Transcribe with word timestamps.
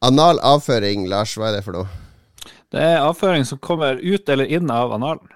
Anal 0.00 0.38
avføring, 0.40 1.04
Lars, 1.12 1.34
hva 1.36 1.50
er 1.50 1.58
det 1.58 1.64
for 1.66 1.76
noe? 1.76 1.88
Det 2.72 2.80
er 2.80 3.02
avføring 3.04 3.44
som 3.44 3.58
kommer 3.60 3.98
ut 4.00 4.30
eller 4.32 4.48
inn 4.48 4.70
av 4.72 4.94
analen. 4.96 5.26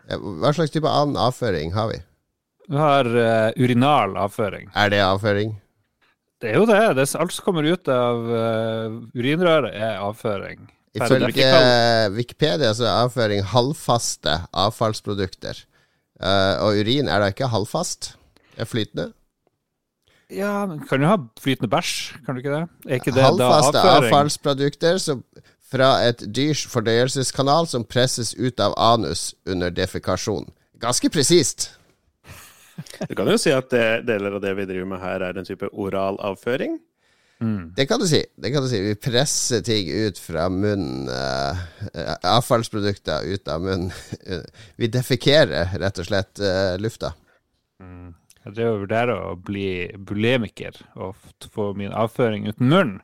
Hva 0.41 0.55
slags 0.57 0.73
type 0.73 0.89
annen 0.89 1.19
avføring 1.21 1.75
har 1.75 1.91
vi? 1.91 1.99
Du 2.71 2.79
har 2.81 3.05
uh, 3.05 3.51
urinal 3.61 4.17
avføring. 4.17 4.71
Er 4.73 4.93
det 4.95 5.03
avføring? 5.05 5.53
Det 6.41 6.55
er 6.55 6.57
jo 6.63 6.69
det. 6.69 6.79
det 6.97 7.05
er 7.05 7.21
alt 7.21 7.35
som 7.35 7.45
kommer 7.45 7.69
ut 7.69 7.91
av 7.93 8.31
uh, 8.31 8.97
urinrøret, 9.13 9.75
er 9.77 10.01
avføring. 10.01 10.65
Ifølge 10.97 11.51
Wikipedia 12.15 12.71
så 12.73 12.87
er 12.87 13.03
avføring 13.05 13.45
halvfaste 13.51 14.39
avfallsprodukter. 14.65 15.61
Uh, 16.23 16.57
og 16.65 16.81
urin 16.81 17.11
er 17.11 17.21
da 17.21 17.29
ikke 17.35 17.53
halvfast? 17.53 18.15
Det 18.55 18.65
er 18.65 18.71
flytende? 18.71 19.11
Ja, 20.33 20.65
men 20.67 20.81
kan 20.89 21.03
jo 21.03 21.11
ha 21.11 21.19
flytende 21.41 21.69
bæsj, 21.73 21.91
kan 22.25 22.37
du 22.37 22.41
ikke 22.41 22.55
det? 22.55 22.63
Er 22.89 23.01
ikke 23.01 23.13
det 23.13 23.25
Halvfaste 23.27 23.83
avfallsprodukter 23.97 24.99
som 25.03 25.25
fra 25.75 25.91
et 26.07 26.23
dyrs 26.35 26.65
fordøyelseskanal 26.71 27.69
som 27.71 27.87
presses 27.89 28.35
ut 28.39 28.61
av 28.63 28.77
anus 28.79 29.33
under 29.49 29.73
defekasjon. 29.75 30.47
Ganske 30.83 31.11
presist. 31.11 31.73
Du 33.09 33.15
kan 33.15 33.29
jo 33.31 33.39
si 33.39 33.53
at 33.55 33.71
det, 33.73 33.87
deler 34.09 34.37
av 34.37 34.43
det 34.43 34.55
vi 34.59 34.67
driver 34.71 34.91
med 34.95 35.03
her, 35.03 35.23
er 35.23 35.39
en 35.39 35.47
type 35.47 35.69
oral 35.73 36.19
avføring. 36.23 36.79
Mm. 37.43 37.75
Det 37.77 37.87
kan 37.91 38.01
du 38.01 38.07
si. 38.09 38.23
Det 38.37 38.51
kan 38.55 38.63
du 38.63 38.71
si. 38.71 38.81
Vi 38.83 38.95
presser 38.95 39.63
ting 39.67 39.91
ut 39.91 40.19
fra 40.23 40.47
munnen. 40.49 41.09
Uh, 41.11 42.15
avfallsprodukter 42.37 43.27
ut 43.35 43.51
av 43.51 43.63
munnen. 43.63 43.91
vi 44.81 44.91
defekerer 44.91 45.75
rett 45.83 46.01
og 46.01 46.09
slett 46.09 46.43
uh, 46.43 46.75
lufta. 46.83 47.15
Mm. 47.83 48.15
Jeg 48.45 48.57
drev 48.59 48.75
og 48.75 48.85
vurderer 48.85 49.17
å 49.17 49.35
bli 49.41 49.69
bulemiker 49.97 50.77
og 51.01 51.17
få 51.55 51.73
min 51.79 51.95
avføring 51.97 52.49
uten 52.51 52.69
munn. 52.71 52.95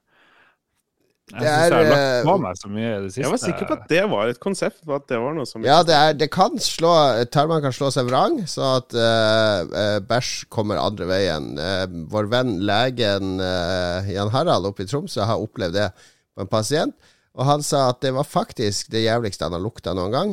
Jeg 1.31 1.45
syns 1.47 1.47
jeg 1.47 1.75
har 1.77 1.87
lagt 1.87 2.27
på 2.27 2.35
meg 2.43 2.59
så 2.59 2.69
mye 2.71 2.89
i 2.89 2.95
det 3.05 3.11
siste. 3.13 3.23
Jeg 3.23 3.31
var 3.31 3.41
sikker 3.45 3.69
på 3.69 3.77
at 3.77 3.85
det 3.93 4.03
var 4.11 4.33
et 4.33 4.41
konsept. 4.43 4.81
At 4.91 5.07
det 5.13 5.21
var 5.23 5.37
noe 5.37 5.47
som 5.47 5.67
Ja, 5.67 5.79
det, 5.87 5.95
er, 5.95 6.17
det 6.19 6.29
kan 6.35 6.59
slå 6.61 6.91
Tarmene 7.31 7.63
kan 7.63 7.75
slå 7.77 7.93
seg 7.95 8.09
vrang, 8.11 8.41
så 8.51 8.67
at 8.81 8.97
uh, 8.99 10.01
bæsj 10.11 10.33
kommer 10.53 10.83
andre 10.83 11.07
veien. 11.11 11.53
Uh, 11.55 11.87
vår 12.11 12.31
venn 12.35 12.57
legen 12.67 13.39
uh, 13.39 14.11
Jan 14.11 14.35
Harald 14.35 14.69
oppe 14.69 14.85
i 14.85 14.91
Tromsø 14.91 15.23
har 15.23 15.41
opplevd 15.41 15.79
det 15.79 15.89
på 15.95 16.45
en 16.45 16.51
pasient. 16.51 17.15
Og 17.41 17.47
han 17.49 17.63
sa 17.65 17.87
at 17.89 18.03
det 18.05 18.11
var 18.13 18.27
faktisk 18.29 18.91
det 18.93 19.07
jævligste 19.07 19.47
han 19.47 19.55
har 19.57 19.63
lukta 19.65 19.95
noen 19.97 20.13
gang. 20.13 20.33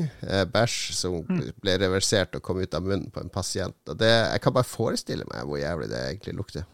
bæsj 0.52 0.80
som 0.98 1.22
mm. 1.24 1.54
ble 1.64 1.78
reversert 1.80 2.36
og 2.36 2.44
kom 2.44 2.60
ut 2.60 2.74
av 2.76 2.84
munnen 2.84 3.08
på 3.14 3.24
en 3.24 3.32
pasient. 3.32 3.78
Og 3.88 3.96
det, 4.02 4.12
jeg 4.12 4.44
kan 4.44 4.56
bare 4.58 4.68
forestille 4.68 5.28
meg 5.32 5.48
hvor 5.48 5.62
jævlig 5.62 5.88
det 5.94 6.02
egentlig 6.04 6.36
lukter. 6.36 6.68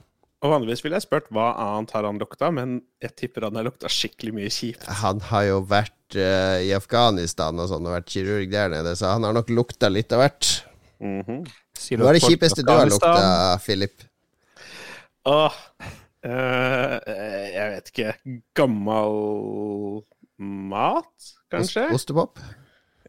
Og 0.43 0.51
Vanligvis 0.51 0.81
ville 0.83 0.97
jeg 0.99 1.05
spurt 1.05 1.29
hva 1.31 1.53
annet 1.55 1.93
har 1.95 2.03
han 2.03 2.17
lukta, 2.19 2.49
men 2.51 2.81
jeg 3.03 3.15
tipper 3.21 3.45
han 3.47 3.55
har 3.55 3.63
lukta 3.69 3.87
skikkelig 3.91 4.33
mye 4.35 4.49
kjipt. 4.51 4.83
Han 4.99 5.21
har 5.29 5.45
jo 5.47 5.61
vært 5.69 6.17
uh, 6.17 6.59
i 6.59 6.73
Afghanistan 6.75 7.61
og 7.63 7.69
sånn, 7.71 7.87
og 7.87 7.95
vært 7.95 8.11
kirurg 8.11 8.51
der 8.51 8.73
nede, 8.73 8.91
så 8.99 9.13
han 9.13 9.23
har 9.23 9.37
nok 9.37 9.53
lukta 9.53 9.87
litt 9.87 10.11
av 10.11 10.25
hvert. 10.25 10.49
Mm 10.99 11.21
-hmm. 11.21 11.45
Hva 11.95 12.09
er 12.09 12.19
det 12.19 12.27
kjipeste 12.27 12.65
du 12.65 12.71
har 12.71 12.89
lukta, 12.89 13.59
Philip? 13.63 14.03
Åh 15.25 15.53
uh, 16.27 16.99
Jeg 17.53 17.69
vet 17.71 17.87
ikke. 17.93 18.13
Gammel 18.55 20.03
mat, 20.43 21.31
kanskje? 21.53 21.87
Ostepop? 21.95 22.41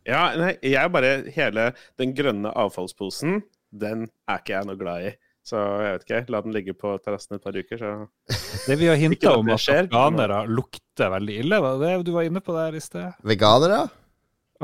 Ja, 0.05 0.29
nei, 0.37 0.55
jeg 0.69 0.93
bare 0.93 1.15
Hele 1.33 1.71
den 2.01 2.13
grønne 2.17 2.53
avfallsposen, 2.53 3.43
den 3.75 4.09
er 4.29 4.43
ikke 4.43 4.57
jeg 4.59 4.69
noe 4.69 4.81
glad 4.81 5.09
i. 5.09 5.15
Så 5.45 5.61
jeg 5.61 5.97
vet 5.97 6.07
ikke, 6.07 6.21
la 6.33 6.41
den 6.41 6.55
ligge 6.57 6.73
på 6.79 6.95
terrassen 7.05 7.37
et 7.37 7.45
par 7.45 7.57
uker, 7.57 7.77
så 7.81 7.91
Det 8.69 8.79
vi 8.81 8.89
har 8.89 8.97
hinta 8.97 9.35
om 9.37 9.51
at 9.53 9.67
afghanere 9.69 10.45
lukter 10.49 11.13
veldig 11.13 11.37
ille, 11.43 11.61
var 11.61 11.83
det 11.83 11.99
du 12.07 12.15
var 12.15 12.29
inne 12.29 12.41
på 12.45 12.57
der 12.57 12.79
i 12.79 12.81
sted? 12.81 13.21
Veganere? 13.29 13.83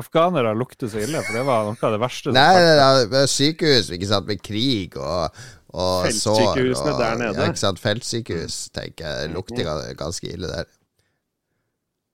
Afghanere 0.00 0.54
lukter 0.56 0.88
så 0.88 1.02
ille, 1.02 1.20
for 1.26 1.36
det 1.36 1.44
var 1.44 1.68
noe 1.68 1.88
av 1.88 1.96
det 1.96 2.00
verste. 2.00 2.32
Nei, 2.32 2.48
nei, 2.64 3.06
nei 3.12 3.24
sykehus, 3.28 3.90
ikke 3.92 4.08
sant, 4.08 4.28
med 4.30 4.40
krig 4.46 4.96
og, 4.96 5.42
og 5.74 6.08
sår. 6.16 6.56
Og, 6.56 6.92
der 6.96 7.20
nede. 7.20 7.34
Ja, 7.36 7.50
ikke 7.50 7.60
sant, 7.66 7.82
feltsykehus, 7.82 8.62
tenker 8.72 9.04
jeg, 9.10 9.34
lukter 9.36 9.68
ganske 10.00 10.32
ille 10.32 10.48
der. 10.48 10.70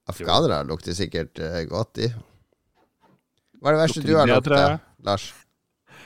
Afghanere 0.07 0.63
lukter 0.69 0.95
sikkert 0.97 1.41
uh, 1.43 1.61
godt, 1.71 1.97
de. 1.99 2.11
Hva 3.61 3.73
er 3.73 3.77
det 3.77 3.83
verste 3.83 4.05
du 4.05 4.13
har 4.15 4.31
lukta, 4.31 4.63
Lars? 5.07 5.31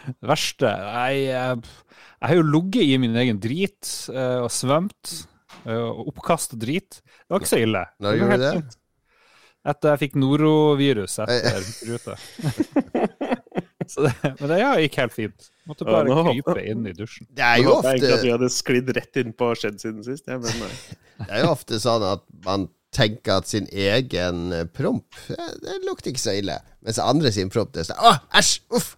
Det 0.06 0.30
verste? 0.30 0.70
Jeg, 0.70 1.24
uh, 1.34 1.96
jeg 2.20 2.32
har 2.32 2.38
jo 2.38 2.46
ligget 2.48 2.86
i 2.86 3.00
min 3.02 3.18
egen 3.20 3.40
drit 3.42 3.90
uh, 4.14 4.46
og 4.46 4.50
svømt. 4.54 5.16
Uh, 5.66 5.90
og 5.90 6.12
oppkast 6.14 6.56
og 6.56 6.62
drit. 6.62 7.00
Det 7.02 7.34
var 7.34 7.42
ikke 7.42 7.52
så 7.52 7.60
ille. 7.60 7.84
Når 8.00 8.20
gjorde 8.20 8.38
du 8.38 8.44
det? 8.44 8.54
Fint. 8.60 8.78
Etter 9.70 9.92
jeg 9.92 10.00
fikk 10.06 10.14
norovirus 10.16 11.18
etter 11.20 11.64
ruta. 11.90 12.14
men 14.40 14.46
det 14.48 14.58
ja, 14.62 14.70
gikk 14.80 14.96
helt 15.02 15.12
fint. 15.12 15.50
Måtte 15.68 15.84
bare 15.84 16.08
ja, 16.08 16.22
krype 16.30 16.62
inn 16.64 16.86
i 16.88 16.94
dusjen. 16.96 17.28
Det 17.28 17.44
er 17.44 17.60
jo 17.60 17.74
ofte 17.76 17.92
Jeg 17.98 18.14
at 18.16 18.24
vi 18.24 18.32
hadde 18.32 18.48
sklidd 18.54 18.92
rett 18.96 19.20
inn 19.20 19.34
på 19.36 19.50
skjedd 19.58 19.76
siden 19.82 20.06
sist. 20.06 20.24
Ja, 20.30 20.38
men 20.40 20.62
nei. 20.62 20.70
det 21.26 21.28
er 21.28 21.44
jo 21.44 21.52
ofte 21.52 21.80
sånn 21.82 22.06
at 22.08 22.24
man 22.46 22.70
tenker 22.94 23.38
at 23.38 23.46
sin 23.50 23.68
egen 23.70 24.50
promp 24.74 25.14
Det 25.28 25.76
lukter 25.86 26.10
ikke 26.10 26.22
så 26.22 26.34
ille. 26.40 26.56
Mens 26.82 26.98
andre 27.02 27.30
sin 27.34 27.52
promp 27.52 27.72
det 27.74 27.84
er 27.84 27.90
sånn 27.92 28.02
Å, 28.02 28.16
æsj! 28.40 28.56
Uff! 28.76 28.94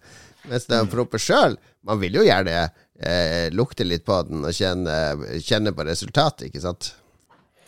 Mens 0.49 0.67
den 0.67 0.89
promper 0.91 1.21
sjøl 1.21 1.55
Man 1.87 2.01
vil 2.01 2.17
jo 2.19 2.25
gjerne 2.25 2.57
eh, 2.63 3.47
lukte 3.53 3.85
litt 3.87 4.05
på 4.07 4.17
den 4.27 4.43
og 4.47 4.55
kjenne, 4.55 4.95
kjenne 5.43 5.73
på 5.75 5.85
resultatet, 5.87 6.47
ikke 6.49 6.63
sant? 6.63 6.93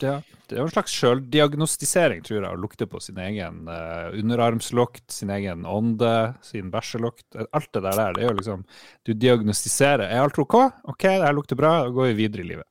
Ja. 0.01 0.21
Det 0.45 0.53
er 0.53 0.59
jo 0.61 0.67
en 0.67 0.73
slags 0.75 0.93
sjøldiagnostisering, 0.93 2.19
tror 2.25 2.37
jeg, 2.37 2.49
å 2.51 2.59
lukte 2.61 2.85
på 2.89 2.99
sin 3.01 3.17
egen 3.23 3.65
eh, 3.71 4.13
underarmslukt, 4.19 5.07
sin 5.09 5.31
egen 5.33 5.65
ånde, 5.65 6.11
sin 6.45 6.69
bæsjelukt. 6.73 7.25
Alt 7.49 7.71
det 7.73 7.81
der, 7.87 8.13
det 8.13 8.21
er 8.21 8.29
jo 8.29 8.37
liksom 8.37 8.65
Du 9.07 9.15
diagnostiserer. 9.17 10.05
Er 10.05 10.21
alt 10.21 10.37
OK? 10.41 10.59
OK, 10.85 11.07
det 11.07 11.25
her 11.25 11.33
lukter 11.37 11.57
bra. 11.57 11.71
Da 11.87 11.95
går 11.95 12.11
vi 12.11 12.19
videre 12.19 12.45
i 12.45 12.49
livet. 12.51 12.69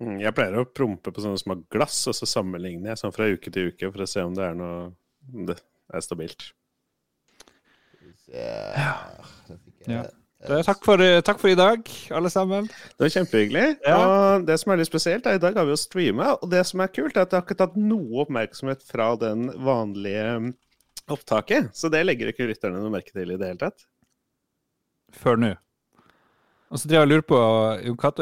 Mm, 0.00 0.16
jeg 0.22 0.34
pleier 0.34 0.56
å 0.58 0.64
prompe 0.66 1.12
på 1.14 1.22
sånne 1.22 1.40
små 1.40 1.58
glass, 1.72 2.00
og 2.10 2.16
så 2.16 2.28
sammenligner 2.28 2.92
jeg 2.92 3.02
sånn 3.02 3.14
fra 3.14 3.28
uke 3.30 3.52
til 3.52 3.70
uke 3.70 3.92
for 3.92 4.04
å 4.04 4.08
se 4.10 4.24
om 4.24 4.34
det 4.36 4.48
er 4.48 4.58
noe 4.58 4.90
Det 5.50 5.56
er 5.92 6.02
stabilt. 6.02 6.48
Ja. 8.32 8.96
ja. 9.86 10.02
Takk 10.42 10.80
for, 10.82 10.98
takk 11.22 11.38
for, 11.38 11.52
i 11.52 11.58
dag, 11.58 11.86
alle 12.10 12.30
sammen. 12.32 12.66
Det 12.66 13.04
var 13.04 13.12
kjempehyggelig. 13.14 13.66
Ja. 13.86 13.98
Og 14.00 14.46
det 14.48 14.56
som 14.58 14.72
er 14.72 14.80
litt 14.80 14.90
spesielt, 14.90 15.28
er 15.28 15.38
i 15.38 15.42
dag 15.42 15.54
har 15.58 15.68
vi 15.68 15.74
jo 15.74 15.78
streama, 15.78 16.32
og 16.34 16.50
det 16.50 16.64
som 16.66 16.82
er 16.82 16.90
kult, 16.90 17.14
er 17.14 17.22
at 17.22 17.30
det 17.30 17.38
har 17.38 17.46
ikke 17.46 17.60
tatt 17.60 17.76
noe 17.78 18.24
oppmerksomhet 18.24 18.82
fra 18.88 19.12
den 19.20 19.52
vanlige 19.62 20.24
um, 20.40 20.48
opptaket. 21.14 21.70
Så 21.78 21.92
det 21.92 22.02
legger 22.08 22.32
ikke 22.32 22.48
lytterne 22.50 22.82
noe 22.82 22.90
merke 22.94 23.14
til 23.14 23.30
i 23.30 23.38
det 23.38 23.52
hele 23.52 23.62
tatt. 23.62 23.86
Før 25.14 25.38
nå. 25.38 25.52
Og 26.72 26.80
så 26.80 26.88
driver 26.88 27.02
jeg 27.02 27.10
lurer 27.10 27.24
på, 27.28 27.38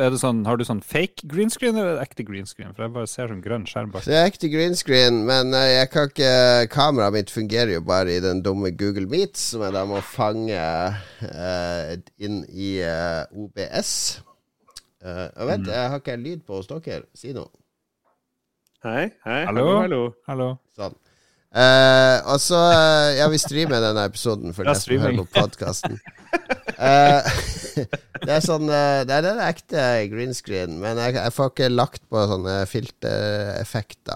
er 0.02 0.10
det 0.10 0.18
sånn, 0.18 0.40
Har 0.42 0.58
du 0.58 0.64
sånn 0.66 0.80
fake 0.82 1.28
green 1.30 1.52
screen 1.54 1.76
eller 1.78 2.00
ekte 2.02 2.24
green 2.26 2.48
screen? 2.50 2.72
For 2.74 2.82
jeg 2.82 2.94
bare 2.96 3.10
ser 3.10 3.30
sånn 3.30 3.44
grønn 3.44 3.66
skjerm 3.70 3.92
bak. 3.94 4.02
Det 4.02 4.16
er 4.18 4.26
ekte 4.26 4.50
green 4.50 4.74
screen, 4.78 5.20
men 5.28 5.54
eh, 5.54 5.76
jeg 5.76 5.90
kan 5.92 6.08
ikke 6.10 6.32
kameraet 6.72 7.14
mitt 7.14 7.30
fungerer 7.30 7.76
jo 7.76 7.84
bare 7.86 8.16
i 8.16 8.24
den 8.24 8.42
dumme 8.42 8.72
Google 8.74 9.06
Meet, 9.10 9.38
som 9.38 9.62
jeg 9.62 9.76
da 9.76 9.84
må 9.86 10.02
fange 10.02 10.58
uh, 10.58 11.92
inn 12.18 12.40
i 12.50 12.72
uh, 12.82 13.22
eh, 13.22 13.38
OBS. 13.38 13.92
Uh, 14.98 15.28
og 15.38 15.52
vent, 15.52 15.68
mm. 15.68 15.70
jeg 15.70 15.92
har 15.94 16.02
ikke 16.02 16.18
lyd 16.18 16.42
på 16.42 16.58
hos 16.58 16.72
dere. 16.72 17.04
Si 17.14 17.30
noe. 17.36 17.52
Hei, 18.82 19.12
hei. 19.28 19.44
Hallo. 19.46 19.68
Hallo. 19.84 20.02
hallo. 20.26 20.50
Sånn. 20.74 20.98
Uh, 21.50 22.18
og 22.30 22.38
så 22.38 22.58
uh, 22.58 23.08
Ja, 23.14 23.30
vi 23.30 23.38
streamer 23.42 23.82
denne 23.82 24.04
episoden 24.06 24.54
for 24.54 24.66
deg 24.66 24.78
som 24.78 25.06
hører 25.06 25.22
på 25.22 25.30
podkasten. 25.38 26.02
Uh, 26.80 27.20
det 28.24 28.32
er 28.32 28.40
sånn 28.40 28.64
Det 28.64 29.12
er 29.12 29.24
den 29.26 29.40
ekte 29.44 29.82
green 30.08 30.32
screen, 30.36 30.78
men 30.80 30.96
jeg, 30.96 31.18
jeg, 31.18 31.34
får 31.36 31.50
ikke 31.52 31.68
lagt 31.72 32.06
på 32.08 32.22
sånne 32.30 32.54
filtereffekter. 32.70 34.14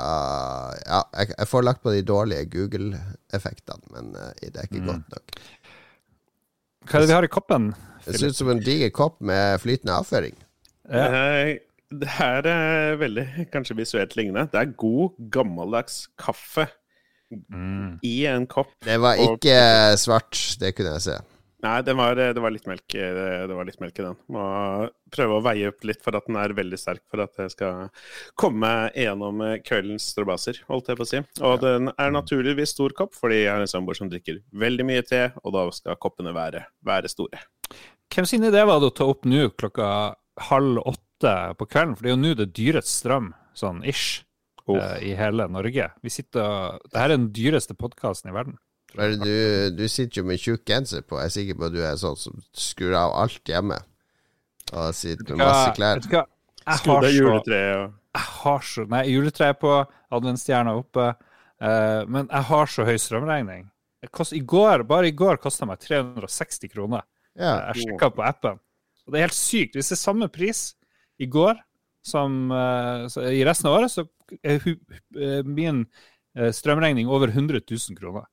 Ja, 0.86 1.02
jeg, 1.12 1.34
jeg, 1.34 1.50
får 1.50 1.66
lagt 1.68 1.84
på 1.84 1.92
de 1.92 2.00
dårlige 2.08 2.48
Google-effektene, 2.54 3.92
men 3.92 4.14
det 4.14 4.54
er 4.54 4.68
ikke 4.68 4.80
mm. 4.80 4.88
godt 4.88 5.18
nok. 5.18 5.36
Hva 6.84 6.98
er 6.98 7.04
det 7.04 7.10
vi 7.10 7.16
har 7.16 7.26
i 7.26 7.32
koppen? 7.32 7.68
Det 8.04 8.18
ser 8.18 8.32
ut 8.32 8.36
som 8.36 8.50
en 8.52 8.64
diger 8.64 8.90
kopp 8.92 9.20
med 9.24 9.60
flytende 9.62 9.96
avføring. 9.96 10.34
Ja. 10.92 11.54
Det 11.94 12.10
her 12.16 12.46
er 12.48 12.96
veldig 12.98 13.26
kanskje 13.52 13.76
visuelt 13.78 14.16
lignende. 14.18 14.48
Det 14.52 14.60
er 14.60 14.72
god, 14.80 15.14
gammeldags 15.32 16.04
kaffe 16.20 16.66
mm. 17.30 18.00
i 18.02 18.16
en 18.30 18.48
kopp. 18.50 18.72
Det 18.84 18.96
var 19.00 19.20
ikke 19.20 19.54
og... 19.92 19.98
svart, 20.02 20.40
det 20.60 20.74
kunne 20.76 20.96
jeg 20.96 21.06
se. 21.06 21.18
Nei, 21.64 21.78
var, 21.96 22.18
det 22.18 22.42
var, 22.44 22.52
litt 22.52 22.66
melk, 22.68 22.84
det 22.92 23.54
var 23.56 23.64
litt 23.64 23.80
melk 23.80 23.96
i 23.96 24.04
den. 24.04 24.18
Må 24.34 24.44
prøve 25.14 25.38
å 25.38 25.44
veie 25.44 25.70
opp 25.70 25.86
litt 25.88 26.02
for 26.04 26.16
at 26.18 26.26
den 26.28 26.36
er 26.36 26.52
veldig 26.56 26.76
sterk 26.80 27.00
for 27.08 27.22
at 27.24 27.40
jeg 27.40 27.54
skal 27.54 27.86
komme 28.36 28.72
gjennom 28.92 29.40
kveldens 29.64 30.10
strabaser, 30.12 30.60
holdt 30.68 30.90
jeg 30.92 31.00
på 31.00 31.06
å 31.06 31.08
si. 31.08 31.22
Og 31.40 31.56
den 31.64 31.88
er 31.94 32.12
naturligvis 32.12 32.74
stor 32.76 32.92
kopp, 32.98 33.16
fordi 33.16 33.40
jeg 33.46 33.52
har 33.54 33.64
en 33.64 33.70
samboer 33.70 33.96
som 33.96 34.10
drikker 34.12 34.42
veldig 34.52 34.86
mye 34.90 35.06
te, 35.08 35.22
og 35.40 35.56
da 35.56 35.64
skal 35.72 35.96
koppene 36.02 36.34
være, 36.36 36.66
være 36.84 37.12
store. 37.12 37.40
Hvem 38.12 38.28
sin 38.28 38.44
idé 38.46 38.60
var 38.68 38.82
det 38.82 38.92
å 38.92 38.94
ta 39.00 39.08
opp 39.10 39.24
nå 39.24 39.48
klokka 39.56 39.88
halv 40.50 40.84
åtte 40.84 41.34
på 41.58 41.70
kvelden? 41.70 41.96
For 41.96 42.04
det 42.04 42.12
er 42.12 42.16
jo 42.16 42.22
nå 42.26 42.36
det 42.38 42.50
dyrets 42.58 42.92
strøm, 43.00 43.32
sånn 43.56 43.80
ish. 43.88 44.22
Oh. 44.64 44.78
eh, 44.80 45.10
i 45.10 45.14
hele 45.16 45.44
Norge. 45.52 45.90
Vi 46.00 46.10
sitter 46.12 46.78
Det 46.88 46.96
her 46.96 47.10
er 47.10 47.18
den 47.18 47.32
dyreste 47.36 47.74
podkasten 47.76 48.30
i 48.30 48.36
verden. 48.36 48.56
Du, 48.94 49.34
du 49.74 49.84
sitter 49.90 50.20
jo 50.20 50.26
med 50.28 50.38
tjukk 50.38 50.62
genser 50.70 51.02
på. 51.02 51.18
Jeg 51.18 51.30
er 51.30 51.34
sikker 51.34 51.58
på 51.58 51.66
at 51.66 51.74
du 51.74 51.82
er 51.82 51.98
sånn 51.98 52.18
som 52.20 52.38
skrur 52.54 52.94
av 52.98 53.16
alt 53.24 53.50
hjemme. 53.50 53.80
Og 54.70 54.94
sitter 54.96 55.34
med 55.34 55.42
masse 55.42 55.74
klær. 55.76 55.98
Vet 55.98 56.08
du 56.08 56.16
hva? 56.16 56.24
Jeg 56.64 56.80
Skru 56.80 56.94
har 56.94 57.04
så 57.04 57.12
juletreet 57.12 57.76
og 57.76 58.00
jeg 58.14 58.28
har 58.30 58.60
så 58.64 58.84
Nei, 58.88 59.00
juletreet 59.10 59.58
på, 59.60 59.72
adventsstjerna 60.14 60.72
oppe, 60.78 61.08
Uh, 61.62 62.02
men 62.10 62.26
jeg 62.28 62.46
har 62.50 62.70
så 62.70 62.84
høy 62.84 62.96
strømregning. 63.00 63.68
Det 64.02 64.10
kost, 64.12 64.34
i 64.36 64.42
går, 64.44 64.84
bare 64.88 65.08
i 65.08 65.16
går 65.16 65.38
kosta 65.40 65.68
meg 65.68 65.80
360 65.84 66.72
kroner. 66.72 67.04
Ja. 67.38 67.70
Jeg 67.70 67.86
sjekka 67.86 68.10
på 68.14 68.24
appen. 68.26 68.58
Og 69.04 69.14
det 69.14 69.20
er 69.20 69.28
helt 69.28 69.36
sykt. 69.36 69.78
Hvis 69.78 69.92
det 69.92 69.96
er 69.96 70.02
samme 70.02 70.28
pris 70.32 70.74
i 71.22 71.28
går 71.30 71.56
som 72.04 72.52
uh, 72.52 73.06
i 73.30 73.44
resten 73.46 73.70
av 73.70 73.78
året, 73.78 73.94
så 73.94 74.04
er 74.44 74.60
hu, 74.64 74.74
eh, 75.20 75.40
min 75.44 75.82
eh, 76.34 76.50
strømregning 76.52 77.08
over 77.12 77.28
100 77.28 77.60
000 77.70 77.96
kroner. 77.96 78.24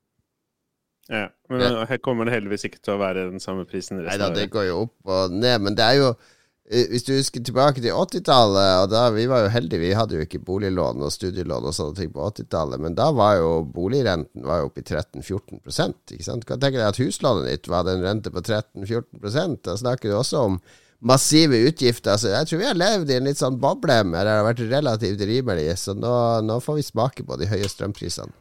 Ja. 1.09 1.29
Men 1.49 1.79
her 1.89 1.97
kommer 2.03 2.27
det 2.27 2.35
heldigvis 2.35 2.67
ikke 2.67 2.81
til 2.83 2.95
å 2.95 3.01
være 3.01 3.29
den 3.31 3.41
samme 3.43 3.65
prisen 3.69 3.99
Nei 3.99 4.19
da, 4.21 4.29
det 4.33 4.51
går 4.53 4.69
jo 4.69 4.83
opp 4.85 5.15
og 5.15 5.33
ned, 5.33 5.63
men 5.65 5.75
det 5.75 5.83
er 5.83 5.97
jo 5.97 6.11
eh, 6.11 6.85
Hvis 6.91 7.07
du 7.07 7.11
husker 7.15 7.43
tilbake 7.43 7.81
til 7.83 7.95
80-tallet, 7.97 8.83
og 8.83 8.91
da 8.93 9.07
vi 9.15 9.25
var 9.31 9.43
jo 9.43 9.49
heldige, 9.51 9.81
vi 9.81 9.95
hadde 9.97 10.19
jo 10.19 10.27
ikke 10.27 10.43
boliglån 10.47 11.01
og 11.03 11.11
studielån 11.11 11.67
og 11.67 11.75
sånne 11.75 11.97
ting 11.97 12.13
på 12.13 12.27
80-tallet, 12.29 12.83
men 12.85 12.95
da 12.99 13.09
var 13.17 13.39
jo 13.41 13.49
boligrenten 13.65 14.45
var 14.47 14.61
jo 14.61 14.69
oppe 14.69 14.83
i 14.83 14.87
13-14% 14.87 16.15
ikke 16.15 16.29
sant? 16.29 16.47
Kan 16.47 16.61
tenke 16.61 16.79
deg 16.79 16.93
at 16.93 17.01
huslånet 17.01 17.49
ditt 17.49 17.71
var 17.71 17.89
en 17.89 18.05
rente 18.05 18.31
på 18.31 18.45
13-14% 18.45 19.65
Da 19.67 19.75
snakker 19.81 20.13
du 20.13 20.19
også 20.21 20.45
om 20.51 20.61
massive 21.01 21.57
utgifter. 21.67 22.17
Så 22.21 22.29
jeg 22.29 22.47
tror 22.47 22.61
vi 22.61 22.69
har 22.69 22.77
levd 22.77 23.11
i 23.11 23.17
en 23.17 23.27
litt 23.27 23.41
sånn 23.41 23.59
boble 23.61 23.97
men 24.05 24.21
det 24.21 24.35
har 24.37 24.45
vært 24.45 24.63
relativt 24.69 25.25
rimelig, 25.25 25.73
så 25.81 25.97
nå, 25.97 26.13
nå 26.45 26.61
får 26.63 26.77
vi 26.77 26.87
smake 26.87 27.25
på 27.27 27.41
de 27.41 27.49
høye 27.49 27.69
strømprisene. 27.69 28.33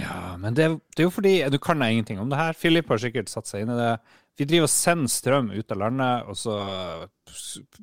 Ja, 0.00 0.36
men 0.40 0.54
det, 0.56 0.70
det 0.96 1.02
er 1.02 1.08
jo 1.08 1.12
fordi 1.12 1.34
Du 1.52 1.58
kan 1.60 1.82
da 1.82 1.90
ingenting 1.92 2.20
om 2.22 2.30
det 2.32 2.38
her. 2.40 2.56
Philip 2.56 2.88
har 2.88 3.00
sikkert 3.02 3.28
satt 3.32 3.50
seg 3.50 3.64
inn 3.64 3.74
i 3.74 3.78
det. 3.78 3.92
Vi 4.40 4.46
driver 4.48 4.64
og 4.64 4.72
sender 4.72 5.10
strøm 5.12 5.50
ut 5.52 5.72
av 5.74 5.80
landet, 5.82 6.28
og 6.32 6.38
så 6.40 6.54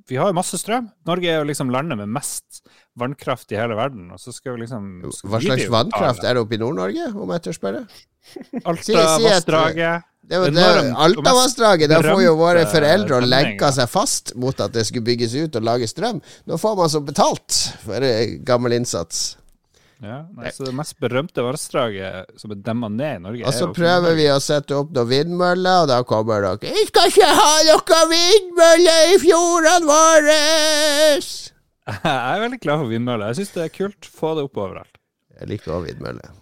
Vi 0.09 0.17
har 0.17 0.31
jo 0.31 0.37
masse 0.37 0.57
strøm. 0.57 0.87
Norge 1.05 1.29
er 1.29 1.37
jo 1.43 1.47
liksom 1.49 1.69
landet 1.73 1.99
med 2.01 2.09
mest 2.09 2.63
vannkraft 2.97 3.53
i 3.53 3.59
hele 3.59 3.77
verden, 3.77 4.09
og 4.11 4.19
så 4.21 4.33
skal 4.33 4.55
vi 4.57 4.63
liksom 4.65 4.87
skal 5.13 5.29
Hva 5.35 5.41
slags 5.45 5.69
vannkraft 5.69 6.25
er 6.25 6.35
det 6.35 6.41
oppe 6.43 6.57
i 6.57 6.61
Nord-Norge, 6.61 7.11
om 7.13 7.33
jeg 7.35 7.45
tør 7.45 7.57
spørre? 7.59 7.83
Alta-vassdraget. 8.65 10.05
Alta-vassdraget, 10.29 11.89
der 11.89 12.03
får 12.05 12.21
jo 12.25 12.35
våre 12.37 12.65
foreldre 12.69 13.17
å 13.17 13.25
lenka 13.25 13.71
seg 13.73 13.89
fast 13.89 14.33
mot 14.37 14.59
at 14.61 14.73
det 14.75 14.85
skulle 14.89 15.05
bygges 15.07 15.33
ut 15.39 15.55
og 15.57 15.65
lage 15.65 15.87
strøm. 15.89 16.19
Nå 16.49 16.57
får 16.61 16.75
man 16.77 16.91
så 16.93 17.01
betalt 17.05 17.55
for 17.85 18.05
eh, 18.05 18.37
gammel 18.45 18.75
innsats. 18.77 19.38
Ja, 19.99 20.21
nei, 20.31 20.47
så 20.55 20.63
det 20.63 20.71
mest 20.79 20.95
berømte 21.03 21.43
vassdraget 21.43 22.29
som 22.39 22.53
er 22.55 22.61
demma 22.63 22.87
ned 22.87 23.17
i 23.17 23.23
Norge 23.25 23.47
Og 23.49 23.55
så 23.55 23.65
er 23.67 23.73
prøver 23.75 24.15
vi 24.15 24.29
å 24.31 24.37
sette 24.39 24.77
opp 24.77 24.93
noen 24.95 25.09
vindmøller, 25.09 25.81
og 25.83 25.89
da 25.91 25.97
kommer 26.07 26.45
dere 26.45 26.61
'Vi 26.63 26.85
skal 26.87 27.11
ikke 27.11 27.27
ha 27.27 27.51
noen 27.67 28.13
vindmøller 28.13 29.11
i 29.11 29.17
fjordene 29.25 29.89
våre!' 29.91 30.39
Jeg 32.05 32.35
er 32.37 32.43
veldig 32.45 32.59
glad 32.63 32.77
for 32.79 32.91
vindmøller. 32.93 33.31
Jeg 33.31 33.41
syns 33.41 33.55
det 33.55 33.63
er 33.65 33.71
kult. 33.73 34.05
Få 34.05 34.35
det 34.37 34.45
opp 34.45 34.59
overalt. 34.61 34.99
Jeg 35.39 35.49
liker 35.49 35.73
også 35.73 35.87
vindmøller. 35.89 36.38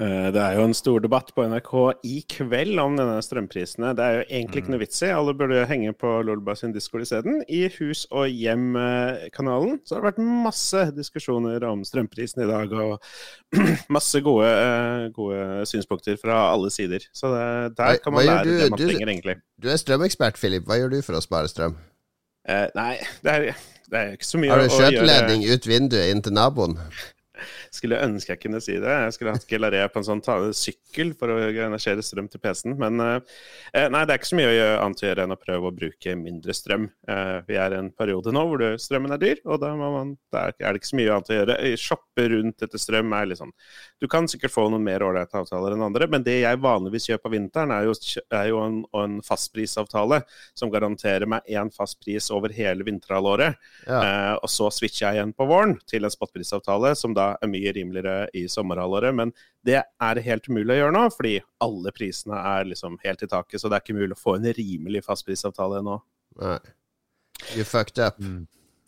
Eh, 0.00 0.30
Det 0.32 0.40
er 0.40 0.54
jo 0.56 0.62
en 0.64 0.72
stor 0.74 1.00
debatt 1.04 1.28
på 1.36 1.44
NRK 1.44 1.72
i 2.08 2.22
kveld 2.32 2.78
om 2.80 2.94
denne 2.96 3.18
strømprisene. 3.22 3.90
Det 3.94 4.02
er 4.06 4.14
jo 4.16 4.22
egentlig 4.24 4.62
ikke 4.62 4.72
noe 4.72 4.80
vits 4.80 5.02
i. 5.04 5.10
Alle 5.12 5.34
burde 5.36 5.58
jo 5.60 5.66
henge 5.68 5.92
på 6.00 6.12
Lolba 6.24 6.54
sin 6.56 6.72
discord 6.72 7.04
isteden. 7.04 7.42
I 7.46 7.66
Hus 7.76 8.06
og 8.10 8.24
Hjem-kanalen 8.32 9.78
så 9.84 9.94
har 9.98 10.00
det 10.02 10.08
vært 10.14 10.22
masse 10.46 10.86
diskusjoner 10.96 11.62
om 11.68 11.84
strømprisen 11.84 12.42
i 12.42 12.48
dag, 12.48 12.72
og 12.72 13.04
masse 13.92 14.20
gode, 14.24 14.48
eh, 14.48 15.06
gode 15.14 15.66
synspunkter 15.68 16.16
fra 16.18 16.40
alle 16.54 16.72
sider. 16.72 17.04
Så 17.12 17.28
det, 17.34 17.76
der 17.76 18.00
kan 18.02 18.16
man 18.16 18.26
lære 18.26 18.44
du? 18.48 18.52
det 18.58 18.70
man 18.72 18.78
Du- 18.80 18.88
trenger, 18.88 19.08
egentlig. 19.12 19.36
Du 19.62 19.68
er 19.68 19.76
strømekspert, 19.76 20.40
Philip. 20.40 20.64
Hva 20.66 20.80
gjør 20.80 20.96
du 20.96 21.02
for 21.04 21.20
å 21.20 21.22
spare 21.22 21.52
strøm? 21.52 21.76
Eh, 22.48 22.66
nei, 22.74 22.96
det 23.22 23.30
er, 23.36 23.50
det 23.92 23.98
er 24.00 24.14
ikke 24.16 24.26
så 24.26 24.40
mye 24.40 24.50
å 24.50 24.56
gjøre. 24.56 24.62
Har 24.62 24.68
du 24.68 24.96
skjøteledning 24.96 25.44
ut 25.52 25.68
vinduet 25.68 26.10
inn 26.10 26.22
til 26.24 26.32
naboen? 26.40 26.78
Skulle 27.74 28.00
ønske 28.04 28.34
jeg 28.34 28.42
kunne 28.44 28.60
si 28.64 28.76
det. 28.80 28.96
Jeg 29.06 29.16
skulle 29.16 29.34
hatt 29.36 29.48
Gelaré 29.48 29.82
på 29.92 30.02
en 30.02 30.08
sånn 30.08 30.22
sykkel 30.56 31.12
for 31.18 31.32
å 31.32 31.38
energere 31.50 32.04
strøm 32.04 32.28
til 32.32 32.42
PC-en. 32.42 32.76
Men 32.80 33.00
eh, 33.04 33.88
nei, 33.92 34.04
det 34.06 34.14
er 34.14 34.20
ikke 34.20 34.32
så 34.32 34.38
mye 34.38 34.50
å 34.50 34.56
gjøre, 34.56 34.78
annet 34.84 35.02
å 35.02 35.08
gjøre 35.08 35.26
enn 35.26 35.36
å 35.36 35.40
prøve 35.40 35.70
å 35.70 35.76
bruke 35.76 36.16
mindre 36.18 36.56
strøm. 36.56 36.88
Eh, 37.08 37.38
vi 37.48 37.58
er 37.60 37.74
i 37.74 37.80
en 37.80 37.92
periode 37.96 38.34
nå 38.34 38.44
hvor 38.48 38.64
strømmen 38.80 39.16
er 39.16 39.22
dyr, 39.22 39.42
og 39.46 39.60
da, 39.62 39.72
man, 39.78 40.14
er 40.36 40.54
det 40.58 40.80
ikke 40.80 40.92
så 40.92 41.00
mye 41.00 41.16
annet 41.16 41.32
å 41.32 41.38
gjøre. 41.38 41.58
Eh, 41.66 41.78
Shoppe 41.80 42.28
rundt 42.32 42.64
etter 42.64 42.80
strøm 42.80 43.12
er 43.16 43.28
litt 43.28 43.40
sånn 43.40 43.52
Du 44.02 44.06
kan 44.10 44.28
sikkert 44.30 44.54
få 44.54 44.66
noen 44.70 44.84
mer 44.84 45.02
ålreite 45.04 45.40
avtaler 45.40 45.76
enn 45.76 45.84
andre, 45.86 46.08
men 46.10 46.24
det 46.26 46.38
jeg 46.42 46.60
vanligvis 46.62 47.08
gjør 47.10 47.22
på 47.22 47.32
vinteren, 47.34 47.72
er 47.74 47.88
jo, 47.88 47.96
er 48.34 48.48
jo 48.50 48.60
en, 48.62 48.80
en 48.98 49.18
fastprisavtale 49.24 50.22
som 50.58 50.72
garanterer 50.72 51.28
meg 51.30 51.46
én 51.50 51.70
fast 51.74 52.00
pris 52.02 52.28
over 52.34 52.52
hele 52.54 52.86
vinterhalvåret. 52.86 53.58
Ja. 53.86 54.00
Eh, 54.02 54.34
og 54.42 54.50
så 54.52 54.70
switcher 54.74 55.08
jeg 55.08 55.20
igjen 55.20 55.34
på 55.36 55.46
våren 55.48 55.76
til 55.90 56.06
en 56.06 56.12
spotprisavtale, 56.12 56.94
som 56.98 57.14
da 57.16 57.31
er 57.40 57.48
mye 57.52 57.72
rimeligere 57.76 58.28
i 58.34 58.44
sommerhalvåret. 58.48 59.14
Men 59.14 59.32
det 59.64 59.80
er 59.82 60.22
helt 60.26 60.48
umulig 60.48 60.76
å 60.76 60.80
gjøre 60.82 60.96
nå, 60.96 61.04
fordi 61.16 61.34
alle 61.64 61.92
prisene 61.96 62.38
er 62.56 62.64
liksom 62.70 62.98
helt 63.04 63.22
i 63.22 63.30
taket. 63.30 63.60
Så 63.60 63.68
det 63.70 63.78
er 63.78 63.84
ikke 63.86 63.98
mulig 64.00 64.16
å 64.18 64.22
få 64.22 64.36
en 64.38 64.48
rimelig 64.58 65.04
fastprisavtale 65.06 65.82
nå. 65.86 66.00
Nei. 66.42 66.58
You 67.56 67.64
fucked 67.64 67.98
up. 67.98 68.18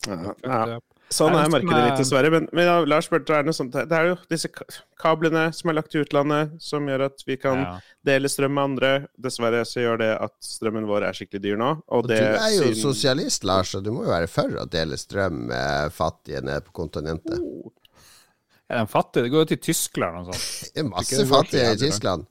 Ja, 0.07 0.33
ja. 0.75 0.79
Sånn 1.13 1.35
er 1.37 1.45
markedet 1.53 1.83
litt, 1.85 1.99
dessverre. 2.01 2.31
Men, 2.33 2.47
men 2.51 2.65
ja, 2.65 2.79
Lars 2.89 3.05
spurte, 3.05 3.29
er 3.37 3.43
det 3.45 3.51
noe 3.51 3.55
sånt 3.55 3.75
Det 3.77 3.93
er 3.93 4.07
jo 4.09 4.15
disse 4.31 4.49
kablene 4.97 5.43
som 5.53 5.69
er 5.69 5.75
lagt 5.77 5.91
til 5.93 6.01
utlandet, 6.01 6.55
som 6.65 6.87
gjør 6.89 7.03
at 7.11 7.21
vi 7.27 7.37
kan 7.37 7.61
Ja. 7.61 7.73
dele 8.09 8.29
strøm 8.31 8.55
med 8.57 8.63
andre. 8.71 8.89
Dessverre 9.21 9.61
så 9.69 9.83
gjør 9.83 10.01
det 10.01 10.09
at 10.25 10.33
strømmen 10.41 10.87
vår 10.89 11.05
er 11.05 11.13
skikkelig 11.13 11.43
dyr 11.45 11.59
nå. 11.61 11.69
Og 11.87 12.03
Og 12.05 12.09
du 12.09 12.15
er 12.17 12.49
jo 12.55 12.63
syn- 12.71 12.81
sosialist, 12.81 13.45
Lars, 13.45 13.75
og 13.77 13.83
du 13.85 13.91
må 13.93 14.03
jo 14.07 14.09
være 14.15 14.27
for 14.33 14.49
å 14.49 14.65
dele 14.69 14.97
strøm 14.97 15.45
med 15.53 15.93
fattige 15.93 16.41
nede 16.41 16.61
på 16.65 16.73
kontinentet. 16.81 17.37
Oh, 17.37 17.69
Er 18.69 18.81
de 18.81 18.87
fattige? 18.89 19.23
Det 19.27 19.31
går 19.33 19.43
jo 19.45 19.49
til 19.53 19.59
Tyskland 19.67 20.21
og 20.21 20.31
sånn. 20.31 20.45
Det 20.75 20.81
er 20.83 20.87
masse 20.89 21.19
det 21.19 21.27
fattige 21.29 21.73
i. 21.75 21.81
Tyskland. 21.83 22.25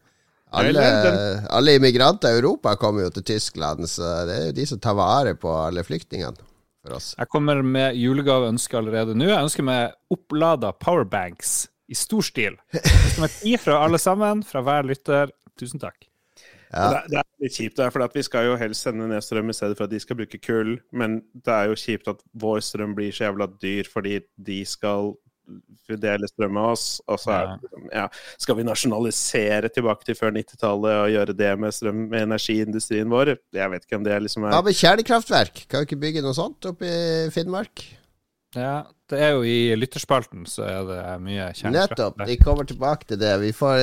Alle, 0.55 0.83
alle 1.51 1.75
immigranter 1.81 2.31
i 2.35 2.39
Europa 2.39 2.77
kommer 2.79 3.09
jo 3.09 3.11
til 3.17 3.25
Tyskland, 3.33 3.89
så 3.91 4.11
det 4.29 4.35
er 4.39 4.45
jo 4.51 4.57
de 4.61 4.67
som 4.71 4.79
tar 4.83 4.95
vare 4.99 5.33
på 5.39 5.51
alle 5.51 5.83
flyktningene 5.87 6.39
for 6.85 6.95
oss. 6.99 7.13
Jeg 7.19 7.31
kommer 7.33 7.63
med 7.67 7.97
julegaveønske 7.99 8.79
allerede 8.79 9.17
nå. 9.19 9.27
Jeg 9.33 9.49
ønsker 9.49 9.67
meg 9.67 9.95
opplada 10.15 10.71
powerbanks 10.79 11.65
i 11.91 11.99
stor 11.99 12.23
stil. 12.27 12.59
Jeg 12.75 12.83
ønsker 12.87 13.25
meg 13.27 13.35
ti 13.41 13.57
fra 13.61 13.81
alle 13.87 13.99
sammen, 14.03 14.45
fra 14.47 14.63
hver 14.65 14.87
lytter. 14.91 15.35
Tusen 15.59 15.83
takk. 15.83 16.07
Ja. 16.75 16.87
Det, 16.91 16.97
er- 17.01 17.11
det 17.11 17.19
er 17.21 17.27
litt 17.45 17.59
kjipt, 17.59 17.83
for 17.95 18.07
vi 18.15 18.23
skal 18.27 18.47
jo 18.49 18.55
helst 18.59 18.87
sende 18.87 19.07
ned 19.11 19.23
strøm 19.23 19.51
i 19.51 19.55
stedet 19.55 19.77
for 19.79 19.87
at 19.87 19.93
de 19.95 20.01
skal 20.03 20.19
bruke 20.19 20.39
kull. 20.43 20.77
Men 20.95 21.21
det 21.35 21.51
er 21.55 21.71
jo 21.71 21.77
kjipt 21.79 22.09
at 22.15 22.23
vår 22.43 22.63
strøm 22.67 22.95
blir 22.99 23.11
så 23.15 23.27
jævla 23.29 23.51
dyr 23.63 23.91
fordi 23.91 24.21
de 24.39 24.63
skal 24.67 25.13
dele 26.01 26.29
strøm 26.31 26.55
med 26.57 26.71
oss. 26.75 26.87
Og 27.11 27.21
så 27.21 27.35
er, 27.35 27.51
det 27.51 27.69
liksom, 27.69 27.89
ja, 27.93 28.05
skal 28.41 28.59
vi 28.59 28.67
nasjonalisere 28.67 29.71
tilbake 29.75 30.09
til 30.09 30.19
før 30.19 30.35
90-tallet 30.37 31.01
og 31.03 31.13
gjøre 31.15 31.37
det 31.37 31.53
med 31.61 31.77
strøm 31.77 32.05
med 32.13 32.27
energiindustrien 32.29 33.13
vår? 33.13 33.35
Jeg 33.55 33.75
vet 33.75 33.87
ikke 33.87 34.01
om 34.01 34.07
det 34.07 34.21
liksom 34.27 34.49
er 34.49 34.57
er 34.57 34.69
men 34.69 34.81
kjernekraftverk? 34.81 35.65
Kan 35.69 35.85
vi 35.85 35.91
ikke 35.91 36.03
bygge 36.07 36.25
noe 36.25 36.37
sånt 36.37 36.71
oppe 36.71 36.89
i 36.89 37.31
Finnmark? 37.35 37.85
Ja, 38.55 38.85
det 39.13 39.19
er 39.21 39.35
jo 39.37 39.43
i 39.45 39.75
lytterspalten 39.77 40.47
så 40.49 40.65
er 40.65 40.87
det 40.89 41.01
mye 41.21 41.49
kjent. 41.53 41.75
Nettopp. 41.77 42.23
De 42.25 42.37
kommer 42.41 42.65
tilbake 42.69 43.09
til 43.11 43.19
det. 43.21 43.33
Vi 43.43 43.51
får 43.53 43.81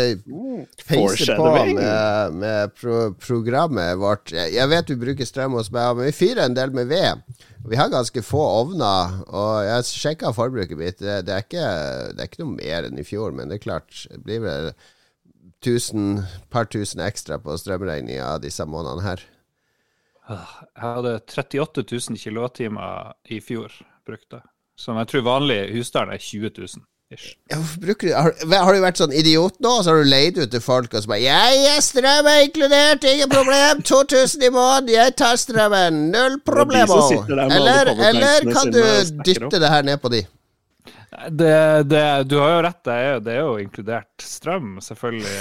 peise 0.88 1.36
på 1.38 1.50
med, 1.52 2.38
med 2.42 2.74
pro 2.74 2.96
programmet 3.22 4.00
vårt. 4.02 4.34
Jeg 4.34 4.66
vet 4.72 4.90
vi 4.90 4.98
bruker 5.04 5.30
strøm 5.30 5.60
hos 5.60 5.70
meg, 5.74 5.94
men 6.00 6.10
vi 6.10 6.16
fyrer 6.18 6.48
en 6.48 6.58
del 6.58 6.74
med 6.74 6.90
ved. 6.90 7.22
Vi 7.70 7.78
har 7.78 7.92
ganske 7.94 8.24
få 8.26 8.42
ovner, 8.42 9.20
og 9.30 9.52
jeg 9.68 9.90
sjekka 9.92 10.34
forbruket 10.34 10.80
mitt. 10.80 10.98
Det, 10.98 11.20
det, 11.28 11.36
er 11.36 11.46
ikke, 11.46 11.68
det 12.16 12.24
er 12.24 12.32
ikke 12.32 12.42
noe 12.42 12.56
mer 12.56 12.90
enn 12.90 12.98
i 12.98 13.06
fjor, 13.06 13.36
men 13.38 13.52
det 13.52 13.60
er 13.60 13.66
klart, 13.68 13.94
det 14.10 14.24
blir 14.26 14.42
vel 14.48 14.72
tusen, 15.62 16.24
par 16.50 16.66
tusen 16.66 17.04
ekstra 17.06 17.38
på 17.42 17.60
strømregninga 17.62 18.40
disse 18.42 18.66
månedene 18.66 19.06
her. 19.06 19.24
Jeg 20.32 20.82
hadde 20.82 21.16
38 21.20 21.86
000 21.86 22.18
kilowattimer 22.18 23.14
i 23.30 23.42
fjor 23.44 23.74
brukte, 24.08 24.42
som 24.82 24.98
jeg 25.02 25.12
tror 25.12 25.28
vanlig 25.28 25.60
husstand 25.76 26.14
er 26.14 26.22
20 26.22 26.52
000. 26.58 26.88
Ish. 27.12 27.34
Ja, 27.52 27.58
bruker 27.82 28.08
du, 28.08 28.14
har, 28.16 28.62
har 28.64 28.74
du 28.74 28.80
vært 28.80 29.00
sånn 29.02 29.12
idiot 29.12 29.58
nå, 29.60 29.72
og 29.82 29.84
så 29.84 29.92
har 29.92 30.00
du 30.00 30.08
leid 30.08 30.38
ut 30.40 30.52
til 30.54 30.62
folk 30.64 30.94
og 30.96 31.04
så 31.04 31.12
bare 31.12 31.20
'Jeg 31.26 31.66
er 31.74 31.82
strøm 31.84 32.30
er 32.32 32.44
inkludert, 32.46 33.04
ingen 33.04 33.30
problem. 33.30 33.82
2000 33.84 34.46
i 34.48 34.52
måneden, 34.56 34.94
jeg 34.96 35.16
tar 35.20 35.36
strømmen. 35.36 35.98
Null 36.14 36.38
problemo. 36.48 37.02
Eller, 37.28 37.92
eller 37.92 38.48
kan 38.56 38.72
du 38.72 38.80
dytte 39.28 39.60
det 39.60 39.74
her 39.74 39.84
ned 39.84 40.00
på 40.00 40.14
de? 40.16 40.24
Det, 41.12 41.84
det, 41.92 42.02
du 42.32 42.38
har 42.40 42.54
jo 42.56 42.60
rett, 42.64 42.78
det 42.88 42.94
er, 42.96 43.08
jo- 43.14 43.20
det 43.26 43.32
er 43.34 43.40
jo 43.44 43.56
inkludert 43.60 44.24
strøm, 44.24 44.78
selvfølgelig. 44.80 45.34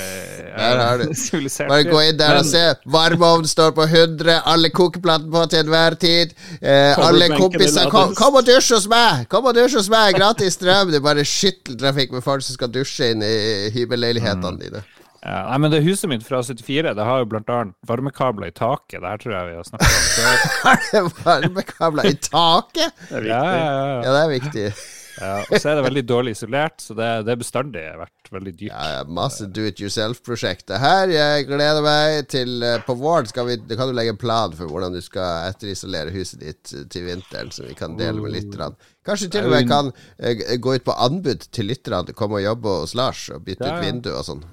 Der 0.56 0.80
har 0.82 0.98
du. 0.98 1.04
Bare 1.70 1.84
gå 1.86 2.00
inn 2.08 2.18
der 2.18 2.38
og 2.40 2.48
se. 2.48 2.62
Varmeovnen 2.90 3.46
står 3.48 3.70
på 3.78 3.86
100, 3.86 4.40
alle 4.50 4.72
kokeplatene 4.74 5.30
på 5.30 5.44
til 5.52 5.62
enhver 5.62 5.94
tid. 6.02 6.34
Eh, 6.58 6.98
alle 6.98 7.30
kompiser 7.36 7.86
er 7.86 7.92
kom, 7.94 8.16
kom 8.18 8.40
og 8.42 8.48
dusj 8.50 8.72
hos 8.74 8.88
meg! 8.90 9.28
Kom 9.30 9.46
og 9.46 9.54
dusj 9.60 9.78
hos 9.78 9.88
meg! 9.94 10.18
Gratis 10.18 10.58
strøm! 10.58 10.90
Det 10.90 10.98
er 10.98 11.06
bare 11.06 11.22
skytteltrafikk 11.36 12.18
med 12.18 12.26
folk 12.26 12.42
som 12.48 12.58
skal 12.58 12.74
dusje 12.74 13.12
inn 13.14 13.22
i 13.22 13.34
hybelleilighetene 13.78 14.58
dine. 14.66 14.82
Ja, 15.22 15.42
nei, 15.52 15.56
men 15.62 15.70
det 15.70 15.82
huset 15.84 16.08
mitt 16.08 16.22
fra 16.24 16.38
74 16.40 16.94
Det 16.96 17.04
har 17.04 17.18
jo 17.20 17.26
blant 17.28 17.50
annet 17.52 17.74
varmekabler 17.86 18.48
i 18.50 18.54
taket. 18.56 19.02
Det 19.02 19.06
her 19.06 19.18
tror 19.20 19.34
jeg 19.38 19.50
vi 19.50 19.58
har 19.58 19.66
snakket 19.68 19.90
om 19.92 21.10
før. 21.10 21.10
Varmekabler 21.26 22.08
i 22.10 22.14
taket? 22.24 23.02
Det 23.10 23.20
er 23.20 23.28
Ja, 23.28 23.42
viktig. 23.44 23.60
ja, 23.60 23.74
ja. 23.76 24.00
Ja, 24.00 24.14
det 24.16 24.22
er 24.24 24.32
viktig. 24.40 24.70
Ja. 25.18 25.40
Og 25.48 25.56
så 25.58 25.70
er 25.70 25.78
det 25.78 25.84
veldig 25.86 26.02
dårlig 26.08 26.34
isolert, 26.36 26.80
så 26.82 26.94
det, 26.96 27.08
det 27.26 27.32
er 27.34 27.40
bestandig 27.40 27.82
vært 27.98 28.30
veldig 28.34 28.52
dyrt. 28.54 28.74
Ja, 28.74 29.00
masse 29.08 29.48
do 29.50 29.64
it 29.68 29.80
yourself-prosjekter 29.82 30.80
her. 30.80 31.10
Jeg 31.12 31.48
gleder 31.48 31.82
meg 31.84 32.28
til 32.32 32.62
eh, 32.66 32.78
På 32.86 32.96
våren 33.00 33.28
vi, 33.48 33.58
kan 33.74 33.90
du 33.90 33.96
legge 33.96 34.14
en 34.14 34.20
plan 34.20 34.54
for 34.56 34.70
hvordan 34.70 34.94
du 34.94 35.00
skal 35.04 35.50
etterisolere 35.50 36.14
huset 36.14 36.44
ditt 36.44 36.74
eh, 36.76 36.86
til 36.92 37.08
vinteren, 37.08 37.52
som 37.54 37.68
vi 37.68 37.76
kan 37.78 37.98
dele 37.98 38.22
med 38.22 38.36
lytterne. 38.36 38.76
Kanskje 39.06 39.30
til 39.32 39.48
og 39.48 39.54
med 39.56 39.68
kan 39.70 39.92
eh, 40.18 40.46
gå 40.60 40.78
ut 40.78 40.86
på 40.86 40.96
anbud 41.08 41.50
til 41.50 41.70
lytterne. 41.72 42.16
Komme 42.16 42.40
og 42.40 42.46
jobbe 42.46 42.80
hos 42.84 42.96
Lars 42.98 43.26
og 43.34 43.44
bytte 43.48 43.66
Ja, 43.66 43.76
ut 43.78 43.86
vindu 43.86 44.12
og 44.14 44.24
sånn. 44.28 44.46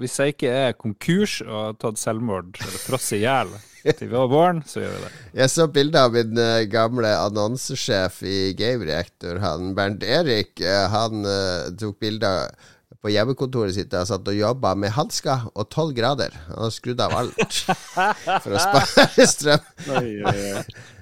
Hvis 0.00 0.18
jeg 0.18 0.34
ikke 0.34 0.50
er 0.50 0.72
konkurs 0.74 1.38
og 1.44 1.58
har 1.58 1.76
tatt 1.78 2.00
selvmord 2.00 2.56
eller 2.58 2.80
frosset 2.82 3.20
i 3.20 3.26
hjel 3.28 3.52
til 3.98 4.10
våren, 4.12 4.62
så 4.66 4.82
gjør 4.82 4.96
vi 4.96 5.04
det. 5.04 5.12
Jeg 5.42 5.52
så 5.54 5.68
bilde 5.72 6.02
av 6.06 6.16
min 6.16 6.40
eh, 6.42 6.64
gamle 6.70 7.12
annonsesjef 7.18 8.22
i 8.26 8.38
Game 8.58 8.86
Reactor. 8.88 9.38
Han 9.44 9.74
Bernt 9.78 10.02
Erik 10.06 10.60
eh, 10.60 10.88
Han 10.92 11.24
uh, 11.26 11.68
tok 11.78 11.98
bilder 12.02 12.50
på 12.98 13.12
hjemmekontoret 13.12 13.76
sitt 13.76 13.94
og 13.94 14.08
satt 14.10 14.26
og 14.26 14.34
jobba 14.34 14.72
med 14.78 14.90
hansker 14.96 15.46
og 15.54 15.68
tolv 15.70 15.94
grader. 15.96 16.34
Han 16.48 16.64
har 16.64 16.74
skrudd 16.74 17.00
av 17.04 17.14
alt 17.14 17.60
for 18.42 18.56
å 18.56 18.64
spare 18.64 19.28
strøm. 19.30 19.70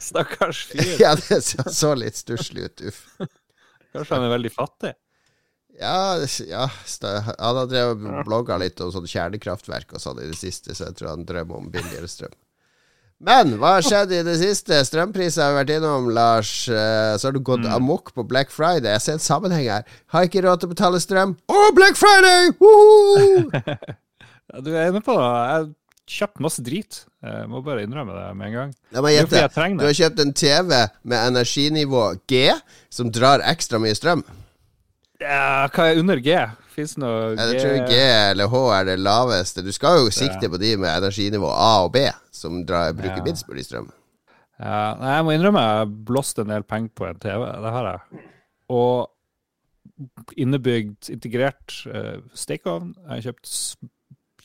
Stakkars 0.02 0.66
fyr. 0.72 0.92
Ja, 1.04 1.14
det 1.16 1.40
så, 1.46 1.64
så 1.72 1.94
litt 1.96 2.20
stusslig 2.20 2.68
ut. 2.68 2.86
Uff. 2.90 3.02
Kanskje 3.96 4.18
han 4.18 4.28
er 4.28 4.34
veldig 4.36 4.52
fattig. 4.52 4.92
Ja, 5.80 6.24
ja 6.48 6.66
han 6.68 7.58
har 7.60 7.68
drevet 7.68 8.04
og 8.04 8.28
blogga 8.28 8.58
litt 8.60 8.80
om 8.80 8.92
sånn 8.92 9.08
kjernekraftverk 9.08 9.96
og 9.96 10.02
sånn 10.02 10.20
i 10.24 10.28
det 10.30 10.38
siste, 10.38 10.76
så 10.76 10.90
jeg 10.90 10.98
tror 10.98 11.14
han 11.14 11.26
drømmer 11.28 11.60
om 11.60 11.72
billigere 11.72 12.08
strøm. 12.10 12.36
Men 13.24 13.54
hva 13.56 13.78
har 13.78 13.84
skjedd 13.86 14.10
i 14.12 14.18
det 14.26 14.34
siste? 14.42 14.76
Strømpriser 14.84 15.40
har 15.46 15.54
vi 15.54 15.60
vært 15.62 15.70
innom, 15.78 16.10
Lars. 16.12 16.50
Eh, 16.68 17.14
Så 17.16 17.28
har 17.28 17.32
du 17.32 17.40
gått 17.40 17.64
amok 17.64 18.12
på 18.12 18.26
Black 18.28 18.50
Friday. 18.52 18.90
Jeg 18.92 19.00
ser 19.00 19.12
en 19.16 19.24
sammenheng 19.24 19.70
her. 19.72 19.86
Har 20.12 20.26
ikke 20.28 20.42
råd 20.44 20.60
til 20.60 20.68
å 20.68 20.74
betale 20.74 21.00
strøm. 21.00 21.32
Å, 21.48 21.62
Black 21.76 21.96
Friday! 21.96 22.52
Du 24.62 24.70
er 24.72 24.88
inne 24.92 25.00
på 25.04 25.12
det. 25.16 25.30
Jeg 25.50 26.16
kjøpt 26.16 26.40
masse 26.44 26.62
drit. 26.64 27.00
Jeg 27.26 27.48
må 27.50 27.58
bare 27.66 27.82
innrømme 27.82 28.14
det 28.14 28.28
med 28.38 28.46
en 28.46 28.54
gang. 28.54 28.70
La 28.94 29.02
meg 29.02 29.16
fordi 29.26 29.40
gjette. 29.42 29.66
Du 29.80 29.84
har 29.84 29.96
kjøpt 29.98 30.20
en 30.22 30.30
TV 30.38 30.70
med 31.02 31.16
energinivå 31.32 32.04
G, 32.30 32.44
som 32.88 33.10
drar 33.12 33.42
ekstra 33.50 33.80
mye 33.82 33.96
strøm. 33.98 34.22
Ja, 35.20 35.66
hva 35.74 35.88
er 35.90 35.98
under 36.00 36.22
G? 36.22 36.36
Fins 36.76 36.92
det 36.94 37.00
noe 37.00 37.32
Jeg 37.38 37.60
tror 37.62 37.76
G 37.88 37.98
eller 38.04 38.50
H 38.52 38.62
er 38.76 38.88
det 38.90 38.96
laveste. 39.00 39.64
Du 39.64 39.72
skal 39.72 40.02
jo 40.02 40.10
sikte 40.12 40.50
på 40.52 40.60
de 40.60 40.74
med 40.76 40.92
energinivå 40.92 41.48
A 41.48 41.70
og 41.86 41.94
B, 41.96 42.04
som 42.34 42.60
drar, 42.68 42.92
bruker 42.96 43.22
Ja. 43.22 43.24
minst 43.24 43.48
mulig 43.48 43.64
strøm. 43.64 43.88
Ja, 44.60 44.94
nei, 45.00 45.16
jeg 45.16 45.24
må 45.24 45.34
innrømme 45.36 45.62
jeg 45.64 45.80
har 45.82 45.90
blåst 46.08 46.38
en 46.40 46.52
del 46.52 46.64
penger 46.68 46.92
på 46.96 47.08
en 47.08 47.18
TV. 47.20 47.42
Det 47.64 47.72
har 47.74 47.88
jeg. 47.90 48.22
Og 48.72 50.36
innebygd, 50.36 51.10
integrert 51.12 51.78
uh, 51.88 52.20
stekeovn. 52.36 52.94
Jeg 53.06 53.12
har 53.14 53.24
kjøpt 53.30 53.52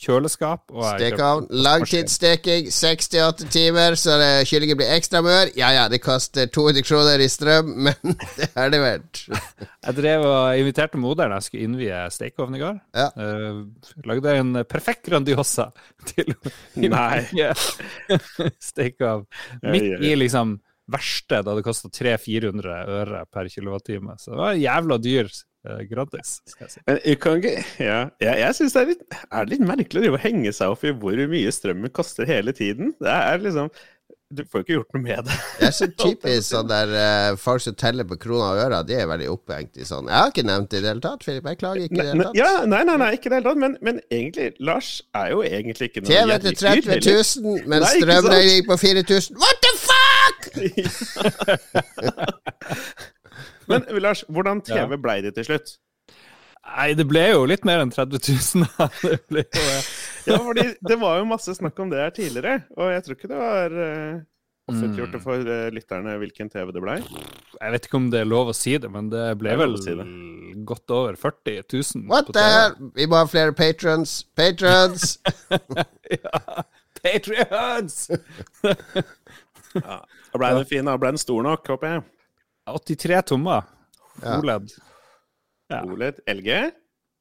kjøleskap. 0.02 0.72
Stekeovn. 0.72 1.48
Langtidssteking, 1.64 2.70
68 2.74 3.48
timer, 3.54 3.96
så 4.00 4.18
det, 4.22 4.30
kyllingen 4.50 4.80
blir 4.80 4.94
ekstra 4.96 5.22
mør. 5.26 5.52
Ja 5.58 5.72
ja, 5.76 5.86
det 5.92 6.02
koster 6.04 6.50
200 6.50 6.86
kroner 6.88 7.22
i 7.22 7.30
strøm, 7.32 7.74
men 7.88 8.18
det 8.38 8.50
er 8.56 8.74
det 8.74 8.82
verdt. 8.84 9.24
Jeg 9.86 9.98
drev 9.98 10.26
og 10.30 10.60
inviterte 10.62 11.00
moderen 11.02 11.34
jeg 11.34 11.46
skulle 11.48 11.66
innvie 11.66 12.02
stekeovn 12.14 12.54
i 12.54 12.60
går. 12.62 12.76
Ja. 12.94 13.08
Uh, 13.18 13.64
lagde 14.06 14.36
en 14.38 14.60
perfekt 14.70 15.08
Grandiosa 15.08 15.72
til 16.12 16.36
Nei. 16.78 17.24
stekeovn. 18.62 19.26
Midt 19.66 20.06
i 20.06 20.14
liksom 20.20 20.60
verste, 20.92 21.42
da 21.42 21.56
det 21.58 21.66
kosta 21.66 21.90
300-400 21.90 22.78
øre 23.00 23.24
per 23.32 23.50
kilowattime. 23.50 24.20
Så 24.22 24.36
det 24.36 24.42
var 24.44 24.54
en 24.54 24.62
jævla 24.62 25.00
dyr 25.02 25.32
gratis. 25.90 26.42
skal 26.48 26.66
jeg 26.66 26.72
si. 26.74 26.82
Ja, 27.80 28.10
jeg, 28.22 28.36
jeg 28.42 28.58
syns 28.58 28.74
det 28.76 28.82
er 28.82 28.92
litt, 28.94 29.18
er 29.32 29.50
litt 29.50 29.64
merkelig 29.66 30.12
å 30.12 30.20
henge 30.22 30.54
seg 30.56 30.74
opp 30.74 30.84
i 30.86 30.94
hvor 30.94 31.18
mye 31.32 31.52
strømmen 31.54 31.94
koster 31.94 32.26
hele 32.30 32.54
tiden. 32.56 32.96
Det 33.02 33.12
er 33.12 33.38
liksom 33.44 33.70
Du 34.32 34.46
får 34.48 34.62
jo 34.62 34.64
ikke 34.64 34.74
gjort 34.74 34.94
noe 34.96 35.04
med 35.04 35.28
det. 35.28 35.38
Det 35.60 35.68
er 35.68 35.74
så 35.76 35.88
typisk 36.06 36.46
sånn 36.48 36.70
der 36.72 36.88
uh, 36.96 37.38
folk 37.38 37.62
som 37.66 37.76
teller 37.76 38.08
på 38.08 38.16
kroner 38.24 38.48
og 38.48 38.62
øre, 38.64 38.82
de 38.88 38.96
er 38.96 39.10
veldig 39.12 39.30
opphengt 39.34 39.76
i 39.78 39.86
sånn. 39.86 40.08
Jeg 40.08 40.18
har 40.18 40.32
ikke 40.32 40.48
nevnt 40.48 40.72
det 40.72 40.80
i 40.80 40.86
det 40.86 40.92
hele 40.94 41.04
tatt, 41.04 41.26
Filip. 41.28 41.46
Jeg 41.52 41.62
klager 41.62 41.84
ikke 41.86 42.00
i 42.00 42.02
det 42.02 42.10
hele 42.14 42.30
tatt. 42.30 42.40
Ja, 42.40 42.52
nei, 42.64 42.82
nei, 42.88 42.98
nei, 43.04 43.12
ikke 43.20 43.28
i 43.28 43.32
det 43.34 43.42
hele 43.42 43.50
tatt. 43.52 43.62
Men, 43.68 43.78
men 43.84 44.02
egentlig, 44.08 44.54
Lars 44.64 44.94
er 45.20 45.34
jo 45.36 45.46
egentlig 45.46 45.92
ikke 45.92 46.06
noe 46.06 46.10
TV 46.10 46.38
til 46.48 46.54
30 46.64 47.02
000, 47.44 47.64
men 47.70 47.90
strømregning 47.92 48.70
på 48.72 48.82
4000. 48.88 49.42
What 49.46 49.58
the 49.68 49.74
fuck?! 49.86 50.40
Men 53.72 54.02
Lars, 54.04 54.24
hvordan 54.30 54.62
TV 54.68 54.78
Ja. 54.96 54.98
blei 54.98 55.22
det 55.26 55.34
til 55.38 55.48
slutt? 55.48 55.78
Nei, 56.62 56.92
det 56.94 57.08
ble 57.10 57.24
jo 57.32 57.46
litt 57.50 57.64
mer 57.66 57.80
enn 57.82 57.90
30 57.90 58.20
000. 58.22 58.68
Det 59.34 59.46
jo, 59.50 59.62
eh, 59.62 59.88
Ja, 60.30 60.38
fordi 60.38 60.66
det 60.86 60.98
var 61.02 61.18
jo 61.18 61.26
masse 61.26 61.56
snakk 61.58 61.80
om 61.82 61.90
det 61.90 61.98
her 62.04 62.12
tidligere, 62.14 62.60
og 62.78 62.92
jeg 62.94 63.04
tror 63.08 63.16
ikke 63.18 63.30
det 63.32 63.40
var 63.40 63.74
uh, 63.74 64.20
offentliggjort 64.70 65.16
Mm. 65.18 65.24
for 65.24 65.50
eh, 65.56 65.72
lytterne 65.74 66.14
hvilken 66.22 66.52
TV 66.54 66.70
det 66.72 66.82
blei. 66.86 67.00
jeg 67.02 67.72
vet 67.74 67.88
ikke 67.90 67.98
om 67.98 68.12
det 68.14 68.22
er 68.22 68.30
lov 68.30 68.52
å 68.54 68.56
si 68.56 68.76
det, 68.78 68.92
men 68.94 69.10
det 69.10 69.24
ble 69.42 69.50
Det 69.50 69.58
vel 69.64 69.74
si 69.82 69.96
det. 69.98 70.06
godt 70.70 70.92
over 70.94 71.18
40 71.18 71.64
000. 71.74 72.06
What 72.14 72.30
the 72.32 72.46
hell? 72.46 72.76
Vi 72.96 73.08
må 73.10 73.18
ha 73.18 73.26
flere 73.26 73.54
patrons. 73.58 74.20
Patrons! 74.38 75.18
Ja, 76.12 76.64
Patreons! 77.02 78.10
Ja. 79.74 79.98
Da 80.32 80.40
blei 80.40 80.50
den 80.56 80.66
fin, 80.68 80.86
da 80.86 80.98
blei 81.00 81.12
den 81.16 81.22
stor 81.22 81.42
nok, 81.46 81.66
håper 81.72 81.88
jeg. 81.96 82.02
83 82.78 83.22
tommer. 83.34 83.68
OLED. 84.22 84.72
Ja. 85.72 85.82
OLED 85.86 86.22
LG. 86.28 86.62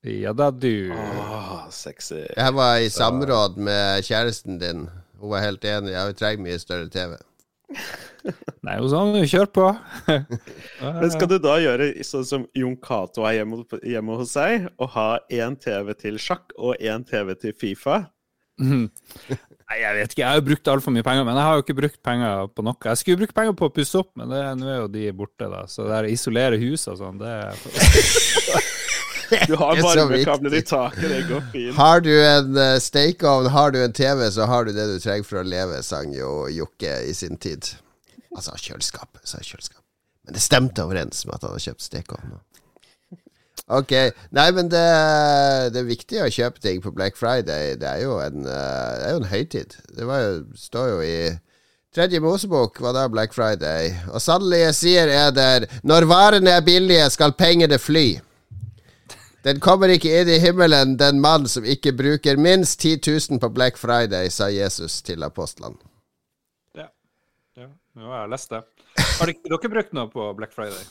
Ja 0.03 0.33
da, 0.33 0.51
du. 0.51 0.93
Åh, 0.97 1.67
sexy. 1.71 2.23
Jeg 2.37 2.55
var 2.57 2.79
i 2.81 2.89
samråd 2.91 3.59
med 3.61 4.05
kjæresten 4.07 4.59
din. 4.61 4.87
Hun 5.21 5.35
var 5.35 5.45
helt 5.45 5.65
enig. 5.65 5.93
Vi 5.93 6.17
trenger 6.17 6.47
mye 6.47 6.61
større 6.63 6.89
TV. 6.89 7.19
Nei, 8.67 8.77
jo 8.81 8.89
sånn, 8.93 9.15
kjør 9.29 9.51
på. 9.55 9.67
Men 11.01 11.13
skal 11.13 11.31
du 11.31 11.37
da 11.43 11.59
gjøre 11.61 11.93
sånn 12.05 12.27
som 12.29 12.47
Jon 12.57 12.77
Cato 12.83 13.25
er 13.29 13.39
hjemme, 13.41 13.63
hjemme 13.87 14.17
hos 14.21 14.35
seg, 14.37 14.67
og 14.81 14.93
ha 14.97 15.09
én 15.33 15.57
TV 15.61 15.93
til 16.01 16.19
sjakk 16.21 16.57
og 16.59 16.81
én 16.81 17.05
TV 17.09 17.35
til 17.41 17.57
Fifa? 17.57 18.03
Mhm. 18.61 18.89
Nei, 19.71 19.79
jeg 19.85 19.95
vet 19.95 20.15
ikke. 20.15 20.23
Jeg 20.25 20.27
har 20.27 20.39
jo 20.41 20.47
brukt 20.49 20.69
altfor 20.73 20.95
mye 20.95 21.07
penger, 21.07 21.25
men 21.29 21.37
jeg 21.39 21.47
har 21.47 21.59
jo 21.59 21.63
ikke 21.63 21.77
brukt 21.79 21.99
penger 22.03 22.49
på 22.51 22.65
noe. 22.67 22.79
Jeg 22.91 22.99
skulle 22.99 23.21
brukt 23.21 23.37
penger 23.37 23.55
på 23.55 23.69
å 23.69 23.73
pusse 23.75 24.01
opp, 24.01 24.09
men 24.19 24.33
nå 24.33 24.67
er 24.67 24.81
jo 24.81 24.89
de 24.91 25.05
borte, 25.15 25.47
da. 25.47 25.63
Så 25.71 25.85
det 25.87 25.93
der 25.95 26.09
å 26.09 26.11
isolere 26.11 26.59
hus 26.59 26.89
og 26.91 26.99
sånn, 26.99 27.21
det 27.23 27.31
er 27.31 27.55
Du 29.47 29.55
har 29.55 29.79
er 29.79 29.85
varmekabler 29.87 30.57
i 30.59 30.63
taket, 30.67 31.07
det 31.07 31.21
går 31.29 31.45
fint. 31.53 31.77
Har 31.79 32.03
du 32.03 32.11
en 32.11 32.57
uh, 32.59 32.81
stekeovn, 32.83 33.47
har 33.55 33.71
du 33.71 33.79
en 33.79 33.95
TV, 33.95 34.25
så 34.35 34.49
har 34.51 34.67
du 34.67 34.73
det 34.75 34.89
du 34.91 34.97
trenger 34.99 35.29
for 35.29 35.39
å 35.39 35.47
leve, 35.47 35.79
sang 35.87 36.11
jo 36.17 36.49
Jokke 36.51 36.97
i 37.07 37.15
sin 37.15 37.39
tid. 37.39 37.71
Altså 38.35 38.57
kjøleskap, 38.59 39.23
sa 39.23 39.39
kjøleskap. 39.39 39.85
Men 40.27 40.35
det 40.35 40.43
stemte 40.43 40.83
overens 40.83 41.23
med 41.29 41.37
at 41.37 41.47
han 41.47 41.55
hadde 41.55 41.69
kjøpt 41.69 41.87
stekeovn. 41.87 42.35
Ok. 43.71 43.93
Nei, 44.35 44.49
men 44.57 44.71
det, 44.73 44.87
det 45.71 45.79
er 45.79 45.87
viktig 45.87 46.25
å 46.25 46.33
kjøpe 46.33 46.63
ting 46.63 46.81
på 46.83 46.91
Black 46.95 47.19
Friday. 47.19 47.77
Det 47.79 47.87
er 47.87 48.03
jo 48.03 48.17
en, 48.19 48.43
eh, 48.43 48.89
det 48.99 49.07
er 49.07 49.15
jo 49.15 49.21
en 49.21 49.31
høytid. 49.31 49.77
Det 49.95 50.09
jo, 50.09 50.33
står 50.59 50.89
jo 50.91 50.99
i 51.07 51.15
Tredje 51.95 52.21
Mosebok 52.23 52.81
var 52.83 52.95
da 52.95 53.07
Black 53.11 53.35
Friday. 53.35 53.93
Og 54.11 54.23
sannelig 54.23 54.61
jeg 54.65 54.75
sier 54.79 55.15
eder, 55.15 55.69
når 55.87 56.09
varene 56.11 56.57
er 56.59 56.67
billige, 56.67 57.07
skal 57.15 57.35
pengene 57.39 57.79
fly. 57.83 58.21
Den 59.47 59.63
kommer 59.65 59.91
ikke 59.91 60.13
inn 60.21 60.29
i 60.29 60.39
himmelen, 60.43 60.99
den 61.01 61.23
mann 61.23 61.49
som 61.49 61.65
ikke 61.65 61.95
bruker 61.97 62.39
minst 62.39 62.83
10 62.83 63.01
000 63.07 63.41
på 63.43 63.51
Black 63.55 63.79
Friday, 63.81 64.29
sa 64.31 64.51
Jesus 64.53 65.01
til 65.03 65.23
apostlene. 65.25 65.79
Ja. 66.77 66.91
ja. 67.57 67.71
Nå 67.97 68.11
har 68.13 68.27
jeg 68.27 68.35
lest 68.35 68.55
det. 68.55 68.65
Har 69.19 69.31
dere 69.33 69.73
brukt 69.73 69.95
noe 69.97 70.11
på 70.13 70.33
Black 70.37 70.55
Friday? 70.55 70.85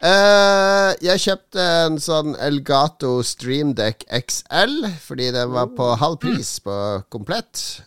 Eh, 0.00 0.90
jeg 1.04 1.20
kjøpte 1.20 1.64
en 1.84 1.98
sånn 2.00 2.32
Elgato 2.40 3.18
Streamdeck 3.26 4.06
XL 4.08 4.86
fordi 5.04 5.28
den 5.34 5.52
var 5.52 5.68
på 5.76 5.90
halv 6.00 6.16
pris 6.22 6.56
på 6.64 6.76
komplett. 7.12 7.82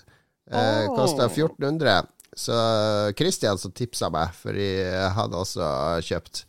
Uh, 0.53 0.85
Oh. 0.85 0.93
Kosta 0.99 1.25
1400. 1.25 2.03
Så 2.37 2.53
Christian 3.17 3.57
som 3.57 3.71
tipsa 3.73 4.09
meg, 4.13 4.33
fordi 4.37 4.67
han 5.15 5.33
også 5.33 5.61
har 5.63 6.05
kjøpt. 6.05 6.43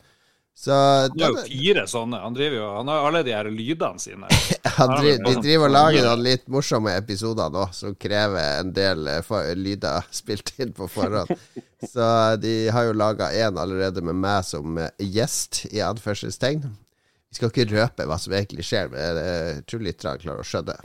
Så 0.57 0.73
Han 0.73 1.21
har 1.21 1.33
jo 1.35 1.43
fire 1.49 1.83
sånne. 1.91 2.21
Han 2.23 2.35
driver 2.37 2.57
jo 2.57 2.69
Han 2.77 2.89
har 2.89 3.09
alle 3.09 3.23
de 3.27 3.33
her 3.35 3.49
lydene 3.51 4.01
sine. 4.01 4.29
han 4.79 4.93
driver, 5.01 5.25
de 5.27 5.43
driver 5.43 5.67
og 5.67 5.75
lager 5.75 6.07
noen 6.07 6.23
litt 6.25 6.47
morsomme 6.53 6.95
episoder 6.95 7.51
nå, 7.53 7.67
som 7.75 7.97
krever 7.99 8.61
en 8.63 8.71
del 8.77 9.11
eh, 9.11 9.51
lyder 9.59 10.07
spilt 10.23 10.55
inn 10.63 10.73
på 10.77 10.89
forhånd. 10.89 11.35
Så 11.95 12.07
de 12.41 12.55
har 12.73 12.87
jo 12.89 12.97
laga 12.97 13.29
én 13.35 13.59
allerede 13.61 14.01
med 14.07 14.17
meg 14.23 14.47
som 14.49 14.79
eh, 14.79 14.91
gjest, 15.03 15.67
i 15.75 15.83
anførselstegn. 15.85 16.65
Vi 16.65 17.41
skal 17.41 17.51
ikke 17.51 17.71
røpe 17.75 18.07
hva 18.07 18.17
som 18.23 18.33
egentlig 18.33 18.65
skjer, 18.65 18.93
men 18.93 19.19
jeg 19.19 19.65
tror 19.67 19.83
lytterne 19.83 20.23
klarer 20.23 20.45
å 20.45 20.47
skjønne. 20.47 20.77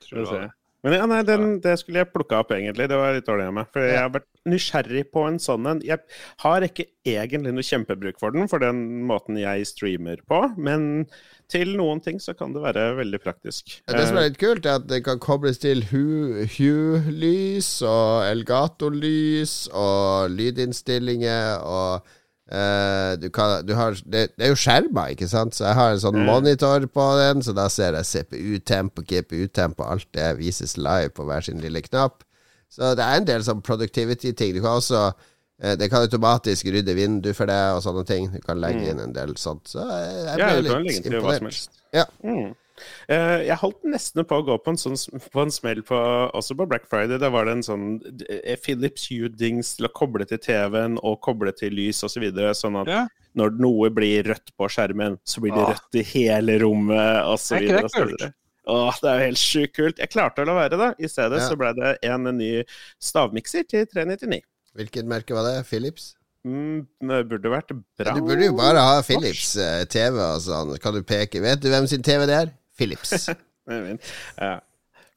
Skal 0.00 0.22
vi 0.22 0.30
se. 0.30 0.46
Men 0.86 0.94
ja, 0.94 1.06
nei, 1.10 1.22
den, 1.26 1.56
det 1.64 1.72
skulle 1.80 2.04
jeg 2.04 2.12
plukka 2.14 2.44
opp, 2.44 2.52
egentlig. 2.54 2.86
Det 2.86 2.98
var 3.00 3.16
litt 3.16 3.26
dårlig 3.26 3.48
av 3.50 3.54
meg. 3.56 3.70
For 3.74 3.82
jeg 3.82 3.98
har 3.98 4.12
vært 4.14 4.28
nysgjerrig 4.46 5.02
på 5.10 5.24
en 5.26 5.38
sånn 5.42 5.66
en. 5.66 5.80
Jeg 5.82 5.98
har 6.44 6.62
ikke 6.62 6.86
egentlig 7.02 7.54
noe 7.56 7.66
kjempebruk 7.66 8.20
for 8.22 8.36
den, 8.36 8.46
for 8.50 8.62
den 8.62 8.84
måten 9.08 9.40
jeg 9.40 9.66
streamer 9.66 10.22
på. 10.30 10.44
Men 10.54 11.08
til 11.50 11.74
noen 11.78 11.98
ting 12.04 12.20
så 12.22 12.36
kan 12.38 12.54
det 12.54 12.62
være 12.62 12.84
veldig 13.00 13.18
praktisk. 13.24 13.80
Det 13.90 14.04
som 14.06 14.20
er 14.20 14.28
litt 14.28 14.38
kult, 14.38 14.62
er 14.62 14.78
at 14.78 14.86
det 14.86 15.02
kan 15.08 15.18
kobles 15.22 15.58
til 15.62 15.82
Hue-lys 15.90 17.72
og 17.82 18.28
Elgato-lys 18.30 19.56
og 19.74 20.30
lydinnstillinger 20.38 21.66
og 21.66 22.14
eh, 22.50 23.16
du 23.20 23.28
kan, 23.30 23.64
du 23.66 23.74
har, 23.74 23.96
det, 24.04 24.28
det 24.36 24.46
er 24.46 24.52
jo 24.52 24.58
skjerma, 24.60 25.08
ikke 25.14 25.28
sant? 25.28 25.54
Så 25.54 25.64
jeg 25.66 25.74
har 25.74 25.92
en 25.92 26.02
sånn 26.02 26.18
Mm. 26.20 26.26
monitor 26.26 26.86
på 26.86 27.06
den, 27.18 27.42
så 27.42 27.54
da 27.54 27.68
ser 27.68 27.94
jeg 27.98 28.04
CPU-tempo, 28.06 29.02
GPU-tempo, 29.02 29.84
alt 29.84 30.06
det 30.14 30.36
vises 30.38 30.76
live 30.76 31.10
på 31.10 31.24
hver 31.26 31.42
sin 31.42 31.60
lille 31.60 31.82
knapp. 31.82 32.22
Så 32.70 32.94
det 32.98 33.04
er 33.04 33.16
en 33.20 33.24
del 33.24 33.42
sånn 33.46 33.62
productivity-ting. 33.62 34.54
Du 34.54 34.60
kan 34.60 34.76
også 34.80 35.12
eh, 35.62 35.74
det 35.76 35.88
kan 35.90 36.02
automatisk 36.04 36.66
rydde 36.66 36.94
vindu 36.94 37.32
for 37.32 37.46
deg 37.46 37.76
og 37.78 37.82
sånne 37.82 38.04
ting. 38.06 38.30
Du 38.30 38.40
kan 38.44 38.58
legge 38.60 38.82
Mm. 38.82 38.90
inn 38.90 39.00
en 39.00 39.12
del 39.12 39.34
sånt. 39.36 39.64
Så 39.68 39.80
jeg, 39.80 40.24
jeg 40.26 40.38
Ja, 40.38 40.46
ble 40.52 40.62
legge 40.62 40.82
litt 40.84 41.06
imponert. 41.06 41.68
Ja. 41.94 42.04
Mm. 42.22 42.54
Eh, 43.08 43.46
jeg 43.48 43.56
holdt 43.62 43.84
nesten 43.88 44.24
på 44.28 44.38
å 44.40 44.44
gå 44.46 44.56
på 44.62 44.72
en, 44.74 44.78
sånn, 44.80 44.96
på 45.32 45.42
en 45.42 45.52
smell 45.54 45.82
på, 45.86 45.98
også 46.36 46.56
på 46.58 46.66
Black 46.68 46.88
Friday. 46.90 47.18
Da 47.22 47.30
var 47.32 47.46
det 47.48 47.56
en 47.58 47.66
sånn 47.66 47.84
eh, 48.28 48.56
Philips 48.62 49.08
Hue-dings 49.10 49.74
til 49.78 49.88
å 49.88 49.92
koble 49.96 50.26
til 50.28 50.38
TV-en 50.42 50.98
og 51.02 51.20
koble 51.24 51.52
til 51.56 51.72
lys 51.76 52.02
osv. 52.04 52.16
Så 52.16 52.24
videre, 52.24 52.54
sånn 52.56 52.78
at 52.80 52.88
Ja. 52.88 53.02
når 53.36 53.58
noe 53.60 53.90
blir 53.92 54.24
rødt 54.24 54.52
på 54.56 54.68
skjermen, 54.72 55.18
så 55.24 55.40
blir 55.44 55.52
det 55.52 55.60
Åh. 55.66 55.70
rødt 55.74 56.00
i 56.00 56.04
hele 56.14 56.58
rommet 56.62 57.26
osv. 57.28 57.56
Er 57.58 57.66
ikke 57.66 57.82
det 57.82 57.92
kult? 57.92 58.26
Åh, 58.66 58.96
det 59.02 59.10
er 59.10 59.18
jo 59.20 59.26
helt 59.28 59.38
sjukt 59.38 59.74
kult. 59.76 59.98
Jeg 60.00 60.10
klarte 60.10 60.42
å 60.42 60.46
la 60.48 60.54
være, 60.56 60.78
da. 60.80 60.88
I 60.98 61.06
stedet 61.06 61.38
Ja. 61.42 61.48
så 61.48 61.56
ble 61.60 61.72
det 61.76 61.98
en 62.02 62.24
ny 62.36 62.64
stavmikser 62.98 63.66
til 63.68 63.84
399. 63.86 64.40
Hvilket 64.76 65.04
merke 65.06 65.36
var 65.36 65.44
det? 65.44 65.66
Philips? 65.68 66.14
Mm, 66.46 66.86
det 67.02 67.20
burde 67.28 67.50
vært 67.50 67.72
bra. 67.98 68.12
Du 68.14 68.22
burde 68.22 68.44
jo 68.46 68.52
bare 68.54 68.78
ha 68.78 69.02
Philips 69.02 69.56
eh, 69.58 69.84
TV 69.90 70.18
og 70.22 70.40
sånn. 70.44 70.76
Kan 70.82 70.94
du 70.94 71.02
peke 71.02 71.40
Vet 71.42 71.60
du 71.60 71.68
hvem 71.72 71.88
sin 71.90 72.02
TV 72.06 72.26
det 72.26 72.36
er? 72.38 72.52
Philips. 72.78 73.28
Ja. 73.66 74.60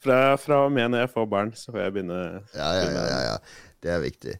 Fra, 0.02 0.16
fra 0.42 0.64
og 0.66 0.72
med 0.74 0.88
når 0.90 1.04
jeg 1.04 1.10
får 1.12 1.26
barn, 1.30 1.52
så 1.54 1.70
får 1.70 1.84
jeg 1.84 1.92
begynne 1.94 2.16
Ja, 2.56 2.70
ja, 2.80 2.86
ja. 2.90 3.04
ja, 3.06 3.20
ja. 3.28 3.36
Det 3.84 3.92
er 3.94 4.00
viktig. 4.02 4.34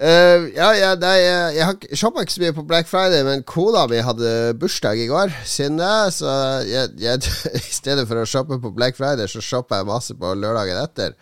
Uh, 0.00 0.46
ja, 0.56 0.70
ja, 0.72 0.94
nei, 0.96 1.16
jeg, 1.20 1.56
jeg 1.58 1.66
har 1.68 1.96
shoppa 2.00 2.22
ikke 2.24 2.32
så 2.32 2.40
mye 2.40 2.54
på 2.56 2.62
Black 2.64 2.88
Friday, 2.88 3.20
men 3.26 3.42
kona 3.44 3.82
mi 3.90 3.98
hadde 4.00 4.30
bursdag 4.56 4.96
i 5.02 5.10
går, 5.10 5.34
Synne, 5.44 5.90
så 6.16 6.30
jeg, 6.64 6.94
jeg, 7.02 7.20
i 7.60 7.74
stedet 7.76 8.06
for 8.08 8.22
å 8.22 8.24
shoppe 8.28 8.56
på 8.62 8.72
Black 8.72 8.96
Friday, 8.96 9.28
så 9.28 9.44
shoppa 9.44 9.82
jeg 9.82 9.90
masse 9.90 10.16
på 10.16 10.32
lørdagen 10.40 10.80
etter. 10.80 11.12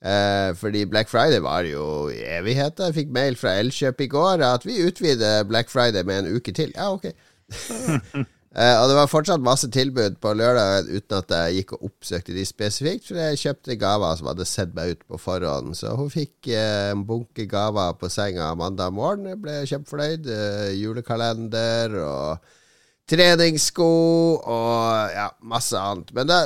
Uh, 0.00 0.56
fordi 0.58 0.86
Black 0.88 1.12
Friday 1.12 1.44
var 1.44 1.68
jo 1.68 2.08
i 2.10 2.24
evigheter. 2.38 2.88
Jeg 2.88 3.02
fikk 3.02 3.12
mail 3.14 3.36
fra 3.38 3.52
Elkjøp 3.60 4.00
i 4.00 4.08
går 4.16 4.42
at 4.48 4.64
vi 4.66 4.80
utvider 4.82 5.44
Black 5.46 5.70
Friday 5.70 6.02
med 6.08 6.24
en 6.24 6.40
uke 6.40 6.56
til. 6.56 6.72
Ja, 6.74 6.88
ok. 6.96 7.12
Eh, 8.52 8.74
og 8.76 8.90
det 8.90 8.96
var 8.98 9.08
fortsatt 9.08 9.40
masse 9.40 9.68
tilbud 9.72 10.18
på 10.20 10.34
lørdag 10.36 10.90
uten 10.90 11.14
at 11.16 11.30
jeg 11.32 11.54
gikk 11.56 11.70
og 11.78 11.86
oppsøkte 11.88 12.34
de 12.36 12.42
spesifikt, 12.44 13.06
for 13.08 13.16
jeg 13.16 13.38
kjøpte 13.40 13.78
gaver 13.80 14.18
som 14.18 14.28
hadde 14.28 14.46
sett 14.48 14.74
meg 14.76 14.92
ut 14.92 15.06
på 15.08 15.20
forhånd. 15.20 15.72
Så 15.78 15.94
hun 15.96 16.12
fikk 16.12 16.50
uh, 16.52 16.90
en 16.92 17.06
bunke 17.08 17.46
gaver 17.48 17.96
på 17.96 18.10
senga 18.12 18.50
mandag 18.60 18.92
morgen. 18.92 19.30
Jeg 19.30 19.40
ble 19.40 19.62
kjempefornøyd. 19.70 20.28
Uh, 20.28 20.68
julekalender 20.76 21.96
og 22.04 22.52
treningssko 23.08 23.88
og 24.36 25.16
ja, 25.16 25.30
masse 25.48 25.80
annet. 25.80 26.12
Men 26.16 26.28
da, 26.28 26.42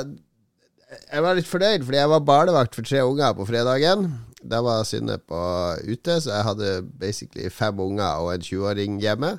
jeg 1.11 1.27
var 1.27 1.35
litt 1.35 1.51
fornøyd, 1.51 1.83
fordi 1.83 1.99
jeg 1.99 2.13
var 2.15 2.25
barnevakt 2.31 2.79
for 2.79 2.87
tre 2.87 3.03
unger 3.03 3.35
på 3.35 3.51
fredagen. 3.51 4.07
Da 4.47 4.63
var 4.63 4.87
Synne 4.87 5.19
på 5.19 5.43
ute, 5.83 6.21
så 6.23 6.37
jeg 6.37 6.47
hadde 6.53 6.73
basically 7.01 7.51
fem 7.51 7.79
unger 7.83 8.23
og 8.23 8.31
en 8.31 8.47
20-åring 8.47 8.99
hjemme. 9.03 9.35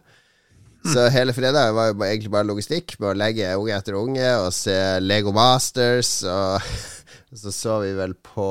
Så 0.89 1.09
hele 1.13 1.33
fredag 1.37 1.73
var 1.77 1.91
jo 1.91 2.03
egentlig 2.07 2.31
bare 2.33 2.49
logistikk 2.49 2.95
med 2.99 3.11
å 3.11 3.19
legge 3.19 3.57
unge 3.59 3.77
etter 3.77 3.97
unge 3.99 4.29
og 4.41 4.53
se 4.57 4.77
Lego 5.05 5.33
Masters, 5.37 6.23
og 6.25 6.61
så 7.43 7.53
så 7.53 7.79
vi 7.85 7.93
vel 7.99 8.15
på 8.25 8.49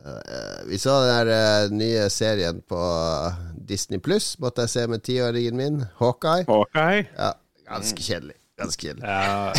uh, 0.00 0.60
Vi 0.70 0.78
så 0.80 0.98
den 1.04 1.12
der 1.12 1.28
uh, 1.32 1.74
nye 1.76 2.08
serien 2.12 2.62
på 2.64 2.82
Disney 3.56 4.00
Pluss, 4.00 4.38
måtte 4.42 4.64
jeg 4.66 4.74
se 4.74 4.86
med 4.90 5.04
tiåringen 5.04 5.56
min, 5.58 5.82
Hawkeye. 6.00 6.46
Hawkeye. 6.48 7.06
Ja, 7.16 7.32
ganske 7.68 8.00
kjedelig. 8.02 8.38
Ganske 8.60 8.88
kjedelig. 8.88 9.08
Ja, 9.08 9.52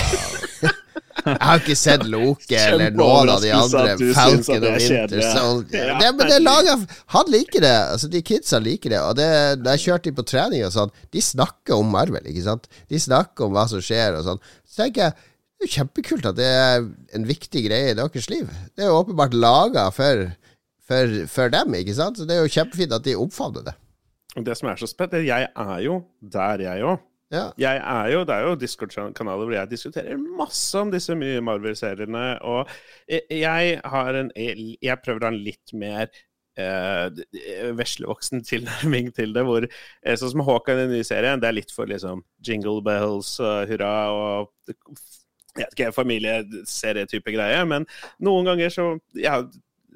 ja. 0.63 0.73
Jeg 1.23 1.39
har 1.39 1.61
ikke 1.61 1.75
sett 1.79 2.03
Loke 2.09 2.59
eller 2.59 2.93
noen 2.95 3.31
av 3.31 3.43
de 3.43 3.51
andre. 3.55 3.95
Falcon 4.15 4.57
og 4.59 4.69
er 4.69 4.79
Winter. 4.83 5.21
Soldier. 5.33 5.91
Ja, 5.93 5.97
Det, 6.01 6.09
men 6.19 6.31
det 6.31 6.95
Han 7.15 7.31
liker 7.31 7.63
det. 7.63 7.75
Altså 7.93 8.09
De 8.11 8.21
kidsa 8.25 8.59
liker 8.59 8.93
det. 8.93 9.01
Og 9.01 9.15
det, 9.19 9.29
da 9.63 9.75
jeg 9.77 9.85
kjørte 9.87 10.09
de 10.09 10.15
på 10.17 10.25
trening 10.27 10.65
og 10.67 10.73
sånn, 10.75 10.91
de 11.15 11.23
snakker 11.23 11.77
om 11.77 11.93
Marvel, 11.93 12.25
ikke 12.27 12.45
sant? 12.45 12.67
De 12.91 12.99
snakker 12.99 13.47
om 13.47 13.55
hva 13.55 13.67
som 13.71 13.83
skjer 13.83 14.19
og 14.19 14.27
sånn. 14.27 14.43
Så 14.67 14.83
tenker 14.83 15.07
jeg 15.07 15.15
det 15.63 15.69
er 15.69 15.69
jo 15.69 15.75
kjempekult 15.79 16.25
at 16.27 16.35
det 16.35 16.47
er 16.49 16.81
en 17.15 17.25
viktig 17.29 17.61
greie 17.63 17.93
i 17.93 17.95
deres 17.95 18.25
liv. 18.27 18.49
Det 18.75 18.83
er 18.83 18.89
jo 18.91 18.97
åpenbart 18.99 19.35
laga 19.37 19.85
for, 19.95 20.25
for, 20.83 21.13
for 21.31 21.53
dem, 21.53 21.77
ikke 21.79 21.95
sant? 21.95 22.19
Så 22.19 22.27
det 22.27 22.35
er 22.35 22.43
jo 22.43 22.51
kjempefint 22.51 22.91
at 22.97 23.05
de 23.05 23.15
oppfatter 23.15 23.63
det. 23.69 23.75
Det 24.43 24.57
som 24.57 24.67
er 24.71 24.81
så 24.81 24.89
spett, 24.89 25.13
jeg 25.23 25.47
er 25.47 25.79
jo 25.85 26.01
der, 26.19 26.65
jeg 26.65 26.83
òg. 26.83 26.99
Ja. 27.33 27.47
Jeg 27.57 27.79
er 27.81 28.11
jo, 28.13 28.19
det 28.29 28.35
er 28.35 28.43
jo 28.45 28.57
Discord-kanaler 28.61 29.47
hvor 29.47 29.55
jeg 29.57 29.71
diskuterer 29.71 30.19
masse 30.37 30.77
om 30.77 30.91
disse 30.93 31.15
mye 31.17 31.41
Marvel-seriene. 31.41 32.25
Og 32.45 32.69
jeg- 33.09 33.25
jeg 33.41 33.79
har 33.83 34.13
en 34.19 34.29
Jeg 34.37 35.01
prøver 35.03 35.19
å 35.19 35.23
ha 35.29 35.33
en 35.33 35.43
litt 35.43 35.73
mer 35.73 36.07
eh, 36.55 37.09
veslevoksen 37.73 38.43
tilnærming 38.45 39.11
til 39.17 39.33
det. 39.33 39.43
Hvor, 39.43 39.65
eh, 39.65 40.13
sånn 40.15 40.29
som 40.35 40.45
Hawkeye 40.45 40.75
i 40.75 40.81
den 40.83 40.91
nye 40.93 41.03
serien, 41.03 41.39
det 41.41 41.47
er 41.49 41.57
litt 41.57 41.71
for 41.73 41.87
liksom 41.89 42.21
jingle 42.45 42.81
bells 42.85 43.39
og 43.41 43.67
hurra 43.71 43.93
og 44.13 44.49
jeg 45.55 45.65
vet 45.67 45.73
ikke, 45.75 45.93
familieserietype 45.93 47.33
greie. 47.33 47.65
Men 47.67 47.85
noen 48.21 48.45
ganger 48.45 48.69
så 48.73 48.85
ja, 49.17 49.39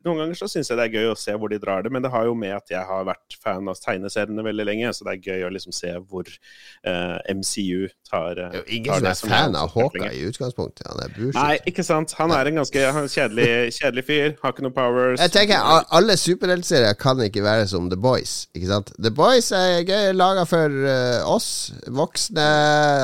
noen 0.08 0.24
ganger 0.24 0.40
så 0.40 0.50
syns 0.52 0.72
jeg 0.72 0.80
det 0.80 0.88
er 0.88 0.98
gøy 0.98 1.12
å 1.12 1.18
se 1.20 1.36
hvor 1.38 1.52
de 1.52 1.60
drar 1.62 1.84
det, 1.86 1.92
men 1.94 2.04
det 2.04 2.12
har 2.14 2.28
jo 2.28 2.36
med 2.38 2.56
at 2.56 2.72
jeg 2.72 2.84
har 2.88 3.06
vært 3.08 3.38
fan 3.44 3.68
av 3.70 3.80
tegneseriene 3.84 4.46
veldig 4.46 4.66
lenge, 4.68 4.94
så 4.96 5.08
det 5.08 5.16
er 5.18 5.32
gøy 5.32 5.48
å 5.48 5.52
liksom 5.54 5.76
se 5.76 5.92
hvor 6.00 6.30
uh, 6.30 7.18
MCU 7.30 7.88
tar, 8.08 8.40
uh, 8.40 8.56
Det 8.56 8.64
er 8.64 8.72
ingen 8.80 8.92
tar 8.94 9.04
det 9.06 9.12
er 9.12 9.20
som 9.20 9.34
fan 9.34 9.58
er 9.58 9.62
av 9.62 9.74
utvikling. 9.74 10.08
Hawkeye 10.08 10.22
i 10.22 10.32
utgangspunktet. 10.32 10.88
Han 10.90 11.04
er 11.04 11.14
bullshit. 11.18 11.38
Nei, 11.40 11.58
ikke 11.72 11.86
sant. 11.88 12.16
Han 12.22 12.34
er 12.36 12.52
en 12.52 12.62
ganske 12.62 12.84
er 12.84 13.02
en 13.04 13.12
kjedelig, 13.12 13.50
kjedelig 13.80 14.06
fyr. 14.08 14.34
Har 14.42 14.56
ikke 14.56 14.66
noe 14.68 14.78
powers. 14.78 15.22
Jeg 15.22 15.36
tenker 15.36 15.86
Alle 16.00 16.18
superheltserier 16.20 16.98
kan 17.00 17.22
ikke 17.28 17.46
være 17.46 17.68
som 17.70 17.92
The 17.92 18.00
Boys. 18.00 18.40
Ikke 18.58 18.72
sant? 18.72 18.94
The 18.98 19.14
Boys 19.14 19.52
er 19.56 19.84
gøy 19.88 20.16
laga 20.16 20.48
for 20.50 20.82
uh, 20.88 21.22
oss 21.36 21.72
voksne. 21.88 22.50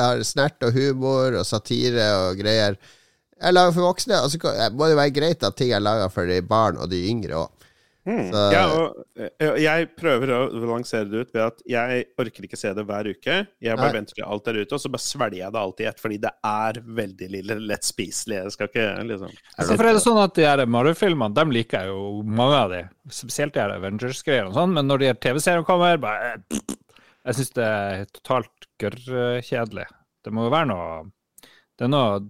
Har 0.04 0.26
snert 0.26 0.64
og 0.64 0.74
humor 0.76 1.40
og 1.40 1.48
satire 1.48 2.10
og 2.24 2.40
greier. 2.40 2.78
Jeg 3.44 3.56
lager 3.56 3.76
for 3.76 3.90
voksne, 3.90 4.22
og 4.24 4.32
så 4.32 4.40
eh, 4.54 4.72
må 4.72 4.88
det 4.88 4.98
være 4.98 5.14
greit 5.20 5.44
at 5.46 5.58
ting 5.58 5.74
er 5.76 5.84
laga 5.84 6.08
for 6.12 6.28
de 6.30 6.40
barn 6.44 6.80
og 6.80 6.90
de 6.92 7.04
yngre 7.10 7.44
òg. 7.44 7.64
Mm. 8.04 8.26
Ja, 8.52 8.64
og 8.68 8.98
eh, 9.16 9.54
jeg 9.64 9.86
prøver 9.96 10.28
å 10.36 10.40
lansere 10.68 11.06
det 11.08 11.22
ut 11.24 11.30
ved 11.32 11.40
at 11.40 11.62
jeg 11.68 12.02
orker 12.20 12.44
ikke 12.44 12.58
se 12.60 12.72
det 12.76 12.84
hver 12.84 13.08
uke. 13.08 13.36
Jeg 13.64 13.78
bare 13.78 13.88
Nei. 13.88 13.94
venter 13.96 14.18
til 14.18 14.26
alt 14.28 14.50
er 14.50 14.58
ute, 14.60 14.76
og 14.76 14.82
så 14.82 14.90
bare 14.92 15.04
svelger 15.06 15.38
jeg 15.38 15.54
det 15.54 15.62
alltid 15.62 15.86
i 15.86 15.88
ett, 15.88 16.02
fordi 16.02 16.18
det 16.20 16.32
er 16.50 16.80
veldig 17.00 17.28
lille 17.32 17.56
lett 17.70 17.88
spiselig. 17.88 18.42
Jeg 18.42 18.54
skal 18.56 18.68
ikke 18.68 18.86
liksom 19.08 19.32
Altså, 19.32 19.70
for 19.72 19.88
er 19.88 19.96
det 19.96 20.04
sånn 20.04 20.20
at 20.20 20.36
de 20.36 20.44
her 20.44 20.64
Marvel-filmene, 20.76 21.36
dem 21.38 21.56
liker 21.56 21.80
jeg 21.80 21.94
jo 21.94 22.20
mange 22.28 22.60
av 22.60 22.74
de. 22.74 22.82
Spesielt 23.22 23.56
de 23.56 23.64
her 23.64 23.72
Avengers-greiene 23.78 24.52
og 24.52 24.58
sånn, 24.58 24.76
men 24.76 24.90
når 24.90 25.00
de 25.00 25.10
her 25.12 25.20
TV-seriene 25.24 25.68
kommer, 25.68 25.96
bare 26.04 26.34
Jeg 27.24 27.38
syns 27.38 27.56
det 27.56 27.70
er 27.70 28.06
totalt 28.12 28.68
gørrkjedelig. 28.84 29.88
Det 30.24 30.32
må 30.32 30.44
jo 30.44 30.52
være 30.52 30.68
noe 30.74 30.88
Det 31.78 31.86
er 31.86 31.92
noe 31.92 32.20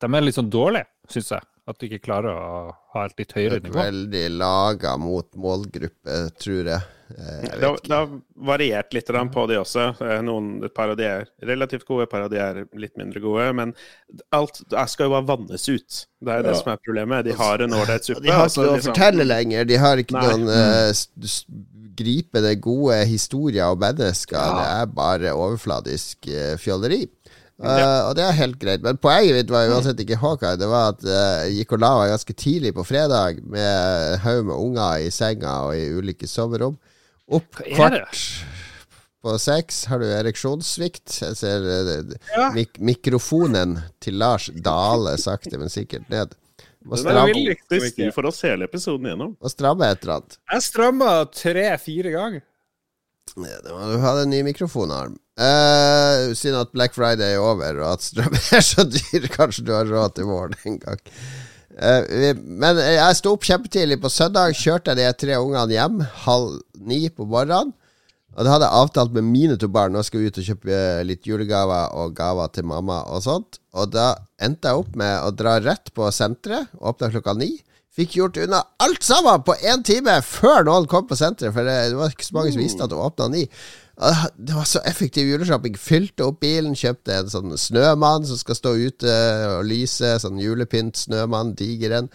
De 0.00 0.06
er 0.16 0.20
litt 0.24 0.34
sånn 0.38 0.50
dårlige, 0.50 0.86
syns 1.12 1.30
jeg. 1.36 1.46
At 1.68 1.78
de 1.78 1.86
ikke 1.86 2.02
klarer 2.02 2.32
å 2.34 2.72
ha 2.94 3.02
et 3.06 3.12
litt 3.20 3.32
høyere 3.36 3.60
nivå. 3.62 3.76
Veldig 3.78 4.22
laga 4.40 4.96
mot 4.98 5.28
målgruppe, 5.38 6.16
tror 6.40 6.64
jeg. 6.72 6.80
Eh, 7.10 7.42
Jeg 7.44 7.60
Det 7.60 7.66
har, 7.68 7.76
det 7.84 7.94
har 7.94 8.08
variert 8.50 8.94
litt 8.94 9.06
på 9.06 9.44
de 9.50 9.58
også. 9.60 9.84
Eh, 10.00 10.20
Noen, 10.22 10.64
et 10.64 10.74
par 10.74 10.90
av 10.90 10.96
de 10.96 11.04
er 11.04 11.26
relativt 11.46 11.84
gode, 11.86 12.04
et 12.08 12.10
par 12.10 12.22
av 12.22 12.30
de 12.30 12.38
er 12.38 12.64
litt 12.74 12.96
mindre 12.98 13.20
gode. 13.22 13.52
Men 13.54 13.74
alt 14.32 14.62
skal 14.88 15.06
jo 15.06 15.10
bare 15.14 15.26
vannes 15.36 15.68
ut. 15.68 16.06
Det 16.20 16.32
er 16.32 16.42
det 16.42 16.54
Ja. 16.56 16.60
som 16.62 16.72
er 16.72 16.78
problemet. 16.78 17.24
De 17.24 17.32
har 17.32 17.58
en 17.62 17.70
ålreit 17.70 18.02
suppe. 18.04 18.22
De 18.22 18.30
har 18.32 18.46
ikke 18.48 18.56
noe 18.64 18.66
å 18.72 18.76
liksom- 18.76 18.94
fortelle 18.94 19.24
lenger. 19.26 19.64
De 19.66 19.76
har 19.76 19.96
ikke 19.96 20.12
Nei. 20.12 20.26
noen 20.26 20.48
eh, 20.48 20.90
s- 20.90 21.08
s- 21.22 21.44
gripe 21.94 22.40
det 22.40 22.60
gode 22.62 23.04
historier 23.06 23.64
og 23.70 23.78
mennesker. 23.78 24.32
Ja. 24.38 24.54
Det 24.58 24.66
er 24.80 24.86
bare 24.86 25.34
overfladisk 25.36 26.26
eh, 26.28 26.56
fjolleri. 26.56 27.06
Eh, 27.60 28.00
og 28.08 28.14
det 28.16 28.24
er 28.24 28.38
helt 28.38 28.56
greit. 28.60 28.84
Men 28.84 29.00
poenget 29.00 29.36
mitt 29.36 29.50
var 29.52 29.68
uansett 29.68 30.00
ikke 30.00 30.20
Hawkeye. 30.22 30.56
Det 30.60 30.68
var 30.70 30.94
at 30.94 31.04
eh, 31.04 31.42
jeg 31.48 31.58
gikk 31.60 31.76
og 31.76 31.82
la 31.84 31.90
meg 31.98 32.14
ganske 32.14 32.36
tidlig 32.44 32.72
på 32.78 32.86
fredag 32.88 33.42
med 33.44 34.16
haug 34.24 34.46
med 34.48 34.56
unger 34.56 35.04
i 35.04 35.10
senga 35.12 35.58
og 35.68 35.76
i 35.76 35.90
ulike 35.92 36.30
soverom. 36.30 36.78
Opp 37.30 37.60
er 37.60 37.68
det? 37.68 37.76
kvart 37.76 38.24
på 39.20 39.36
seks 39.36 39.84
har 39.90 40.00
du 40.00 40.08
ereksjonssvikt. 40.08 41.18
Jeg 41.20 41.36
ser 41.36 41.64
uh, 41.66 42.12
Ja. 42.32 42.50
mik 42.56 42.78
mikrofonen 42.80 43.78
til 44.00 44.16
Lars 44.20 44.48
dale 44.64 45.16
sakte, 45.20 45.58
men 45.60 45.68
sikkert 45.72 46.08
ned. 46.12 46.32
Må 46.80 46.96
er 46.96 47.02
stramme, 47.02 47.34
liksom 47.36 47.82
viktig 47.84 48.06
for 48.16 48.30
oss 48.30 48.40
hele 48.46 48.64
episoden 48.64 49.10
gjennom. 49.10 49.34
må 49.36 49.52
stramme 49.52 49.90
et 49.92 50.00
eller 50.00 50.14
annet. 50.20 50.38
Jeg 50.54 50.64
stramma 50.64 51.10
tre-fire 51.28 52.14
ganger. 52.14 52.46
Ja, 53.36 53.58
du 53.64 53.98
ha 54.02 54.14
en 54.22 54.30
ny 54.32 54.42
mikrofonarm. 54.46 55.16
Uh, 55.40 56.32
Synd 56.36 56.58
at 56.58 56.72
Black 56.74 56.94
Friday 56.96 57.36
er 57.36 57.42
over, 57.44 57.78
og 57.84 57.94
at 57.96 58.04
strøm 58.04 58.34
er 58.56 58.64
så 58.64 58.84
dyr. 58.88 59.28
Kanskje 59.32 59.64
du 59.68 59.72
har 59.76 59.88
råd 59.88 60.16
til 60.18 60.28
våren 60.28 60.56
en 60.68 60.78
gang. 60.82 61.00
Uh, 61.80 62.02
vi- 62.10 62.34
men 62.60 62.80
jeg 62.82 63.16
sto 63.20 63.32
opp 63.36 63.46
kjempetidlig 63.46 64.00
på 64.02 64.10
søndag. 64.12 64.56
Kjørte 64.58 64.96
de 64.98 65.06
tre 65.16 65.38
ungene 65.40 65.76
hjem 65.76 66.00
halv 66.26 66.58
ni 66.80 67.06
på 67.14 67.24
morgenen. 67.28 67.72
Og 68.38 68.44
det 68.46 68.52
hadde 68.52 68.66
jeg 68.68 68.78
avtalt 68.84 69.14
med 69.16 69.26
mine 69.26 69.56
to 69.58 69.66
barn. 69.74 69.90
Nå 69.96 70.04
skal 70.06 70.20
vi 70.22 70.28
ut 70.30 70.36
og 70.38 70.44
kjøpe 70.46 70.70
eh, 70.70 71.00
litt 71.02 71.24
julegaver 71.26 71.96
og 71.98 72.12
gaver 72.14 72.52
til 72.54 72.62
mamma 72.70 73.00
og 73.10 73.24
sånt. 73.24 73.58
Og 73.74 73.88
da 73.90 74.12
endte 74.40 74.70
jeg 74.70 74.84
opp 74.84 74.92
med 75.00 75.16
å 75.26 75.32
dra 75.34 75.56
rett 75.64 75.90
på 75.96 76.06
senteret. 76.14 76.70
Åpna 76.78 77.08
klokka 77.10 77.34
ni. 77.40 77.56
Fikk 77.90 78.12
gjort 78.14 78.38
unna 78.38 78.60
alt 78.78 79.02
sammen 79.02 79.42
på 79.42 79.56
én 79.66 79.82
time 79.82 80.12
før 80.22 80.62
noen 80.68 80.86
kom 80.90 81.08
på 81.10 81.16
senteret. 81.18 81.54
For 81.56 81.66
det, 81.66 81.96
var 81.98 82.12
ikke 82.12 82.26
så 82.28 82.36
mange 82.36 82.52
som 82.54 82.62
visste 82.62 82.84
at 82.86 82.92
det 82.92 83.00
åpna 83.02 83.26
ni. 83.32 83.46
Og 84.00 84.20
Det 84.38 84.54
var 84.56 84.68
så 84.68 84.82
effektiv 84.86 85.26
juleshopping. 85.28 85.74
Fylte 85.78 86.28
opp 86.28 86.38
bilen, 86.44 86.76
kjøpte 86.78 87.18
en 87.18 87.32
sånn 87.32 87.56
snømann 87.58 88.28
som 88.28 88.38
skal 88.38 88.58
stå 88.58 88.76
ute 88.78 89.16
og 89.56 89.66
lyse. 89.66 90.14
Sånn 90.22 90.38
julepynt-snømann, 90.40 91.56
diger 91.58 91.98
en. 91.98 92.12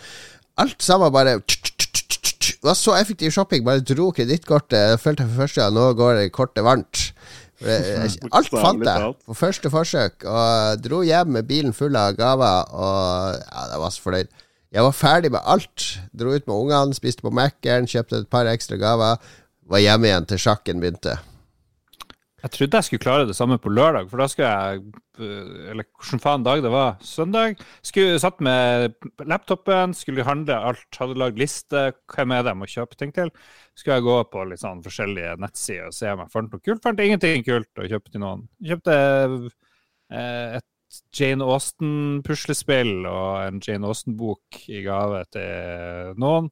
Alt 0.63 0.79
sammen 0.79 1.11
bare 1.11 1.41
Det 1.43 2.63
var 2.63 2.79
så 2.79 2.95
effektiv 2.95 3.35
shopping. 3.35 3.65
Bare 3.67 3.83
dro 3.83 4.13
kredittkortet. 4.15 4.79
Jeg 4.79 5.03
for 5.03 5.35
første 5.41 5.61
gang 5.61 5.75
nå 5.75 5.89
går 5.99 6.21
det 6.21 6.31
kortet 6.33 6.63
varmt. 6.65 7.09
Alt 8.35 8.49
fant 8.51 8.83
jeg 8.83 9.11
på 9.27 9.35
første 9.37 9.69
forsøk. 9.75 10.23
Og 10.23 10.81
dro 10.87 11.03
hjem 11.03 11.35
med 11.35 11.51
bilen 11.51 11.75
full 11.75 11.99
av 11.99 12.15
gaver. 12.15 12.71
Og 12.71 13.37
ja, 13.43 13.69
jeg 13.75 13.83
var 13.83 13.93
så 13.93 14.07
fornøyd. 14.07 14.33
Jeg 14.75 14.83
var 14.83 14.91
ferdig 14.91 15.31
med 15.31 15.45
alt. 15.47 15.85
Dro 16.11 16.33
ut 16.35 16.49
med 16.49 16.55
ungene, 16.57 16.95
spiste 16.97 17.23
på 17.23 17.31
Mækkern, 17.31 17.87
kjøpte 17.87 18.25
et 18.25 18.27
par 18.31 18.49
ekstra 18.51 18.75
gaver. 18.75 19.21
Var 19.71 19.81
hjemme 19.85 20.09
igjen 20.09 20.27
til 20.27 20.41
sjakken 20.41 20.83
begynte. 20.83 21.15
Jeg 22.43 22.51
trodde 22.53 22.77
jeg 22.77 22.85
skulle 22.85 23.01
klare 23.01 23.25
det 23.25 23.37
samme 23.37 23.55
på 23.57 23.71
lørdag, 23.73 24.09
for 24.11 24.21
da 24.21 24.27
skulle 24.29 24.49
jeg 24.51 24.81
øh, 25.17 25.71
Eller 25.71 25.87
hvordan 25.95 26.21
faen 26.21 26.43
dag 26.45 26.61
det 26.61 26.73
var? 26.73 26.99
Søndag? 27.01 27.55
Skulle 27.81 28.19
Satt 28.21 28.43
med 28.43 28.93
laptopen, 29.25 29.95
skulle 29.97 30.27
handle 30.27 30.59
alt, 30.59 30.99
hadde 30.99 31.17
lagd 31.17 31.39
liste. 31.41 31.87
Hvem 32.11 32.35
er 32.35 32.43
det 32.43 32.51
jeg 32.51 32.59
må 32.59 32.69
kjøpe 32.69 32.99
ting 32.99 33.15
til? 33.15 33.31
Skulle 33.73 33.97
jeg 33.97 34.05
gå 34.05 34.19
på 34.29 34.43
litt 34.51 34.61
sånn 34.61 34.83
forskjellige 34.85 35.39
nettsider 35.41 35.87
og 35.87 35.95
se 35.95 36.11
om 36.11 36.21
jeg 36.21 36.33
fant 36.35 36.51
noe 36.51 36.67
kult. 36.67 36.83
Fant 36.83 37.01
ingenting 37.07 37.47
kult 37.47 37.81
å 37.81 37.89
kjøpe 37.95 38.11
til 38.11 38.25
noen. 38.27 38.45
Kjøpte 38.69 38.99
eh, 40.11 40.59
et 40.95 41.19
Jane 41.19 41.45
Austen-puslespill 41.45 43.07
og 43.09 43.41
en 43.43 43.59
Jane 43.63 43.89
Austen-bok 43.89 44.61
i 44.71 44.83
gave 44.85 45.23
til 45.35 46.15
noen. 46.21 46.49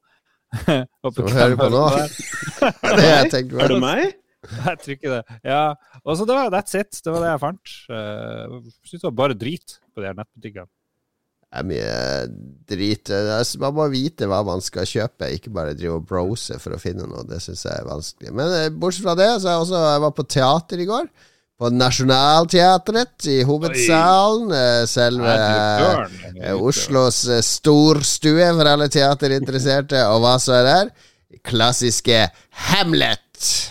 Så 0.60 1.24
hører 1.24 1.54
de 1.54 1.58
på 1.58 1.70
nå. 1.72 1.86
det 1.94 2.68
er 2.70 3.00
det 3.00 3.08
jeg 3.08 3.32
tenkte 3.32 3.64
Er 3.64 3.74
det 3.74 3.80
meg? 3.82 4.04
Jeg 4.44 4.80
tror 4.80 4.92
ikke 4.92 5.10
det. 5.10 5.36
Ja. 5.48 5.60
Og 6.04 6.18
så 6.18 6.26
det 6.28 6.34
var 6.36 6.50
that's 6.52 6.76
it. 6.76 6.98
Det 7.00 7.12
var 7.12 7.22
det 7.24 7.30
jeg 7.30 7.40
fant. 7.40 7.74
Uh, 7.88 8.58
Syns 8.84 9.00
det 9.00 9.06
var 9.06 9.20
bare 9.22 9.36
drit 9.40 9.78
på 9.94 10.02
de 10.02 10.10
her 10.10 10.18
nettbutikkene. 10.18 10.68
Det 11.54 11.62
er 11.62 11.66
mye 11.70 11.94
drit. 12.68 13.12
Man 13.62 13.76
må 13.76 13.86
vite 13.92 14.28
hva 14.28 14.42
man 14.46 14.60
skal 14.64 14.88
kjøpe, 14.90 15.30
ikke 15.36 15.52
bare 15.54 15.76
drive 15.78 16.00
og 16.00 16.08
browse 16.08 16.58
for 16.60 16.74
å 16.74 16.80
finne 16.82 17.06
noe. 17.08 17.22
Det 17.28 17.38
syns 17.40 17.62
jeg 17.64 17.78
er 17.78 17.86
vanskelig. 17.88 18.34
Men 18.34 18.52
eh, 18.56 18.72
bortsett 18.74 19.06
fra 19.06 19.14
det, 19.16 19.30
så 19.38 19.48
er 19.48 19.54
jeg 19.54 19.64
også 19.64 19.82
Jeg 19.84 20.02
var 20.04 20.16
på 20.18 20.26
teater 20.34 20.82
i 20.82 20.88
går. 20.90 21.08
På 21.58 21.68
Nationaltheatret 21.70 23.26
i 23.30 23.42
hovedsalen. 23.46 24.50
eh, 24.52 24.86
Selve 24.90 25.34
eh, 26.42 26.54
Oslos 26.58 27.20
eh, 27.30 27.40
storstue 27.46 28.48
for 28.56 28.66
alle 28.72 28.88
teaterinteresserte. 28.90 30.02
Og 30.10 30.20
hva 30.24 30.34
så 30.42 30.56
er 30.58 30.66
der? 30.68 30.90
Klassiske 31.46 32.24
Hamlet. 32.70 33.70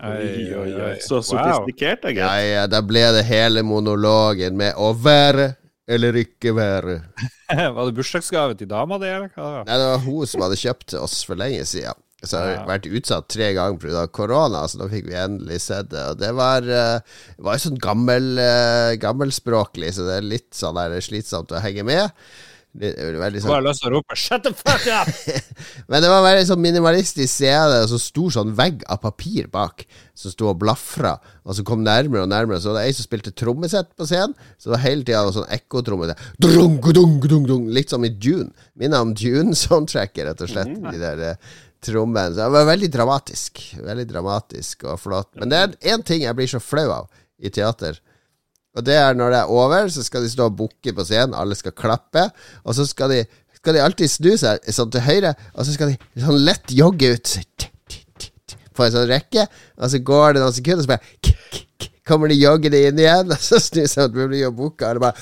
Oi, 0.00 0.52
oi, 0.56 0.68
oi. 0.74 0.92
Så 1.04 1.20
Wow. 1.20 1.22
sofistikert, 1.28 2.04
jeg. 2.08 2.16
Ja, 2.18 2.34
ja, 2.40 2.66
da 2.70 2.80
ble 2.82 3.02
det 3.14 3.24
hele 3.28 3.62
monologen 3.66 4.56
med 4.56 4.74
å 4.80 4.92
være 4.96 5.52
eller 5.90 6.14
ikke 6.20 6.52
være. 6.54 7.00
Var 7.74 7.80
det 7.88 7.94
bursdagsgave 7.96 8.54
til 8.58 8.68
dama 8.70 8.98
di, 9.02 9.08
eller? 9.10 9.30
Nei, 9.66 9.74
det 9.74 9.86
var 9.90 9.98
hun 10.04 10.26
som 10.30 10.44
hadde 10.44 10.58
kjøpt 10.60 10.86
til 10.92 11.02
oss 11.02 11.16
for 11.26 11.34
lenge 11.40 11.64
siden. 11.66 11.98
Så 12.22 12.36
har 12.36 12.50
Ja. 12.50 12.66
vært 12.68 12.84
utsatt 12.90 13.28
tre 13.28 13.54
ganger 13.54 13.78
pga. 13.78 14.06
korona, 14.12 14.66
så 14.68 14.78
da 14.78 14.88
fikk 14.88 15.06
vi 15.08 15.14
endelig 15.16 15.60
sett 15.60 15.88
det. 15.88 16.02
Og 16.10 16.18
det 16.18 16.34
var, 16.34 16.58
eh, 16.58 17.00
det 17.36 17.44
var 17.44 17.56
jo 17.56 17.70
sånn 17.70 17.80
gammel, 17.80 18.38
eh, 18.38 18.96
gammelspråklig, 19.00 19.94
så 19.94 20.04
det 20.06 20.18
er 20.18 20.28
litt 20.28 20.50
sånn 20.52 20.74
der 20.74 21.00
slitsomt 21.00 21.48
å 21.48 21.60
henge 21.62 21.84
med. 21.84 22.10
Det 22.72 22.94
var 23.18 23.30
sånn 23.34 23.48
bare 23.50 23.64
lyst 23.66 23.80
til 23.82 23.90
å 23.90 23.94
rope 23.96 24.14
'shut 24.14 24.44
the 24.44 24.52
fuck 24.54 24.86
up'! 24.86 25.10
Men 25.90 26.02
det 26.02 26.08
var 26.08 26.22
veldig 26.22 26.46
sånn 26.46 26.60
minimalistisk 26.62 27.26
scene, 27.26 27.80
og 27.82 27.88
så 27.90 27.98
stor 27.98 28.30
sånn 28.30 28.54
vegg 28.54 28.84
av 28.88 29.00
papir 29.02 29.48
bak, 29.50 29.84
som 30.14 30.30
sto 30.30 30.50
og 30.50 30.60
blafra, 30.60 31.18
og 31.44 31.56
så 31.56 31.64
kom 31.66 31.82
nærmere 31.82 32.22
og 32.22 32.28
nærmere. 32.30 32.60
Så 32.60 32.70
det 32.70 32.76
var 32.78 32.86
ei 32.86 32.92
som 32.92 33.08
spilte 33.08 33.34
trommesett 33.34 33.90
på 33.98 34.06
scenen, 34.06 34.36
så 34.56 34.70
det 34.70 34.76
var 34.76 34.84
hele 34.86 35.02
tida 35.02 35.32
sånn 35.34 35.50
ekkotromme. 35.50 36.14
Litt 37.74 37.90
som 37.90 38.04
i 38.04 38.08
Dune. 38.08 38.52
Minner 38.78 39.00
om 39.02 39.14
Dune-soundtracket, 39.14 40.26
rett 40.30 40.40
og 40.46 40.48
slett. 40.48 40.70
De 40.92 40.98
der 40.98 41.36
trommene. 41.84 42.34
Så 42.34 42.42
det 42.42 42.52
var 42.54 42.68
veldig 42.68 42.90
dramatisk. 42.92 43.62
Veldig 43.80 44.06
dramatisk 44.10 44.86
og 44.88 45.00
flott. 45.02 45.32
Men 45.40 45.52
det 45.52 45.60
er 45.60 45.76
én 45.94 46.04
ting 46.06 46.24
jeg 46.24 46.36
blir 46.38 46.50
så 46.50 46.62
flau 46.62 46.88
av 46.94 47.10
i 47.40 47.52
teater. 47.52 47.98
Og 48.76 48.84
det 48.86 48.96
er 49.00 49.16
når 49.18 49.32
det 49.34 49.38
er 49.40 49.52
over, 49.52 49.88
så 49.90 50.04
skal 50.06 50.22
de 50.24 50.30
stå 50.30 50.46
og 50.46 50.58
bukke 50.60 50.94
på 50.94 51.06
scenen, 51.06 51.34
alle 51.34 51.56
skal 51.58 51.74
klappe, 51.74 52.28
og 52.62 52.76
så 52.76 52.86
skal 52.86 53.10
de, 53.10 53.24
skal 53.58 53.74
de 53.74 53.82
alltid 53.82 54.12
snu 54.12 54.30
seg 54.38 54.68
sånn 54.70 54.92
til 54.94 55.02
høyre, 55.02 55.32
og 55.56 55.66
så 55.66 55.74
skal 55.74 55.90
de 55.90 56.22
sånn 56.22 56.44
lett 56.46 56.70
jogge 56.70 57.16
ut 57.16 57.34
på 58.76 58.86
en 58.86 58.94
sånn 58.94 59.10
rekke, 59.10 59.48
og 59.76 59.90
så 59.90 60.00
går 60.06 60.36
det 60.36 60.44
noen 60.44 60.54
sekunder, 60.54 60.84
og 60.84 60.86
så 60.86 60.92
bare 60.94 61.66
kommer 62.10 62.30
de 62.30 62.36
joggende 62.40 62.80
inn 62.90 63.00
igjen, 63.00 63.30
og 63.30 63.40
så 63.40 63.60
snur 63.62 63.88
seg 63.90 64.02
mot 64.08 64.16
publikum 64.18 64.50
og 64.50 64.56
bukker, 64.60 64.86
og 64.90 64.94
det 64.96 65.02
bare. 65.06 65.16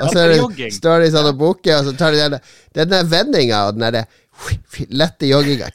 Og 0.00 0.06
så 0.12 0.28
det, 0.30 0.70
står 0.76 1.04
de 1.04 1.12
sånn 1.14 1.30
og 1.32 1.36
bukker, 1.40 1.74
og 1.78 1.84
så 1.88 1.92
tar 1.98 2.10
de 2.16 2.24
den 2.26 2.40
den 2.76 2.92
der 2.92 3.06
vendinga 3.10 3.64
og 3.66 3.78
den 3.78 3.86
derre 3.88 4.04
lette 4.94 5.26
jogginga 5.26 5.66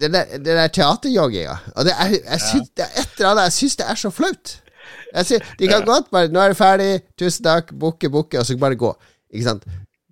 den 0.00 0.12
der, 0.12 0.38
der 0.44 0.68
teaterjogginga. 0.68 1.56
Og 1.74 1.84
det 1.84 1.94
er, 1.96 2.14
jeg 2.30 2.40
syns, 2.40 2.70
det 2.76 2.84
er 2.84 3.00
et 3.00 3.18
eller 3.18 3.30
annet 3.30 3.48
Jeg 3.48 3.52
syns 3.52 3.76
det 3.80 3.86
er 3.88 4.00
så 4.00 4.10
flaut. 4.12 4.56
Synes, 5.24 5.42
de 5.58 5.68
kan 5.68 5.84
godt 5.84 6.10
bare 6.12 6.28
'Nå 6.28 6.40
er 6.40 6.48
det 6.52 6.56
ferdig. 6.56 7.00
Tusen 7.18 7.44
takk. 7.44 7.72
Bukke, 7.72 8.10
bukke.' 8.10 8.38
Og 8.38 8.46
så 8.46 8.56
bare 8.56 8.76
gå. 8.76 8.96
Ikke 9.32 9.44
sant? 9.44 9.64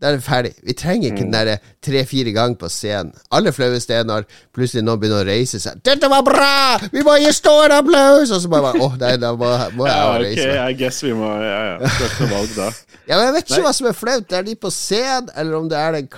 Da 0.02 0.10
er 0.10 0.16
det 0.18 0.24
ferdig. 0.26 0.50
Vi 0.66 0.74
trenger 0.74 1.12
ikke 1.12 1.22
den 1.22 1.32
derre 1.32 1.54
tre-fire 1.84 2.32
ganger 2.34 2.58
på 2.60 2.68
scenen. 2.72 3.12
Alle 3.34 3.52
flaueste 3.54 3.94
er 3.94 4.06
når 4.08 4.26
plutselig 4.54 4.82
noen 4.84 4.98
begynner 5.00 5.22
å 5.22 5.28
reise 5.28 5.60
seg. 5.62 5.78
'Dette 5.86 6.10
var 6.10 6.24
bra! 6.26 6.80
Vi 6.92 7.04
må 7.06 7.14
gi 7.22 7.30
stående 7.32 7.78
applaus!' 7.78 8.32
Og 8.34 8.42
så 8.42 8.50
bare 8.50 8.74
Å, 8.74 8.88
nei, 9.00 9.14
da 9.22 9.30
må, 9.38 9.52
må 9.78 9.86
jeg 9.86 9.94
Ja, 10.02 10.16
reise 10.18 10.48
meg. 10.50 10.58
I 10.74 10.78
guess 10.82 10.98
vi 11.06 11.14
må 11.14 11.30
Ja, 11.38 11.60
ja. 11.78 11.92
Valg 12.34 12.56
da. 12.58 12.72
Ja, 13.06 13.16
men 13.20 13.26
jeg 13.28 13.36
vet 13.38 13.46
ikke 13.46 13.60
Nei. 13.60 13.66
hva 13.68 13.74
som 13.78 13.88
er 13.92 13.96
flaut. 13.96 14.32
Er 14.34 14.42
de 14.50 14.56
på 14.58 14.72
scenen, 14.74 15.30
eller 15.36 15.60
om 15.62 15.70
det 15.70 15.78
er 15.78 15.98
den 16.00 16.10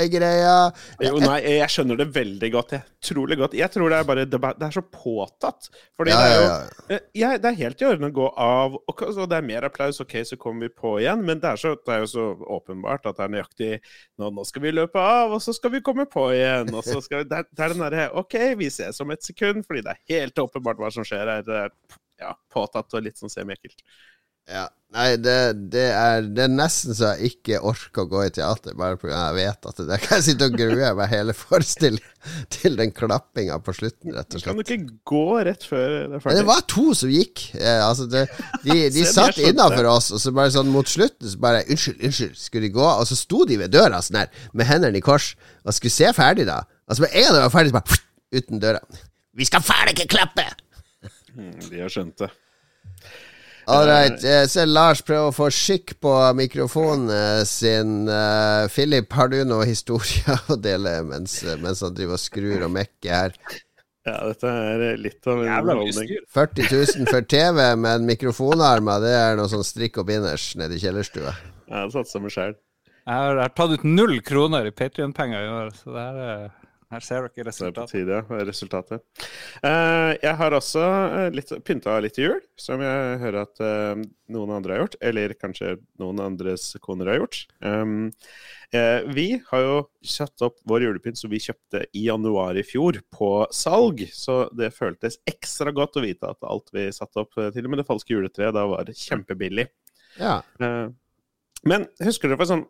klappegreia? 0.00 0.72
Jo, 1.00 1.18
nei, 1.20 1.38
jeg 1.58 1.68
skjønner 1.72 1.98
det 2.00 2.06
veldig 2.14 2.50
godt. 2.52 2.72
Jeg 2.72 2.82
trolig 3.10 3.36
godt. 3.40 3.54
Jeg 3.58 3.70
tror 3.72 3.90
det 3.90 3.98
er 3.98 4.06
bare 4.08 4.24
Det 4.26 4.66
er 4.66 4.70
så 4.74 4.82
påtatt. 4.82 5.70
Fordi 5.96 6.10
Ja, 6.10 6.20
det 6.20 6.30
er 6.30 6.34
jo 6.34 6.46
ja, 6.46 7.00
ja. 7.14 7.32
Eh, 7.32 7.38
det 7.40 7.50
er 7.50 7.58
helt 7.58 7.82
i 7.82 7.86
orden 7.86 8.08
å 8.08 8.12
gå 8.12 8.28
av, 8.36 8.76
og 8.76 9.04
så 9.14 9.26
det 9.26 9.36
er 9.36 9.46
mer 9.46 9.64
applaus, 9.64 10.00
ok, 10.00 10.24
så 10.24 10.36
kommer 10.36 10.68
vi 10.68 10.74
på 10.74 10.98
igjen. 11.00 11.24
Men 11.24 11.40
det 11.40 11.50
er, 11.52 11.56
så, 11.56 11.74
det 11.74 11.94
er 11.94 12.04
jo 12.04 12.10
så 12.10 12.26
åpenbart 12.58 13.06
at 13.06 13.16
det 13.18 13.24
er 13.24 13.34
nøyaktig 13.36 13.70
nå, 14.18 14.30
nå 14.30 14.44
skal 14.44 14.62
vi 14.62 14.74
løpe 14.74 15.00
av, 15.00 15.36
og 15.36 15.42
så 15.42 15.54
skal 15.56 15.74
vi 15.76 15.84
komme 15.84 16.06
på 16.10 16.30
igjen. 16.34 16.72
Og 16.74 16.84
så 16.86 17.00
skal 17.04 17.24
vi, 17.24 17.30
er, 17.30 17.48
det 17.50 17.64
er 17.64 17.74
den 17.74 17.84
derre 17.84 18.10
OK, 18.20 18.38
vi 18.60 18.70
ses 18.70 19.00
om 19.00 19.10
et 19.14 19.24
sekund, 19.24 19.64
fordi 19.66 19.84
det 19.86 19.96
er 19.96 20.04
helt 20.16 20.44
åpenbart 20.44 20.80
hva 20.80 20.92
som 20.94 21.06
skjer 21.06 21.26
her. 21.26 21.46
Det 21.46 21.64
er 21.66 21.74
ja, 22.20 22.34
påtatt 22.52 22.92
og 22.94 23.04
litt 23.04 23.20
sånn 23.20 23.32
semiekkelt. 23.32 23.80
Ja. 24.50 24.68
Nei, 24.90 25.10
det, 25.22 25.34
det, 25.70 25.84
er, 25.94 26.24
det, 26.26 26.48
er, 26.48 26.50
nesten 26.50 26.96
så 26.98 27.12
jeg 27.12 27.36
ikke 27.36 27.60
orker 27.62 28.02
å 28.02 28.10
gå 28.10 28.24
i 28.26 28.32
teater, 28.34 28.74
bare 28.74 28.96
fordi 28.98 29.12
jeg 29.14 29.36
vet 29.36 29.68
at 29.70 29.82
det 29.86 29.98
kan 30.02 30.16
jeg 30.16 30.24
sitte 30.26 30.48
og 30.50 30.56
grue 30.58 30.88
meg 30.98 31.12
hele 31.12 31.34
forestillingen 31.38 32.34
til 32.50 32.74
den 32.80 32.90
klappinga 32.96 33.60
på 33.62 33.74
slutten, 33.76 34.16
rett 34.16 34.34
og 34.34 34.42
slett. 34.42 34.48
Kan 34.48 34.58
du 34.58 34.64
ikke 34.64 34.98
gå 35.06 35.22
rett 35.46 35.68
før 35.68 35.94
det 35.94 36.18
er 36.18 36.24
ferdig? 36.24 36.40
Det 36.40 36.48
var 36.48 36.66
to 36.74 36.88
som 36.98 37.12
gikk. 37.14 37.44
Eh, 37.60 37.84
altså 37.86 38.08
det, 38.10 38.24
de, 38.66 38.76
de 38.96 39.06
satt 39.06 39.38
innafor 39.38 39.92
oss, 39.92 40.10
og 40.16 40.24
så 40.24 40.34
bare 40.34 40.56
sånn 40.56 40.74
mot 40.74 40.90
slutten 40.90 41.30
så 41.30 41.38
bare 41.46 41.62
Unnskyld, 41.70 42.02
unnskyld, 42.10 42.34
skulle 42.42 42.66
de 42.66 42.74
gå? 42.74 42.90
Og 42.90 43.06
så 43.06 43.22
sto 43.22 43.46
de 43.46 43.60
ved 43.62 43.70
døra 43.70 44.02
sånn 44.02 44.24
her, 44.24 44.44
med 44.58 44.66
hendene 44.72 44.98
i 44.98 45.06
kors, 45.06 45.36
og 45.62 45.76
skulle 45.76 45.94
se 46.00 46.10
ferdig, 46.18 46.50
da. 46.50 46.64
Og 46.90 46.98
så 46.98 47.06
med 47.06 47.14
en 47.14 47.28
gang 47.28 47.38
de 47.38 47.46
var 47.46 47.54
ferdig, 47.54 47.70
så 47.70 47.78
bare 47.78 48.42
uten 48.42 48.66
døra. 48.66 48.82
Vi 49.38 49.46
skal 49.46 49.62
ferdig 49.62 49.94
ikke 50.00 50.16
klappe! 50.18 50.50
Mm, 51.30 51.60
de 51.70 51.78
har 51.78 51.94
skjønt 51.94 52.18
det. 52.26 52.34
All 53.68 53.88
right. 53.88 54.16
Jeg 54.24 54.48
ser 54.52 54.68
Lars 54.70 55.02
prøver 55.04 55.30
å 55.30 55.34
få 55.34 55.48
skikk 55.52 55.96
på 56.02 56.14
mikrofonen 56.38 57.10
sin. 57.48 58.06
Uh, 58.08 58.68
Philip, 58.72 59.10
har 59.12 59.32
du 59.32 59.40
noe 59.44 59.66
historie 59.68 60.36
å 60.52 60.56
dele 60.60 61.00
mens, 61.06 61.40
mens 61.60 61.84
han 61.84 61.96
driver 61.96 62.16
og 62.16 62.22
skrur 62.22 62.64
og 62.68 62.72
mekker 62.78 63.12
her? 63.12 63.36
Ja, 64.08 64.16
dette 64.24 64.48
er 64.48 64.96
litt 64.96 65.26
av 65.28 65.42
en 65.44 65.52
underholdning. 65.58 66.14
40 66.32 66.70
000 66.72 67.10
for 67.12 67.26
TV 67.28 67.60
men 67.76 68.08
mikrofonarmer, 68.08 69.02
det 69.04 69.12
er 69.12 69.36
noe 69.38 69.50
sånn 69.52 69.66
strikk 69.66 70.00
og 70.00 70.08
binders 70.08 70.54
nede 70.56 70.78
i 70.78 70.82
kjellerstua. 70.82 71.34
Jeg 71.68 71.76
har 71.76 71.92
satsa 71.92 72.22
meg 72.22 72.32
sjæl. 72.34 72.56
Jeg 73.10 73.26
har, 73.26 73.52
tatt 73.56 73.74
ut 73.76 73.84
null 73.84 74.18
kroner 74.24 74.68
i 74.68 74.72
Patrion-penger 74.76 75.44
i 75.44 75.52
år, 75.52 75.70
så 75.76 75.92
det 75.92 76.06
er 76.06 76.48
her 76.90 77.04
ser 77.04 77.26
dere 77.28 77.46
resultatet. 77.46 77.92
Det 77.92 78.14
er 78.16 78.24
på 78.24 78.34
tide, 78.34 78.46
resultatet. 78.48 79.02
Uh, 79.62 80.10
jeg 80.16 80.32
har 80.40 80.54
også 80.56 80.82
uh, 80.82 81.26
litt, 81.34 81.52
pynta 81.66 81.94
litt 82.02 82.16
til 82.16 82.26
jul, 82.26 82.40
som 82.58 82.82
jeg 82.82 83.20
hører 83.22 83.44
at 83.44 83.62
uh, 83.62 84.00
noen 84.34 84.54
andre 84.56 84.74
har 84.74 84.82
gjort. 84.82 84.96
Eller 85.10 85.34
kanskje 85.38 85.76
noen 86.02 86.22
andres 86.24 86.72
koner 86.82 87.12
har 87.12 87.20
gjort. 87.20 87.44
Um, 87.62 88.10
vi 89.10 89.26
har 89.48 89.62
jo 89.64 89.78
satt 90.06 90.42
opp 90.46 90.60
vår 90.70 90.84
julepynt 90.84 91.18
som 91.18 91.30
vi 91.32 91.40
kjøpte 91.42 91.84
i 91.90 92.04
januar 92.06 92.58
i 92.58 92.62
fjor, 92.66 93.00
på 93.10 93.30
salg. 93.54 94.04
Så 94.14 94.44
det 94.54 94.72
føltes 94.74 95.18
ekstra 95.30 95.74
godt 95.74 95.98
å 95.98 96.04
vite 96.04 96.30
at 96.30 96.46
alt 96.46 96.70
vi 96.74 96.86
satte 96.94 97.24
opp, 97.24 97.34
til 97.34 97.66
og 97.66 97.72
med 97.72 97.82
det 97.82 97.86
falske 97.88 98.14
juletreet, 98.14 98.54
da 98.54 98.66
var 98.70 98.90
kjempebillig. 98.94 99.66
Ja. 100.18 100.40
men 100.58 101.84
husker 102.02 102.26
dere 102.26 102.38
for 102.38 102.50
sånn 102.50 102.64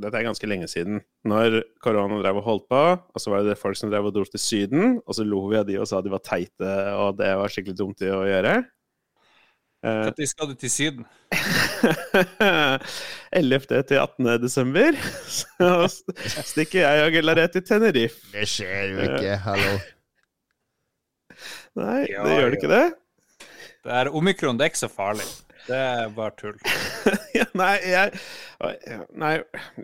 dette 0.00 0.18
er 0.18 0.26
ganske 0.26 0.48
lenge 0.48 0.68
siden, 0.70 1.00
når 1.28 1.60
korona 1.84 2.18
drev 2.22 2.40
og 2.40 2.46
holdt 2.46 2.66
på, 2.72 2.82
og 2.98 3.22
så 3.22 3.32
var 3.32 3.46
det 3.46 3.58
folk 3.60 3.78
som 3.78 3.92
drev 3.92 4.08
og 4.08 4.16
dro 4.16 4.24
til 4.26 4.42
Syden, 4.42 4.98
og 5.04 5.16
så 5.16 5.26
lo 5.26 5.44
vi 5.50 5.60
av 5.60 5.68
de 5.68 5.78
og 5.80 5.88
sa 5.88 6.02
de 6.04 6.12
var 6.12 6.22
teite, 6.26 6.74
og 6.96 7.18
det 7.20 7.30
var 7.40 7.52
skikkelig 7.52 7.78
dumt 7.78 8.06
å 8.06 8.22
gjøre. 8.28 8.60
Når 9.80 10.10
uh, 10.12 10.26
skal 10.28 10.50
du 10.50 10.58
til 10.60 10.72
Syden? 10.72 11.06
11. 13.32 13.62
til 13.88 13.96
18. 13.96 14.26
desember 14.42 14.98
så 15.38 15.70
stikker 16.50 16.82
jeg 16.82 17.06
og 17.06 17.14
Gullaret 17.14 17.54
til 17.56 17.64
Tenerife. 17.64 18.20
Det 18.34 18.44
skjer 18.50 18.92
jo 18.92 19.06
ikke, 19.06 19.38
hallo. 19.46 19.78
Nei, 21.80 22.02
det 22.10 22.36
gjør 22.36 22.50
det 22.50 22.58
ikke 22.58 22.74
det. 22.74 22.86
Det 23.80 23.96
er 24.02 24.12
omikron, 24.12 24.60
det 24.60 24.66
er 24.66 24.74
ikke 24.74 24.82
så 24.82 24.92
farlig. 24.92 25.24
Det 25.66 25.76
er 25.76 26.10
bare 26.14 26.34
tull. 26.38 26.56
nei, 27.60 27.74
jeg, 27.84 28.20
nei, 29.18 29.32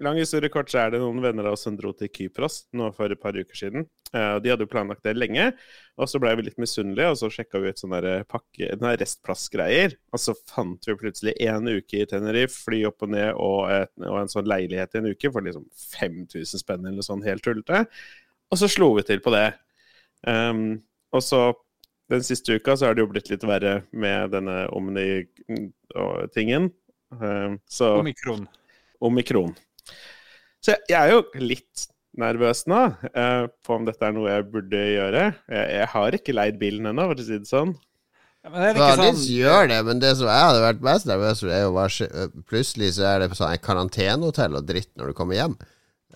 lang 0.02 0.18
historie 0.18 0.50
kort, 0.52 0.70
så 0.72 0.82
er 0.82 0.94
det 0.94 1.00
noen 1.02 1.20
venner 1.24 1.48
av 1.48 1.56
oss 1.56 1.66
som 1.66 1.76
dro 1.78 1.92
til 1.96 2.10
Kypros 2.12 2.64
nå 2.76 2.88
for 2.96 3.12
et 3.12 3.22
par 3.22 3.36
uker 3.36 3.58
siden. 3.58 3.86
Uh, 4.12 4.38
de 4.42 4.52
hadde 4.52 4.64
jo 4.66 4.70
planlagt 4.70 5.04
det 5.06 5.16
lenge, 5.16 5.50
og 5.98 6.10
så 6.10 6.20
ble 6.22 6.32
vi 6.38 6.46
litt 6.46 6.60
misunnelige, 6.62 7.10
og 7.12 7.20
så 7.20 7.30
sjekka 7.32 7.60
vi 7.62 7.72
ut 7.74 7.82
sånne 7.82 8.16
pakke, 8.30 8.72
restplassgreier. 8.86 9.98
Og 10.14 10.22
så 10.22 10.36
fant 10.48 10.88
vi 10.88 10.98
plutselig 10.98 11.36
en 11.46 11.68
uke 11.68 12.02
i 12.02 12.08
Tenerife, 12.08 12.56
fly 12.66 12.82
opp 12.88 13.06
og 13.06 13.14
ned, 13.14 13.30
og, 13.34 13.60
et, 13.74 13.92
og 14.06 14.20
en 14.22 14.32
sånn 14.32 14.48
leilighet 14.48 14.96
i 14.96 15.02
en 15.02 15.12
uke 15.12 15.32
for 15.34 15.46
liksom 15.46 15.68
5000 15.98 16.64
spenn 16.64 16.88
eller 16.88 17.06
sånn, 17.06 17.24
helt 17.26 17.44
tullete. 17.46 17.86
Og 18.52 18.60
så 18.60 18.70
slo 18.70 18.92
vi 18.96 19.06
til 19.06 19.22
på 19.24 19.34
det. 19.34 19.48
Um, 20.26 20.82
og 21.14 21.22
så 21.24 21.48
den 22.12 22.22
siste 22.26 22.58
uka 22.58 22.76
så 22.76 22.88
har 22.88 22.96
det 22.96 23.02
jo 23.04 23.10
blitt 23.10 23.30
litt 23.32 23.44
verre 23.46 23.80
med 23.90 24.30
denne 24.34 24.66
omni-tingen. 24.74 26.70
Så 27.70 27.90
Omikron. 28.00 28.46
Omikron. 29.02 29.54
Så 30.62 30.74
jeg, 30.88 30.98
er 30.98 31.12
jo 31.12 31.22
litt 31.38 31.86
nervøs 32.18 32.64
nå 32.70 32.80
uh, 32.90 33.44
på 33.62 33.76
om 33.76 33.84
dette 33.86 34.02
er 34.06 34.14
noe 34.16 34.30
jeg 34.32 34.46
burde 34.50 34.80
gjøre. 34.80 35.26
Jeg, 35.52 35.90
har 35.92 36.16
ikke 36.16 36.34
leid 36.34 36.58
bilen 36.62 36.90
ennå, 36.90 37.10
for 37.10 37.22
å 37.22 37.26
si 37.26 37.38
det 37.38 37.50
sånn. 37.50 37.74
Ja, 38.42 38.50
men 38.50 38.62
det 38.62 38.66
er 38.70 38.80
ikke 38.80 39.04
sånn... 39.04 39.22
gjør 39.36 39.70
det, 39.72 39.78
men 39.88 40.02
det 40.02 40.12
som 40.18 40.30
jeg 40.30 40.48
hadde 40.48 40.64
vært 40.64 40.84
mest 40.86 41.08
nervøs 41.10 41.42
for, 41.42 41.52
er 41.54 41.64
jo 41.64 41.72
bare 41.76 42.26
plutselig 42.50 42.92
så 42.96 43.08
er 43.10 43.22
det 43.22 43.30
sånn 43.32 43.40
sånn 43.42 43.64
karantenehotell 43.64 44.58
og 44.58 44.68
dritt 44.68 44.92
når 44.98 45.10
du 45.10 45.18
kommer 45.18 45.38
hjem. 45.38 45.56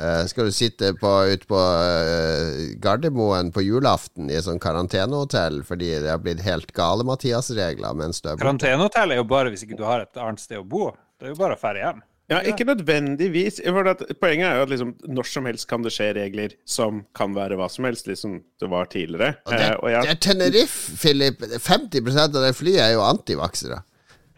Uh, 0.00 0.24
skal 0.30 0.48
du 0.48 0.54
sitte 0.56 0.94
på, 0.96 1.10
ute 1.28 1.48
på 1.50 1.60
uh, 1.60 2.60
Gardermoen 2.80 3.50
på 3.52 3.64
julaften 3.66 4.30
i 4.32 4.38
et 4.38 4.46
sånn 4.46 4.62
karantenehotell 4.62 5.60
fordi 5.68 5.90
det 6.00 6.08
har 6.08 6.22
blitt 6.24 6.40
helt 6.46 6.72
gale 6.76 7.04
Mathias-regler 7.04 7.98
mens 7.98 8.22
du 8.22 8.30
er 8.30 8.38
borte? 8.38 8.46
Karantenehotell 8.46 9.12
er 9.12 9.20
jo 9.20 9.26
bare 9.28 9.52
hvis 9.52 9.66
ikke 9.66 9.76
du 9.76 9.84
har 9.84 10.06
et 10.06 10.20
annet 10.20 10.40
sted 10.40 10.62
å 10.62 10.64
bo. 10.64 10.88
Det 11.20 11.28
er 11.28 11.34
jo 11.34 11.42
bare 11.42 11.58
å 11.58 11.60
dra 11.60 11.84
hjem. 11.84 12.00
Ja, 12.30 12.38
ikke 12.46 12.64
nødvendigvis. 12.68 13.58
For 13.66 13.90
poenget 14.22 14.46
er 14.46 14.60
jo 14.60 14.66
at 14.68 14.70
liksom, 14.70 14.92
når 15.10 15.26
som 15.26 15.48
helst 15.50 15.66
kan 15.70 15.82
det 15.82 15.90
skje 15.90 16.12
regler 16.14 16.54
som 16.62 17.02
kan 17.18 17.34
være 17.34 17.58
hva 17.58 17.66
som 17.72 17.88
helst, 17.88 18.06
liksom 18.06 18.38
det 18.62 18.68
var 18.70 18.86
tidligere. 18.92 19.34
Og 19.48 19.54
det, 19.56 19.64
eh, 19.66 19.78
og 19.80 19.90
jeg... 19.90 20.04
det 20.06 20.12
er 20.14 20.20
Tenerife, 20.28 20.96
Philip. 21.00 21.42
50% 21.66 22.38
av 22.38 22.46
det 22.46 22.52
flyet 22.54 22.84
er 22.84 22.92
jo 22.94 23.02
antivaksere. 23.02 23.80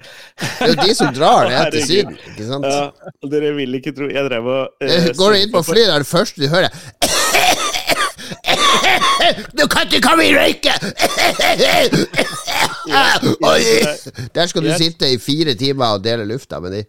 Det 0.02 0.68
er 0.68 0.72
jo 0.72 0.78
de 0.82 0.94
som 0.98 1.12
drar 1.14 1.50
ned 1.50 1.76
til 1.76 1.86
Syden, 1.88 2.18
ikke 2.32 2.48
sant? 2.48 2.66
Ja, 2.66 2.82
dere 3.34 3.52
vil 3.58 3.80
ikke 3.80 3.94
tro 3.96 4.08
Jeg 4.10 4.26
drev 4.28 4.50
og 4.52 4.84
eh, 4.84 5.10
Går 5.18 5.36
du 5.36 5.36
inn 5.44 5.54
på 5.54 5.64
flyet, 5.66 5.86
det 5.88 5.94
er 5.96 6.06
det 6.06 6.10
første 6.10 6.42
du 6.42 6.48
hører 6.52 6.70
Du 9.58 9.66
kan 9.70 9.86
ikke 9.86 10.00
komme 10.04 10.26
i 10.26 10.34
røyke! 10.36 10.72
Der 14.34 14.46
skal 14.50 14.64
du 14.64 14.70
sitte 14.78 15.10
i 15.12 15.18
fire 15.22 15.54
timer 15.58 15.96
og 15.96 16.04
dele 16.04 16.24
lufta 16.28 16.60
med 16.62 16.74
de. 16.76 16.82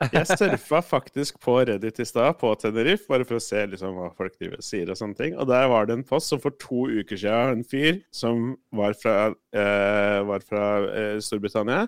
Jeg 0.00 0.26
surfa 0.30 0.80
faktisk 0.84 1.40
på 1.44 1.58
Reddit 1.68 2.00
i 2.00 2.06
stad, 2.08 2.38
på 2.40 2.52
Tenerife, 2.60 3.04
bare 3.10 3.26
for 3.28 3.36
å 3.36 3.42
se 3.44 3.64
liksom, 3.72 3.98
hva 3.98 4.10
folk 4.16 4.36
sier 4.64 4.92
og 4.92 4.96
sånne 5.00 5.18
ting. 5.18 5.34
Og 5.36 5.48
der 5.50 5.66
var 5.72 5.88
det 5.88 5.98
en 5.98 6.06
post 6.06 6.32
som 6.32 6.40
for 6.42 6.56
to 6.62 6.86
uker 6.88 7.20
siden, 7.20 7.58
en 7.58 7.66
fyr 7.66 8.00
som 8.14 8.54
var 8.76 8.96
fra, 9.00 9.16
eh, 9.52 10.20
var 10.30 10.46
fra 10.46 10.64
eh, 10.88 11.18
Storbritannia 11.24 11.84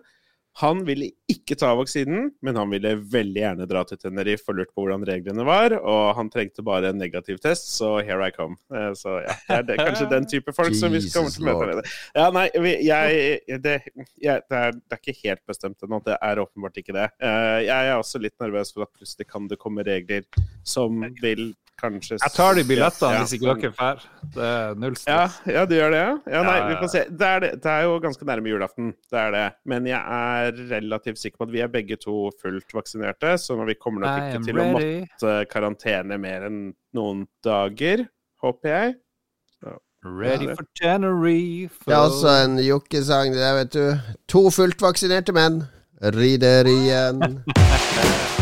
han 0.60 0.82
ville 0.84 1.08
ikke 1.32 1.56
ta 1.56 1.70
vaksinen, 1.78 2.26
men 2.44 2.58
han 2.60 2.68
ville 2.72 2.92
veldig 3.12 3.40
gjerne 3.40 3.66
dra 3.68 3.82
til 3.88 3.96
Tenerife 4.00 4.52
og 4.52 4.58
lurt 4.58 4.72
på 4.74 4.84
hvordan 4.84 5.06
reglene 5.08 5.46
var. 5.48 5.72
Og 5.80 6.12
han 6.18 6.28
trengte 6.32 6.64
bare 6.66 6.90
en 6.92 7.00
negativ 7.00 7.40
test, 7.40 7.70
så 7.72 7.94
here 8.04 8.28
I 8.28 8.34
come. 8.36 8.58
Eh, 8.74 8.90
så 8.98 9.16
ja, 9.24 9.62
det 9.64 9.78
er 9.78 9.80
kanskje 9.80 10.10
den 10.12 10.28
type 10.28 10.52
folk 10.56 10.76
som 10.76 10.92
vi 10.92 11.00
kommer 11.14 11.32
til 11.32 11.46
å 11.46 11.48
møte. 11.48 11.78
Med. 11.80 11.90
Ja, 12.18 12.28
nei, 12.36 12.44
jeg, 12.52 12.84
det, 12.84 12.84
jeg, 13.48 13.62
det, 13.64 13.78
er, 14.28 14.44
det, 14.44 14.60
er, 14.92 15.00
ikke 15.00 15.16
helt 15.22 15.44
bestemt 15.48 15.86
ennå. 15.86 16.02
Det 16.04 16.18
er 16.20 16.44
åpenbart 16.44 16.82
ikke 16.82 16.98
det. 16.98 17.08
Eh, 17.24 17.58
jeg 17.70 17.88
er 17.88 17.96
også 17.96 18.20
litt 18.20 18.36
nervøs 18.42 18.74
for 18.76 18.84
at 18.84 18.92
plutselig 18.92 19.30
kan 19.32 19.48
det 19.48 19.60
komme 19.62 19.86
regler 19.88 20.28
som 20.68 21.00
vil 21.22 21.54
kanskje 21.80 22.18
Jeg 22.18 22.34
tar 22.34 22.56
de 22.58 22.64
billettene 22.66 23.16
ja, 23.16 23.22
hvis 23.24 23.34
ikke 23.36 23.54
dere 23.58 23.70
drar. 23.76 24.02
Det 24.34 24.48
er 24.48 24.80
null 24.82 24.96
stress. 24.98 25.38
Ja, 25.46 25.54
ja, 25.56 25.64
du 25.68 25.74
gjør 25.76 25.94
det, 25.94 26.02
ja? 26.02 26.42
nei, 26.46 26.56
vi 26.68 26.78
får 26.80 26.90
se. 26.92 27.04
Det 27.10 27.28
er, 27.28 27.44
det, 27.44 27.50
det 27.64 27.72
er, 27.72 27.86
jo 27.88 27.98
ganske 28.04 28.28
nærme 28.28 28.52
julaften, 28.52 28.90
det 29.12 29.20
er 29.22 29.36
det. 29.36 29.44
Men 29.72 29.88
jeg 29.90 30.18
er 30.18 30.60
relativt 30.72 31.22
sikker 31.22 31.42
på 31.42 31.48
at 31.48 31.54
vi 31.54 31.62
er 31.64 31.72
begge 31.72 31.98
to 32.02 32.16
fullt 32.42 32.76
vaksinerte, 32.76 33.36
så 33.42 33.58
når 33.58 33.72
vi 33.72 33.78
kommer 33.80 34.06
nok 34.06 34.26
ikke 34.26 34.44
til 34.48 34.60
ready. 34.60 34.66
å 34.66 34.76
måtte 34.76 35.38
karantene 35.52 36.20
mer 36.22 36.48
enn 36.48 36.60
noen 36.96 37.24
dager, 37.44 38.06
håper 38.42 38.74
jeg. 38.74 38.94
Så. 39.58 39.78
Ready 40.02 40.50
for 40.50 40.66
January. 40.78 41.68
For... 41.70 41.90
Det 41.90 41.98
er 41.98 42.08
også 42.08 42.36
en 42.42 42.58
jokkesang, 42.62 43.36
det 43.36 43.44
der, 43.44 43.58
vet 43.62 43.76
du. 43.76 44.16
To 44.34 44.48
fullt 44.54 44.82
vaksinerte 44.82 45.34
menn 45.36 45.62
rider 46.02 46.66
igjen. 46.66 47.42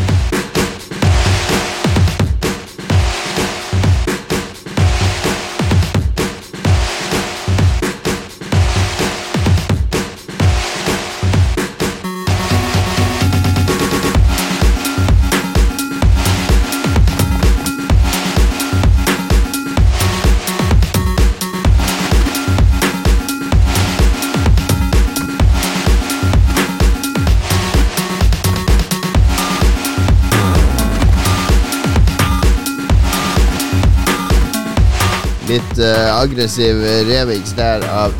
eh, 35.81 36.15
aggressiv 36.15 36.81
remix 37.09 37.53
der 37.57 37.83
av 37.89 38.13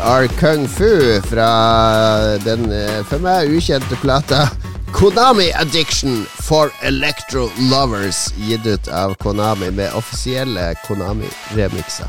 Are 0.00 0.28
Kung 0.40 0.66
Fu 0.68 1.20
fra 1.28 1.48
den 2.44 2.66
uh, 2.72 3.04
for 3.08 3.22
meg 3.22 3.52
ukjente 3.52 3.96
plata 4.02 4.48
Konami 4.92 5.52
Addiction 5.52 6.24
for 6.48 6.70
Electro 6.82 7.48
Lovers, 7.70 8.32
gitt 8.36 8.66
ut 8.66 8.88
av 8.88 9.14
Konami 9.14 9.70
med 9.70 9.94
offisielle 9.94 10.74
Konami-remikser. 10.86 12.06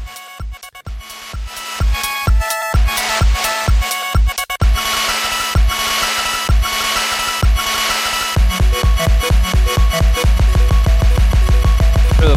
Jeg 12.10 12.20
tror 12.20 12.36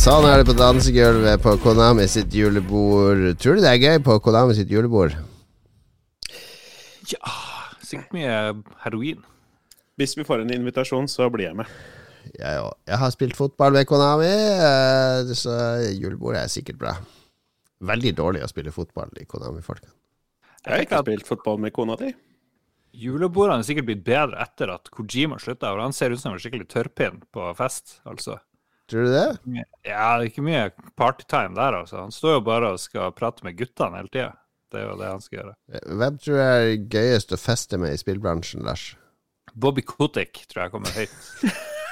Sånn 0.00 0.24
er 0.24 0.38
det 0.40 0.46
på 0.48 0.54
dansegulvet 0.56 1.42
på 1.44 1.52
Konami 1.60 2.06
sitt 2.08 2.32
julebord. 2.32 3.34
Tror 3.36 3.58
du 3.58 3.60
det 3.60 3.68
er 3.68 3.82
gøy 3.82 3.98
på 4.06 4.14
Konami 4.24 4.54
sitt 4.56 4.72
julebord? 4.72 5.12
Ja, 7.10 7.34
sikkert 7.84 8.16
mye 8.16 8.38
heroin. 8.86 9.20
Hvis 10.00 10.16
vi 10.16 10.24
får 10.24 10.46
en 10.46 10.54
invitasjon, 10.56 11.04
så 11.04 11.28
blir 11.28 11.50
jeg 11.50 11.60
med. 11.60 11.76
Jeg, 12.32 12.64
òg. 12.64 12.72
jeg 12.88 13.02
har 13.04 13.12
spilt 13.12 13.36
fotball 13.36 13.76
med 13.76 13.84
Konami, 13.92 14.32
eh, 14.32 15.36
så 15.36 15.60
julebordet 15.92 16.46
er 16.46 16.56
sikkert 16.56 16.80
bra. 16.80 16.96
Veldig 17.92 18.16
dårlig 18.24 18.48
å 18.48 18.48
spille 18.48 18.72
fotball 18.72 19.12
i 19.20 19.28
Konami-folka. 19.28 19.92
Jeg 20.64 20.72
har 20.72 20.88
ikke 20.88 21.04
spilt 21.10 21.28
fotball 21.28 21.60
med 21.60 21.76
kona 21.76 22.00
di. 22.00 22.14
Julebordene 23.04 23.60
er 23.60 23.68
sikkert 23.68 23.92
blitt 23.92 24.06
bedre 24.08 24.40
etter 24.48 24.72
at 24.72 24.88
Kojima 24.96 25.36
slutta, 25.36 25.76
og 25.76 25.84
han 25.90 25.92
ser 25.92 26.16
ut 26.16 26.24
som 26.24 26.32
en 26.32 26.40
skikkelig 26.40 26.72
tørrpinn 26.72 27.20
på 27.36 27.52
fest, 27.60 28.00
altså. 28.08 28.40
Tror 28.90 29.06
du 29.06 29.12
det? 29.12 29.26
Ja, 29.86 30.18
det 30.18 30.24
er 30.24 30.28
ikke 30.28 30.42
mye 30.42 30.62
partytime 30.98 31.54
der, 31.54 31.76
altså. 31.82 32.00
Han 32.02 32.14
står 32.14 32.40
jo 32.40 32.46
bare 32.48 32.72
og 32.74 32.80
skal 32.82 33.12
prate 33.14 33.46
med 33.46 33.54
guttene 33.58 34.00
hele 34.00 34.10
tida. 34.10 34.32
Det 34.70 34.80
er 34.80 34.86
jo 34.86 34.96
det 34.98 35.10
han 35.10 35.22
skal 35.22 35.38
gjøre. 35.38 35.54
Hvem 36.00 36.18
tror 36.22 36.36
du 36.36 36.42
er 36.44 36.64
gøyest 36.94 37.34
å 37.34 37.38
feste 37.40 37.78
med 37.82 37.94
i 37.94 38.00
spillbransjen, 38.00 38.62
Lars? 38.66 38.92
Bobby 39.54 39.82
Kotick 39.82 40.44
tror 40.50 40.64
jeg 40.64 40.74
kommer 40.74 40.94
høyt 40.94 41.14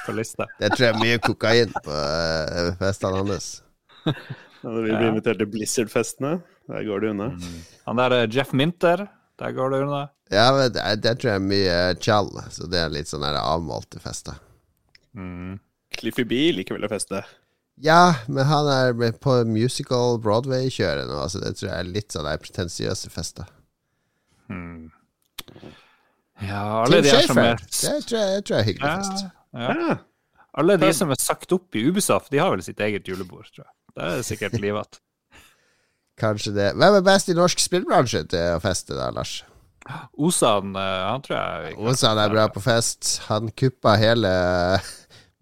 på 0.05 0.15
lista. 0.15 0.47
Det 0.61 0.71
tror 0.75 0.85
jeg 0.85 0.93
er 0.93 1.01
mye 1.01 1.21
kokain 1.23 1.73
på 1.75 1.95
uh, 1.95 2.69
festene 2.79 3.23
hans. 3.23 3.49
Når 4.63 4.83
vi 4.83 4.91
blir 4.91 5.07
invitert 5.13 5.39
til 5.39 5.51
Blizzard-festene, 5.51 6.33
der 6.69 6.85
går 6.87 7.03
det 7.03 7.13
unna. 7.13 7.29
Han 7.87 7.99
der 7.99 8.15
er 8.15 8.31
Jeff 8.31 8.51
Minter, 8.51 9.05
der 9.39 9.55
går 9.55 9.71
det 9.71 9.83
unna. 9.85 10.01
Ja, 10.31 10.49
men 10.55 10.73
det, 10.75 10.83
det 11.03 11.15
tror 11.19 11.31
jeg 11.31 11.39
er 11.39 11.47
mye 11.47 11.77
tjall, 12.03 12.31
så 12.51 12.67
det 12.69 12.83
er 12.83 12.91
litt 12.91 13.11
sånn 13.11 13.23
avmålte 13.23 14.01
fester. 14.03 14.35
Mm. 15.15 15.55
Cliffy 15.99 16.25
B 16.27 16.41
liker 16.55 16.77
vel 16.77 16.87
å 16.87 16.91
feste. 16.91 17.21
Ja, 17.79 18.15
men 18.27 18.47
han 18.49 18.67
er 18.71 18.95
med 18.97 19.19
på 19.23 19.37
musical 19.47 20.17
Broadway-kjøret 20.23 21.07
nå, 21.07 21.21
så 21.31 21.39
det 21.39 21.53
tror 21.59 21.69
jeg 21.69 21.77
er 21.77 21.91
litt 21.93 22.15
sånn 22.15 22.27
der 22.27 22.41
pretensiøse 22.43 23.11
fester. 23.13 23.47
Hmm. 24.51 24.89
Ja, 26.43 26.63
alle 26.83 26.99
Tim 26.99 27.05
de 27.05 27.13
her 27.13 27.27
som 27.27 27.39
Schafer, 27.39 27.49
er 27.51 27.99
det 27.99 28.07
tror 28.09 28.19
jeg, 28.19 28.33
jeg 28.35 28.45
tror 28.47 28.55
jeg 28.55 28.59
er 28.59 28.69
hyggelig 28.69 28.89
ja, 28.89 28.95
fest. 28.99 29.27
ja. 29.53 29.75
Ja. 29.79 29.97
Alle 30.59 30.75
de 30.81 30.89
som 30.97 31.11
er 31.13 31.19
sagt 31.21 31.53
opp 31.55 31.77
i 31.77 31.85
Ubisoft, 31.87 32.31
de 32.33 32.39
har 32.41 32.51
vel 32.51 32.63
sitt 32.65 32.79
eget 32.83 33.07
julebord, 33.07 33.47
tror 33.53 33.63
jeg. 33.67 33.73
Det 33.95 34.07
er 34.09 34.25
sikkert 34.27 34.57
livet. 34.65 34.99
Kanskje 36.19 36.51
det. 36.55 36.71
Hvem 36.75 36.97
er 36.99 37.05
best 37.05 37.31
i 37.31 37.37
norsk 37.37 37.61
spillbransje 37.63 38.25
til 38.33 38.57
å 38.57 38.63
feste, 38.63 38.97
da, 38.97 39.07
Lars? 39.15 39.37
Osan, 40.19 40.73
eh, 40.77 41.03
han 41.07 41.23
tror 41.25 41.37
jeg 41.37 41.77
Osan 41.79 42.19
er 42.21 42.33
bra 42.33 42.49
på 42.51 42.61
fest. 42.61 43.21
Han 43.29 43.47
kuppa 43.57 43.95
hele 43.97 44.33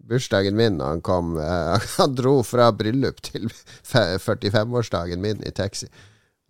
bursdagen 0.08 0.56
min 0.56 0.80
han 0.80 1.00
kom. 1.04 1.34
Eh, 1.40 1.86
Han 1.98 2.14
dro 2.18 2.38
fra 2.46 2.70
bryllup 2.72 3.20
til 3.22 3.48
45-årsdagen 3.92 5.20
min 5.22 5.42
i 5.46 5.52
taxi. 5.54 5.88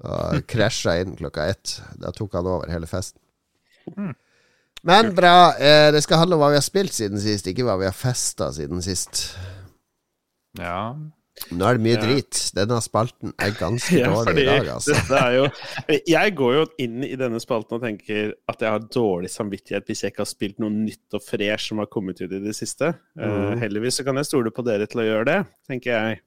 Og 0.07 0.45
krasja 0.47 0.95
inn 1.03 1.17
klokka 1.19 1.49
ett. 1.51 1.81
Da 1.99 2.13
tok 2.15 2.37
han 2.39 2.47
over 2.47 2.71
hele 2.71 2.87
festen. 2.87 3.19
Men 4.87 5.11
bra. 5.17 5.55
eh, 5.59 5.91
Det 5.93 6.03
skal 6.05 6.21
handle 6.23 6.37
om 6.39 6.43
hva 6.45 6.53
vi 6.53 6.61
har 6.61 6.67
spilt 6.67 6.95
siden 6.95 7.19
sist, 7.21 7.47
ikke 7.51 7.65
hva 7.67 7.75
vi 7.81 7.89
har 7.89 7.97
festa 7.97 8.53
siden 8.55 8.83
sist. 8.85 9.25
Ja. 10.59 10.95
Nå 11.53 11.65
er 11.69 11.79
det 11.79 11.83
mye 11.85 11.95
Ja. 11.97 12.03
drit. 12.05 12.41
Denne 12.57 12.79
spalten 12.85 13.33
er 13.39 13.55
ganske 13.59 13.97
Ja, 14.01 14.11
dårlig 14.13 14.29
fordi 14.31 14.43
i 14.43 14.49
dag, 14.49 14.69
altså. 14.75 14.95
dette 14.99 15.21
er 15.23 15.37
jo 15.37 15.99
Jeg 16.13 16.35
går 16.39 16.55
jo 16.59 16.65
inn 16.85 17.05
i 17.09 17.15
denne 17.21 17.41
spalten 17.41 17.79
og 17.79 17.83
tenker 17.87 18.33
at 18.49 18.65
jeg 18.65 18.71
har 18.75 18.87
dårlig 18.95 19.31
samvittighet 19.33 19.87
hvis 19.89 20.03
jeg 20.05 20.13
ikke 20.15 20.25
har 20.25 20.31
spilt 20.33 20.59
noe 20.63 20.71
nytt 20.75 21.19
og 21.19 21.25
fresh 21.25 21.71
som 21.73 21.79
har 21.83 21.91
kommet 21.93 22.21
ut 22.21 22.33
i 22.33 22.41
det 22.45 22.55
siste. 22.57 22.93
Mm. 23.19 23.25
Uh, 23.25 23.57
heldigvis 23.63 24.01
så 24.01 24.07
kan 24.09 24.17
jeg 24.21 24.29
stole 24.31 24.51
på 24.55 24.65
dere 24.67 24.87
til 24.91 25.03
å 25.05 25.09
gjøre 25.09 25.29
det, 25.31 25.39
tenker 25.71 25.95
jeg. 25.95 26.21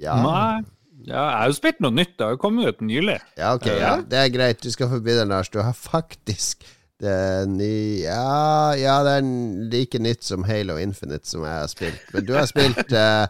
Ja. 0.00 0.14
Nei. 0.20 0.64
Ja, 1.04 1.20
jeg 1.20 1.36
har 1.36 1.50
jo 1.50 1.56
spilt 1.58 1.80
noe 1.84 1.92
nytt. 1.92 2.14
Det 2.16 2.24
har 2.24 2.32
jo 2.36 2.40
kommet 2.40 2.70
ut 2.70 2.80
nylig. 2.86 3.18
Ja, 3.36 3.50
ok, 3.58 3.66
ja. 3.68 3.96
Det 4.08 4.18
er 4.22 4.30
greit. 4.32 4.62
Du 4.64 4.70
skal 4.72 4.88
forbi 4.88 5.12
den, 5.18 5.28
Lars. 5.28 5.50
Du 5.52 5.58
har 5.60 5.74
faktisk 5.76 6.64
det 7.04 7.18
nye 7.52 8.00
Ja, 8.02 8.72
ja, 8.78 8.96
det 9.06 9.12
er 9.18 9.28
like 9.72 10.00
nytt 10.02 10.24
som 10.24 10.44
Halo 10.48 10.78
Infinite 10.80 11.28
som 11.28 11.44
jeg 11.46 11.52
har 11.52 11.70
spilt. 11.70 12.00
Men 12.14 12.26
du 12.26 12.34
har 12.34 12.48
spilt 12.50 12.92
eh, 12.92 13.26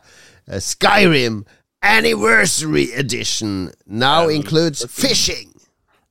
Skyrim 0.60 1.42
Anniversary 1.82 2.86
Edition. 2.96 3.70
Now 3.86 4.28
includes 4.28 4.86
fishing. 4.88 5.50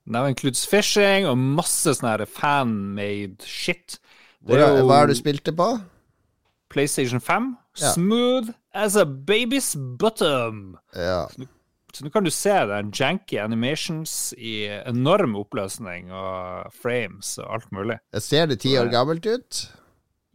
Now 0.06 0.28
includes 0.28 0.68
fishing 0.68 1.26
og 1.26 1.38
masse 1.38 1.96
sånn 1.96 2.26
fan-made 2.28 3.48
shit. 3.48 3.98
Det 4.44 4.60
er 4.60 4.78
jo 4.78 4.88
hva 4.90 5.04
har 5.04 5.10
du 5.10 5.16
spilt 5.16 5.46
det 5.48 5.56
på? 5.56 5.70
PlayStation 6.74 7.22
5. 7.22 7.56
Ja. 7.80 7.94
Smooth 7.96 8.52
as 8.74 8.96
a 8.96 9.06
baby's 9.06 9.74
bottom. 9.98 10.78
Ja. 10.96 11.26
Så 11.94 12.06
nå 12.06 12.10
kan 12.10 12.26
du 12.26 12.32
se 12.34 12.54
den 12.72 12.90
janky 12.96 13.38
animations 13.38 14.34
i 14.34 14.66
enorm 14.82 15.36
oppløsning 15.38 16.10
og 16.10 16.74
frames 16.74 17.36
og 17.38 17.52
alt 17.60 17.70
mulig. 17.76 18.00
Jeg 18.16 18.26
ser 18.26 18.50
det 18.50 18.58
ti 18.64 18.74
år 18.82 18.90
gammelt 18.90 19.28
ut. 19.30 19.60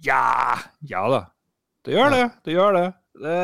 Ja, 0.06 0.54
ja 0.86 1.02
da. 1.10 1.24
Det 1.82 1.96
gjør 1.96 2.14
det. 2.14 2.24
Det 2.46 2.54
gjør 2.54 2.78
det. 2.78 2.86
Det 3.18 3.38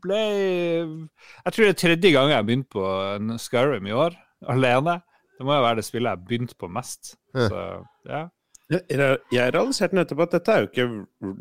ble 0.00 0.20
Jeg 0.24 1.52
tror 1.52 1.66
det 1.66 1.72
er 1.74 1.80
tredje 1.82 2.12
gang 2.14 2.32
jeg 2.32 2.38
har 2.38 2.46
begynt 2.48 2.70
på 2.72 2.84
en 3.18 3.36
Skyrim 3.42 3.88
i 3.90 3.92
år, 3.92 4.16
alene. 4.48 5.00
Det 5.36 5.44
må 5.44 5.56
jo 5.56 5.64
være 5.66 5.80
det 5.80 5.86
spillet 5.88 6.08
jeg 6.08 6.16
har 6.16 6.28
begynt 6.30 6.56
på 6.60 6.68
mest. 6.72 7.14
Så 7.36 7.64
ja. 8.08 8.22
Jeg 8.70 9.50
realiserte 9.50 9.96
nettopp 9.98 10.20
at 10.28 10.34
dette 10.36 10.54
er 10.54 10.62
jo 10.62 10.68
ikke 10.70 10.84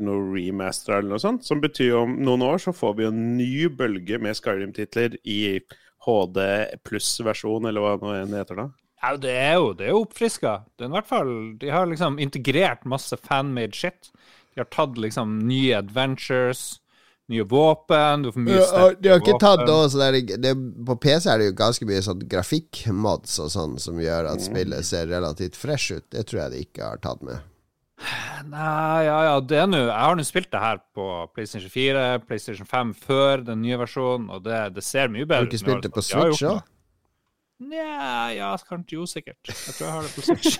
noe 0.02 0.32
remaster 0.34 0.96
eller 0.98 1.12
noe 1.13 1.22
sånt, 1.22 1.46
som 1.46 1.62
betyr 1.62 1.92
jo 1.92 2.04
om 2.08 2.15
noen 2.26 2.42
år 2.48 2.62
så 2.63 2.74
får 2.74 2.96
vi 2.98 3.06
en 3.06 3.20
ny 3.38 3.68
bølge 3.70 4.18
med 4.22 4.38
Skyrim-titler 4.39 5.20
i 5.30 5.60
HD 6.08 6.39
pluss-versjon, 6.88 7.68
eller 7.70 7.86
hva 7.86 7.94
nå 8.02 8.15
heter 8.34 8.63
da. 8.63 8.68
Ja, 9.00 9.13
det 9.15 9.32
er 9.32 9.54
jo, 9.62 9.70
det 9.78 9.86
er 9.86 9.94
jo 9.94 10.02
oppfriska. 10.08 10.56
I 10.82 10.89
hvert 10.92 11.08
fall, 11.08 11.34
de 11.62 11.70
har 11.72 11.88
liksom 11.88 12.18
integrert 12.20 12.82
masse 12.89 13.15
fan-made 13.30 13.78
shit. 13.78 14.10
De 14.56 14.63
har 14.63 14.70
tatt 14.74 14.98
liksom 15.00 15.38
nye 15.48 15.78
adventures, 15.78 16.80
nye 17.30 17.46
våpen 17.50 18.26
Du 18.26 18.32
får 18.34 18.46
mye 18.46 18.63
sterkere 18.63 18.88
våpen. 18.88 19.04
de 19.04 19.12
har 19.12 19.22
ikke 19.24 19.38
tatt 19.42 19.63
også, 19.65 20.00
noe 20.00 20.10
det 20.15 20.22
er, 20.22 20.42
det, 20.46 20.56
På 20.88 20.98
PC 21.02 21.30
er 21.30 21.42
det 21.42 21.52
jo 21.52 21.60
ganske 21.60 21.89
mye 21.89 22.02
sånn 22.06 22.26
grafikkmods 22.32 23.38
og 23.44 23.54
sånn 23.54 23.78
som 23.82 24.02
gjør 24.02 24.32
at 24.34 24.44
spillet 24.44 24.88
ser 24.88 25.10
relativt 25.12 25.60
fresh 25.60 25.96
ut. 25.96 26.08
Det 26.13 26.26
tror 26.30 26.44
jeg 26.46 26.54
de 26.56 26.65
ikke 26.65 26.89
har 26.92 27.02
tatt 27.04 27.24
med. 27.26 27.46
Nei, 28.48 29.04
ja, 29.04 29.18
ja, 29.28 29.39
det 29.44 29.58
er 29.60 29.65
nå 29.68 29.80
Jeg 29.82 29.92
har 29.92 30.15
nå 30.15 30.24
spilt 30.24 30.48
det 30.54 30.60
her 30.63 30.78
på 30.96 31.06
PlayStation 31.36 31.72
4, 31.74 32.04
PlayStation 32.30 32.68
5 32.68 32.94
før 32.96 33.44
den 33.44 33.60
nye 33.65 33.80
versjonen, 33.82 34.30
og 34.32 34.46
det, 34.46 34.60
det 34.78 34.84
ser 34.88 35.12
mye 35.12 35.28
bedre. 35.28 35.42
Har 35.44 35.50
du 35.50 35.52
ikke 35.52 35.65
spilt 35.65 35.88
det 35.88 35.92
på 35.96 36.04
altså. 36.04 36.22
Switch 36.24 36.46
òg? 36.48 36.62
Nja, 37.60 38.30
ja, 38.32 38.54
kanskje 38.70 39.04
sikkert. 39.12 39.42
Jeg 39.52 39.76
tror 39.76 39.86
jeg 39.86 39.96
har 39.98 40.06
det 40.08 40.13
på 40.15 40.24
Switch. 40.30 40.56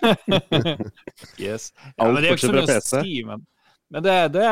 yes. 1.47 1.71
Ja, 1.95 2.10
men 2.10 2.19
det 2.19 2.25
er 2.25 2.27
jo 2.27 2.36
ikke 2.36 2.49
så 2.49 2.55
mye 2.58 2.65
å 2.75 2.84
si, 2.84 3.13
men, 3.29 3.45
men 3.88 4.03
det, 4.03 4.17
det 4.36 4.49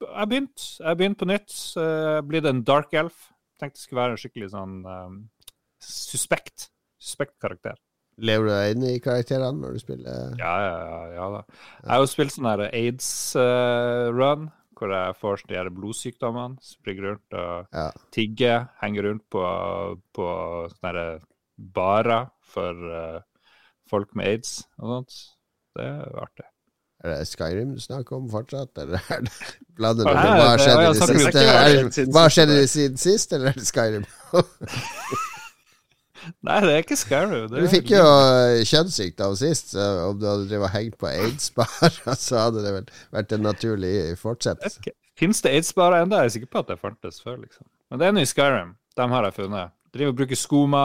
Jeg 0.00 0.28
begynt. 0.30 0.64
Jeg 0.80 0.96
begynt 1.00 1.18
på 1.20 1.28
nytt. 1.28 1.54
Uh, 1.76 2.20
blitt 2.26 2.48
en 2.48 2.62
dark 2.66 2.94
elf. 2.96 3.28
Tenkte 3.60 3.76
det 3.76 3.84
skulle 3.84 4.00
være 4.00 4.16
en 4.16 4.20
skikkelig 4.22 4.50
sånn 4.54 4.76
um, 4.88 5.16
suspekt. 5.84 6.70
Suspekt 7.00 7.36
karakter. 7.42 7.76
Lever 8.20 8.48
du 8.48 8.52
deg 8.52 8.74
inn 8.74 8.86
i 8.90 9.00
karakterene 9.00 9.60
når 9.62 9.76
du 9.76 9.80
spiller? 9.82 10.32
Ja, 10.40 10.54
ja, 10.60 10.72
ja, 10.84 11.02
ja 11.16 11.28
da. 11.36 11.42
Jeg 11.84 11.90
har 11.92 12.00
jo 12.02 12.08
spilt 12.10 12.34
sånn 12.34 12.48
her 12.50 12.62
aids-run, 12.68 14.48
hvor 14.76 14.92
jeg 14.96 15.16
får 15.20 15.44
de 15.48 15.56
her 15.56 15.70
blodsykdommene. 15.76 16.60
Springer 16.64 17.06
rundt 17.08 17.36
og 17.40 17.76
Ja. 17.76 17.86
tigger, 18.12 18.68
henger 18.82 19.08
rundt 19.08 19.24
på, 19.32 19.44
på 20.16 20.28
sånne 20.74 20.92
her 20.92 21.24
barer 21.56 22.28
for 22.50 22.84
uh, 22.92 23.20
folk 23.88 24.12
med 24.16 24.32
aids 24.34 24.54
og 24.80 24.94
sånt. 24.94 25.18
Det 25.76 25.86
er 25.86 26.20
artig. 26.24 26.49
Er 27.00 27.14
det 27.14 27.28
Skyrim 27.30 27.70
du 27.74 27.80
snakker 27.80 28.16
om 28.18 28.26
fortsatt, 28.28 28.76
eller 28.82 29.00
er 29.14 29.22
det 29.24 29.32
blander 29.78 30.04
du 30.04 30.10
hva 30.12 30.50
skjedde 30.60 30.82
i 30.82 30.90
det 30.92 31.08
siste? 31.08 31.40
hva 31.40 31.54
skjedde 31.56 31.78
det- 31.80 31.94
siden 31.96 32.12
Hva 32.12 32.24
sist, 32.26 32.34
skjedde 32.36 32.56
siden 32.74 32.98
sist, 33.00 33.32
eller 33.32 33.48
er 33.54 33.56
det 33.60 33.68
Skyrim? 33.70 34.04
Nei, 36.44 36.58
det 36.60 36.72
er 36.74 36.82
ikke 36.82 36.98
Skyrim. 37.00 37.46
Du 37.48 37.64
fikk 37.72 37.90
jo 37.94 38.02
kjønnssykdom 38.68 39.36
sist. 39.40 39.72
Så 39.72 39.86
om 40.10 40.18
du 40.20 40.26
hadde 40.28 40.48
drevet 40.50 40.72
hengt 40.74 40.98
på 41.00 41.08
aids-bar, 41.08 41.94
så 42.26 42.42
hadde 42.44 42.64
det 42.66 42.72
vel 42.76 42.90
vært 43.16 43.32
en 43.36 43.46
naturlig 43.48 43.94
fortsettelse. 44.20 44.82
Okay. 44.84 44.92
Fins 45.20 45.40
det 45.44 45.54
aids-barer 45.56 46.04
ennå? 46.04 46.20
Jeg 46.20 46.30
er 46.30 46.34
sikker 46.36 46.52
på 46.52 46.62
at 46.62 46.68
det 46.74 46.78
fantes 46.80 47.22
før. 47.24 47.40
liksom. 47.40 47.64
Men 47.90 48.02
det 48.02 48.06
er 48.10 48.14
nå 48.16 48.24
i 48.24 48.28
Skyrim. 48.28 48.74
Dem 49.00 49.16
har 49.16 49.26
jeg 49.30 49.38
funnet. 49.40 49.72
Driver 49.96 50.12
og 50.12 50.18
bruker 50.20 50.38
skoma. 50.38 50.84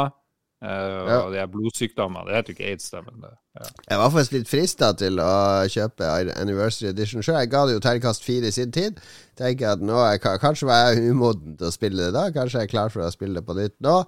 Uh, 0.64 0.70
ja. 0.70 1.18
Og 1.20 1.34
de 1.34 1.39
er 1.41 1.49
blodsykdommer. 1.51 2.26
Det 2.26 2.38
heter 2.38 2.56
ikke 2.56 2.70
aids, 2.72 2.88
da, 2.93 3.01
men 3.06 3.20
det, 3.26 3.34
ja. 3.60 3.68
Jeg 3.91 3.99
var 4.01 4.14
faktisk 4.14 4.38
litt 4.38 4.49
frista 4.49 4.91
til 4.97 5.20
å 5.22 5.34
kjøpe 5.72 6.08
Anniversary 6.36 6.89
Edition 6.93 7.26
sjøl. 7.26 7.41
Jeg 7.43 7.51
ga 7.51 7.66
det 7.68 7.76
jo 7.76 7.84
terningkast 7.84 8.26
fire 8.26 8.49
i 8.49 8.56
sin 8.56 8.72
tid. 8.76 9.01
Tenker 9.38 9.76
at 9.76 9.84
nå 9.84 9.99
er, 10.06 10.18
Kanskje 10.41 10.70
var 10.70 10.89
jeg 10.89 11.12
umoden 11.12 11.60
til 11.60 11.70
å 11.70 11.76
spille 11.76 12.08
det 12.08 12.16
da. 12.16 12.30
Kanskje 12.36 12.64
jeg 12.64 12.70
er 12.70 12.74
klar 12.74 12.93
for 12.93 13.06
å 13.06 13.14
spille 13.14 13.41
det 13.41 13.47
på 13.47 13.58
nytt 13.60 13.76
nå. 13.86 14.01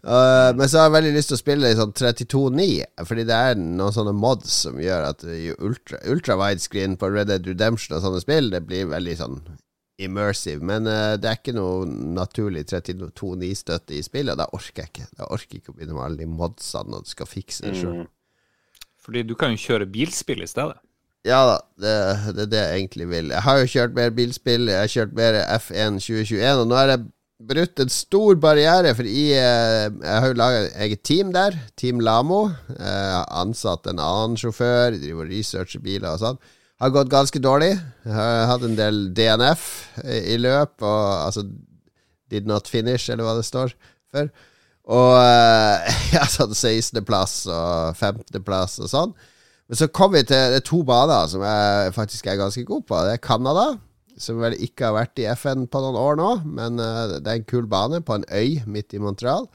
Uh, 0.00 0.56
men 0.56 0.64
så 0.70 0.80
har 0.80 0.86
jeg 0.88 0.94
veldig 0.94 1.16
lyst 1.18 1.28
til 1.28 1.36
å 1.36 1.42
spille 1.42 1.66
det 1.66 1.74
i 1.74 1.80
sånn 1.82 1.90
32.9, 1.92 2.68
fordi 3.04 3.24
det 3.28 3.40
er 3.50 3.58
noen 3.60 3.92
sånne 3.92 4.14
mods 4.16 4.54
som 4.62 4.78
gjør 4.80 5.10
at 5.10 5.26
ultra, 5.60 6.00
ultra 6.08 6.38
widescreen 6.40 6.96
på 6.96 7.10
Red 7.12 7.28
Dead 7.28 7.50
Redemption 7.50 7.98
og 7.98 8.06
sånne 8.06 8.22
spill, 8.24 8.48
det 8.54 8.62
blir 8.64 8.88
veldig 8.88 9.18
sånn 9.18 9.36
immersive. 10.06 10.64
Men 10.66 10.88
uh, 10.88 11.16
det 11.20 11.28
er 11.30 11.40
ikke 11.40 11.56
noe 11.56 11.88
naturlig 11.88 12.66
32.9-støtte 12.72 13.96
i 13.98 14.04
spillet, 14.06 14.38
da 14.40 14.48
orker 14.56 14.84
jeg 14.84 14.92
ikke. 14.92 15.08
Da 15.18 15.28
orker 15.28 15.56
jeg 15.56 15.64
ikke 15.64 15.74
å 15.74 15.78
begynne 15.78 15.96
med 15.96 16.06
alle 16.06 16.22
de 16.22 16.30
modsene 16.30 17.00
og 17.00 17.10
skal 17.10 17.30
fikse 17.30 17.66
det 17.66 17.76
sjøl. 17.80 18.02
Mm. 18.02 18.08
Fordi 19.00 19.24
du 19.26 19.34
kan 19.38 19.54
jo 19.54 19.62
kjøre 19.62 19.88
bilspill 19.90 20.44
i 20.44 20.50
stedet. 20.50 20.78
Ja 21.28 21.40
da, 21.44 21.56
det, 21.76 21.94
det, 22.32 22.44
er 22.44 22.52
det 22.52 22.60
jeg 22.60 22.76
egentlig 22.78 23.06
vil. 23.10 23.32
Jeg 23.34 23.44
har 23.44 23.58
jo 23.60 23.72
kjørt 23.74 23.96
mer 23.96 24.12
bilspill, 24.16 24.70
jeg 24.72 24.84
har 24.84 24.92
kjørt 24.92 25.16
mer 25.18 25.40
F1 25.58 25.98
2021, 26.00 26.62
og 26.62 26.70
nå 26.70 26.78
er 26.80 26.92
det 26.94 27.00
brutt 27.50 27.80
en 27.80 27.92
stor 27.92 28.38
barriere, 28.40 28.94
for 28.96 29.08
jeg, 29.08 29.36
eh, 29.36 29.90
jeg 30.00 30.22
har 30.22 30.28
jo 30.28 30.38
laga 30.38 30.62
eget 30.84 31.02
team 31.04 31.32
der, 31.36 31.56
Team 31.76 32.00
Lamo. 32.04 32.50
Jeg 32.72 33.12
har 33.16 33.28
ansatt 33.42 33.88
en 33.88 34.00
annen 34.00 34.36
sjåfør, 34.40 34.96
driver 34.96 35.26
og 35.26 35.32
researcher 35.32 35.84
biler 35.84 36.14
og 36.14 36.24
sånn. 36.24 36.40
Har 36.80 36.94
gått 36.94 37.10
ganske 37.12 37.40
dårlig. 37.42 37.74
Har 38.08 38.46
hatt 38.48 38.62
en 38.64 38.78
del 38.78 39.10
DNF 39.16 39.64
i 40.04 40.38
løp, 40.40 40.78
og 40.80 41.02
altså 41.26 41.44
Did 42.30 42.46
not 42.46 42.70
finish, 42.70 43.10
eller 43.10 43.26
hva 43.26 43.34
det 43.36 43.44
står 43.44 43.74
for. 44.12 44.30
Og 44.90 45.12
ja, 45.18 45.98
jeg 46.14 46.22
har 46.22 46.32
tatt 46.32 46.56
16.-plass 46.56 47.42
og 47.52 47.98
15.-plass 47.98 48.78
og 48.80 48.90
sånn. 48.90 49.12
Men 49.70 49.78
så 49.78 49.90
kom 49.94 50.14
vi 50.16 50.24
til 50.26 50.50
det 50.50 50.62
er 50.62 50.66
to 50.66 50.80
baner 50.86 51.28
som 51.30 51.44
jeg 51.46 51.92
faktisk 51.94 52.26
er 52.26 52.40
ganske 52.40 52.64
god 52.66 52.86
på. 52.88 53.02
Det 53.06 53.18
er 53.18 53.22
Canada 53.22 53.66
som 54.20 54.40
vel 54.42 54.56
ikke 54.60 54.88
har 54.88 54.96
vært 54.96 55.20
i 55.22 55.28
FN 55.38 55.66
på 55.70 55.80
noen 55.82 55.98
år 56.00 56.18
nå, 56.20 56.30
men 56.44 56.80
uh, 56.82 57.18
det 57.20 57.24
er 57.24 57.38
en 57.38 57.46
kul 57.48 57.68
bane 57.70 58.02
på 58.04 58.18
en 58.18 58.26
øy 58.28 58.60
midt 58.68 58.96
i 58.96 59.00
Montreal. 59.02 59.46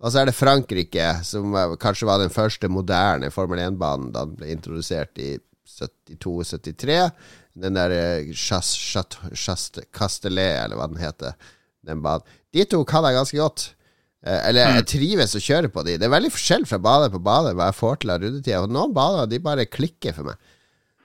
Og 0.00 0.12
så 0.12 0.20
er 0.20 0.28
det 0.28 0.36
Frankrike, 0.36 1.08
som 1.26 1.52
uh, 1.56 1.74
kanskje 1.80 2.08
var 2.08 2.22
den 2.22 2.32
første 2.32 2.70
moderne 2.72 3.32
Formel 3.34 3.60
1-banen 3.66 4.12
da 4.14 4.24
den 4.28 4.38
ble 4.38 4.52
introdusert 4.54 5.20
i 5.20 5.34
72-73. 5.68 6.98
Den 7.64 7.78
der 7.78 7.94
Chastelet, 8.34 10.50
eller 10.64 10.78
hva 10.78 10.90
den 10.90 11.02
heter, 11.02 11.38
den 11.86 12.02
banen. 12.04 12.26
De 12.54 12.66
to 12.70 12.82
kan 12.88 13.06
jeg 13.06 13.18
ganske 13.18 13.40
godt. 13.40 13.70
Uh, 14.24 14.40
eller 14.48 14.62
jeg 14.62 14.80
mm. 14.80 14.88
trives 14.88 15.36
å 15.36 15.42
kjøre 15.42 15.68
på 15.72 15.82
de. 15.84 15.98
Det 16.00 16.08
er 16.08 16.14
veldig 16.14 16.32
forskjell 16.32 16.64
fra 16.68 16.78
bane 16.80 17.10
på 17.12 17.20
bane 17.20 17.52
hva 17.52 17.68
jeg 17.68 17.76
får 17.76 17.98
til 18.00 18.14
av 18.14 18.22
rundetida. 18.22 18.62
Noen 18.72 18.94
baner 18.96 19.28
de 19.28 19.42
bare 19.44 19.68
klikker 19.68 20.16
for 20.16 20.30
meg. 20.30 20.52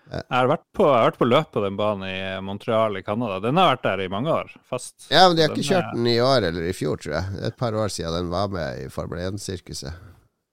Jeg 0.10 0.34
har 0.34 0.47
vært 0.49 0.64
på, 0.74 0.86
jeg 0.88 0.97
har 0.97 1.12
vært 1.12 1.20
på 1.20 1.28
løp 1.28 1.51
på 1.53 1.62
den 1.62 1.76
banen 1.78 2.07
i 2.10 2.20
Montreal 2.41 2.97
i 2.97 3.03
Canada. 3.05 3.38
Den 3.43 3.60
har 3.62 3.76
vært 3.76 3.84
der 3.86 4.01
i 4.01 4.07
mange 4.10 4.32
år, 4.34 4.47
fast. 4.66 4.95
Ja, 5.12 5.28
men 5.28 5.38
de 5.38 5.43
har 5.43 5.53
ikke 5.53 5.68
kjørt 5.68 5.91
den 5.93 6.07
i 6.10 6.16
år 6.24 6.47
eller 6.47 6.66
i 6.66 6.74
fjor, 6.74 6.97
tror 6.97 7.20
jeg. 7.20 7.36
Det 7.36 7.43
er 7.43 7.53
et 7.53 7.60
par 7.60 7.78
år 7.78 7.93
siden 7.93 8.18
den 8.18 8.32
var 8.32 8.49
med 8.55 8.82
i 8.82 8.88
Formel 8.93 9.22
1-sirkuset. 9.28 9.99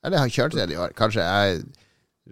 Eller 0.04 0.20
har 0.20 0.34
kjørt 0.34 0.58
den 0.58 0.74
i 0.74 0.76
år. 0.76 0.92
Kanskje 0.98 1.24
jeg 1.24 1.62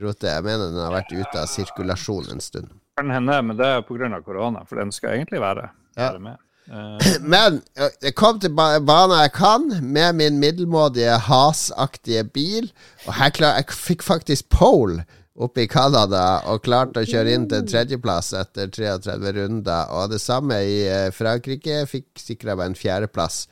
roter. 0.03 0.36
Jeg 0.36 0.47
mener 0.47 0.72
den 0.72 0.82
har 0.82 0.95
vært 0.95 1.12
ute 1.14 1.42
av 1.42 1.51
sirkulasjon 1.51 2.32
en 2.34 2.42
stund. 2.42 2.72
Kan 2.99 3.11
hende, 3.11 3.40
men 3.42 3.59
det 3.59 3.66
er 3.66 3.84
pga. 3.86 4.20
korona, 4.22 4.64
for 4.68 4.78
den 4.78 4.92
skal 4.92 5.16
egentlig 5.16 5.40
være, 5.42 5.68
ja. 5.97 6.12
være 6.12 6.20
med. 6.20 6.40
Uh, 6.64 6.97
men 7.34 7.59
jeg 7.76 8.14
kom 8.16 8.38
til 8.40 8.55
banen 8.55 9.18
jeg 9.18 9.34
kan, 9.36 9.66
med 9.82 10.20
min 10.20 10.38
middelmådige 10.38 11.18
hasaktige 11.26 12.24
bil. 12.24 12.70
Og 13.07 13.14
her 13.18 13.34
klar, 13.34 13.59
jeg 13.61 13.74
fikk 13.74 14.03
faktisk 14.03 14.49
pole 14.55 15.05
oppe 15.34 15.64
i 15.64 15.66
Canada 15.66 16.45
og 16.47 16.62
klarte 16.62 17.03
å 17.03 17.09
kjøre 17.09 17.32
inn 17.34 17.49
til 17.51 17.64
tredjeplass 17.66 18.30
etter 18.38 18.70
33 18.70 19.34
runder. 19.34 19.90
Og 19.90 20.12
det 20.14 20.22
samme 20.22 20.61
i 20.62 20.78
Frankrike. 21.11 21.14
Frankrike. 21.24 21.86
Fikk 21.90 22.22
sikra 22.22 22.55
meg 22.59 22.72
en 22.72 22.78
fjerdeplass. 22.78 23.45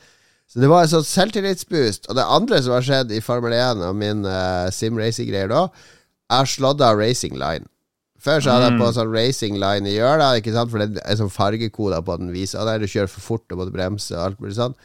Så 0.53 0.61
det 0.61 0.69
var 0.69 0.85
en 0.85 0.91
sånn 0.91 1.07
selvtillitsboost. 1.07 2.07
Og 2.09 2.17
det 2.17 2.29
andre 2.29 2.61
som 2.61 2.75
har 2.75 2.85
skjedd 2.85 3.11
i 3.11 3.21
Formel 3.25 3.55
1 3.57 3.83
og 3.87 3.97
min 3.97 4.23
uh, 4.27 4.69
sim-racing-greier 4.73 5.49
da, 5.51 5.65
slått 6.49 6.81
av 6.81 6.97
racing 6.99 7.37
line. 7.39 7.67
Før 8.23 8.39
så 8.39 8.53
hadde 8.53 8.69
jeg 8.69 8.79
på 8.79 8.87
mm. 8.87 8.95
sånn 8.95 9.11
racing 9.11 9.57
line 9.59 9.89
i 9.89 9.97
hjula, 9.97 10.29
ikke 10.39 10.53
sant, 10.55 10.71
for 10.71 10.79
det 10.79 11.01
er 11.03 11.17
sånn 11.19 11.31
fargekoder 11.33 12.03
på 12.07 12.15
den 12.21 12.31
viser. 12.31 12.63
Der 12.63 12.79
du 12.79 12.87
kjører 12.87 13.11
for 13.11 13.25
fort 13.25 13.51
og 13.51 13.59
måtte 13.59 13.75
bremse 13.75 14.15
og 14.15 14.23
alt 14.29 14.43
mulig 14.43 14.55
sånn. 14.55 14.77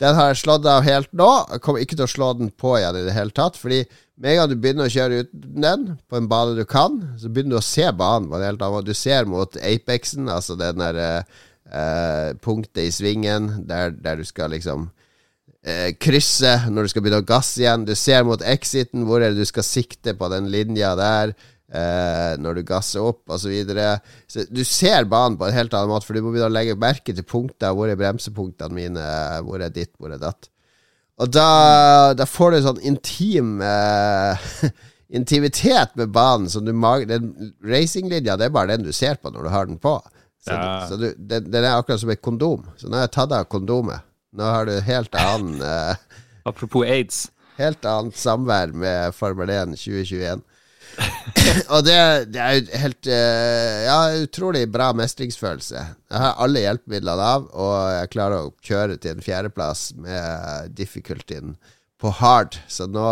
Den 0.00 0.16
har 0.16 0.30
jeg 0.30 0.42
slått 0.42 0.66
av 0.68 0.84
helt 0.84 1.12
nå. 1.16 1.28
Jeg 1.52 1.62
kommer 1.64 1.84
ikke 1.84 1.96
til 1.96 2.06
å 2.06 2.10
slå 2.10 2.30
den 2.36 2.50
på 2.52 2.74
igjen 2.76 2.98
i 3.00 3.04
det 3.06 3.14
hele 3.16 3.32
tatt. 3.36 3.56
Fordi 3.60 3.82
med 4.16 4.30
en 4.32 4.38
gang 4.40 4.50
du 4.50 4.56
begynner 4.60 4.88
å 4.88 4.92
kjøre 4.92 5.22
uten 5.24 5.60
den 5.64 5.86
på 6.08 6.18
en 6.18 6.28
bane 6.28 6.56
du 6.56 6.64
kan, 6.68 6.98
så 7.20 7.28
begynner 7.28 7.56
du 7.56 7.60
å 7.60 7.64
se 7.64 7.84
banen 7.96 8.28
på 8.30 8.38
en 8.38 8.46
helt 8.48 8.64
annen. 8.64 8.88
Du 8.88 8.96
ser 8.96 9.28
mot 9.28 9.56
apexen, 9.60 10.28
altså 10.32 10.56
den 10.60 10.80
der 10.80 11.00
eh, 11.04 12.32
punktet 12.44 12.84
i 12.86 12.92
svingen 12.92 13.52
der, 13.68 13.92
der 13.92 14.20
du 14.20 14.28
skal 14.28 14.52
liksom 14.56 14.90
eh, 15.66 15.90
krysse 15.98 16.54
når 16.70 16.86
du 16.86 16.92
skal 16.92 17.04
begynne 17.04 17.20
å 17.24 17.26
gasse 17.26 17.60
igjen. 17.62 17.84
Du 17.88 17.94
ser 17.98 18.24
mot 18.28 18.42
exiten, 18.42 19.04
hvor 19.08 19.20
er 19.20 19.34
det 19.34 19.44
du 19.44 19.50
skal 19.50 19.66
sikte 19.66 20.16
på 20.18 20.30
den 20.32 20.50
linja 20.52 20.94
der 20.98 21.34
eh, 21.34 22.32
når 22.40 22.60
du 22.60 22.66
gasser 22.68 23.04
opp 23.04 23.36
osv. 23.36 23.54
Du 24.50 24.64
ser 24.64 25.08
banen 25.10 25.38
på 25.38 25.48
en 25.48 25.56
helt 25.56 25.74
annen 25.74 25.92
måte, 25.92 26.08
for 26.08 26.16
du 26.16 26.24
må 26.24 26.34
begynne 26.34 26.50
å 26.50 26.56
legge 26.56 26.78
merke 26.80 27.14
til 27.14 27.26
punkter. 27.26 27.74
Hvor 27.76 27.90
er 27.90 28.00
bremsepunktene 28.00 28.76
mine? 28.76 29.06
Hvor 29.46 29.62
er 29.62 29.74
ditt? 29.74 29.94
Hvor 29.98 30.14
er 30.14 30.22
datt? 30.22 30.50
Og 31.16 31.30
da, 31.32 32.12
da 32.12 32.26
får 32.28 32.52
du 32.52 32.58
en 32.58 32.66
sånn 32.66 32.82
intim 32.90 33.56
eh, 33.64 34.50
intimitet 35.18 35.94
med 35.96 36.12
banen. 36.12 36.50
Som 36.52 36.66
du 36.66 36.74
den 37.08 37.54
Racinglinja, 37.64 38.36
det 38.36 38.50
er 38.50 38.54
bare 38.54 38.74
den 38.74 38.86
du 38.86 38.92
ser 38.92 39.16
på 39.20 39.32
når 39.32 39.46
du 39.46 39.52
har 39.54 39.70
den 39.70 39.80
på. 39.80 39.96
Så, 40.46 40.52
ja. 40.52 40.86
så 40.88 40.98
du, 41.00 41.08
den, 41.16 41.48
den, 41.50 41.64
er 41.64 41.78
akkurat 41.78 42.00
som 42.00 42.12
et 42.12 42.22
kondom. 42.22 42.68
Så 42.78 42.90
nå 42.90 43.00
har 43.00 43.08
jeg 43.08 43.16
tatt 43.16 43.32
av 43.34 43.48
kondomet. 43.50 44.04
Nå 44.36 44.50
har 44.52 44.68
du 44.68 44.74
helt 44.84 45.14
annen 45.16 45.62
eh, 45.72 45.96
Apropos 46.46 46.86
aids. 46.86 47.26
Helt 47.56 47.84
annet 47.88 48.18
samvær 48.20 48.74
med 48.76 49.14
Formel 49.16 49.50
1 49.50 49.72
2021. 49.80 50.44
og 51.74 51.82
det, 51.84 51.96
det, 52.32 52.40
er 52.40 52.52
jo 52.54 52.78
helt 52.80 53.08
uh, 53.10 53.78
Ja, 53.84 53.96
utrolig 54.22 54.62
bra 54.72 54.90
mestringsfølelse. 54.96 55.82
Jeg 56.12 56.22
har 56.22 56.36
alle 56.42 56.62
hjelpemidlene 56.62 57.30
av, 57.36 57.48
og 57.52 57.74
jeg 57.96 58.12
klarer 58.12 58.44
å 58.44 58.52
kjøre 58.64 58.98
til 59.00 59.16
en 59.16 59.24
fjerdeplass 59.24 59.88
med 60.00 60.76
difficultyen 60.78 61.56
på 62.00 62.12
hard. 62.20 62.60
Så 62.68 62.86
nå, 62.88 63.08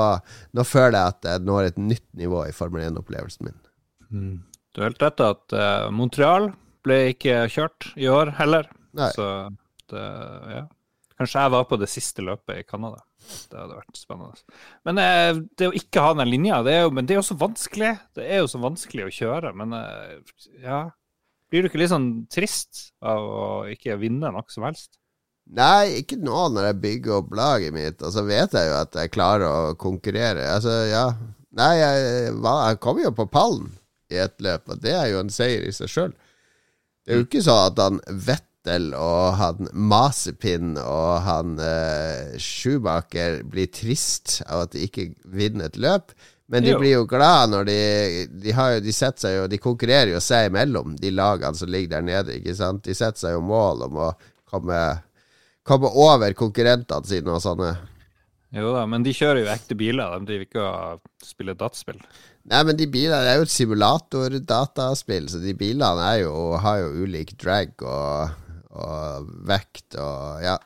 nå, 0.53 0.67
føler 0.69 0.99
jeg 0.99 1.17
at 1.17 1.31
jeg 1.31 1.47
når 1.49 1.71
et 1.71 1.81
nytt 1.81 2.07
nivå 2.21 2.45
i 2.49 2.55
Formel 2.57 2.85
1-opplevelsen 2.87 3.49
min. 3.49 3.59
Mm. 4.13 4.37
Du 4.75 4.83
har 4.83 4.91
helt 4.91 5.05
rett 5.05 5.25
at 5.25 5.57
uh, 5.57 5.91
Montreal 5.95 6.53
ble 6.85 7.01
ikke 7.15 7.45
kjørt 7.53 7.91
i 7.97 8.09
år 8.13 8.35
heller. 8.39 8.69
Nei. 8.97 9.11
Så 9.17 9.29
det, 9.91 10.07
ja. 10.53 10.65
Kanskje 11.19 11.45
jeg 11.45 11.53
var 11.55 11.67
på 11.71 11.79
det 11.79 11.89
siste 11.93 12.25
løpet 12.27 12.59
i 12.59 12.67
Canada. 12.67 12.99
Det 13.23 13.55
hadde 13.55 13.77
vært 13.79 13.99
spennende. 14.01 14.59
Men 14.89 14.99
eh, 14.99 15.37
det 15.55 15.69
å 15.71 15.77
ikke 15.79 16.03
ha 16.03 16.17
den 16.19 16.31
linja, 16.33 16.59
det 16.67 16.75
er 16.75 16.83
jo, 16.89 16.91
men 16.97 17.07
det 17.07 17.15
er 17.15 17.21
jo 17.21 17.29
så 17.29 17.37
vanskelig. 17.39 17.93
Det 18.19 18.27
er 18.27 18.43
jo 18.43 18.51
så 18.51 18.59
vanskelig 18.63 19.07
å 19.07 19.15
kjøre. 19.15 19.55
Men 19.61 19.77
eh, 19.79 20.19
ja 20.65 20.83
Blir 21.53 21.63
du 21.63 21.69
ikke 21.69 21.79
litt 21.79 21.93
sånn 21.93 22.25
trist 22.33 22.89
av 23.05 23.23
å 23.23 23.47
ikke 23.71 23.95
vinne 24.01 24.33
noe 24.35 24.51
som 24.51 24.67
helst? 24.67 24.97
Nei, 25.55 26.01
ikke 26.01 26.17
nå 26.19 26.49
når 26.51 26.71
jeg 26.71 26.81
bygger 26.83 27.19
opp 27.21 27.35
laget 27.37 27.77
mitt. 27.77 28.03
Og 28.03 28.11
så 28.11 28.25
vet 28.27 28.57
jeg 28.57 28.71
jo 28.73 28.77
at 28.81 28.99
jeg 28.99 29.13
klarer 29.15 29.47
å 29.47 29.77
konkurrere. 29.79 30.49
Altså, 30.57 30.75
ja. 30.91 31.07
Nei, 31.55 31.75
jeg, 31.79 32.33
jeg 32.35 32.81
kommer 32.83 33.07
jo 33.07 33.15
på 33.15 33.29
pallen 33.31 33.71
i 34.11 34.19
et 34.25 34.35
løp, 34.43 34.67
og 34.73 34.81
det 34.83 34.97
er 34.99 35.13
jo 35.13 35.21
en 35.23 35.31
seier 35.33 35.63
i 35.69 35.73
seg 35.75 35.93
sjøl. 35.93 36.17
Det 37.05 37.13
er 37.13 37.21
jo 37.21 37.27
ikke 37.29 37.45
sånn 37.45 37.69
at 37.69 37.81
han 37.85 38.01
vet 38.09 38.47
Vettel 38.65 38.95
og 38.97 39.35
han 39.37 39.69
Masepin 39.73 40.77
og 40.81 41.21
han 41.25 41.59
eh, 41.61 42.39
Schumacher 42.41 43.43
blir 43.45 43.69
trist 43.69 44.43
av 44.49 44.65
at 44.65 44.73
de 44.73 44.87
ikke 44.87 45.13
vinner 45.25 45.69
et 45.69 45.77
løp. 45.77 46.15
Men 46.49 46.63
de 46.63 46.73
jo. 46.73 46.79
blir 46.79 46.93
jo 46.93 47.07
glad 47.09 47.51
når 47.51 47.65
de 47.65 47.79
De, 48.29 48.53
har 48.53 48.75
jo, 48.75 48.81
de 48.85 48.93
setter 48.93 49.23
seg 49.23 49.37
jo 49.39 49.47
De 49.49 49.57
konkurrerer 49.57 50.11
jo 50.13 50.21
seg 50.21 50.51
imellom, 50.51 50.93
de 51.01 51.11
lagene 51.11 51.57
som 51.57 51.69
ligger 51.69 51.97
der 51.97 52.05
nede. 52.05 52.39
Ikke 52.39 52.55
sant? 52.57 52.85
De 52.85 52.95
setter 52.95 53.21
seg 53.21 53.37
jo 53.37 53.43
mål 53.45 53.89
om 53.89 53.99
å 54.01 54.13
komme, 54.49 54.81
komme 55.65 55.91
over 55.91 56.33
konkurrentene 56.33 57.09
sine 57.09 57.35
og 57.35 57.43
sånne. 57.45 57.75
Jo 58.55 58.71
da, 58.71 58.85
men 58.87 59.03
de 59.03 59.13
kjører 59.13 59.43
jo 59.43 59.51
ekte 59.51 59.77
biler. 59.77 60.15
De 60.15 60.31
driver 60.31 60.47
ikke 60.47 60.63
og 60.63 61.27
spiller 61.27 61.57
dataspill. 61.59 61.99
Nei, 62.45 62.61
men 62.69 62.77
de 62.79 62.87
bilene 62.87 63.25
er 63.27 63.41
jo 63.41 63.49
et 63.49 63.53
simulator-dataspill, 63.53 65.27
så 65.33 65.41
de 65.43 65.57
bilene 65.59 66.11
jo, 66.21 66.33
har 66.61 66.83
jo 66.85 66.93
ulik 67.03 67.33
drag 67.41 67.73
og 67.83 68.44
og 68.75 69.29
vekt 69.49 69.97
og 70.01 70.43
Ja. 70.45 70.57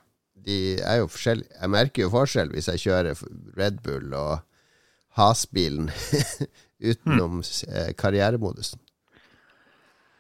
de 0.49 0.59
er 0.81 1.01
jo 1.03 1.09
forskjellige. 1.13 1.51
Jeg 1.61 1.71
merker 1.71 2.03
jo 2.07 2.11
forskjell 2.15 2.53
hvis 2.55 2.69
jeg 2.73 2.81
kjører 2.87 3.23
Red 3.59 3.81
Bull 3.85 4.15
og 4.17 4.39
Has-bilen 5.19 5.91
utenom 6.91 7.41
eh, 7.69 7.91
karrieremodusen. 7.99 8.81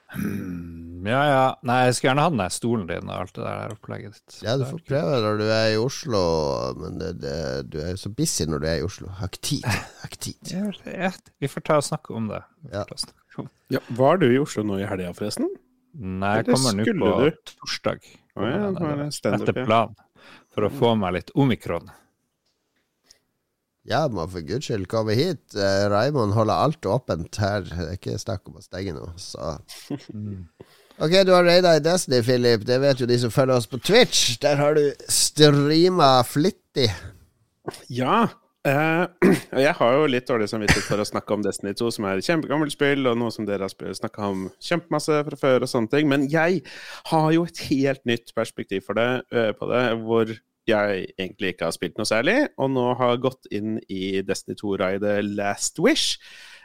Hmm, 0.08 1.04
ja, 1.06 1.20
ja. 1.28 1.42
Nei, 1.68 1.76
jeg 1.86 1.96
skulle 1.98 2.10
gjerne 2.14 2.22
ha 2.24 2.30
den 2.32 2.40
der 2.40 2.52
stolen 2.54 2.86
din 2.88 3.10
og 3.10 3.18
alt 3.26 3.34
det 3.36 3.44
der 3.44 3.74
opplegget 3.74 4.14
ditt. 4.16 4.38
Ja, 4.46 4.54
du 4.56 4.64
får 4.68 4.80
prøve 4.88 5.18
når 5.24 5.40
du 5.40 5.44
er 5.52 5.66
i 5.74 5.80
Oslo, 5.80 6.22
men 6.80 6.96
det, 7.02 7.10
det, 7.22 7.34
du 7.72 7.76
er 7.82 7.90
jo 7.92 8.00
så 8.00 8.12
busy 8.16 8.46
når 8.48 8.62
du 8.64 8.68
er 8.70 8.80
i 8.80 8.86
Oslo. 8.86 9.10
Har 9.20 9.28
ikke 9.28 9.42
tid. 9.50 9.68
Har 9.68 10.08
ikke 10.10 10.22
tid. 10.30 10.38
Ja, 10.54 10.64
ja, 11.08 11.10
vi 11.44 11.50
får 11.52 11.66
ta 11.68 11.76
og 11.82 11.84
snakke 11.86 12.16
om 12.16 12.30
det. 12.32 12.40
Ja. 12.72 12.84
Ja, 13.70 13.82
var 14.00 14.16
du 14.18 14.26
i 14.32 14.40
Oslo 14.40 14.64
nå 14.66 14.80
i 14.80 14.86
helga, 14.88 15.12
forresten? 15.14 15.46
Nei, 15.94 16.34
jeg 16.40 16.50
kommer 16.50 16.76
nå 16.76 16.84
på 16.84 17.14
du? 17.22 17.30
torsdag. 17.54 18.04
Oh, 18.38 18.44
ja, 18.46 18.68
er 18.70 19.06
Etter 19.08 19.54
plan. 19.54 19.64
planen. 19.66 19.96
For 20.54 20.66
å 20.66 20.70
få 20.74 20.92
meg 20.98 21.16
litt 21.16 21.32
omikron. 21.38 21.88
Ja, 23.88 24.02
må 24.12 24.26
for 24.28 24.44
guds 24.44 24.68
skyld 24.68 24.88
komme 24.90 25.14
hit. 25.16 25.40
Eh, 25.56 25.86
Raymond 25.88 26.34
holder 26.36 26.60
alt 26.66 26.88
åpent 26.88 27.38
her. 27.40 27.64
Det 27.64 27.86
er 27.86 27.94
ikke 27.96 28.18
snakk 28.20 28.50
om 28.50 28.58
å 28.60 28.64
stenge 28.64 28.92
noe, 28.96 29.14
så 29.16 29.56
Ok, 30.98 31.12
du 31.24 31.30
har 31.30 31.46
raida 31.46 31.76
i 31.78 31.82
Destiny, 31.82 32.18
Philip. 32.26 32.64
Det 32.66 32.80
vet 32.82 33.00
jo 33.00 33.06
de 33.06 33.16
som 33.22 33.30
følger 33.30 33.54
oss 33.54 33.68
på 33.70 33.78
Twitch. 33.78 34.34
Der 34.42 34.58
har 34.58 34.74
du 34.74 34.82
streama 35.08 36.18
flittig. 36.26 36.88
Ja. 37.86 38.26
Og 39.56 39.60
jeg 39.62 39.74
har 39.78 39.94
jo 39.96 40.08
litt 40.10 40.28
dårlig 40.28 40.48
samvittighet 40.50 40.86
for 40.88 41.02
å 41.02 41.06
snakke 41.06 41.36
om 41.36 41.44
Destiny 41.44 41.74
2, 41.78 41.90
som 41.94 42.06
er 42.08 42.20
et 42.20 42.26
kjempegammelt 42.26 42.74
spill, 42.74 43.06
og 43.10 43.18
noe 43.20 43.34
som 43.34 43.46
dere 43.48 43.68
har 43.68 43.94
snakka 43.98 44.28
om 44.32 44.48
kjempemasse 44.64 45.22
fra 45.28 45.38
før, 45.40 45.64
og 45.66 45.72
sånne 45.72 45.92
ting. 45.92 46.10
Men 46.10 46.26
jeg 46.32 46.62
har 47.12 47.30
jo 47.34 47.46
et 47.48 47.62
helt 47.70 48.04
nytt 48.08 48.34
perspektiv 48.36 48.88
det, 48.98 49.08
uh, 49.34 49.50
på 49.58 49.70
det, 49.72 49.84
hvor 50.04 50.34
jeg 50.68 51.06
egentlig 51.16 51.54
ikke 51.54 51.68
har 51.68 51.76
spilt 51.76 51.96
noe 51.98 52.08
særlig, 52.08 52.36
og 52.60 52.72
nå 52.74 52.90
har 52.98 53.20
gått 53.22 53.48
inn 53.54 53.78
i 53.88 54.20
Destiny 54.26 54.58
2-raidet 54.60 55.16
Last 55.38 55.80
Wish. 55.80 56.18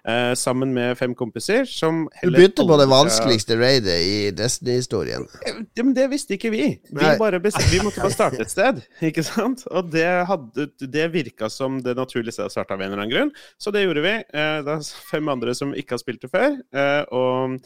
Eh, 0.08 0.34
sammen 0.40 0.74
med 0.76 0.98
fem 1.00 1.14
kompiser 1.16 1.66
som 1.70 2.04
Du 2.22 2.32
begynte 2.34 2.66
på 2.68 2.78
det 2.80 2.88
vanskeligste 2.92 3.58
raidet 3.60 3.98
i 4.08 4.18
Destiny-historien. 4.36 5.28
ja, 5.48 5.84
men 5.84 5.94
det 5.98 6.10
visste 6.12 6.36
ikke 6.38 6.52
vi. 6.54 6.66
Vi, 6.90 7.06
bare 7.20 7.40
vi 7.44 7.80
måtte 7.84 8.02
bare 8.04 8.14
starte 8.16 8.42
et 8.46 8.52
sted, 8.54 8.82
ikke 9.10 9.24
sant? 9.28 9.66
Og 9.72 9.90
det, 9.94 10.08
hadde, 10.30 10.68
det 10.84 11.08
virka 11.14 11.50
som 11.50 11.80
det 11.84 11.96
naturlige 12.00 12.36
stedet 12.36 12.52
å 12.52 12.58
starte 12.58 12.74
av 12.78 12.82
en 12.84 12.92
eller 12.92 13.04
annen 13.06 13.14
grunn, 13.16 13.34
så 13.58 13.72
det 13.74 13.86
gjorde 13.86 14.04
vi. 14.06 14.16
Eh, 14.34 14.60
Det 14.64 14.78
er 14.78 14.94
fem 15.12 15.30
andre 15.34 15.56
som 15.58 15.74
ikke 15.78 15.98
har 15.98 16.04
spilt 16.04 16.22
det 16.26 16.32
før. 16.34 16.60
eh, 16.74 17.04
Og 17.14 17.60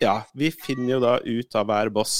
ja, 0.00 0.20
vi 0.38 0.52
finner 0.54 0.92
jo 0.92 0.98
da 1.02 1.16
ut 1.26 1.56
av 1.58 1.64
hver 1.66 1.88
boss 1.90 2.12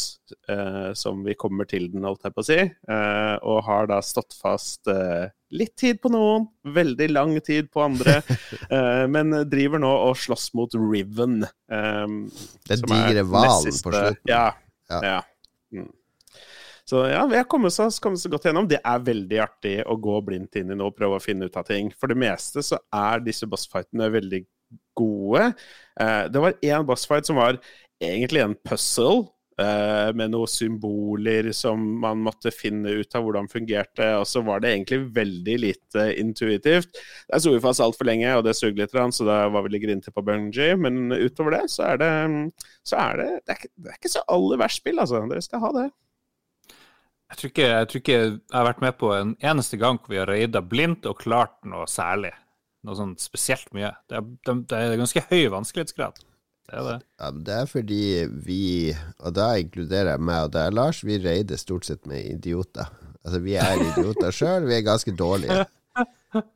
eh, 0.51 0.89
som 0.99 1.21
vi 1.23 1.37
kommer 1.39 1.69
til 1.71 1.85
den, 1.93 2.03
holdt 2.09 2.25
jeg 2.27 2.35
på 2.35 2.43
å 2.43 2.47
si, 2.49 2.57
eh, 2.59 3.35
og 3.47 3.61
har 3.69 3.87
da 3.87 4.01
stått 4.03 4.35
fast 4.35 4.91
eh, 4.91 5.29
litt 5.55 5.75
tid 5.81 6.01
på 6.03 6.11
noen, 6.13 6.47
veldig 6.75 7.09
lang 7.13 7.35
tid 7.45 7.71
på 7.73 7.85
andre, 7.87 8.19
eh, 8.75 9.05
men 9.11 9.33
driver 9.51 9.83
nå 9.83 9.93
og 10.09 10.19
slåss 10.21 10.51
mot 10.59 10.75
Riven. 10.77 11.43
Um, 11.71 12.21
Den 12.69 12.83
er 12.85 12.91
digre 12.93 13.25
hvalen 13.29 13.81
på 13.85 13.95
slutten. 13.95 14.21
Ja. 14.29 14.51
Ja. 14.89 15.01
ja. 15.05 15.23
Mm. 15.75 15.89
Så 16.89 17.03
ja, 17.05 17.27
vi 17.29 17.37
har 17.37 17.45
kommet 17.45 17.75
så 17.77 17.89
godt 18.33 18.47
gjennom. 18.49 18.69
Det 18.69 18.79
er 18.81 19.03
veldig 19.05 19.41
artig 19.45 19.75
å 19.85 19.99
gå 20.01 20.21
blindt 20.25 20.57
inn 20.57 20.73
i 20.73 20.77
noe 20.79 20.89
og 20.89 20.97
prøve 20.97 21.19
å 21.19 21.21
finne 21.21 21.45
ut 21.45 21.59
av 21.61 21.67
ting. 21.69 21.91
For 21.93 22.09
det 22.09 22.17
meste 22.17 22.65
så 22.65 22.79
er 22.97 23.21
disse 23.21 23.49
bossfightene 23.49 24.09
veldig 24.15 24.41
gode. 24.97 25.51
Eh, 26.01 26.23
det 26.33 26.41
var 26.41 26.57
én 26.65 26.87
bossfight 26.89 27.29
som 27.29 27.37
var 27.41 27.61
egentlig 28.01 28.41
en 28.41 28.57
puzzle. 28.57 29.27
Eh, 29.61 30.09
med 30.17 30.33
noen 30.33 30.51
symboler 30.51 31.51
som 31.57 31.83
man 32.03 32.23
måtte 32.25 32.53
finne 32.55 32.93
ut 33.01 33.15
av 33.19 33.27
hvordan 33.27 33.51
fungerte. 33.51 34.11
Og 34.21 34.27
så 34.31 34.43
var 34.47 34.63
det 34.63 34.73
egentlig 34.75 35.01
veldig 35.17 35.57
lite 35.65 36.09
intuitivt. 36.21 37.01
Der 37.29 37.43
sto 37.43 37.55
vi 37.55 37.63
fast 37.65 37.85
altfor 37.85 38.09
lenge, 38.09 38.31
og 38.39 38.45
det 38.47 38.57
sugde 38.59 38.85
litt, 38.85 38.95
så 38.95 39.29
da 39.29 39.41
var 39.53 39.67
vi 39.67 39.75
litt 39.75 39.87
grinte 39.87 40.15
på 40.15 40.25
Bungie. 40.25 40.77
Men 40.81 41.13
utover 41.13 41.59
det, 41.59 41.65
så 41.75 41.93
er 41.93 42.03
det 42.03 42.13
så 42.87 42.99
er 43.03 43.21
det, 43.21 43.31
det, 43.45 43.55
er 43.55 43.63
ikke, 43.63 43.73
det 43.77 43.93
er 43.93 44.01
ikke 44.01 44.17
så 44.17 44.27
aller 44.35 44.61
verst 44.63 44.83
spill, 44.83 45.01
altså. 45.03 45.25
Dere 45.29 45.45
skal 45.45 45.65
ha 45.67 45.73
det. 45.77 45.89
Jeg 47.29 47.37
tror, 47.39 47.51
ikke, 47.53 47.65
jeg 47.69 47.89
tror 47.89 48.01
ikke 48.01 48.19
jeg 48.19 48.37
har 48.55 48.69
vært 48.71 48.85
med 48.87 48.95
på 48.97 49.09
en 49.13 49.33
eneste 49.45 49.77
gang 49.81 49.99
hvor 50.01 50.15
vi 50.15 50.21
har 50.21 50.31
raida 50.31 50.63
blindt 50.65 51.05
og 51.11 51.19
klart 51.21 51.59
noe 51.69 51.85
særlig. 51.91 52.33
Noe 52.87 52.97
sånn 52.97 53.17
spesielt 53.21 53.69
mye. 53.77 53.91
Det 54.09 54.17
er, 54.17 54.31
det 54.71 54.79
er 54.79 54.97
ganske 54.97 55.25
høy 55.29 55.43
vanskelighetsgrad. 55.53 56.23
Det 56.69 56.77
er 56.77 56.85
det. 56.89 56.99
Det 57.47 57.55
er 57.57 57.69
fordi 57.71 58.03
vi, 58.45 58.63
og 59.25 59.35
da 59.39 59.55
inkluderer 59.61 60.15
jeg 60.15 60.25
meg 60.29 60.49
og 60.49 60.55
deg, 60.57 60.75
Lars, 60.77 61.01
vi 61.07 61.17
reider 61.23 61.61
stort 61.61 61.89
sett 61.89 62.05
med 62.09 62.27
idioter. 62.29 62.91
Altså, 63.25 63.41
vi 63.45 63.57
er 63.61 63.81
idioter 63.87 64.35
sjøl, 64.35 64.69
vi 64.69 64.77
er 64.77 64.85
ganske 64.87 65.15
dårlige. 65.17 65.65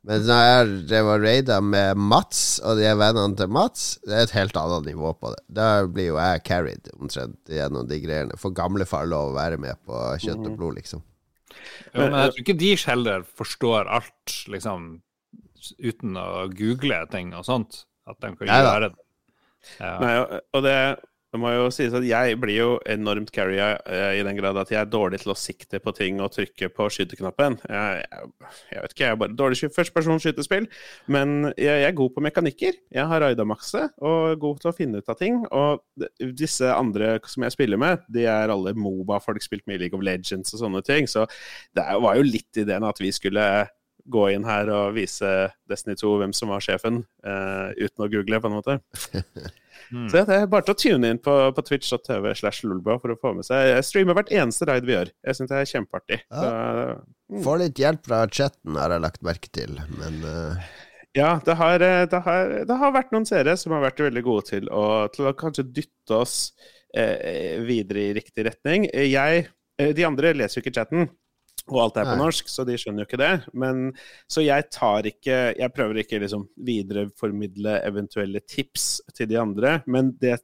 Men 0.05 0.27
når 0.29 0.43
jeg 0.45 0.73
drev 0.91 1.09
og 1.15 1.23
raida 1.25 1.57
med 1.65 1.97
Mats 1.97 2.59
og 2.61 2.77
de 2.77 2.91
vennene 3.01 3.39
til 3.41 3.49
Mats, 3.57 3.87
det 4.05 4.19
er 4.19 4.27
et 4.27 4.35
helt 4.37 4.59
annet 4.61 4.91
nivå 4.91 5.15
på 5.17 5.33
det. 5.33 5.41
Da 5.49 5.69
blir 5.89 6.11
jo 6.11 6.19
jeg 6.21 6.43
carried 6.45 6.91
omtrent 6.99 7.39
gjennom 7.49 7.89
de 7.89 7.99
greiene. 8.03 8.37
For 8.41 8.53
gamlefar 8.57 9.09
lov 9.09 9.33
å 9.33 9.39
være 9.39 9.57
med 9.63 9.81
på 9.89 10.03
kjøtt 10.23 10.45
og 10.45 10.59
blod, 10.61 10.77
liksom. 10.77 11.01
Jo, 11.93 12.05
men 12.05 12.19
jeg 12.19 12.35
tror 12.35 12.45
ikke 12.45 12.59
de 12.61 12.71
heller 12.85 13.25
forstår 13.41 13.89
alt, 13.97 14.37
liksom, 14.53 14.91
uten 15.81 16.21
å 16.21 16.29
google 16.53 17.01
ting 17.13 17.33
og 17.33 17.49
sånt. 17.49 17.87
At 18.09 18.21
de 18.21 18.35
kan 18.37 18.53
gjøre 18.53 18.91
det. 18.91 18.93
Nei, 20.03 20.13
og- 20.53 20.63
det, 20.67 20.77
det 21.33 21.41
må 21.41 21.49
jo 21.55 21.69
sies 21.73 21.95
at 21.97 22.05
jeg 22.05 22.35
blir 22.37 22.59
jo 22.59 22.71
enormt 22.93 23.31
carrier 23.33 23.79
eh, 23.89 24.19
i 24.19 24.25
den 24.27 24.37
grad 24.37 24.59
at 24.61 24.69
jeg 24.69 24.77
er 24.83 24.91
dårlig 24.93 25.23
til 25.23 25.33
å 25.33 25.37
sikte 25.39 25.79
på 25.81 25.95
ting 25.97 26.19
og 26.21 26.35
trykke 26.35 26.69
på 26.77 26.89
skyteknappen. 26.93 27.57
Jeg, 27.73 28.03
jeg, 28.05 28.29
jeg 28.75 28.83
vet 28.85 28.93
ikke, 28.93 29.05
jeg 29.07 29.15
er 29.15 29.21
bare 29.23 29.37
dårlig 29.39 29.57
sky- 29.57 29.71
førstepersons-skytespill. 29.73 30.67
Men 31.17 31.33
jeg, 31.57 31.73
jeg 31.73 31.89
er 31.89 31.97
god 31.97 32.13
på 32.19 32.25
mekanikker. 32.29 32.77
Jeg 32.93 33.09
har 33.09 33.25
raida 33.25 33.47
og 33.49 34.31
er 34.35 34.37
god 34.45 34.61
til 34.61 34.73
å 34.73 34.77
finne 34.77 35.01
ut 35.01 35.09
av 35.09 35.17
ting. 35.23 35.41
Og 35.49 35.81
disse 36.37 36.69
andre 36.69 37.15
som 37.25 37.49
jeg 37.49 37.57
spiller 37.57 37.81
med, 37.81 38.05
de 38.13 38.27
er 38.29 38.53
alle 38.53 38.75
Moba-folk, 38.77 39.41
spilt 39.43 39.65
med 39.67 39.81
League 39.81 39.97
of 39.97 40.05
Legends 40.05 40.53
og 40.53 40.61
sånne 40.67 40.85
ting. 40.85 41.09
Så 41.09 41.25
det 41.73 41.89
var 42.05 42.21
jo 42.21 42.29
litt 42.29 42.61
ideen 42.61 42.85
at 42.85 43.01
vi 43.01 43.09
skulle 43.11 43.47
gå 44.11 44.29
inn 44.35 44.47
her 44.47 44.71
og 44.73 44.97
vise 44.97 45.31
Destiny 45.71 45.97
2 46.01 46.15
hvem 46.21 46.33
som 46.37 46.53
var 46.53 46.65
sjefen, 46.65 47.03
uh, 47.27 47.71
uten 47.79 48.07
å 48.07 48.11
google, 48.11 48.41
på 48.43 48.51
en 48.51 48.57
måte. 48.59 48.79
Mm. 49.93 50.07
Så 50.09 50.23
det 50.25 50.37
er 50.37 50.47
bare 50.49 50.65
til 50.65 50.73
å 50.73 50.79
tune 50.79 51.09
inn 51.13 51.19
på, 51.21 51.33
på 51.53 51.65
twitch.tv 51.67 52.31
slash 52.39 52.65
lolbua 52.65 52.95
for 53.01 53.13
å 53.13 53.19
få 53.21 53.35
med 53.37 53.45
seg 53.45 53.75
Jeg 53.75 53.85
streamer 53.85 54.17
hvert 54.17 54.31
eneste 54.33 54.69
raid 54.69 54.87
vi 54.89 54.95
gjør. 54.95 55.11
Jeg 55.27 55.37
syns 55.37 55.51
det 55.51 55.59
er 55.59 55.69
kjempeartig. 55.69 56.19
Så, 56.29 56.53
mm. 57.33 57.43
Får 57.45 57.61
litt 57.61 57.83
hjelp 57.83 58.09
fra 58.09 58.23
chatten, 58.33 58.79
har 58.79 58.95
jeg 58.95 59.05
lagt 59.05 59.25
merke 59.27 59.51
til, 59.53 59.77
men 59.99 60.21
uh... 60.25 60.69
ja, 61.19 61.35
det 61.45 61.57
har, 61.61 61.85
eh, 61.85 62.05
det, 62.09 62.23
har, 62.25 62.55
det 62.69 62.79
har 62.85 62.95
vært 62.95 63.13
noen 63.13 63.29
seere 63.29 63.57
som 63.61 63.75
har 63.77 63.85
vært 63.85 64.05
veldig 64.07 64.25
gode 64.25 64.47
til 64.49 64.71
å, 64.73 64.85
til 65.13 65.29
å 65.29 65.35
kanskje 65.37 65.67
dytte 65.81 66.21
oss 66.23 66.37
eh, 66.97 67.61
videre 67.65 68.07
i 68.07 68.15
riktig 68.17 68.49
retning. 68.49 68.89
Jeg, 68.93 69.49
de 69.77 70.09
andre 70.09 70.33
leser 70.39 70.61
jo 70.61 70.65
ikke 70.65 70.77
chatten. 70.81 71.11
Og 71.71 71.79
alt 71.85 72.01
er 72.01 72.09
på 72.09 72.17
Nei. 72.17 72.25
norsk, 72.25 72.51
så 72.51 72.65
de 72.67 72.75
skjønner 72.81 73.05
jo 73.05 73.09
ikke 73.09 73.21
det. 73.21 73.33
Men, 73.55 73.93
så 74.31 74.43
jeg 74.45 74.67
tar 74.75 75.07
ikke 75.09 75.39
Jeg 75.59 75.75
prøver 75.75 76.03
ikke 76.03 76.21
liksom 76.23 76.49
videreformidle 76.67 77.79
eventuelle 77.87 78.43
tips 78.43 79.01
til 79.15 79.31
de 79.31 79.39
andre. 79.41 79.77
Men 79.87 80.13
det, 80.21 80.41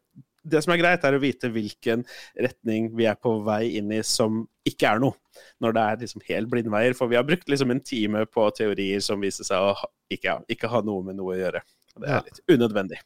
det 0.47 0.63
som 0.65 0.75
er 0.75 0.81
greit, 0.83 1.05
er 1.05 1.17
å 1.17 1.23
vite 1.23 1.51
hvilken 1.53 2.07
retning 2.39 2.93
vi 2.97 3.09
er 3.11 3.19
på 3.19 3.35
vei 3.47 3.75
inn 3.81 3.93
i 3.95 4.03
som 4.07 4.45
ikke 4.69 4.95
er 4.95 5.03
noe. 5.03 5.19
Når 5.63 5.75
det 5.75 5.85
er 5.85 6.01
liksom 6.05 6.27
helt 6.31 6.53
blindveier. 6.53 6.97
For 6.99 7.11
vi 7.11 7.19
har 7.19 7.27
brukt 7.27 7.51
liksom 7.51 7.75
en 7.75 7.83
time 7.85 8.25
på 8.31 8.49
teorier 8.57 9.03
som 9.05 9.23
viser 9.23 9.49
seg 9.49 9.71
å 9.73 9.75
ikke, 10.13 10.41
ikke 10.51 10.71
ha 10.73 10.83
noe 10.87 11.05
med 11.11 11.19
noe 11.19 11.35
å 11.35 11.41
gjøre. 11.41 11.65
Og 11.97 12.05
det 12.05 12.15
er 12.15 12.29
litt 12.31 12.45
unødvendig. 12.55 13.03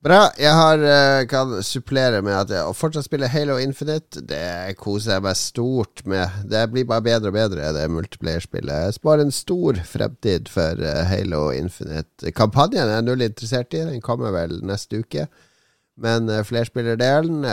Bra. 0.00 0.30
Jeg 0.38 0.52
har, 0.56 0.78
eh, 0.78 1.26
kan 1.28 1.62
supplere 1.62 2.22
med 2.22 2.32
at 2.32 2.48
jeg 2.48 2.74
fortsatt 2.74 3.04
spiller 3.04 3.28
Halo 3.28 3.58
Infinite. 3.60 4.22
Det 4.24 4.72
koser 4.80 5.12
jeg 5.12 5.22
meg 5.26 5.36
stort 5.36 6.06
med. 6.06 6.38
Det 6.48 6.62
blir 6.72 6.86
bare 6.88 7.04
bedre 7.04 7.28
og 7.28 7.34
bedre, 7.34 7.72
det 7.76 7.90
multiplayerspillet. 7.90 8.86
Jeg 8.86 8.94
sparer 8.96 9.20
en 9.20 9.30
stor 9.30 9.74
fremtid 9.84 10.48
for 10.48 10.80
eh, 10.80 11.04
Halo 11.04 11.50
Infinite. 11.50 12.32
Kampanjen 12.32 12.88
er 12.88 12.94
jeg 12.94 13.08
null 13.10 13.26
interessert 13.28 13.76
i. 13.76 13.84
Den 13.92 14.00
kommer 14.00 14.32
vel 14.32 14.62
neste 14.64 15.04
uke. 15.04 15.28
Men 16.00 16.30
uh, 16.30 16.40
flerspillerdelen 16.48 17.44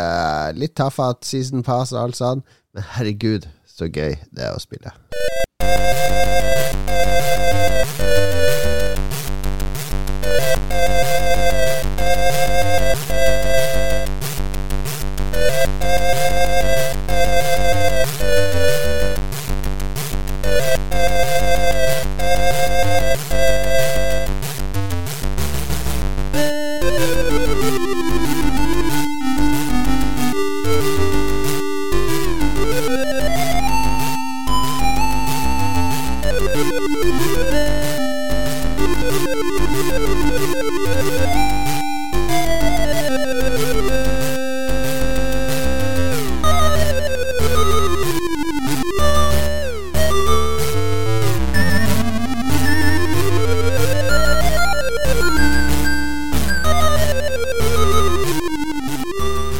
Litt 0.55 0.77
tafatt 0.79 1.25
season 1.27 1.67
pass 1.67 1.91
og 1.91 1.99
alt 2.05 2.21
sånn. 2.21 2.45
Men 2.71 2.87
herregud, 2.95 3.51
så 3.67 3.91
gøy 3.91 4.15
det 4.31 4.47
er 4.47 4.55
å 4.55 4.63
spille. 4.63 4.95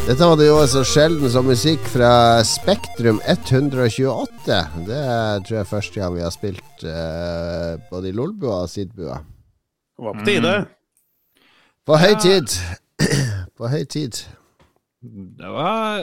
Dette 0.08 0.24
var 0.24 0.38
det 0.40 0.46
jo 0.48 0.60
så 0.72 0.86
sjelden 0.88 1.28
som 1.28 1.50
musikk 1.52 1.82
fra 1.92 2.40
Spektrum 2.48 3.18
128. 3.28 4.60
Det 4.88 5.00
tror 5.44 5.56
jeg 5.58 5.60
er 5.60 5.68
første 5.68 6.00
gang 6.00 6.14
vi 6.16 6.22
har 6.24 6.32
spilt 6.32 6.84
uh, 6.88 7.74
både 7.90 8.08
i 8.08 8.14
Lolbua 8.16 8.62
og 8.62 8.70
Sidbua. 8.72 9.18
Det 9.20 10.06
var 10.06 10.16
på 10.16 10.24
tide. 10.30 10.54
På 11.84 11.98
høy 12.00 12.16
tid. 12.24 12.56
På 13.60 13.68
høy 13.68 13.84
tid. 13.84 14.22
Det 15.04 15.50
var, 15.52 16.00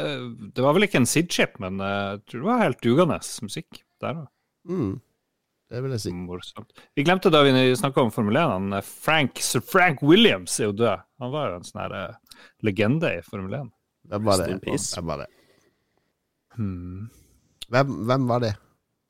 det 0.52 0.66
var 0.66 0.76
vel 0.76 0.84
ikke 0.84 1.00
en 1.00 1.08
Sid-chip, 1.08 1.56
men 1.62 1.80
eh, 1.80 2.10
jeg 2.12 2.20
tror 2.26 2.42
det 2.42 2.48
var 2.50 2.60
helt 2.60 2.82
dugende 2.84 3.16
musikk 3.46 3.80
der 4.04 4.18
òg. 4.18 4.26
Mm. 4.68 4.90
Det 5.72 5.80
vil 5.80 5.94
jeg 5.94 6.02
si. 6.02 6.12
Morsomt. 6.26 6.84
Vi 6.92 7.06
glemte 7.06 7.32
da 7.32 7.40
vi 7.46 7.54
snakka 7.78 8.04
om 8.04 8.12
Formel 8.12 8.36
1, 8.36 8.52
han 8.52 8.76
eh, 8.80 8.84
Frank, 8.84 9.40
Sir 9.40 9.64
Frank 9.64 10.04
Williams 10.04 10.58
er 10.60 10.68
jo 10.68 10.76
død. 10.82 11.08
Han 11.24 11.32
var 11.32 11.54
jo 11.54 11.62
en 11.62 11.66
sånn 11.70 11.96
legende 12.68 13.14
i 13.16 13.24
Formel 13.24 13.56
1. 13.62 13.72
Hvem 14.10 14.28
var 14.28 14.42
det? 14.42 14.58
Hvem 14.64 15.08
var 15.08 15.24
det? 15.24 15.30
Hmm. 16.54 17.08
Hvem, 17.72 17.96
hvem 18.08 18.28
var 18.28 18.44
det? 18.44 18.52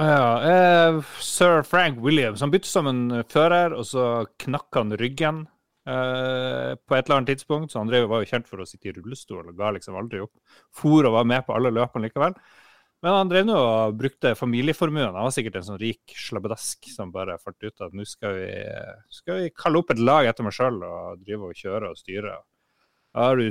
Ja, 0.02 0.42
eh, 0.42 1.00
Sir 1.22 1.62
Frank 1.62 1.98
Williams. 2.02 2.40
Han 2.40 2.50
bytte 2.50 2.70
som 2.70 2.88
en 2.90 3.22
fører, 3.30 3.74
og 3.76 3.86
så 3.86 4.26
knakk 4.42 4.74
han 4.74 4.94
ryggen 4.98 5.44
eh, 5.86 6.74
på 6.74 6.96
et 6.96 7.04
eller 7.04 7.20
annet 7.20 7.34
tidspunkt. 7.34 7.72
Så 7.72 7.78
han 7.78 7.90
drev, 7.90 8.08
var 8.10 8.24
jo 8.24 8.30
kjent 8.30 8.50
for 8.50 8.62
å 8.62 8.66
sitte 8.66 8.90
i 8.90 8.94
rullestol 8.96 9.44
og 9.44 9.56
ga 9.58 9.70
liksom 9.76 9.98
aldri 9.98 10.22
opp. 10.24 10.34
For 10.74 11.06
og 11.06 11.18
var 11.18 11.28
med 11.30 11.46
på 11.46 11.54
alle 11.54 11.74
løpene 11.74 12.08
likevel. 12.08 12.34
Men 13.04 13.18
han 13.18 13.28
drev 13.28 13.44
nå 13.44 13.58
og 13.60 13.98
brukte 14.00 14.32
familieformuen. 14.38 15.12
Han 15.12 15.26
var 15.26 15.34
sikkert 15.34 15.58
en 15.60 15.66
sånn 15.66 15.80
rik 15.82 16.14
slabbedask 16.16 16.88
som 16.88 17.12
bare 17.12 17.36
fant 17.42 17.66
ut 17.66 17.84
at 17.84 17.92
nå 17.92 18.06
skal 18.08 18.38
vi, 18.38 18.48
skal 19.12 19.42
vi 19.42 19.50
kalle 19.52 19.82
opp 19.82 19.92
et 19.92 20.00
lag 20.00 20.26
etter 20.30 20.46
meg 20.46 20.56
sjøl 20.56 20.80
og 20.88 21.20
drive 21.20 21.50
og 21.50 21.58
kjøre 21.58 21.90
og 21.92 22.00
styre. 22.00 22.38
Da 23.12 23.28
har 23.28 23.38
du 23.38 23.50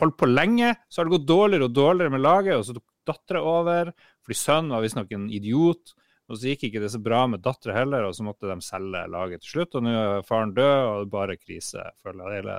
holdt 0.00 0.16
på 0.20 0.28
lenge, 0.30 0.72
så 0.88 1.00
har 1.00 1.08
det 1.08 1.16
gått 1.16 1.28
dårligere 1.28 1.68
og 1.68 1.76
dårligere 1.76 2.14
med 2.14 2.24
laget, 2.24 2.56
og 2.58 2.64
så 2.66 2.76
tok 2.76 2.86
dattera 3.08 3.42
over, 3.44 3.92
fordi 4.24 4.38
sønnen 4.40 4.72
var 4.74 4.84
visstnok 4.84 5.12
en 5.14 5.28
idiot. 5.32 5.94
Og 6.24 6.38
så 6.40 6.48
gikk 6.50 6.70
ikke 6.70 6.80
det 6.80 6.88
så 6.94 7.00
bra 7.04 7.26
med 7.28 7.42
dattera 7.44 7.76
heller, 7.76 8.06
og 8.08 8.14
så 8.16 8.24
måtte 8.24 8.48
de 8.48 8.56
selge 8.64 9.02
laget 9.12 9.42
til 9.44 9.58
slutt. 9.58 9.76
Og 9.76 9.84
nå 9.84 9.92
er 9.92 10.24
faren 10.24 10.54
død, 10.56 10.76
og 10.88 10.94
det 10.94 11.04
er 11.04 11.12
bare 11.12 11.36
krise. 11.36 11.84
Føler 12.04 12.36
hele, 12.38 12.54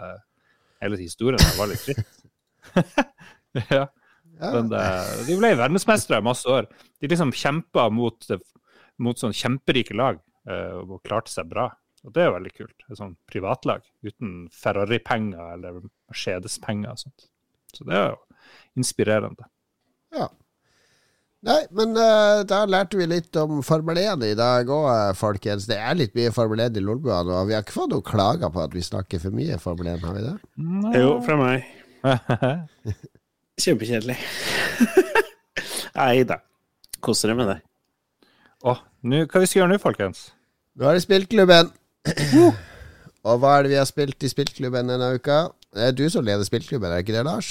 hele 0.83 0.99
historien 1.01 1.41
der 1.41 1.57
var 1.57 1.71
litt 1.71 1.81
fritt. 1.81 2.19
ja. 3.77 3.87
Men 4.35 4.69
det, 4.69 4.83
de 5.25 5.39
ble 5.39 5.55
verdensmestere 5.57 6.21
i 6.21 6.27
masse 6.27 6.49
år. 6.51 6.69
De 7.01 7.09
liksom 7.09 7.33
kjempa 7.33 7.87
mot, 7.93 8.29
mot 9.01 9.21
sånn 9.21 9.33
kjemperike 9.33 9.97
lag 9.97 10.19
eh, 10.49 10.77
og 10.83 11.01
klarte 11.07 11.33
seg 11.33 11.49
bra. 11.49 11.69
Og 12.05 12.13
det 12.13 12.21
er 12.21 12.29
jo 12.29 12.37
veldig 12.37 12.53
kult. 12.53 12.85
Et 12.85 12.99
sånn 12.99 13.15
privatlag 13.29 13.85
uten 14.05 14.33
Ferrari-penger 14.53 15.55
eller 15.55 15.79
Mercedes-penger 16.11 16.91
og 16.95 17.01
sånt. 17.05 17.27
Så 17.75 17.85
det 17.87 17.95
er 17.97 18.09
jo 18.13 18.19
inspirerende. 18.79 19.47
Ja. 20.15 20.27
Nei, 21.45 21.59
men 21.77 21.91
uh, 21.93 22.41
da 22.49 22.63
lærte 22.65 22.97
vi 22.97 23.05
litt 23.05 23.35
om 23.37 23.59
Formel 23.65 23.99
1 24.01 24.23
i 24.25 24.35
dag 24.37 24.69
òg, 24.73 24.87
folkens. 25.19 25.67
Det 25.69 25.77
er 25.77 25.93
litt 25.99 26.15
mye 26.17 26.31
Formel 26.33 26.63
1 26.65 26.79
i 26.79 26.83
Lolbua 26.83 27.19
nå. 27.27 27.35
Vi 27.49 27.53
har 27.53 27.61
ikke 27.65 27.75
fått 27.75 27.91
noen 27.93 28.05
klager 28.07 28.49
på 28.53 28.63
at 28.63 28.73
vi 28.73 28.81
snakker 28.85 29.21
for 29.21 29.35
mye 29.35 29.59
Formel 29.61 29.91
1, 29.93 30.05
har 30.07 30.15
vi 30.17 30.23
det? 30.25 30.35
Jo, 30.97 31.11
fra 31.25 31.37
meg. 31.37 31.67
Kjempekjedelig. 33.61 34.17
Nei 35.99 36.23
da. 36.27 36.39
Koser 37.05 37.31
deg 37.31 37.37
med 37.39 37.51
det. 37.53 37.59
Å, 38.65 38.73
nå- 39.05 39.25
hva 39.29 39.41
vi 39.43 39.47
skal 39.51 39.61
gjøre 39.61 39.75
nå, 39.75 39.81
folkens? 39.83 40.25
Nå 40.75 40.89
er 40.89 40.97
det 40.97 41.05
spillklubben. 41.05 41.69
Og 43.25 43.37
hva 43.41 43.53
er 43.59 43.65
det 43.67 43.71
vi 43.75 43.77
har 43.79 43.87
spilt 43.89 44.25
i 44.25 44.31
spillklubben 44.31 44.89
denne 44.91 45.13
uka? 45.15 45.43
Det 45.75 45.89
er 45.89 45.95
du 45.97 46.05
som 46.09 46.23
leder 46.25 46.45
spillklubben, 46.47 46.87
er 46.87 47.01
det 47.01 47.05
ikke 47.05 47.17
det, 47.17 47.25
Lars? 47.27 47.49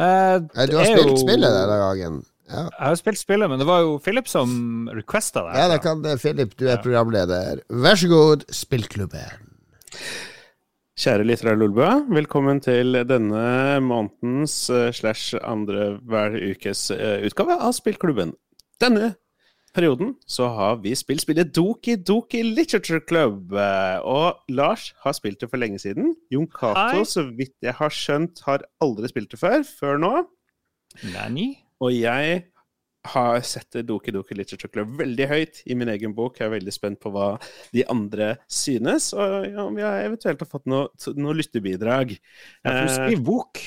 Eh, 0.00 0.36
det 0.44 0.66
du 0.70 0.76
har 0.76 0.84
spilt 0.90 1.08
jo- 1.14 1.20
spillet 1.22 1.54
denne 1.56 1.78
gangen. 1.80 2.18
Ja, 2.50 2.64
Jeg 2.66 2.86
har 2.88 2.96
spilt 2.98 3.18
spillet, 3.20 3.48
men 3.48 3.58
det 3.62 3.66
var 3.68 3.80
jo 3.84 3.98
Philip 4.02 4.26
som 4.28 4.88
requesta 4.92 5.44
det. 5.46 5.54
ja 5.60 5.68
det 5.70 5.80
kan 5.84 6.02
det, 6.02 6.16
Philip, 6.20 6.56
du 6.58 6.66
er 6.68 6.80
programleder. 6.82 7.60
Vær 7.70 7.94
så 7.96 8.08
god, 8.10 8.44
spillklubben. 8.50 9.46
Kjære 11.00 11.24
lyttere 11.24 11.54
av 11.54 11.60
velkommen 12.12 12.58
til 12.60 12.92
denne 13.08 13.80
månedens 13.80 14.56
eh, 14.68 14.90
slash 14.92 15.32
andre 15.40 15.94
hver 16.04 16.34
ukes 16.50 16.90
eh, 16.92 17.22
utgave 17.24 17.56
av 17.56 17.72
Spillklubben. 17.72 18.34
Denne 18.82 19.14
perioden 19.76 20.14
så 20.26 20.48
har 20.54 20.76
vi 20.82 20.92
spilt 20.98 21.22
spillet 21.22 21.52
Doki 21.54 21.94
Doki 21.96 22.42
Literature 22.42 23.00
Club. 23.06 23.52
eh, 23.54 23.98
Og 24.04 24.40
Lars 24.50 24.92
har 25.04 25.12
spilt 25.12 25.40
det 25.40 25.50
for 25.50 25.58
lenge 25.62 25.78
siden. 25.78 26.14
Jon. 26.30 26.46
Cato, 26.48 27.04
så 27.04 27.24
vidt 27.36 27.54
jeg 27.62 27.74
har 27.78 27.90
skjønt, 27.90 28.40
har 28.46 28.64
aldri 28.82 29.08
spilt 29.08 29.30
det 29.30 29.38
før, 29.40 29.62
før 29.64 29.98
nå. 30.02 30.14
Nani? 31.14 31.48
Og 31.80 31.92
jeg 31.94 32.44
har 33.06 33.40
sett 33.40 33.78
Doki 33.88 34.12
Doki 34.12 34.34
Literature 34.36 34.68
Club 34.68 34.98
veldig 34.98 35.26
høyt 35.30 35.62
i 35.66 35.74
min 35.74 35.88
egen 35.88 36.12
bok. 36.14 36.36
Jeg 36.36 36.50
er 36.50 36.56
veldig 36.58 36.72
spent 36.74 37.00
på 37.00 37.08
hva 37.14 37.30
de 37.72 37.84
andre 37.88 38.34
synes, 38.50 39.12
og 39.16 39.46
om 39.56 39.78
vi 39.78 39.82
har 39.86 40.02
eventuelt 40.04 40.40
har 40.42 40.50
fått 40.50 40.66
noe, 40.68 40.90
noe 41.16 41.32
lyttebidrag. 41.38 42.12
Ja, 42.64 42.70
for 42.70 42.82
du 42.82 42.90
Eh, 42.90 42.96
skriver 42.98 43.24
bok. 43.24 43.62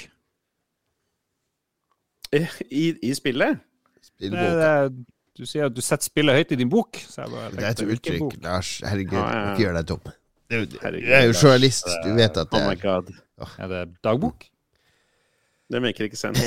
i, 2.70 2.94
I 3.10 3.14
spillet? 3.18 3.60
Spillbok. 4.02 4.40
Spillboka. 4.40 4.90
det, 4.90 5.06
du 5.34 5.46
sier 5.50 5.66
at 5.66 5.74
du 5.74 5.82
setter 5.82 6.06
spillet 6.06 6.36
høyt 6.38 6.52
i 6.54 6.58
din 6.60 6.70
bok. 6.70 7.00
Så 7.10 7.24
jeg 7.24 7.32
bare 7.34 7.52
Det 7.56 7.64
er 7.64 7.70
et 7.74 7.84
uttrykk. 7.96 8.36
Lars. 8.44 8.74
Herregud, 8.86 9.18
Ja, 9.18 9.24
ja, 9.26 9.40
ja. 9.40 9.52
ikke 9.54 9.64
gjør 9.66 9.78
deg 9.80 9.88
dum. 9.90 10.12
Du, 10.54 10.58
du 10.70 10.78
er 10.86 11.24
jo 11.26 11.34
journalist, 11.34 11.88
du 12.04 12.12
vet 12.14 12.38
at 12.38 12.52
det 12.52 12.60
Oh 12.60 12.68
my 12.68 12.76
er 12.76 12.82
god. 12.84 13.14
Er 13.58 13.68
det 13.72 13.84
dagbok? 14.06 14.46
Det 15.74 15.82
maker 15.82 16.06
ikke 16.06 16.20
sens. 16.20 16.44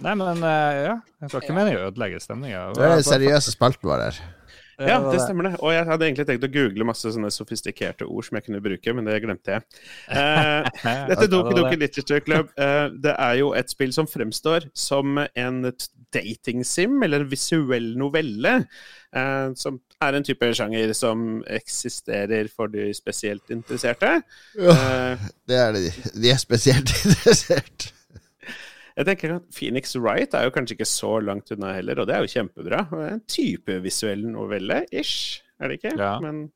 Nei, 0.00 0.14
men 0.18 0.40
eh, 0.42 0.78
ja. 0.88 0.94
Jeg 1.22 1.30
tror 1.30 1.44
ikke 1.44 1.54
meningen 1.56 1.82
å 1.82 1.90
ødelegge 1.90 2.18
stemninga. 2.24 2.62
Det 2.74 2.82
er 2.86 2.94
den 2.96 3.04
seriøse 3.06 3.52
spalten 3.54 3.86
vår 3.88 4.02
her. 4.08 4.18
Ja, 4.78 4.98
det 5.08 5.22
stemmer 5.22 5.48
det. 5.48 5.54
Og 5.64 5.72
jeg 5.72 5.86
hadde 5.88 6.04
egentlig 6.08 6.26
tenkt 6.28 6.44
å 6.44 6.50
google 6.52 6.86
masse 6.88 7.12
sånne 7.14 7.30
sofistikerte 7.32 8.04
ord 8.04 8.26
som 8.26 8.36
jeg 8.36 8.46
kunne 8.48 8.60
bruke, 8.64 8.92
men 8.96 9.08
det 9.08 9.16
glemte 9.24 9.54
jeg. 9.54 9.64
Uh, 10.10 10.68
dette 11.10 11.28
Doki 11.32 11.56
Doki 11.56 11.78
Literature 11.80 12.20
Club 12.26 12.52
uh, 12.60 12.92
det 13.06 13.14
er 13.14 13.38
jo 13.40 13.54
et 13.56 13.72
spill 13.72 13.94
som 13.96 14.08
fremstår 14.10 14.68
som 14.76 15.16
en 15.24 15.72
t- 15.72 15.90
dating-sim, 16.16 17.00
eller 17.04 17.24
en 17.24 17.32
visuell 17.32 17.94
novelle. 17.98 18.58
Uh, 19.16 19.54
som 19.56 19.80
er 20.04 20.18
en 20.18 20.26
type 20.26 20.52
sjanger 20.58 20.92
som 20.96 21.40
eksisterer 21.48 22.50
for 22.52 22.68
de 22.72 22.90
spesielt 22.96 23.52
interesserte. 23.54 24.18
Ja, 24.60 24.76
Det 25.48 25.60
er 25.62 25.76
det. 25.76 25.86
De 26.12 26.32
er 26.34 26.40
spesielt 26.42 26.92
interessert. 27.04 27.92
Jeg 28.96 29.06
tenker 29.10 29.34
at 29.36 29.48
Phoenix 29.52 29.92
Wright 30.00 30.32
er 30.34 30.46
jo 30.46 30.52
kanskje 30.54 30.78
ikke 30.78 30.88
så 30.88 31.18
langt 31.20 31.50
unna 31.52 31.74
heller, 31.76 32.00
og 32.00 32.08
det 32.08 32.14
er 32.16 32.24
jo 32.24 32.32
kjempebra. 32.32 32.86
Det 32.92 33.02
er 33.04 33.18
En 33.18 33.24
type 33.28 33.76
visuell 33.84 34.24
novelle, 34.30 34.84
ish, 34.92 35.42
er 35.60 35.68
det 35.68 35.80
ikke? 35.82 35.92
Ja. 36.00 36.14
Men 36.24 36.46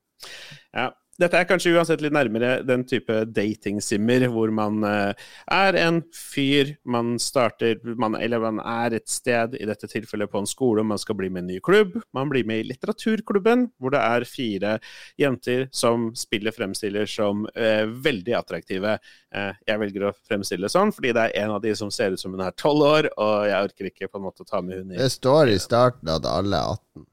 ja. 0.72 0.88
Dette 1.21 1.37
er 1.37 1.49
kanskje 1.49 1.75
uansett 1.77 2.01
litt 2.01 2.14
nærmere 2.16 2.61
den 2.64 2.83
type 2.89 3.12
dating-simmer 3.29 4.25
hvor 4.33 4.53
man 4.55 4.81
eh, 4.87 5.27
er 5.53 5.77
en 5.77 6.01
fyr, 6.16 6.75
man 6.89 7.18
starter 7.21 7.81
man, 8.01 8.16
Eller 8.16 8.41
man 8.41 8.61
er 8.64 8.97
et 8.97 9.09
sted, 9.11 9.57
i 9.61 9.68
dette 9.68 9.89
tilfellet 9.91 10.31
på 10.33 10.41
en 10.41 10.49
skole, 10.49 10.85
man 10.87 11.01
skal 11.01 11.18
bli 11.18 11.29
med 11.29 11.43
i 11.43 11.45
en 11.45 11.51
ny 11.55 11.59
klubb. 11.64 11.99
Man 12.16 12.33
blir 12.33 12.47
med 12.49 12.62
i 12.62 12.68
litteraturklubben, 12.71 13.68
hvor 13.77 13.93
det 13.93 14.01
er 14.01 14.29
fire 14.29 14.75
jenter 15.21 15.66
som 15.77 16.11
spillet 16.16 16.57
fremstiller 16.57 17.09
som 17.11 17.45
eh, 17.55 17.85
veldig 17.85 18.37
attraktive. 18.41 18.97
Eh, 19.35 19.62
jeg 19.68 19.85
velger 19.85 20.09
å 20.09 20.14
fremstille 20.16 20.68
det 20.68 20.73
sånn, 20.73 20.95
fordi 20.97 21.12
det 21.16 21.27
er 21.27 21.39
en 21.45 21.57
av 21.59 21.64
de 21.64 21.75
som 21.77 21.93
ser 21.93 22.16
ut 22.16 22.23
som 22.23 22.33
hun 22.33 22.45
er 22.47 22.57
tolv 22.57 22.87
år, 22.87 23.11
og 23.21 23.49
jeg 23.51 23.71
orker 23.71 23.91
ikke 23.93 24.09
på 24.09 24.21
en 24.21 24.29
måte 24.31 24.47
å 24.47 24.49
ta 24.49 24.64
med 24.64 24.81
hun 24.81 24.95
i 24.95 25.01
Det 25.01 25.12
står 25.12 25.53
i 25.53 25.59
starten 25.61 26.12
at 26.12 26.29
alle 26.29 26.57
er 26.57 26.79
18. 26.79 27.11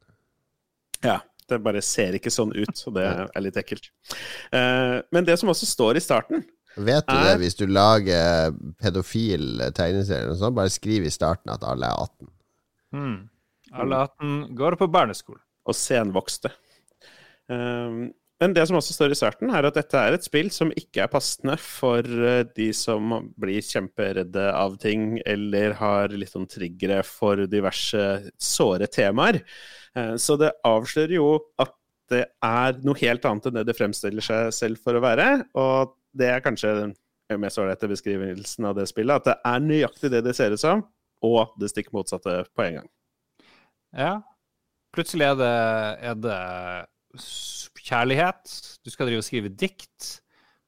Ja, 1.03 1.19
det 1.49 1.61
bare 1.63 1.81
ser 1.81 2.13
ikke 2.17 2.31
sånn 2.33 2.51
ut, 2.55 2.83
og 2.87 2.93
det 2.97 3.05
er 3.07 3.41
litt 3.43 3.57
ekkelt. 3.59 3.89
Eh, 4.51 4.97
men 5.11 5.25
det 5.27 5.37
som 5.39 5.49
også 5.49 5.65
står 5.69 5.97
i 5.99 6.03
starten 6.03 6.45
Vet 6.77 7.07
du 7.07 7.13
Er- 7.15 7.23
det 7.31 7.39
hvis 7.41 7.55
du 7.57 7.65
lager 7.65 8.51
pedofil 8.77 9.57
tegneserie 9.73 10.27
eller 10.27 10.35
sånn. 10.37 10.53
Bare 10.53 10.69
skriv 10.69 11.07
i 11.07 11.09
starten 11.09 11.49
at 11.49 11.63
alle 11.65 11.87
er 11.89 12.03
18. 12.03 12.27
Hmm. 12.93 13.15
Alle 13.73 13.95
18 14.05 14.55
går 14.55 14.77
på 14.77 14.87
barneskolen. 14.93 15.41
og 15.65 15.73
senvokste. 15.75 16.51
Um, 17.49 18.13
men 18.37 18.53
det 18.53 18.67
som 18.69 18.77
også 18.77 18.93
står 18.93 19.13
i 19.13 19.17
starten, 19.17 19.49
er 19.49 19.65
at 19.65 19.77
dette 19.79 19.97
er 19.97 20.13
et 20.13 20.25
spill 20.25 20.51
som 20.53 20.69
ikke 20.77 21.01
er 21.05 21.09
passende 21.09 21.55
for 21.61 22.05
eh, 22.05 22.43
de 22.57 22.67
som 22.75 23.15
blir 23.39 23.65
kjemperedde 23.65 24.43
av 24.53 24.75
ting, 24.81 25.15
eller 25.25 25.73
har 25.79 26.13
litt 26.13 26.35
sånn 26.35 26.45
triggere 26.49 26.99
for 27.07 27.47
diverse 27.49 28.03
såre 28.37 28.89
temaer. 28.93 29.41
Eh, 29.97 30.13
så 30.21 30.37
det 30.37 30.53
avslører 30.67 31.15
jo 31.17 31.31
at 31.63 31.73
det 32.13 32.23
er 32.45 32.77
noe 32.85 32.99
helt 33.01 33.25
annet 33.27 33.49
enn 33.49 33.57
det 33.57 33.65
det 33.67 33.75
fremstiller 33.75 34.23
seg 34.23 34.53
selv 34.55 34.83
for 34.85 34.95
å 34.95 35.01
være. 35.03 35.31
Og 35.57 35.95
det 36.17 36.29
er 36.31 36.43
kanskje 36.45 36.75
den 36.77 36.93
mest 37.41 37.57
ålreite 37.59 37.89
beskrivelsen 37.89 38.69
av 38.69 38.77
det 38.77 38.85
spillet. 38.91 39.17
At 39.17 39.31
det 39.31 39.35
er 39.49 39.65
nøyaktig 39.65 40.11
det 40.13 40.21
det 40.27 40.35
ser 40.37 40.53
ut 40.53 40.61
som, 40.61 40.85
og 41.25 41.57
det 41.59 41.71
stikk 41.73 41.89
motsatte 41.95 42.43
på 42.53 42.67
en 42.67 42.79
gang. 42.79 42.91
Ja. 43.97 44.13
Plutselig 44.95 45.25
er 45.25 45.35
det, 45.41 45.55
er 46.05 46.21
det 46.21 46.37
kjærlighet. 47.87 48.55
Du 48.83 48.93
skal 48.93 49.09
drive 49.09 49.23
og 49.23 49.27
skrive 49.27 49.51
dikt. 49.51 50.09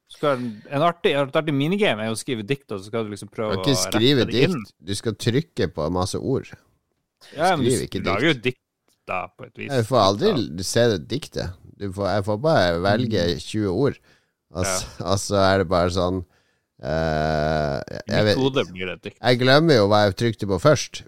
Skal, 0.10 0.42
en 0.42 0.84
artig, 0.84 1.14
et 1.14 1.38
artig 1.38 1.54
minigame 1.54 2.08
er 2.08 2.14
å 2.14 2.18
skrive 2.18 2.46
dikt, 2.48 2.66
og 2.72 2.80
så 2.80 2.90
skal 2.90 3.06
du 3.06 3.14
liksom 3.14 3.30
prøve 3.30 3.54
å 3.54 3.60
rette 3.60 3.70
ikke 3.70 3.76
inn. 3.76 3.84
skrive 3.84 4.26
skal 4.26 4.34
ikke 4.34 4.48
skrive 4.48 4.64
dikt, 4.64 4.74
du 4.90 4.96
skal 4.98 5.18
trykke 5.26 5.70
på 5.76 5.90
masse 5.94 6.20
ord. 6.20 6.50
Ja, 7.36 7.54
men 7.54 7.68
Skriv 7.68 7.76
du, 7.76 7.84
dikt 7.84 8.00
du 8.00 8.10
lager 8.10 8.32
jo 8.32 8.38
dikt 8.48 8.64
da, 9.10 9.20
på 9.36 9.46
et 9.46 9.54
vis. 9.62 9.70
Jeg 9.70 9.86
får 9.90 10.02
aldri 10.02 10.66
se 10.66 10.88
det 10.96 11.00
diktet. 11.12 11.62
Du 11.80 11.88
får, 11.96 12.10
jeg 12.16 12.26
får 12.28 12.42
bare 12.44 12.82
velge 12.84 13.28
20 13.44 13.70
ord, 13.70 14.02
og 14.50 14.66
så, 14.66 15.16
så 15.22 15.40
er 15.46 15.64
det 15.64 15.72
bare 15.72 15.96
sånn 15.96 16.26
Uh, 16.80 17.82
jeg, 18.08 18.24
vet, 18.24 18.38
det 18.56 19.12
jeg 19.12 19.40
glemmer 19.42 19.82
jo 19.82 19.88
hva 19.92 20.06
jeg 20.06 20.14
trykte 20.16 20.48
på 20.48 20.62
først. 20.64 21.02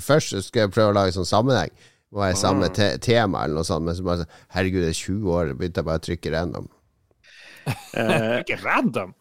Først 0.00 0.32
skal 0.46 0.62
jeg 0.62 0.72
prøve 0.72 0.94
å 0.94 0.96
lage 0.96 1.12
sånn 1.12 1.28
sammenheng. 1.28 1.68
Må 2.12 2.22
være 2.24 2.36
samme 2.40 2.68
te 2.72 2.86
tema 3.04 3.42
eller 3.44 3.60
noe 3.60 3.68
sånt. 3.68 3.84
Men 3.84 3.96
så 3.98 4.04
bare 4.06 4.22
sånn 4.22 4.36
Herregud, 4.56 4.80
det 4.84 4.92
er 4.94 5.00
20 5.00 5.32
år. 5.34 5.50
Begynte 5.58 5.82
jeg 5.82 5.88
bare 5.90 6.00
å 6.00 6.04
trykke 6.06 6.32
random. 6.32 6.68
Eh, 7.68 8.38
Ikke 8.42 8.60
random! 8.64 9.14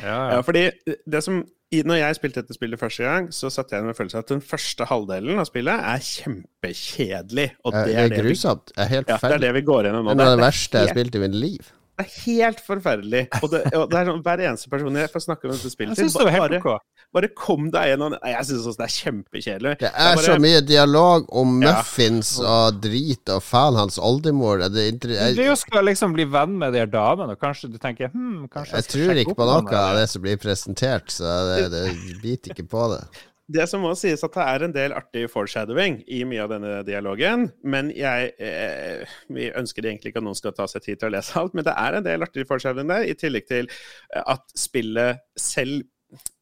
Ja, 0.00 0.06
Ja, 0.08 0.20
ja. 0.38 0.38
fordi 0.40 0.62
det 1.04 1.20
som 1.20 1.42
Når 1.72 1.98
jeg 1.98 2.16
spilte 2.16 2.40
dette 2.42 2.54
spillet 2.56 2.80
første 2.80 3.04
gang, 3.04 3.26
så 3.32 3.48
satt 3.52 3.70
jeg 3.72 3.84
med 3.84 3.96
følelsen 3.96 4.20
at 4.20 4.28
den 4.28 4.40
første 4.44 4.84
halvdelen 4.88 5.38
av 5.40 5.46
spillet 5.48 5.84
er 5.88 6.02
kjempekjedelig. 6.04 7.46
Og 7.64 7.72
det 7.72 7.84
Det 7.86 7.94
er 7.96 8.08
det, 8.08 8.18
er 8.18 8.24
grusomt. 8.26 8.72
Det 8.74 8.82
er 8.84 8.90
helt 8.90 9.08
feil. 9.08 9.16
ja, 9.16 9.28
det, 9.28 9.36
er 9.38 9.44
det 9.46 9.52
vi 9.56 9.62
går 9.68 9.88
gjennom 9.88 10.04
nå. 10.04 10.12
Det 10.12 10.20
er 10.20 10.20
noe 10.20 10.32
av 10.32 10.36
det 10.36 10.42
er 10.42 10.46
verste 10.50 10.78
jeg 10.82 10.88
har 10.90 10.92
spilt 10.96 11.16
i 11.16 11.22
mitt 11.22 11.36
liv. 11.36 11.70
Det 11.92 12.06
er 12.06 12.12
helt 12.24 12.60
forferdelig. 12.64 13.26
Og 13.42 13.50
det, 13.52 13.58
og 13.76 13.90
det 13.92 13.98
er 14.00 14.06
sånn, 14.08 14.22
hver 14.24 14.40
eneste 14.48 14.70
person 14.72 14.94
jeg 14.96 15.10
får 15.12 15.22
snakke 15.26 15.44
om 15.44 15.52
dette 15.52 15.70
spillet 15.70 15.98
helt 16.32 16.54
bare, 16.64 16.78
bare 17.12 17.28
kom 17.36 17.66
deg 17.70 17.90
gjennom 17.92 18.14
Nei, 18.16 18.30
Jeg 18.32 18.46
syns 18.48 18.78
det 18.78 18.86
er 18.86 18.94
kjempekjedelig. 18.94 19.74
Det 19.82 19.90
er 19.92 20.14
bare- 20.16 20.24
så 20.24 20.36
mye 20.40 20.62
dialog 20.66 21.26
om 21.28 21.60
Ja. 21.62 21.74
muffins 21.76 22.30
og 22.40 22.80
drit 22.80 23.28
og 23.28 23.42
faen 23.44 23.76
hans 23.76 23.98
oldemor. 23.98 24.64
Det 24.72 24.80
er 24.86 24.92
inter- 24.92 25.34
Du 25.36 25.42
jo 25.44 25.54
skal 25.54 25.84
liksom 25.84 26.14
bli 26.14 26.24
venn 26.24 26.56
med 26.58 26.72
de 26.72 26.78
her 26.78 26.86
damene, 26.86 27.32
og 27.36 27.38
kanskje 27.40 27.70
du 27.70 27.78
tenker 27.78 28.08
hm, 28.08 28.48
kanskje 28.48 28.72
jeg 28.72 28.82
jeg 28.82 28.88
tror 28.96 29.16
ikke 29.22 29.36
på 29.36 29.46
noe 29.52 29.76
av 29.76 29.96
det 29.96 30.08
som 30.08 30.22
blir 30.22 30.36
presentert, 30.38 31.06
så 31.12 31.28
det, 31.52 31.70
det 31.70 32.22
biter 32.22 32.54
ikke 32.56 32.68
på 32.68 32.88
det. 32.96 33.04
Det 33.52 33.64
som 33.68 33.82
må 33.84 33.92
sies 33.98 34.22
at 34.24 34.34
det 34.36 34.44
er 34.48 34.64
en 34.64 34.74
del 34.74 34.94
artig 34.96 35.24
foreshadowing 35.32 35.98
i 36.10 36.22
mye 36.28 36.44
av 36.44 36.52
denne 36.54 36.74
dialogen, 36.86 37.48
men 37.64 37.90
jeg 37.96 38.32
eh, 38.40 39.16
Vi 39.28 39.50
ønsker 39.58 39.86
egentlig 39.86 40.12
ikke 40.12 40.22
at 40.22 40.28
noen 40.28 40.38
skal 40.38 40.54
ta 40.56 40.68
seg 40.70 40.84
tid 40.86 41.00
til 41.00 41.10
å 41.10 41.14
lese 41.16 41.36
alt, 41.40 41.56
men 41.56 41.66
det 41.66 41.74
er 41.76 41.98
en 41.98 42.06
del 42.06 42.24
artig 42.24 42.46
foreshadowing 42.48 42.92
der, 42.92 43.08
i 43.08 43.16
tillegg 43.18 43.48
til 43.50 43.68
eh, 43.68 44.22
at 44.22 44.46
spillet 44.58 45.24
selv 45.38 45.82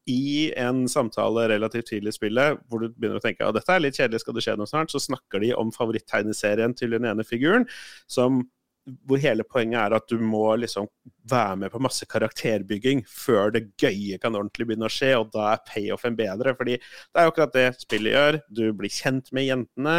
i 0.09 0.51
en 0.59 0.83
samtale 0.91 1.45
relativt 1.51 1.91
tidlig 1.91 2.11
i 2.11 2.17
spillet, 2.17 2.63
hvor 2.67 2.81
du 2.81 2.89
begynner 2.89 3.19
å 3.21 3.23
tenke 3.23 3.45
at 3.45 3.55
dette 3.55 3.75
er 3.75 3.83
litt 3.83 3.99
kjedelig, 3.99 4.23
skal 4.23 4.35
det 4.35 4.43
skje 4.45 4.57
noe 4.59 4.69
snart, 4.69 4.91
så 4.91 4.99
snakker 4.99 5.43
de 5.43 5.53
om 5.55 5.71
favoritttegneserien 5.75 6.75
til 6.77 6.97
den 6.97 7.07
ene 7.07 7.25
figuren, 7.27 7.67
som 8.11 8.41
hvor 9.07 9.19
hele 9.21 9.45
poenget 9.45 9.77
er 9.77 9.93
at 9.95 10.07
du 10.09 10.17
må 10.23 10.55
liksom 10.59 10.87
være 11.29 11.57
med 11.63 11.71
på 11.73 11.81
masse 11.83 12.05
karakterbygging 12.09 13.03
før 13.05 13.53
det 13.53 13.67
gøye 13.79 14.17
kan 14.21 14.33
ordentlig 14.35 14.67
begynne 14.67 14.87
å 14.89 14.91
skje, 14.93 15.11
og 15.19 15.29
da 15.35 15.51
er 15.51 15.63
payoffen 15.67 16.17
bedre. 16.17 16.55
fordi 16.57 16.77
det 16.79 17.21
er 17.21 17.27
jo 17.27 17.33
akkurat 17.33 17.53
det 17.53 17.67
spillet 17.81 18.15
gjør. 18.15 18.39
Du 18.49 18.63
blir 18.77 18.93
kjent 18.93 19.31
med 19.31 19.45
jentene, 19.45 19.97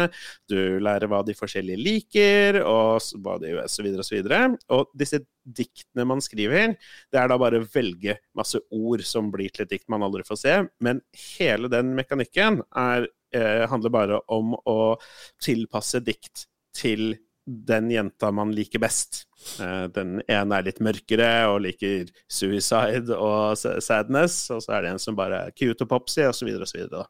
du 0.51 0.79
lærer 0.83 1.07
hva 1.07 1.23
de 1.25 1.37
forskjellige 1.37 1.79
liker, 1.79 2.61
og 2.67 2.99
hva 3.23 3.39
de 3.41 3.53
gjør, 3.53 3.71
så 3.71 3.87
videre 3.87 4.07
og. 4.07 4.59
Og 4.75 4.91
disse 4.99 5.23
diktene 5.43 6.07
man 6.07 6.23
skriver, 6.23 6.75
det 7.11 7.19
er 7.19 7.31
da 7.31 7.39
bare 7.39 7.63
å 7.63 7.67
velge 7.73 8.19
masse 8.37 8.59
ord 8.71 9.03
som 9.07 9.31
blir 9.31 9.51
til 9.53 9.65
et 9.65 9.75
dikt 9.75 9.91
man 9.91 10.03
aldri 10.05 10.23
får 10.27 10.39
se, 10.43 10.55
men 10.83 11.01
hele 11.37 11.71
den 11.71 11.95
mekanikken 11.97 12.61
er, 12.75 13.07
eh, 13.33 13.67
handler 13.67 13.89
bare 13.89 14.21
om 14.27 14.55
å 14.67 14.95
tilpasse 15.43 16.03
dikt 16.03 16.47
til 16.75 17.13
den 17.45 17.89
jenta 17.91 18.31
man 18.31 18.53
liker 18.55 18.79
best. 18.79 19.25
Eh, 19.59 19.87
Den 19.91 20.21
ene 20.31 20.55
er 20.59 20.63
litt 20.63 20.79
mørkere 20.79 21.31
og 21.51 21.61
liker 21.65 22.05
suicide 22.31 23.11
og 23.17 23.57
sadness, 23.59 24.49
og 24.55 24.61
så 24.63 24.77
er 24.77 24.81
det 24.85 24.93
en 24.93 24.99
som 25.03 25.15
bare 25.19 25.47
er 25.47 25.51
cute 25.51 25.83
og 25.83 25.89
popsy, 25.91 26.23
så 26.31 26.45
videre. 26.47 27.05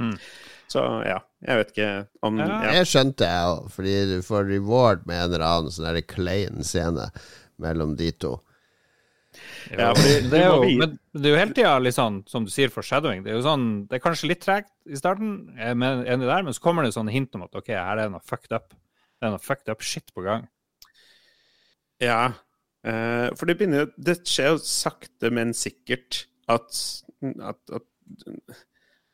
Mm. 0.00 0.16
Så 0.70 0.82
ja, 1.06 1.18
jeg 1.46 1.56
vet 1.60 1.70
ikke 1.74 1.90
om 2.26 2.38
Ja. 2.38 2.46
ja. 2.64 2.72
Det 2.80 2.86
skjønte 2.88 3.26
jeg 3.26 3.46
òg, 3.54 3.70
fordi 3.74 3.94
du 4.16 4.18
får 4.26 4.46
reward 4.50 5.06
med 5.06 5.16
en 5.22 5.32
eller 5.34 5.46
annen 5.46 5.70
sånn 5.74 5.86
der 5.92 6.00
klein 6.02 6.62
scene 6.66 7.10
mellom 7.60 7.96
de 7.98 8.10
to. 8.12 8.40
Ja, 9.70 9.92
det 9.94 10.34
er 10.34 10.48
jo, 10.50 10.62
men 10.80 10.96
det 11.14 11.28
er 11.28 11.34
jo 11.36 11.38
hele 11.38 11.54
tida 11.54 11.76
litt 11.78 11.94
sånn, 11.94 12.24
som 12.26 12.42
du 12.46 12.50
sier, 12.50 12.70
foreshadowing. 12.74 13.22
Det 13.22 13.30
er 13.30 13.36
jo 13.38 13.44
sånn, 13.46 13.66
det 13.86 13.98
er 14.00 14.02
kanskje 14.02 14.26
litt 14.32 14.40
tregt 14.42 14.72
i 14.90 14.98
starten, 14.98 15.52
jeg 15.56 15.76
med- 15.78 16.06
enig 16.10 16.26
der, 16.26 16.42
men 16.42 16.52
så 16.56 16.60
kommer 16.64 16.82
det 16.82 16.94
sånne 16.96 17.12
hint 17.14 17.34
om 17.38 17.44
at 17.46 17.54
ok, 17.54 17.68
her 17.68 17.92
er 17.98 18.02
det 18.08 18.10
noe 18.16 18.24
fucked 18.26 18.50
up. 18.56 18.74
Det 19.20 19.28
er 19.28 19.34
noe 19.34 19.44
fucked 19.44 19.68
up 19.72 19.84
shit 19.84 20.08
på 20.16 20.24
gang. 20.24 20.48
Ja, 22.00 22.32
eh, 22.88 23.28
for 23.36 23.44
det 23.44 23.58
begynner 23.60 23.90
Det 24.00 24.22
skjer 24.24 24.54
jo 24.54 24.62
sakte, 24.64 25.28
men 25.28 25.52
sikkert 25.56 26.24
at, 26.48 26.80
at, 27.20 27.60
at 27.76 27.86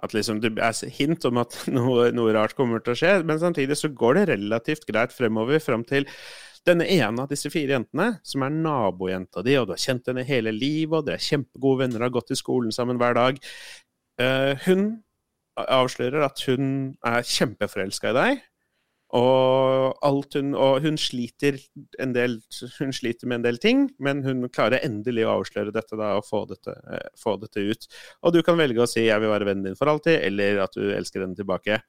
at 0.04 0.14
liksom 0.14 0.40
det 0.42 0.52
er 0.60 0.90
hint 0.92 1.24
om 1.28 1.40
at 1.40 1.56
noe, 1.76 2.10
noe 2.14 2.34
rart 2.36 2.56
kommer 2.58 2.82
til 2.84 2.94
å 2.94 2.98
skje, 2.98 3.14
men 3.26 3.40
samtidig 3.42 3.78
så 3.80 3.92
går 3.92 4.20
det 4.20 4.26
relativt 4.34 4.86
greit 4.88 5.14
fremover 5.14 5.62
fram 5.62 5.84
til 5.88 6.08
denne 6.66 6.86
ene 6.90 7.22
av 7.22 7.30
disse 7.30 7.50
fire 7.52 7.76
jentene, 7.76 8.16
som 8.26 8.42
er 8.42 8.54
nabojenta 8.54 9.44
di, 9.46 9.54
og 9.58 9.68
du 9.68 9.76
har 9.76 9.82
kjent 9.82 10.10
henne 10.10 10.26
hele 10.26 10.50
livet, 10.54 10.98
og 10.98 11.06
dere 11.06 11.20
er 11.20 11.28
kjempegode 11.28 11.84
venner, 11.84 12.02
har 12.02 12.14
gått 12.14 12.34
i 12.34 12.38
skolen 12.38 12.74
sammen 12.74 12.98
hver 12.98 13.14
dag. 13.14 13.38
Eh, 14.18 14.66
hun 14.66 14.88
avslører 15.56 16.26
at 16.26 16.42
hun 16.48 16.96
er 17.06 17.22
kjempeforelska 17.22 18.10
i 18.10 18.16
deg, 18.18 18.42
og, 19.14 20.24
hun, 20.34 20.54
og 20.58 20.80
hun 20.82 20.96
sliter 20.98 21.60
del 21.94 22.40
Hun 22.78 22.94
sliter 22.94 23.28
med 23.28 23.38
en 23.38 23.44
del 23.44 23.60
ting, 23.62 23.84
men 24.02 24.24
hun 24.26 24.48
klarer 24.50 24.82
endelig 24.82 25.26
å 25.26 25.36
avsløre 25.38 25.74
dette 25.74 25.98
da, 25.98 26.16
og 26.18 26.26
få 26.26 26.42
dette, 26.50 26.74
eh, 26.90 27.06
få 27.20 27.36
dette 27.38 27.62
ut. 27.62 27.86
Og 28.26 28.34
du 28.34 28.42
kan 28.42 28.58
velge 28.58 28.82
å 28.82 28.88
si 28.90 29.06
'jeg 29.06 29.20
vil 29.20 29.30
være 29.30 29.46
vennen 29.46 29.64
din 29.64 29.78
for 29.78 29.86
alltid', 29.86 30.24
eller 30.26 30.58
at 30.64 30.74
du 30.74 30.90
elsker 30.90 31.20
henne 31.20 31.36
tilbake. 31.36 31.82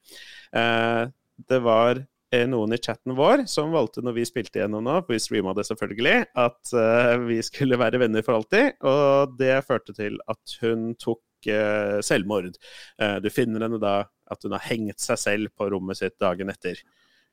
Eh, 0.54 1.06
det 1.48 1.62
var 1.62 2.06
eh, 2.32 2.46
noen 2.46 2.72
i 2.72 2.78
chatten 2.78 3.16
vår 3.16 3.46
som 3.48 3.72
valgte, 3.72 4.02
når 4.04 4.14
vi 4.14 4.26
spilte 4.28 4.60
gjennom 4.60 4.84
nå, 4.84 5.00
vi 5.08 5.18
streama 5.18 5.54
det 5.54 5.66
selvfølgelig, 5.66 6.26
at 6.36 6.72
eh, 6.72 7.16
vi 7.26 7.40
skulle 7.42 7.78
være 7.78 7.98
venner 7.98 8.22
for 8.22 8.38
alltid. 8.38 8.78
Og 8.82 9.38
det 9.38 9.64
førte 9.66 9.94
til 9.96 10.18
at 10.28 10.58
hun 10.62 10.94
tok 10.94 11.50
eh, 11.50 11.98
selvmord. 12.04 12.54
Eh, 13.00 13.18
du 13.24 13.30
finner 13.30 13.66
henne 13.66 13.80
da 13.82 14.04
at 14.30 14.44
hun 14.44 14.52
har 14.52 14.64
hengt 14.68 15.00
seg 15.00 15.18
selv 15.18 15.54
på 15.56 15.70
rommet 15.72 15.98
sitt 15.98 16.18
dagen 16.20 16.50
etter. 16.52 16.80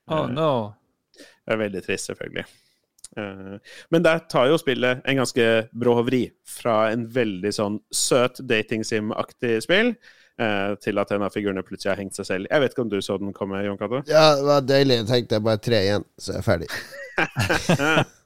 Oh 0.08 0.24
Eh, 0.24 0.28
no. 0.34 0.74
det 1.16 1.54
er 1.54 1.58
veldig 1.64 1.82
trist, 1.86 2.06
selvfølgelig. 2.10 2.44
Eh, 3.16 3.56
Men 3.90 4.02
der 4.04 4.18
tar 4.30 4.46
jo 4.50 4.58
spillet 4.60 5.00
en 5.04 5.16
ganske 5.22 5.46
brå 5.72 5.96
vri 6.06 6.24
fra 6.46 6.90
en 6.92 7.06
veldig 7.10 7.52
sånn 7.56 7.80
søt 7.90 8.38
dating-sim-aktig 8.46 9.62
spill 9.64 9.94
eh, 10.38 10.74
til 10.84 10.98
at 11.00 11.10
en 11.16 11.22
av 11.26 11.32
figurene 11.34 11.62
plutselig 11.66 11.94
har 11.94 12.02
hengt 12.02 12.14
seg 12.18 12.26
selv. 12.28 12.46
Jeg 12.50 12.60
vet 12.60 12.74
ikke 12.74 12.84
om 12.84 12.92
du 12.92 13.00
så 13.02 13.16
den 13.18 13.32
komme, 13.36 13.62
Jon 13.64 13.78
Cato? 13.80 14.02
Ja, 14.10 14.34
det 14.36 14.44
var 14.50 14.60
deilig. 14.68 15.00
Jeg 15.02 15.08
tenkte 15.10 15.38
jeg 15.40 15.46
bare 15.48 15.62
tre 15.64 15.82
igjen, 15.86 16.04
så 16.20 16.34
er 16.34 16.42
jeg 16.42 16.48
ferdig. 16.50 16.70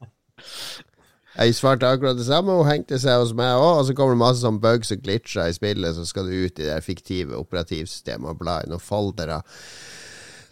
Jeg 1.41 1.55
svarte 1.55 1.87
akkurat 1.87 2.19
det 2.19 2.27
samme, 2.27 2.53
hun 2.59 2.67
hengte 2.67 2.99
seg 3.01 3.21
hos 3.23 3.31
meg 3.39 3.55
òg, 3.55 3.79
og 3.79 3.85
så 3.87 3.95
kommer 3.97 4.17
det 4.17 4.21
masse 4.21 4.43
sånn 4.43 4.59
bugs 4.61 4.91
og 4.93 5.01
glitcher 5.05 5.47
i 5.49 5.55
spillet, 5.55 5.95
så 5.97 6.03
skal 6.09 6.27
du 6.27 6.35
ut 6.35 6.59
i 6.59 6.67
det 6.67 6.81
fiktive 6.85 7.39
operativsystemet 7.39 8.33
og 8.35 8.41
bla 8.43 8.57
i 8.65 8.69
noen 8.69 8.83
foldere. 8.83 9.39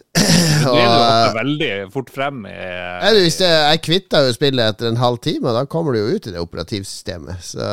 Du 0.09 0.73
er 0.73 0.89
Og, 0.89 1.35
veldig 1.37 1.73
fort 1.93 2.09
frem 2.09 2.41
i 2.49 2.53
Eller 2.53 3.21
hvis 3.21 3.37
det, 3.39 3.49
jeg 3.49 3.81
kvitta 3.85 4.23
jo 4.25 4.33
spillet 4.35 4.73
etter 4.73 4.89
en 4.89 4.99
halv 4.99 5.19
time, 5.23 5.51
og 5.51 5.57
da 5.59 5.67
kommer 5.69 5.93
du 5.93 6.01
jo 6.01 6.15
ut 6.17 6.27
i 6.27 6.33
det 6.33 6.41
operativsystemet. 6.41 7.43
Så 7.45 7.67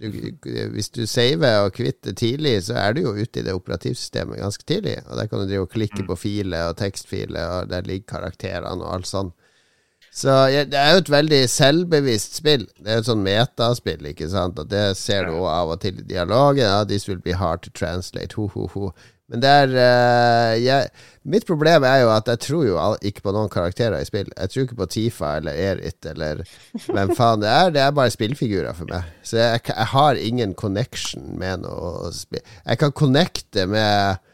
du, 0.00 0.08
hvis 0.72 0.88
du 0.96 1.02
saver 1.06 1.66
og 1.66 1.74
kvitter 1.76 2.16
tidlig, 2.16 2.56
så 2.66 2.78
er 2.80 2.96
du 2.96 3.02
jo 3.04 3.12
ute 3.18 3.42
i 3.42 3.44
det 3.44 3.54
operativsystemet 3.54 4.40
ganske 4.40 4.64
tidlig. 4.64 4.96
Og 5.06 5.20
der 5.20 5.28
kan 5.28 5.42
du 5.42 5.46
drive 5.50 5.68
og 5.68 5.74
klikke 5.76 6.06
på 6.08 6.16
filer 6.16 6.72
og 6.72 6.80
tekstfiler, 6.80 7.60
og 7.60 7.70
der 7.70 7.86
ligger 7.86 8.16
karakterene 8.16 8.80
og 8.80 8.96
alt 8.96 9.10
sånn. 9.10 9.32
Så 10.10 10.32
ja, 10.50 10.64
det 10.66 10.74
er 10.74 10.96
jo 10.96 11.04
et 11.04 11.12
veldig 11.12 11.44
selvbevisst 11.52 12.40
spill. 12.40 12.64
Det 12.80 12.88
er 12.88 12.98
jo 12.98 13.04
et 13.04 13.10
sånn 13.12 13.22
metaspill, 13.22 14.08
ikke 14.10 14.26
sant. 14.32 14.58
Og 14.58 14.66
det 14.72 14.96
ser 14.98 15.28
du 15.28 15.36
av 15.46 15.70
og 15.76 15.78
til 15.84 16.00
i 16.00 16.06
dialogen. 16.06 16.64
Ja, 16.64 16.82
this 16.84 17.06
will 17.06 17.20
be 17.22 17.36
hard 17.38 17.62
to 17.62 17.70
translate. 17.70 18.34
Ho, 18.34 18.48
ho, 18.50 18.66
ho. 18.74 18.90
Men 19.30 19.42
det 19.42 19.50
er 19.62 19.74
uh, 19.76 20.54
jeg, 20.58 20.88
Mitt 21.30 21.44
problem 21.46 21.84
er 21.84 22.00
jo 22.02 22.08
at 22.14 22.28
jeg 22.32 22.40
tror 22.46 22.64
jo 22.66 22.78
ikke 23.04 23.22
på 23.26 23.34
noen 23.36 23.50
karakterer 23.52 24.00
i 24.00 24.08
spill. 24.08 24.30
Jeg 24.32 24.50
tror 24.50 24.64
ikke 24.64 24.78
på 24.78 24.88
Tifa 24.94 25.34
eller 25.36 25.58
Erit 25.68 26.08
eller 26.08 26.40
hvem 26.86 27.12
faen 27.18 27.44
det 27.44 27.50
er. 27.50 27.74
Det 27.74 27.82
er 27.84 27.92
bare 27.98 28.14
spillfigurer 28.14 28.72
for 28.78 28.88
meg. 28.90 29.10
Så 29.22 29.36
jeg, 29.36 29.60
jeg 29.68 29.90
har 29.92 30.18
ingen 30.18 30.56
connection 30.56 31.28
med 31.38 31.66
noe 31.66 32.10
spill. 32.16 32.42
Jeg 32.64 32.80
kan 32.80 32.96
connecte 32.96 33.66
med 33.68 34.24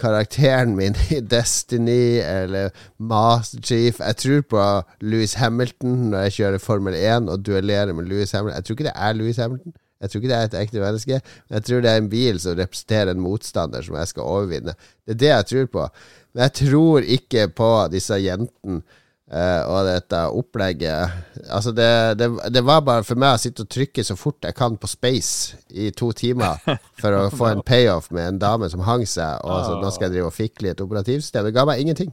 karakteren 0.00 0.76
min 0.78 0.96
i 1.10 1.20
Destiny 1.20 2.22
eller 2.22 2.70
Master 2.98 3.60
Chief. 3.62 4.00
Jeg 4.00 4.16
tror 4.16 4.46
på 4.54 4.64
Louis 5.00 5.34
Hamilton 5.34 5.98
når 6.12 6.28
jeg 6.28 6.36
kjører 6.38 6.62
Formel 6.62 6.96
1 6.96 7.28
og 7.28 7.46
duellerer 7.46 7.92
med 7.92 8.08
Louis 8.08 8.32
Hamilton. 8.32 8.56
Jeg 8.56 8.64
tror 8.64 8.78
ikke 8.78 8.88
det 8.88 8.96
er 8.96 9.18
Louis 9.18 9.36
Hamilton. 9.36 9.74
Jeg 10.00 10.10
tror 10.10 10.22
ikke 10.22 10.30
det 10.30 10.38
er 10.38 10.48
et 10.48 10.56
ekte 10.62 10.80
menneske. 10.80 11.20
Men 11.48 11.58
jeg 11.58 11.66
tror 11.66 11.84
det 11.84 11.90
er 11.90 12.00
en 12.00 12.12
bil 12.12 12.40
som 12.40 12.56
representerer 12.56 13.12
en 13.12 13.20
motstander 13.24 13.84
som 13.84 13.98
jeg 14.00 14.12
skal 14.12 14.32
overvinne. 14.36 14.76
Det 15.04 15.16
er 15.16 15.20
det 15.20 15.30
jeg 15.32 15.50
tror 15.50 15.68
på. 15.74 15.84
Men 16.32 16.46
jeg 16.46 16.56
tror 16.62 17.12
ikke 17.18 17.50
på 17.60 17.70
disse 17.92 18.18
jentene 18.22 18.82
Uh, 19.30 19.62
og 19.70 19.84
dette 19.86 20.20
opplegget 20.34 21.12
Altså, 21.54 21.70
det, 21.70 22.18
det, 22.18 22.26
det, 22.50 22.64
var 22.66 22.80
bare 22.82 23.04
for 23.06 23.14
meg 23.14 23.36
å 23.36 23.38
sitte 23.38 23.62
og 23.62 23.68
trykke 23.70 24.02
så 24.02 24.16
fort 24.18 24.42
jeg 24.42 24.56
kan 24.58 24.74
på 24.74 24.90
space 24.90 25.54
i 25.70 25.92
to 25.94 26.08
timer 26.18 26.58
for 26.98 27.14
å 27.14 27.20
få 27.38 27.52
en 27.52 27.62
payoff 27.62 28.08
med 28.10 28.26
en 28.26 28.40
dame 28.42 28.66
som 28.72 28.82
hang 28.82 29.06
seg, 29.06 29.38
og 29.46 29.68
så, 29.68 29.76
nå 29.78 29.92
skal 29.94 30.08
jeg 30.08 30.16
drive 30.16 30.32
og 30.32 30.34
fikle 30.34 30.72
i 30.72 30.72
et 30.72 30.82
operativsystem. 30.82 31.46
Det 31.46 31.54
ga 31.54 31.62
meg 31.70 31.84
ingenting. 31.84 32.10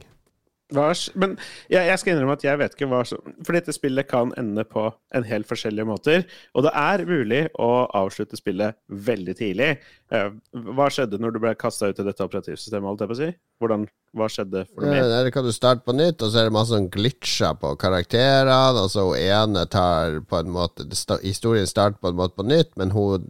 Men 0.74 1.38
jeg, 1.72 1.86
jeg, 1.88 1.98
skal 2.00 2.12
innrømme 2.12 2.34
at 2.36 2.44
jeg 2.44 2.60
vet 2.60 2.74
ikke 2.76 2.88
hva 2.90 3.00
som 3.08 3.22
For 3.40 3.56
dette 3.56 3.72
spillet 3.72 4.08
kan 4.10 4.34
ende 4.36 4.66
på 4.68 4.84
en 5.16 5.24
helt 5.24 5.48
forskjellige 5.48 5.88
måter. 5.88 6.26
Og 6.52 6.66
det 6.66 6.74
er 6.76 7.04
mulig 7.08 7.42
å 7.56 7.70
avslutte 7.96 8.36
spillet 8.36 8.76
veldig 9.08 9.36
tidlig. 9.38 9.70
Eh, 10.08 10.28
hva 10.72 10.86
skjedde 10.88 11.18
når 11.20 11.34
du 11.34 11.40
ble 11.42 11.50
kasta 11.60 11.90
ut 11.90 11.98
i 12.00 12.04
dette 12.06 12.24
operativsystemet? 12.24 12.88
holdt 12.88 13.02
jeg 13.04 13.10
på 13.10 13.16
å 13.16 13.18
si? 13.18 13.28
Hvordan, 13.60 13.84
hva 14.16 14.28
skjedde 14.32 14.62
for 14.70 14.86
deg? 14.86 14.96
Ja, 14.96 15.08
der 15.10 15.28
kan 15.34 15.44
du 15.44 15.52
starte 15.52 15.84
på 15.84 15.92
nytt, 15.96 16.22
og 16.24 16.32
så 16.32 16.40
er 16.40 16.48
det 16.48 16.54
masse 16.56 16.72
sånn 16.72 16.88
glitcher 16.94 17.58
på 17.60 17.74
karakterene. 17.82 18.80
Og 18.80 18.88
så 18.94 19.04
hun 19.04 19.18
ene 19.20 19.66
tar 19.68 20.20
på 20.24 20.40
en 20.40 20.52
måte 20.54 20.88
Historien 21.24 21.68
starter 21.68 22.00
på 22.00 22.12
en 22.12 22.20
måte 22.20 22.38
på 22.38 22.46
nytt, 22.48 22.72
men 22.80 22.94
hun 22.96 23.28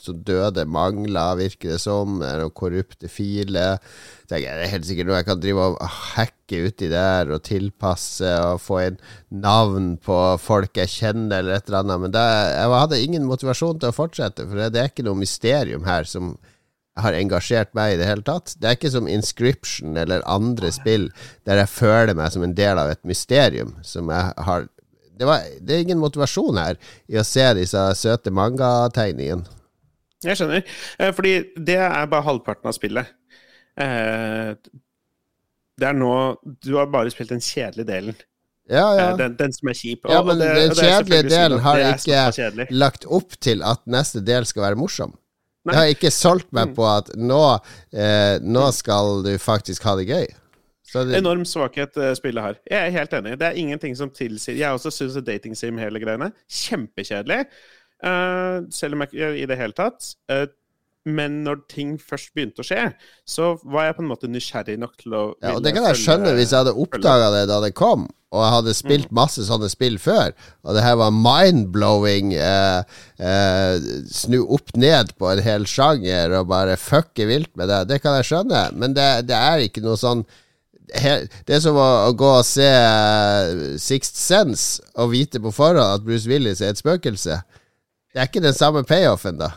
som 0.00 0.22
døde, 0.24 0.64
mangler, 0.64 1.36
virker 1.38 1.74
det 1.74 1.80
som. 1.82 2.22
Er 2.24 2.42
noen 2.42 2.54
korrupte 2.56 3.08
filer 3.12 3.78
Så 4.28 4.38
jeg 4.38 4.48
er 4.48 4.70
helt 4.72 4.86
sikkert 4.88 5.08
noe 5.08 5.20
jeg 5.20 5.28
kan 5.28 5.40
drive 5.42 5.66
og 5.72 5.78
hacke 6.14 6.62
uti 6.68 6.88
der 6.88 7.28
og 7.32 7.42
tilpasse 7.44 8.28
og 8.44 8.60
få 8.64 8.80
inn 8.86 8.98
navn 9.28 9.94
på 10.04 10.16
folk 10.40 10.76
jeg 10.80 10.92
kjenner 10.92 11.42
eller 11.42 11.58
et 11.58 11.68
eller 11.68 11.82
annet. 11.82 12.02
Men 12.04 12.14
det, 12.16 12.24
jeg 12.54 12.74
hadde 12.74 13.00
ingen 13.04 13.28
motivasjon 13.28 13.80
til 13.80 13.92
å 13.92 13.96
fortsette, 13.96 14.46
for 14.48 14.60
det, 14.60 14.70
det 14.76 14.82
er 14.82 14.92
ikke 14.92 15.04
noe 15.08 15.20
mysterium 15.20 15.84
her 15.88 15.97
som 16.06 16.36
har 16.98 17.14
engasjert 17.14 17.74
meg 17.78 17.94
i 17.94 17.98
det 18.00 18.08
hele 18.08 18.24
tatt. 18.26 18.54
Det 18.58 18.68
er 18.68 18.78
ikke 18.78 18.90
som 18.92 19.08
Inscription 19.10 19.96
eller 19.96 20.24
andre 20.26 20.70
spill 20.74 21.08
der 21.46 21.62
jeg 21.62 21.70
føler 21.70 22.16
meg 22.18 22.32
som 22.34 22.44
en 22.46 22.56
del 22.58 22.80
av 22.80 22.90
et 22.92 23.02
mysterium 23.06 23.76
som 23.86 24.10
jeg 24.12 24.34
har 24.48 24.66
det, 25.18 25.26
var, 25.26 25.46
det 25.60 25.74
er 25.74 25.82
ingen 25.82 25.98
motivasjon 25.98 26.58
her 26.60 26.76
i 27.10 27.18
å 27.18 27.26
se 27.26 27.42
disse 27.58 27.80
søte 27.98 28.30
mangategningene. 28.30 29.56
Jeg 30.22 30.38
skjønner. 30.38 30.62
Eh, 30.98 31.10
fordi 31.14 31.32
det 31.58 31.78
er 31.78 32.10
bare 32.10 32.26
halvparten 32.26 32.70
av 32.70 32.74
spillet. 32.74 33.10
Eh, 33.78 34.54
det 35.78 35.86
er 35.86 35.94
nå 35.94 36.12
Du 36.62 36.72
har 36.74 36.88
bare 36.90 37.10
spilt 37.14 37.30
den 37.34 37.42
kjedelige 37.42 37.86
delen. 37.90 38.18
Ja, 38.68 38.86
ja. 38.94 39.04
Eh, 39.10 39.16
den, 39.18 39.36
den, 39.38 39.54
som 39.54 39.70
er 39.70 39.78
kjip. 39.78 40.06
Ja, 40.10 40.22
men 40.26 40.38
det, 40.42 40.50
den 40.58 40.74
kjedelige 40.76 41.30
delen 41.30 41.62
har 41.66 41.82
ikke 41.92 42.66
lagt 42.74 43.06
opp 43.06 43.38
til 43.42 43.62
at 43.66 43.82
neste 43.90 44.22
del 44.22 44.46
skal 44.46 44.68
være 44.68 44.80
morsom. 44.80 45.14
Nei. 45.68 45.74
Jeg 45.74 45.80
har 45.80 45.94
ikke 45.94 46.12
solgt 46.14 46.50
meg 46.56 46.70
mm. 46.70 46.76
på 46.78 46.84
at 46.88 47.10
nå, 47.20 47.40
eh, 47.92 48.36
nå 48.44 48.68
skal 48.74 49.24
du 49.26 49.32
faktisk 49.42 49.84
ha 49.88 49.96
det 49.98 50.08
gøy. 50.08 50.28
Det... 50.88 51.18
Enorm 51.18 51.44
svakhet 51.44 51.98
uh, 52.00 52.14
spillet 52.16 52.40
har. 52.40 52.60
Jeg 52.64 52.78
er 52.80 52.94
helt 52.94 53.12
enig. 53.18 53.34
Det 53.40 53.44
er 53.50 53.58
ingenting 53.60 53.96
som 53.96 54.08
tilsier 54.08 54.56
Jeg 54.56 54.72
også 54.72 54.88
syns 54.94 55.18
datingsim 55.20 55.76
hele 55.76 56.00
greiene 56.00 56.30
kjempekjedelig. 56.48 57.42
Uh, 58.00 58.64
selv 58.72 58.96
om 58.96 59.04
jeg 59.04 59.12
ikke 59.12 59.34
i 59.36 59.44
det 59.50 59.58
hele 59.60 59.76
tatt. 59.76 60.14
Uh, 60.32 60.46
men 61.08 61.42
når 61.44 61.62
ting 61.70 61.96
først 62.00 62.32
begynte 62.36 62.64
å 62.64 62.66
skje, 62.66 62.88
så 63.28 63.52
var 63.64 63.88
jeg 63.88 63.98
på 63.98 64.04
en 64.04 64.10
måte 64.10 64.30
nysgjerrig 64.30 64.78
nok 64.80 64.96
til 65.00 65.16
å 65.16 65.22
Ja, 65.44 65.54
og 65.56 65.62
Det 65.64 65.74
kan 65.76 65.86
jeg 65.88 66.00
skjønne 66.02 66.34
hvis 66.36 66.52
jeg 66.52 66.62
hadde 66.64 66.76
oppdaga 66.76 67.30
det 67.36 67.44
da 67.52 67.60
det 67.64 67.74
kom, 67.78 68.08
og 68.28 68.42
jeg 68.42 68.52
hadde 68.52 68.74
spilt 68.76 69.12
masse 69.14 69.44
sånne 69.46 69.70
spill 69.72 69.96
før, 70.02 70.34
og 70.66 70.76
det 70.76 70.82
her 70.84 70.98
var 71.00 71.14
mind-blowing, 71.16 72.34
eh, 72.36 72.98
eh, 73.24 73.86
snu 74.12 74.42
opp 74.44 74.74
ned 74.76 75.14
på 75.16 75.30
en 75.30 75.40
hel 75.44 75.64
sjanger 75.68 76.36
og 76.36 76.50
bare 76.50 76.76
fucke 76.80 77.28
vilt 77.30 77.54
med 77.56 77.72
det, 77.72 77.86
det 77.88 78.02
kan 78.04 78.18
jeg 78.18 78.28
skjønne, 78.28 78.66
men 78.76 78.96
det, 78.98 79.08
det 79.30 79.38
er 79.38 79.64
ikke 79.64 79.84
noe 79.84 79.96
sånn 80.00 80.26
det 80.88 81.52
er 81.52 81.60
som 81.60 81.76
å, 81.76 82.08
gå 82.16 82.28
og 82.38 82.46
se 82.48 82.64
uh, 82.64 83.76
Sixth 83.76 84.16
Sense 84.16 84.80
og 84.96 85.10
vite 85.12 85.36
på 85.44 85.52
forhånd 85.52 85.84
at 85.84 86.06
Bruce 86.06 86.24
Willis 86.30 86.62
er 86.64 86.72
et 86.72 86.80
spøkelse. 86.80 87.36
Det 88.08 88.22
er 88.22 88.30
ikke 88.30 88.40
den 88.40 88.56
samme 88.56 88.80
payoffen, 88.88 89.36
da. 89.36 89.50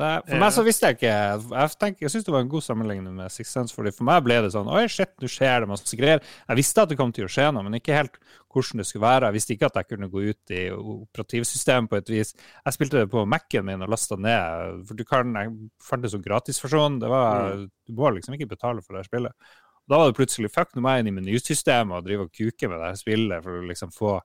For 0.00 0.40
meg 0.40 0.52
så 0.54 0.64
visste 0.64 0.88
jeg 0.88 0.96
ikke 0.96 1.12
Jeg, 1.12 1.70
tenker, 1.80 2.04
jeg 2.06 2.12
syns 2.14 2.26
det 2.26 2.32
var 2.34 2.44
en 2.44 2.50
god 2.50 2.64
sammenligning 2.64 3.14
med 3.16 3.32
Six 3.32 3.52
Sense. 3.52 3.74
Fordi 3.76 3.92
for 3.94 4.08
meg 4.08 4.22
ble 4.26 4.38
det 4.44 4.52
sånn 4.54 4.70
Oi, 4.72 4.84
shit, 4.92 5.12
nå 5.20 5.30
skjer 5.30 5.64
det 5.64 5.70
masse 5.70 5.98
greier. 5.98 6.22
Jeg 6.46 6.60
visste 6.60 6.84
at 6.84 6.92
det 6.92 6.98
kom 7.00 7.14
til 7.14 7.26
å 7.26 7.30
skje 7.32 7.48
noe, 7.52 7.64
men 7.66 7.78
ikke 7.78 7.96
helt 7.96 8.18
hvordan 8.50 8.82
det 8.82 8.88
skulle 8.88 9.06
være. 9.06 9.30
Jeg 9.30 9.38
visste 9.38 9.54
ikke 9.54 9.70
at 9.70 9.80
jeg 9.80 9.88
kunne 9.92 10.10
gå 10.10 10.24
ut 10.32 10.54
i 10.56 10.62
operativsystemet 10.74 11.92
på 11.92 12.00
et 12.00 12.12
vis. 12.16 12.34
Jeg 12.64 12.76
spilte 12.76 13.04
det 13.04 13.10
på 13.12 13.24
Mac-en 13.28 13.66
min 13.68 13.86
og 13.86 13.92
lasta 13.92 14.18
ned. 14.18 14.84
For 14.88 14.98
du 14.98 15.06
kan, 15.06 15.34
Jeg 15.38 15.56
fant 15.86 16.04
det 16.04 16.12
som 16.14 16.24
gratisversjon. 16.24 17.00
Det 17.02 17.10
var, 17.10 17.56
mm. 17.56 17.66
Du 17.86 17.96
må 17.98 18.14
liksom 18.16 18.36
ikke 18.36 18.50
betale 18.54 18.82
for 18.82 18.98
det 18.98 19.06
spillet. 19.06 19.34
Og 19.80 19.94
da 19.94 19.98
var 20.00 20.10
det 20.10 20.18
plutselig 20.18 20.52
fuck, 20.54 20.74
nå 20.74 20.84
må 20.84 20.92
jeg 20.94 21.02
inn 21.02 21.10
i 21.10 21.16
menysystemet 21.16 21.96
og 21.96 22.06
drive 22.06 22.28
og 22.28 22.34
kuke 22.34 22.68
med 22.70 22.78
det 22.78 22.92
spillet 23.00 23.42
for 23.42 23.58
å 23.58 23.66
liksom 23.66 23.94
få 23.94 24.18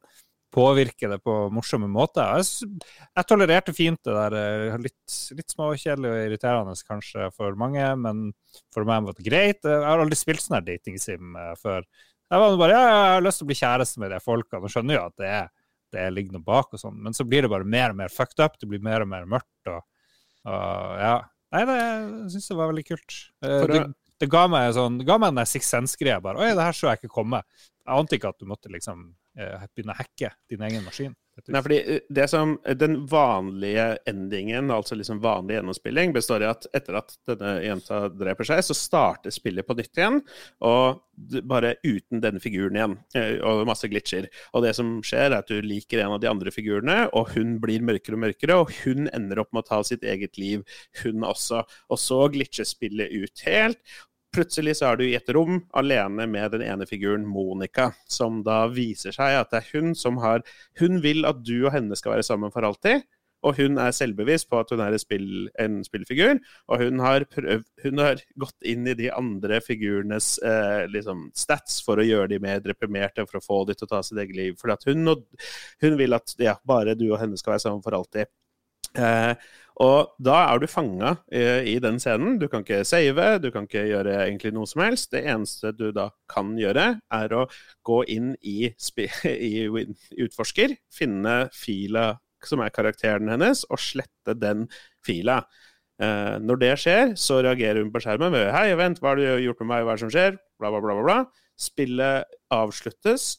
påvirke 0.56 1.10
det 1.12 1.20
på 1.24 1.34
morsomme 1.54 1.88
måter. 1.92 2.40
Jeg, 2.40 2.70
jeg 3.12 3.28
tolererte 3.28 3.74
fint 3.76 4.00
det 4.08 4.16
der. 4.16 4.36
Eh, 4.40 4.78
litt, 4.86 5.18
litt 5.38 5.52
småkjedelig 5.52 6.12
og 6.12 6.22
irriterende 6.30 6.76
kanskje 6.88 7.30
for 7.36 7.58
mange, 7.60 7.86
men 8.00 8.30
for 8.74 8.88
meg 8.88 9.06
var 9.08 9.18
det 9.18 9.28
greit. 9.28 9.62
Jeg 9.68 9.84
har 9.86 10.04
aldri 10.04 10.20
spilt 10.20 10.44
sånn 10.44 10.60
her 10.60 10.68
datingsim 10.68 11.36
uh, 11.38 11.52
før. 11.60 11.84
Jeg 12.32 12.42
var 12.42 12.58
bare 12.62 12.78
ja, 12.78 12.86
jeg 12.86 13.12
har 13.18 13.26
lyst 13.26 13.42
til 13.42 13.48
å 13.48 13.52
bli 13.52 13.60
kjæreste 13.60 14.02
med 14.04 14.16
de 14.16 14.22
folka. 14.24 14.62
Nå 14.62 14.72
skjønner 14.72 14.98
jo 14.98 15.04
at 15.10 15.18
det, 15.22 15.34
er, 15.42 15.52
det 15.96 16.08
ligger 16.16 16.38
noe 16.38 16.48
bak 16.48 16.72
og 16.74 16.82
sånn, 16.82 16.98
men 17.04 17.18
så 17.18 17.28
blir 17.28 17.46
det 17.46 17.52
bare 17.52 17.68
mer 17.76 17.94
og 17.94 18.00
mer 18.00 18.14
fucked 18.14 18.42
up. 18.42 18.58
Det 18.62 18.70
blir 18.72 18.84
mer 18.86 19.06
og 19.06 19.12
mer 19.12 19.28
mørkt. 19.36 19.72
og, 19.72 19.84
og 20.48 21.04
ja. 21.04 21.20
Nei, 21.54 21.62
det 21.70 21.78
syns 22.34 22.50
jeg 22.50 22.58
var 22.58 22.72
veldig 22.72 22.88
kult. 22.88 23.20
Uh, 23.44 23.60
det, 23.70 23.84
det, 24.24 24.32
ga 24.32 24.48
meg 24.52 24.72
sånn, 24.76 24.98
det 25.02 25.06
ga 25.08 25.20
meg 25.22 25.36
den 25.36 25.52
Six 25.52 25.70
Sense-greia. 25.76 26.24
bare, 26.24 26.42
Oi, 26.42 26.56
det 26.56 26.66
her 26.66 26.76
så 26.76 26.90
jeg 26.90 27.04
ikke 27.04 27.16
komme. 27.20 27.44
Jeg 27.86 28.02
ante 28.02 28.18
ikke 28.18 28.34
at 28.34 28.42
du 28.42 28.50
måtte 28.50 28.72
liksom 28.74 29.06
Eh, 29.06 29.25
begynne 29.36 29.96
å 29.96 30.00
hacke 30.00 30.32
din 30.50 30.66
egen 30.66 30.86
maskin. 30.88 31.16
Nei, 31.52 31.60
fordi 31.60 31.78
eh, 31.84 32.04
det 32.10 32.28
som, 32.32 32.56
Den 32.80 33.02
vanlige 33.12 33.98
endingen, 34.08 34.72
altså 34.72 34.96
liksom 34.96 35.20
vanlig 35.24 35.58
gjennomspilling, 35.58 36.14
består 36.16 36.46
i 36.46 36.48
at 36.48 36.68
etter 36.76 36.96
at 37.02 37.12
denne 37.28 37.58
jenta 37.66 38.06
dreper 38.08 38.48
seg, 38.48 38.62
så 38.64 38.78
starter 38.78 39.36
spillet 39.36 39.68
på 39.68 39.76
nytt 39.76 40.00
igjen, 40.00 40.22
og 40.64 41.04
bare 41.48 41.76
uten 41.84 42.24
denne 42.24 42.40
figuren 42.44 42.80
igjen. 42.80 42.96
Eh, 43.20 43.36
og 43.44 43.66
masse 43.68 43.90
glitcher. 43.92 44.30
Og 44.56 44.64
det 44.64 44.74
som 44.80 44.96
skjer, 45.04 45.28
er 45.28 45.40
at 45.42 45.52
du 45.52 45.60
liker 45.60 46.06
en 46.06 46.16
av 46.16 46.24
de 46.24 46.32
andre 46.32 46.56
figurene, 46.56 47.02
og 47.12 47.36
hun 47.36 47.58
blir 47.64 47.84
mørkere 47.84 48.16
og 48.16 48.26
mørkere, 48.30 48.60
og 48.64 48.74
hun 48.86 49.12
ender 49.12 49.44
opp 49.44 49.52
med 49.52 49.66
å 49.66 49.70
ta 49.74 49.84
sitt 49.84 50.08
eget 50.08 50.40
liv, 50.40 50.64
hun 51.04 51.28
også. 51.28 51.66
Og 51.92 52.00
så 52.00 52.24
glitcher 52.32 52.68
spillet 52.68 53.12
ut 53.12 53.48
helt, 53.50 53.84
Plutselig 54.36 54.78
så 54.80 54.90
er 54.90 55.00
du 55.00 55.06
i 55.08 55.16
et 55.16 55.30
rom 55.36 55.62
alene 55.80 56.26
med 56.28 56.52
den 56.52 56.64
ene 56.66 56.88
figuren, 56.90 57.24
Monica, 57.28 57.92
som 58.12 58.42
da 58.44 58.66
viser 58.68 59.16
seg 59.16 59.38
at 59.40 59.54
det 59.54 59.62
er 59.62 59.70
hun 59.74 59.94
som 59.96 60.20
har 60.24 60.44
Hun 60.80 61.00
vil 61.04 61.24
at 61.28 61.40
du 61.46 61.66
og 61.66 61.72
henne 61.76 61.96
skal 61.96 62.18
være 62.18 62.28
sammen 62.28 62.52
for 62.52 62.68
alltid. 62.68 63.06
Og 63.46 63.60
hun 63.60 63.78
er 63.78 63.94
selvbevisst 63.94 64.50
på 64.50 64.60
at 64.60 64.72
hun 64.74 64.82
er 64.82 64.96
spill, 64.98 65.48
en 65.62 65.84
spillfigur, 65.86 66.40
og 66.72 66.82
hun 66.82 67.02
har, 67.04 67.28
prøv, 67.30 67.62
hun 67.84 68.02
har, 68.02 68.24
gått 68.42 68.66
inn 68.66 68.88
i 68.90 68.96
de 68.98 69.12
andre 69.14 69.60
figurenes 69.62 70.32
eh, 70.42 70.86
liksom 70.90 71.28
stats 71.38 71.78
for 71.86 72.02
å 72.02 72.08
gjøre 72.08 72.32
de 72.34 72.40
mer 72.42 72.64
deprimerte, 72.66 73.28
for 73.30 73.40
å 73.40 73.46
få 73.46 73.60
de 73.70 73.76
til 73.78 73.86
å 73.86 73.92
ta 73.94 74.02
sitt 74.04 74.18
eget 74.24 74.40
liv. 74.40 74.58
For 74.58 74.74
hun, 74.90 75.14
hun, 75.84 76.00
vil 76.00 76.18
at 76.18 76.34
ja, 76.42 76.58
bare 76.66 76.98
du 76.98 77.06
og 77.12 77.20
henne 77.22 77.38
skal 77.38 77.56
være 77.56 77.68
sammen 77.68 77.86
for 77.86 78.00
alltid. 78.00 78.34
Eh, 78.96 79.54
og 79.84 80.14
da 80.24 80.38
er 80.54 80.62
du 80.62 80.68
fanga 80.72 81.18
i, 81.28 81.74
i, 81.74 81.76
den 81.84 81.98
scenen. 82.00 82.38
Du 82.40 82.48
kan 82.52 82.64
ikke 82.64 82.86
save, 82.88 83.28
du 83.44 83.50
kan 83.52 83.68
ikke 83.68 83.84
gjøre 83.90 84.14
egentlig 84.24 84.54
noe 84.56 84.70
som 84.70 84.86
helst. 84.86 85.12
Det 85.12 85.26
eneste 85.28 85.74
du 85.76 85.90
da 85.96 86.10
kan 86.32 86.54
gjøre, 86.60 86.88
er 87.12 87.36
å 87.36 87.44
gå 87.88 88.02
inn 88.16 88.34
i, 88.40 88.72
i 89.52 89.54
utforsker, 89.68 90.78
finne 90.96 91.38
fila 91.56 92.14
som 92.46 92.62
er 92.62 92.72
karakteren 92.74 93.32
hennes, 93.32 93.66
og 93.74 93.82
slette 93.82 94.36
den 94.38 94.68
fila. 95.06 95.42
Eh, 96.00 96.36
når 96.44 96.62
det 96.62 96.74
skjer, 96.80 97.14
så 97.20 97.42
reagerer 97.44 97.82
hun 97.82 97.92
på 97.92 98.04
skjermen 98.04 98.32
med 98.32 98.52
'Hei, 98.52 98.76
vent, 98.80 99.02
hva 99.02 99.14
har 99.14 99.20
du 99.20 99.26
gjort 99.44 99.64
med 99.64 99.72
meg? 99.72 99.84
Hva 99.84 99.96
er 99.96 100.00
det 100.00 100.06
som 100.06 100.14
skjer?' 100.14 100.40
Bla, 100.60 100.72
bla, 100.72 100.80
bla. 100.80 100.96
bla, 100.96 101.04
bla. 101.04 101.20
Spillet 101.60 102.36
avsluttes, 102.52 103.38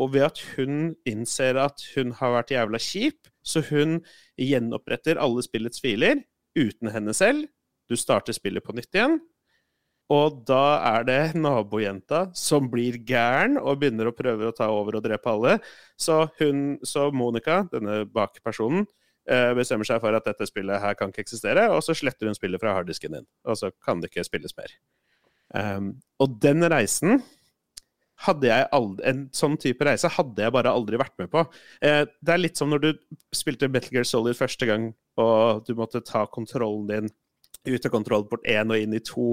og 0.00 0.14
ved 0.14 0.28
at 0.28 0.40
hun 0.56 0.94
innser 1.08 1.56
at 1.60 1.80
hun 1.94 2.12
har 2.16 2.34
vært 2.36 2.52
jævla 2.52 2.80
kjip, 2.80 3.29
så 3.50 3.62
hun 3.70 3.98
gjenoppretter 4.40 5.20
alle 5.20 5.42
spillets 5.46 5.82
filer 5.82 6.22
uten 6.58 6.90
henne 6.94 7.14
selv. 7.16 7.48
Du 7.90 7.98
starter 7.98 8.36
spillet 8.36 8.64
på 8.64 8.74
nytt 8.76 8.94
igjen. 8.94 9.18
Og 10.10 10.40
da 10.46 10.80
er 10.96 11.04
det 11.06 11.20
nabojenta 11.38 12.24
som 12.34 12.66
blir 12.70 12.98
gæren 13.06 13.60
og 13.60 13.78
begynner 13.78 14.10
å 14.10 14.14
prøve 14.16 14.48
å 14.48 14.54
ta 14.54 14.66
over 14.74 14.98
og 14.98 15.04
drepe 15.04 15.30
alle. 15.30 15.58
Så 15.94 16.24
hun, 16.40 16.80
så 16.82 17.08
Monica, 17.14 17.60
denne 17.70 18.02
bakpersonen, 18.10 18.88
eh, 19.30 19.52
bestemmer 19.54 19.86
seg 19.86 20.00
for 20.02 20.16
at 20.18 20.26
dette 20.26 20.48
spillet 20.50 20.82
her 20.82 20.98
kan 20.98 21.14
ikke 21.14 21.22
eksistere, 21.22 21.68
og 21.70 21.84
så 21.86 21.94
sletter 21.94 22.26
hun 22.26 22.34
spillet 22.34 22.62
fra 22.62 22.74
harddisken 22.74 23.20
din. 23.20 23.28
Og 23.46 23.60
så 23.60 23.70
kan 23.86 24.02
det 24.02 24.10
ikke 24.10 24.26
spilles 24.26 24.56
mer. 24.58 24.74
Um, 25.50 25.96
og 26.22 26.38
den 26.42 26.62
reisen 26.70 27.22
hadde 28.26 28.50
jeg 28.50 28.68
aldri, 28.76 29.06
En 29.08 29.22
sånn 29.32 29.56
type 29.60 29.86
reise 29.86 30.10
hadde 30.12 30.44
jeg 30.44 30.52
bare 30.54 30.72
aldri 30.72 30.98
vært 31.00 31.16
med 31.20 31.30
på. 31.32 31.44
Eh, 31.80 32.04
det 32.04 32.34
er 32.34 32.42
litt 32.42 32.60
som 32.60 32.70
når 32.70 32.84
du 32.84 32.90
spilte 33.34 33.70
Metal 33.70 33.94
Gear 33.94 34.08
Solid 34.08 34.36
første 34.38 34.68
gang, 34.68 34.90
og 35.20 35.64
du 35.66 35.74
måtte 35.78 36.04
ta 36.04 36.26
kontrollen 36.30 36.86
din 36.90 37.10
ut 37.68 37.84
av 37.84 37.92
kontrollport 37.92 38.46
1 38.48 38.72
og 38.72 38.80
inn 38.80 38.96
i 38.96 39.02
2 39.04 39.24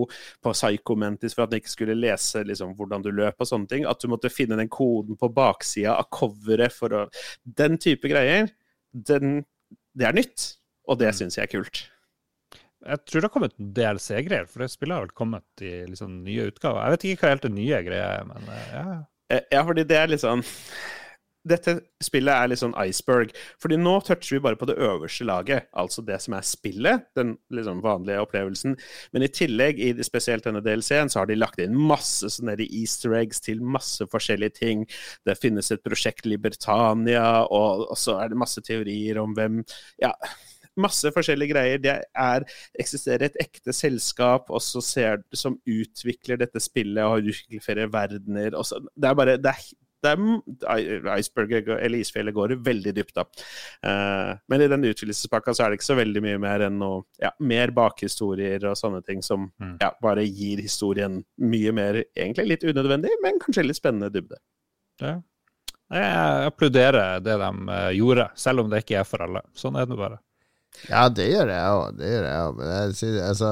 på 0.44 0.54
Psycho 0.56 0.98
Mantis 1.00 1.36
for 1.36 1.46
at 1.46 1.54
den 1.54 1.62
ikke 1.62 1.72
skulle 1.72 1.96
lese 1.96 2.42
liksom, 2.44 2.74
hvordan 2.76 3.06
du 3.06 3.12
løp 3.16 3.40
og 3.40 3.48
sånne 3.50 3.72
ting. 3.72 3.86
At 3.88 4.02
du 4.04 4.10
måtte 4.12 4.32
finne 4.34 4.58
den 4.60 4.72
koden 4.72 5.20
på 5.20 5.32
baksida 5.32 5.96
av 5.96 6.10
coveret 6.12 6.76
for 6.76 6.96
å 6.96 7.06
Den 7.44 7.78
type 7.80 8.10
greier, 8.12 8.52
den, 8.92 9.44
det 9.96 10.10
er 10.10 10.18
nytt, 10.18 10.58
og 10.88 11.00
det 11.00 11.14
mm. 11.14 11.18
syns 11.22 11.40
jeg 11.40 11.48
er 11.48 11.54
kult. 11.56 11.86
Jeg 12.86 13.04
tror 13.08 13.22
det 13.22 13.28
har 13.28 13.34
kommet 13.34 13.58
DLC-greier, 13.58 14.46
for 14.52 14.64
det 14.64 14.70
spillet 14.72 14.96
har 14.96 15.08
vel 15.08 15.16
kommet 15.18 15.66
i 15.66 15.74
liksom 15.90 16.22
nye 16.28 16.50
utgaver. 16.52 16.84
Jeg 16.84 16.96
vet 16.96 17.08
ikke 17.10 17.26
hva 17.26 17.34
helt 17.34 17.48
det 17.48 17.56
nye 17.56 17.82
greia 17.88 18.12
er, 18.20 18.28
men 18.30 18.52
eh, 18.54 18.70
ja. 18.76 18.86
Eh, 19.34 19.50
ja, 19.56 19.64
fordi 19.68 19.84
det 19.88 19.98
er 19.98 20.14
litt 20.14 20.24
sånn 20.24 20.46
dette 21.48 21.78
spillet 22.04 22.34
er 22.34 22.50
litt 22.52 22.62
sånn 22.62 22.76
iceberg. 22.82 23.32
Fordi 23.62 23.78
nå 23.80 23.94
toucher 24.06 24.36
vi 24.36 24.42
bare 24.44 24.60
på 24.60 24.68
det 24.70 24.78
øverste 24.84 25.28
laget, 25.28 25.70
altså 25.78 26.04
det 26.06 26.20
som 26.24 26.36
er 26.38 26.48
spillet, 26.48 27.06
den 27.18 27.36
liksom 27.54 27.82
vanlige 27.86 28.24
opplevelsen. 28.26 28.76
Men 29.16 29.26
i 29.26 29.32
tillegg, 29.32 29.80
i 29.80 29.94
spesielt 30.06 30.48
denne 30.48 30.64
DLC-en, 30.66 31.12
så 31.12 31.22
har 31.22 31.30
de 31.30 31.40
lagt 31.40 31.62
inn 31.64 31.78
masse 31.78 32.32
sånne 32.36 32.58
easter 32.68 33.16
eggs 33.20 33.42
til 33.46 33.64
masse 33.64 34.08
forskjellige 34.12 34.58
ting. 34.60 34.84
Det 35.28 35.38
finnes 35.40 35.72
et 35.74 35.86
prosjekt 35.86 36.28
Libertania, 36.28 37.46
og, 37.46 37.88
så 38.00 38.20
er 38.22 38.34
det 38.34 38.42
masse 38.44 38.64
teorier 38.66 39.22
om 39.22 39.36
hvem 39.38 39.64
Ja 40.02 40.14
masse 40.82 41.12
forskjellige 41.16 41.54
greier. 41.54 41.82
Det 41.84 41.96
er, 42.04 42.46
eksisterer 42.80 43.28
et 43.30 43.42
ekte 43.44 43.76
selskap 43.76 44.52
også 44.54 44.84
ser, 44.84 45.26
som 45.36 45.58
utvikler 45.68 46.40
dette 46.42 46.62
spillet 46.64 47.04
og 47.04 47.18
har 47.18 47.34
utviklet 47.34 47.92
verdener. 47.94 48.56
Også. 48.58 48.82
Det 48.96 49.10
er 49.10 49.20
bare 49.20 49.38
det 49.42 49.54
er, 49.54 49.68
det 50.04 50.14
eller 50.14 51.98
isfjellet 51.98 52.36
går 52.36 52.56
veldig 52.66 52.94
dypt, 52.96 53.16
da. 53.18 53.24
Uh, 53.86 54.34
men 54.48 54.62
i 54.62 54.70
den 54.70 54.86
utvidelsespakka 54.86 55.56
så 55.56 55.66
er 55.66 55.72
det 55.72 55.80
ikke 55.80 55.90
så 55.90 55.98
veldig 55.98 56.22
mye 56.24 56.42
mer 56.42 56.66
enn 56.68 56.78
noe 56.82 57.02
ja, 57.22 57.32
mer 57.40 57.74
bakhistorier 57.76 58.68
og 58.70 58.78
sånne 58.78 59.02
ting 59.08 59.24
som 59.26 59.50
mm. 59.50 59.78
ja, 59.82 59.92
bare 60.04 60.26
gir 60.28 60.62
historien 60.62 61.24
mye 61.42 61.74
mer, 61.76 62.04
egentlig 62.16 62.48
litt 62.54 62.68
unødvendig, 62.68 63.16
men 63.26 63.42
kanskje 63.42 63.66
litt 63.66 63.80
spennende 63.80 64.12
dybde. 64.14 64.40
Ja. 65.02 65.18
Jeg 65.88 66.48
applauderer 66.50 67.22
det 67.24 67.38
de 67.40 67.52
uh, 67.72 67.92
gjorde, 67.96 68.30
selv 68.36 68.64
om 68.64 68.72
det 68.72 68.84
ikke 68.84 69.02
er 69.02 69.08
for 69.08 69.24
alle. 69.24 69.44
Sånn 69.56 69.78
er 69.80 69.88
det 69.88 70.00
bare. 70.00 70.20
Ja, 70.86 71.08
det 71.10 71.28
gjør 71.32 71.52
jeg 71.52 71.76
òg. 71.82 72.00
Det 72.00 72.14
gjør 72.14 72.26
jeg 72.30 72.46
òg. 72.46 72.58
Men 72.62 72.74
jeg 72.76 72.98
sier 73.02 73.20
altså 73.26 73.52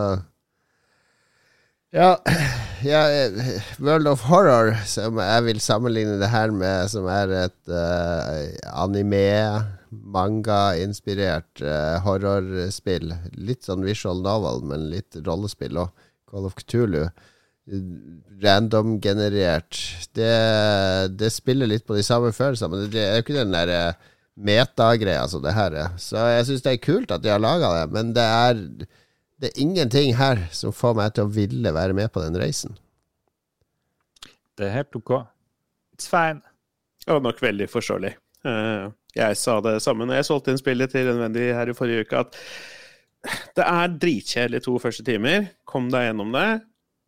ja, 1.95 2.17
ja, 2.83 3.01
World 3.79 4.09
of 4.11 4.25
Horror, 4.27 4.73
som 4.83 5.19
jeg 5.21 5.43
vil 5.45 5.61
sammenligne 5.63 6.17
det 6.19 6.27
her 6.27 6.51
med, 6.51 6.89
som 6.91 7.05
er 7.07 7.31
et 7.45 7.71
uh, 7.71 8.41
anime, 8.73 9.21
manga-inspirert 10.15 11.63
uh, 11.63 12.01
horrorspill. 12.03 13.13
Litt 13.39 13.63
sånn 13.63 13.85
visual 13.87 14.19
novel, 14.25 14.59
men 14.67 14.89
litt 14.91 15.15
rollespill 15.23 15.79
òg. 15.85 15.93
Call 16.27 16.49
of 16.49 16.57
Cthulhu. 16.59 17.05
Random-generert. 18.43 19.79
Det, 20.11 20.33
det, 21.15 21.31
spiller 21.31 21.71
litt 21.71 21.87
på 21.87 21.95
de 21.95 22.03
samme 22.03 22.35
følelsene, 22.35 22.75
men 22.75 22.91
det 22.91 23.05
er 23.05 23.15
jo 23.15 23.23
ikke 23.23 23.39
den 23.39 23.55
derre 23.55 23.79
uh, 23.93 24.11
metagreia 24.35 25.25
som 25.31 25.43
det 25.43 25.55
her 25.55 25.75
er. 25.85 25.95
Så 26.01 26.19
jeg 26.31 26.47
syns 26.49 26.65
det 26.65 26.75
er 26.75 26.83
kult 26.83 27.13
at 27.15 27.23
de 27.23 27.31
har 27.31 27.41
laga 27.41 27.71
det, 27.79 27.85
men 27.95 28.13
det 28.15 28.25
er 28.25 28.61
det 29.35 29.49
er 29.51 29.61
ingenting 29.61 30.13
her 30.15 30.45
som 30.55 30.73
får 30.75 30.93
meg 30.95 31.15
til 31.15 31.27
å 31.27 31.31
ville 31.35 31.71
være 31.75 31.95
med 31.95 32.11
på 32.13 32.23
den 32.23 32.37
reisen. 32.39 32.77
Det 34.55 34.69
er 34.69 34.77
helt 34.77 34.95
OK. 34.95 35.11
It's 35.95 36.07
fine. 36.07 36.39
Og 37.11 37.19
nok 37.23 37.41
veldig 37.43 37.67
forståelig. 37.69 38.13
Eh, 38.47 38.85
jeg 39.15 39.39
sa 39.39 39.57
det 39.63 39.81
samme 39.83 40.07
når 40.07 40.21
jeg 40.21 40.27
solgte 40.29 40.53
inn 40.53 40.61
spillet 40.61 40.91
til 40.91 41.11
en 41.11 41.19
venn 41.19 41.35
her 41.35 41.71
i 41.71 41.75
forrige 41.75 42.07
uke, 42.07 42.23
at 42.23 42.39
det 43.57 43.65
er 43.65 43.99
dritkjedelig 43.99 44.63
to 44.65 44.77
første 44.79 45.03
timer. 45.05 45.49
Kom 45.67 45.91
deg 45.91 46.09
gjennom 46.09 46.31
det. 46.35 46.47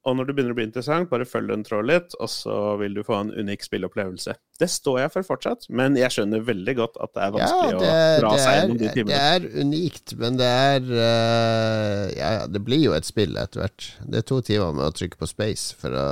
Og 0.08 0.16
når 0.16 0.30
det 0.30 0.34
begynner 0.38 0.54
å 0.54 0.56
bli 0.56 0.66
interessant, 0.70 1.10
bare 1.12 1.26
følg 1.28 1.50
den 1.52 1.66
tråden 1.68 1.90
litt, 1.90 2.14
og 2.24 2.30
så 2.32 2.56
vil 2.80 2.94
du 2.96 3.02
få 3.04 3.18
en 3.18 3.32
unik 3.36 3.66
spillopplevelse. 3.66 4.38
Det 4.62 4.70
står 4.72 5.02
jeg 5.02 5.12
for 5.18 5.28
fortsatt, 5.28 5.68
men 5.68 5.98
jeg 6.00 6.16
skjønner 6.16 6.46
veldig 6.48 6.76
godt 6.78 6.96
at 7.04 7.12
det 7.18 7.26
er 7.26 7.34
vanskelig 7.36 7.74
ja, 7.74 7.82
det, 7.82 7.90
å 7.90 8.22
dra 8.24 8.32
seg 8.40 8.56
gjennom 8.56 8.80
de 8.80 8.94
timene. 8.96 9.12
Det 9.12 9.34
er 9.34 9.66
unikt, 9.66 10.16
men 10.22 10.40
det 10.40 10.48
er 10.54 10.88
uh, 10.94 12.06
Ja, 12.16 12.32
det 12.48 12.64
blir 12.64 12.86
jo 12.86 12.96
et 12.96 13.10
spill 13.10 13.36
etter 13.36 13.66
hvert. 13.66 13.90
Det 14.08 14.24
er 14.24 14.28
to 14.32 14.40
timer 14.48 14.80
med 14.80 14.88
å 14.88 14.96
trykke 14.96 15.20
på 15.20 15.30
space 15.30 15.76
for 15.82 16.00
å, 16.00 16.08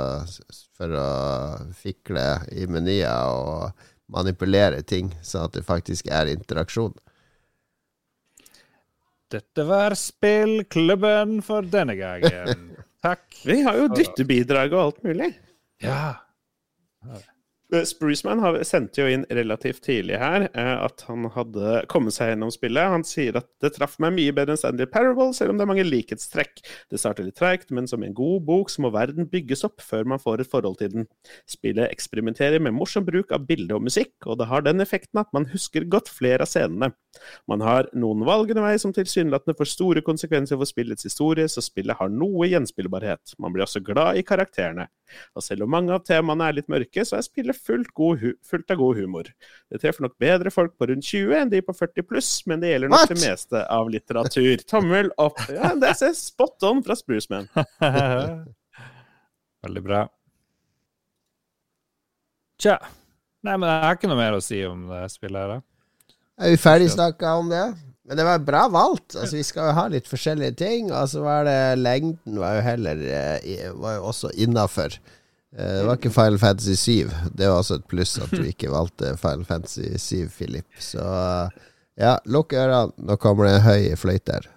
for 0.76 1.00
å 1.00 1.08
fikle 1.80 2.28
i 2.52 2.68
menyer 2.68 3.32
og 3.32 3.88
manipulere 4.12 4.84
ting, 4.86 5.08
sånn 5.24 5.48
at 5.48 5.56
det 5.56 5.64
faktisk 5.66 6.12
er 6.12 6.28
interaksjon. 6.36 6.92
Dette 9.32 9.64
var 9.66 9.96
spillklubben 9.98 11.40
for 11.42 11.66
denne 11.66 11.96
gangen. 11.98 12.75
Takk. 13.06 13.26
Vi 13.46 13.60
har 13.62 13.78
jo 13.78 13.90
dyttebidrag 13.94 14.72
og 14.74 14.80
alt 14.88 15.04
mulig. 15.06 15.28
Ja. 15.84 16.16
Eh, 17.74 17.82
Spruceman 17.82 18.42
sendte 18.62 19.02
jo 19.02 19.10
inn 19.10 19.24
relativt 19.34 19.82
tidlig 19.88 20.20
her 20.20 20.44
eh, 20.52 20.72
at 20.84 21.02
han 21.08 21.26
hadde 21.34 21.80
kommet 21.90 22.14
seg 22.14 22.30
gjennom 22.30 22.52
spillet. 22.54 22.92
Han 22.92 23.04
sier 23.06 23.38
at 23.40 23.48
det 23.62 23.72
traff 23.74 23.96
meg 24.02 24.14
mye 24.14 24.34
bedre 24.36 24.54
enn 24.54 24.60
Stanley 24.60 24.86
Parable, 24.90 25.32
selv 25.34 25.50
om 25.50 25.58
det 25.58 25.66
er 25.66 25.70
mange 25.72 25.86
likhetstrekk. 25.86 26.62
Det 26.92 27.00
starter 27.02 27.26
litt 27.26 27.38
treigt, 27.40 27.72
men 27.74 27.88
som 27.90 28.04
en 28.06 28.14
god 28.14 28.44
bok 28.46 28.70
så 28.70 28.84
må 28.84 28.92
verden 28.94 29.26
bygges 29.32 29.66
opp 29.66 29.82
før 29.82 30.06
man 30.14 30.22
får 30.22 30.44
et 30.44 30.52
forhold 30.52 30.78
til 30.78 30.92
den. 30.94 31.08
Spillet 31.50 31.90
eksperimenterer 31.90 32.62
med 32.62 32.76
morsom 32.76 33.06
bruk 33.08 33.34
av 33.34 33.48
bilde 33.48 33.74
og 33.74 33.82
musikk, 33.88 34.14
og 34.26 34.38
det 34.38 34.50
har 34.52 34.62
den 34.66 34.84
effekten 34.84 35.24
at 35.24 35.34
man 35.34 35.48
husker 35.50 35.88
godt 35.90 36.12
flere 36.12 36.46
av 36.46 36.52
scenene. 36.52 36.92
Man 37.50 37.64
har 37.64 37.90
noen 37.96 38.22
valg 38.28 38.52
underveis 38.52 38.84
som 38.86 38.94
tilsynelatende 38.94 39.56
får 39.58 39.72
store 39.72 40.04
konsekvenser 40.06 40.60
for 40.60 40.70
spillets 40.70 41.08
historie, 41.08 41.48
så 41.50 41.64
spillet 41.64 41.98
har 41.98 42.12
noe 42.12 42.46
gjenspillbarhet. 42.46 43.34
Man 43.42 43.56
blir 43.56 43.66
også 43.66 43.82
glad 43.82 44.20
i 44.20 44.24
karakterene. 44.26 44.86
Og 45.36 45.44
selv 45.44 45.66
om 45.66 45.72
mange 45.72 45.94
av 45.94 46.04
temaene 46.06 46.48
er 46.48 46.58
litt 46.58 46.70
mørke, 46.72 47.04
så 47.06 47.18
er 47.18 47.26
spillet 47.26 47.58
fullt, 47.58 47.92
fullt 48.46 48.74
av 48.74 48.80
god 48.80 49.00
humor. 49.00 49.30
Det 49.72 49.80
treffer 49.82 50.06
nok 50.06 50.16
bedre 50.22 50.52
folk 50.54 50.76
på 50.78 50.90
rundt 50.90 51.06
20 51.06 51.38
enn 51.40 51.52
de 51.52 51.62
på 51.64 51.74
40 51.76 52.06
pluss, 52.08 52.30
men 52.50 52.62
det 52.62 52.72
gjelder 52.74 52.92
nok 52.92 53.04
What? 53.04 53.14
det 53.14 53.22
meste 53.22 53.62
av 53.78 53.90
litteratur. 53.92 54.66
Tommel 54.68 55.10
opp. 55.22 55.40
Ja, 55.52 55.72
det 55.78 55.94
er 55.94 56.14
spot 56.16 56.66
on 56.66 56.82
fra 56.86 56.98
Spruceman. 56.98 57.48
Veldig 59.66 59.82
bra. 59.82 60.04
Tja. 62.62 62.78
Nei, 63.46 63.56
men 63.60 63.68
jeg 63.68 63.82
har 63.84 63.98
ikke 63.98 64.10
noe 64.10 64.18
mer 64.18 64.36
å 64.36 64.42
si 64.42 64.58
om 64.66 64.86
det 64.90 65.04
spillet 65.12 65.42
her. 65.42 65.60
Er 66.36 66.52
vi 66.52 66.60
ferdig 66.60 66.88
snakka 66.92 67.36
om 67.40 67.48
det? 67.52 67.64
Men 68.06 68.20
det 68.20 68.24
var 68.24 68.38
bra 68.46 68.62
valgt. 68.70 69.16
Altså, 69.16 69.36
vi 69.36 69.44
skal 69.46 69.70
jo 69.70 69.76
ha 69.80 69.86
litt 69.90 70.08
forskjellige 70.10 70.54
ting. 70.60 70.90
Og 70.94 71.08
så 71.10 71.22
var 71.24 71.46
det 71.48 71.58
lengden 71.80 72.40
var 72.40 72.58
jo 72.58 72.66
heller 72.66 73.02
eh, 73.10 73.70
var 73.74 73.98
jo 73.98 74.08
også 74.12 74.30
innafor. 74.38 74.94
Eh, 75.56 75.78
det 75.80 75.86
var 75.88 75.98
ikke 75.98 76.14
Final 76.14 76.38
Fantasy 76.42 76.76
7. 76.78 77.14
Det 77.34 77.48
var 77.50 77.58
også 77.62 77.80
et 77.80 77.88
pluss 77.90 78.16
at 78.22 78.34
du 78.34 78.44
ikke 78.46 78.70
valgte 78.70 79.16
Final 79.20 79.46
Fantasy 79.48 79.90
7, 79.98 80.28
Philip. 80.36 80.68
Så 80.78 81.02
ja, 81.96 82.18
lukk 82.30 82.54
ørene. 82.54 82.94
Nå 83.02 83.18
kommer 83.20 83.48
det 83.48 83.56
en 83.56 83.66
høy 83.66 83.96
fløyte 83.98 84.38
her. 84.38 84.50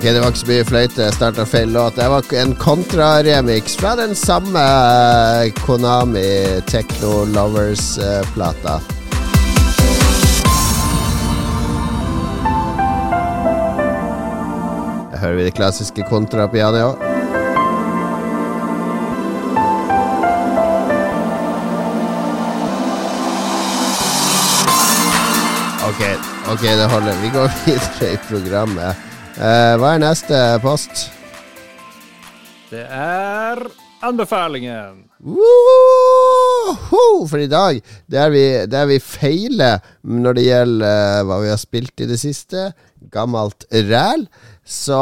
Ok, 0.00 0.06
det 0.06 0.20
var 0.22 0.30
ikke 0.32 0.40
så 0.40 0.46
mye 0.48 0.64
fløyte. 0.64 1.02
Jeg 1.04 1.12
starta 1.12 1.44
feil 1.44 1.74
låt. 1.76 1.98
Det 2.00 2.06
var 2.08 2.24
en 2.40 2.54
kontraremix 2.56 3.74
fra 3.76 3.90
den 3.98 4.14
samme 4.16 4.62
eh, 5.44 5.50
Konami 5.60 6.22
Techno 6.64 7.26
Lovers-plata. 7.28 8.78
Her 15.10 15.20
hører 15.20 15.36
vi 15.36 15.44
det 15.50 15.52
klassiske 15.60 16.08
kontrapianoet 16.08 16.80
òg. 16.88 17.04
Ok, 25.90 26.02
ok, 26.56 26.66
det 26.72 26.90
holder. 26.96 27.22
Vi 27.26 27.34
går 27.36 27.52
videre 27.68 28.12
i 28.16 28.20
programmet. 28.32 29.09
Eh, 29.40 29.74
hva 29.80 29.94
er 29.96 30.02
neste 30.02 30.36
post? 30.60 31.06
Det 32.68 32.82
er 32.84 33.62
anbefalingen. 34.04 34.98
Woohoo! 35.24 37.24
For 37.30 37.40
i 37.40 37.48
dag, 37.48 37.80
der 38.12 38.28
vi, 38.34 38.42
der 38.68 38.84
vi 38.90 38.98
feiler 39.00 39.80
når 40.04 40.36
det 40.36 40.44
gjelder 40.44 40.84
eh, 40.90 41.22
hva 41.24 41.40
vi 41.40 41.50
har 41.54 41.62
spilt 41.62 42.04
i 42.04 42.10
det 42.12 42.20
siste, 42.20 42.74
gammelt 43.08 43.64
ræl, 43.72 44.28
så 44.60 45.00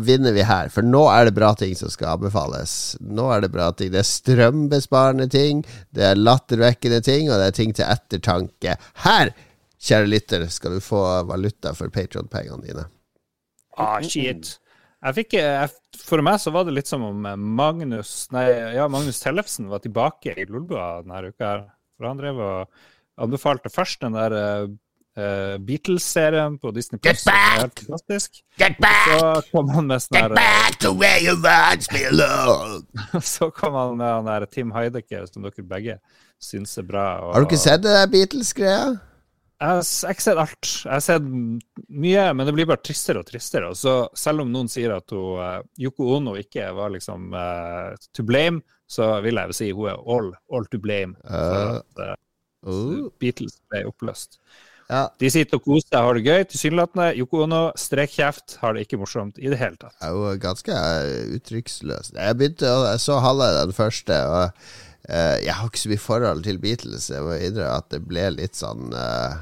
vinner 0.00 0.32
vi 0.32 0.48
her. 0.48 0.72
For 0.72 0.80
nå 0.80 1.04
er 1.12 1.28
det 1.28 1.36
bra 1.36 1.52
ting 1.52 1.76
som 1.76 1.92
skal 1.92 2.16
anbefales. 2.16 2.96
Nå 3.04 3.28
er 3.36 3.44
det 3.44 3.52
bra 3.52 3.68
ting. 3.76 3.92
Det 3.92 4.00
er 4.00 4.12
strømbesparende 4.16 5.28
ting, 5.28 5.60
det 5.92 6.08
er 6.08 6.16
lattervekkende 6.16 7.04
ting, 7.04 7.28
og 7.28 7.36
det 7.36 7.52
er 7.52 7.60
ting 7.60 7.76
til 7.76 7.84
ettertanke. 7.84 8.80
Her, 9.04 9.36
kjære 9.76 10.08
lytter, 10.08 10.48
skal 10.48 10.78
du 10.78 10.80
få 10.80 11.26
valuta 11.28 11.76
for 11.76 11.92
Patron-pengene 11.92 12.64
dine. 12.64 12.92
Ah, 13.78 13.98
shit. 14.02 14.56
Jeg 14.98 15.14
fikk, 15.14 15.36
jeg, 15.38 15.70
for 16.02 16.24
meg 16.26 16.40
så 16.42 16.50
var 16.50 16.66
det 16.66 16.74
litt 16.74 16.90
som 16.90 17.04
om 17.06 17.26
Magnus 17.58 18.26
nei, 18.34 18.48
ja, 18.74 18.88
Magnus 18.90 19.20
Tellefsen 19.22 19.68
var 19.70 19.84
tilbake 19.84 20.34
i 20.34 20.46
Lolbua 20.48 21.04
denne 21.04 21.30
uka. 21.30 21.44
her. 21.46 21.64
For 21.98 22.08
han 22.10 22.18
drev 22.18 22.42
og 22.42 22.84
anbefalte 23.22 23.70
først 23.70 24.02
den 24.02 24.14
der 24.18 24.34
uh, 25.18 25.56
Beatles-serien 25.66 26.58
på 26.62 26.70
Disney 26.74 26.98
Plus. 27.02 27.22
Get 27.22 27.30
back! 27.30 27.82
Fantastisk. 27.86 28.42
Get 28.58 28.78
back! 28.82 29.08
Så 29.10 29.32
kom 29.52 29.70
han 29.74 29.90
med 29.90 30.02
sånn 30.02 30.18
Get 30.18 30.34
back 30.38 30.78
to 30.82 30.92
where 30.94 31.22
you 31.22 31.34
once 31.42 31.90
belong! 31.94 32.82
Så 33.34 33.50
kom 33.54 33.78
han 33.78 33.98
med 33.98 34.06
han 34.06 34.30
der 34.30 34.46
Tim 34.50 34.74
Heidecker, 34.74 35.26
som 35.30 35.46
dere 35.46 35.66
begge 35.66 35.98
syns 36.42 36.74
er 36.78 36.86
bra. 36.86 37.06
Og, 37.22 37.34
Har 37.34 37.42
du 37.46 37.50
ikke 37.50 37.62
sett 37.66 37.82
det 37.86 37.94
der 37.94 38.10
Beatles-greia? 38.14 38.96
Jeg 39.58 39.74
har 39.74 40.12
ikke 40.14 40.22
sett 40.22 40.38
alt. 40.38 40.68
Jeg 40.84 40.92
har 40.92 41.02
sett 41.02 41.24
mye, 41.26 42.24
men 42.38 42.46
det 42.46 42.54
blir 42.54 42.68
bare 42.70 42.82
tristere 42.84 43.24
og 43.24 43.26
tristere. 43.26 43.72
Og 43.72 43.78
så 43.78 43.94
selv 44.14 44.44
om 44.44 44.52
noen 44.54 44.70
sier 44.70 44.94
at 44.94 45.10
hun, 45.10 45.40
uh, 45.42 45.58
Yoko 45.82 46.12
Ono 46.14 46.36
ikke 46.38 46.68
var 46.76 46.92
liksom 46.94 47.32
uh, 47.34 47.90
to 48.14 48.22
blame, 48.28 48.62
så 48.88 49.16
vil 49.24 49.36
jeg 49.40 49.50
jo 49.50 49.56
si 49.58 49.70
hun 49.74 49.90
er 49.90 49.98
all, 50.14 50.30
all 50.54 50.68
to 50.70 50.78
blame 50.80 51.18
for 51.26 51.82
at 51.82 52.06
eh, 52.06 52.16
Uh, 52.66 53.04
Beatles 53.22 53.52
ble 53.70 53.84
oppløst. 53.86 54.40
ja. 54.90 55.04
De 55.22 55.28
sitter 55.30 55.60
og 55.60 55.62
koser 55.62 55.84
seg, 55.92 56.00
har 56.02 56.16
det 56.18 56.24
gøy, 56.26 56.40
tilsynelatende. 56.50 57.04
Yoko 57.20 57.44
Ono, 57.44 57.60
strekkjeft, 57.78 58.56
har 58.58 58.74
det 58.74 58.82
ikke 58.82 58.98
morsomt 58.98 59.38
i 59.38 59.46
det 59.52 59.60
hele 59.60 59.78
tatt. 59.78 59.94
er 60.02 60.10
jo 60.16 60.32
ganske 60.42 60.74
uttrykksløs. 61.36 62.10
Jeg 62.16 62.38
begynte 62.40 62.66
Jeg 62.66 63.04
så 63.04 63.20
halve 63.22 63.46
den 63.60 63.76
første, 63.76 64.18
og 64.26 64.50
jeg 65.08 65.54
har 65.54 65.68
ikke 65.68 65.80
så 65.80 65.92
mye 65.92 66.02
forhold 66.02 66.42
til 66.44 66.58
Beatles. 66.60 67.10
Jeg 67.12 67.22
må 67.24 67.36
innrømme 67.38 67.76
at 67.78 67.86
det 67.94 68.02
ble 68.04 68.26
litt 68.34 68.58
sånn 68.58 68.90
eh, 68.92 69.38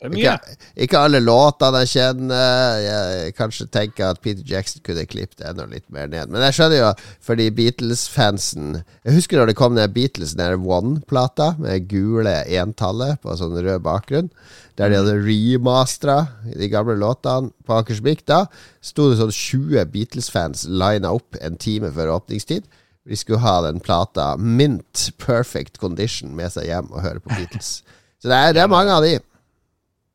ikke, 0.00 0.38
ikke 0.80 1.00
alle 1.04 1.18
låtene 1.20 1.82
jeg 1.82 1.90
kjenner. 1.92 2.78
Jeg 2.80 3.34
kanskje 3.36 3.66
tenker 3.68 4.06
at 4.08 4.22
Peter 4.24 4.46
Jackson 4.48 4.80
kunne 4.84 5.04
klippet 5.04 5.44
enda 5.44 5.66
litt 5.68 5.84
mer 5.92 6.08
ned. 6.08 6.32
Men 6.32 6.46
jeg 6.46 6.56
skjønner 6.56 6.78
jo, 6.78 6.92
fordi 7.24 7.50
Beatles-fansen 7.52 8.80
Jeg 8.80 9.16
husker 9.18 9.36
når 9.36 9.50
det 9.50 9.58
kom 9.60 9.76
den 9.76 9.92
Beatles 9.92 10.32
der 10.40 10.56
One-plata 10.56 11.52
med 11.60 11.90
gule 11.92 12.32
entallet 12.48 13.20
på 13.20 13.36
sånn 13.36 13.58
rød 13.60 13.84
bakgrunn. 13.84 14.32
Der 14.80 14.88
de 14.88 15.02
hadde 15.02 15.20
remastera 15.20 16.18
de 16.48 16.70
gamle 16.72 16.96
låtene 16.96 17.52
på 17.68 17.76
Akersvik. 17.76 18.24
Da 18.24 18.46
sto 18.80 19.10
det 19.10 19.20
sånn 19.20 19.36
20 19.36 19.84
Beatles-fans 19.92 20.64
lina 20.64 21.12
opp 21.12 21.36
en 21.44 21.60
time 21.60 21.92
før 21.92 22.16
åpningstid. 22.16 22.64
De 23.08 23.16
skulle 23.16 23.40
ha 23.40 23.60
den 23.64 23.80
plata 23.80 24.34
mint 24.36 25.10
perfect 25.18 25.78
condition 25.80 26.34
med 26.36 26.52
seg 26.52 26.68
hjem 26.68 26.90
og 26.92 27.02
høre 27.04 27.22
på 27.24 27.32
Beatles. 27.32 27.80
Så 28.20 28.28
det 28.28 28.36
er, 28.36 28.56
det 28.56 28.64
er 28.64 28.72
mange 28.72 28.92
av 28.92 29.04
de. 29.04 29.14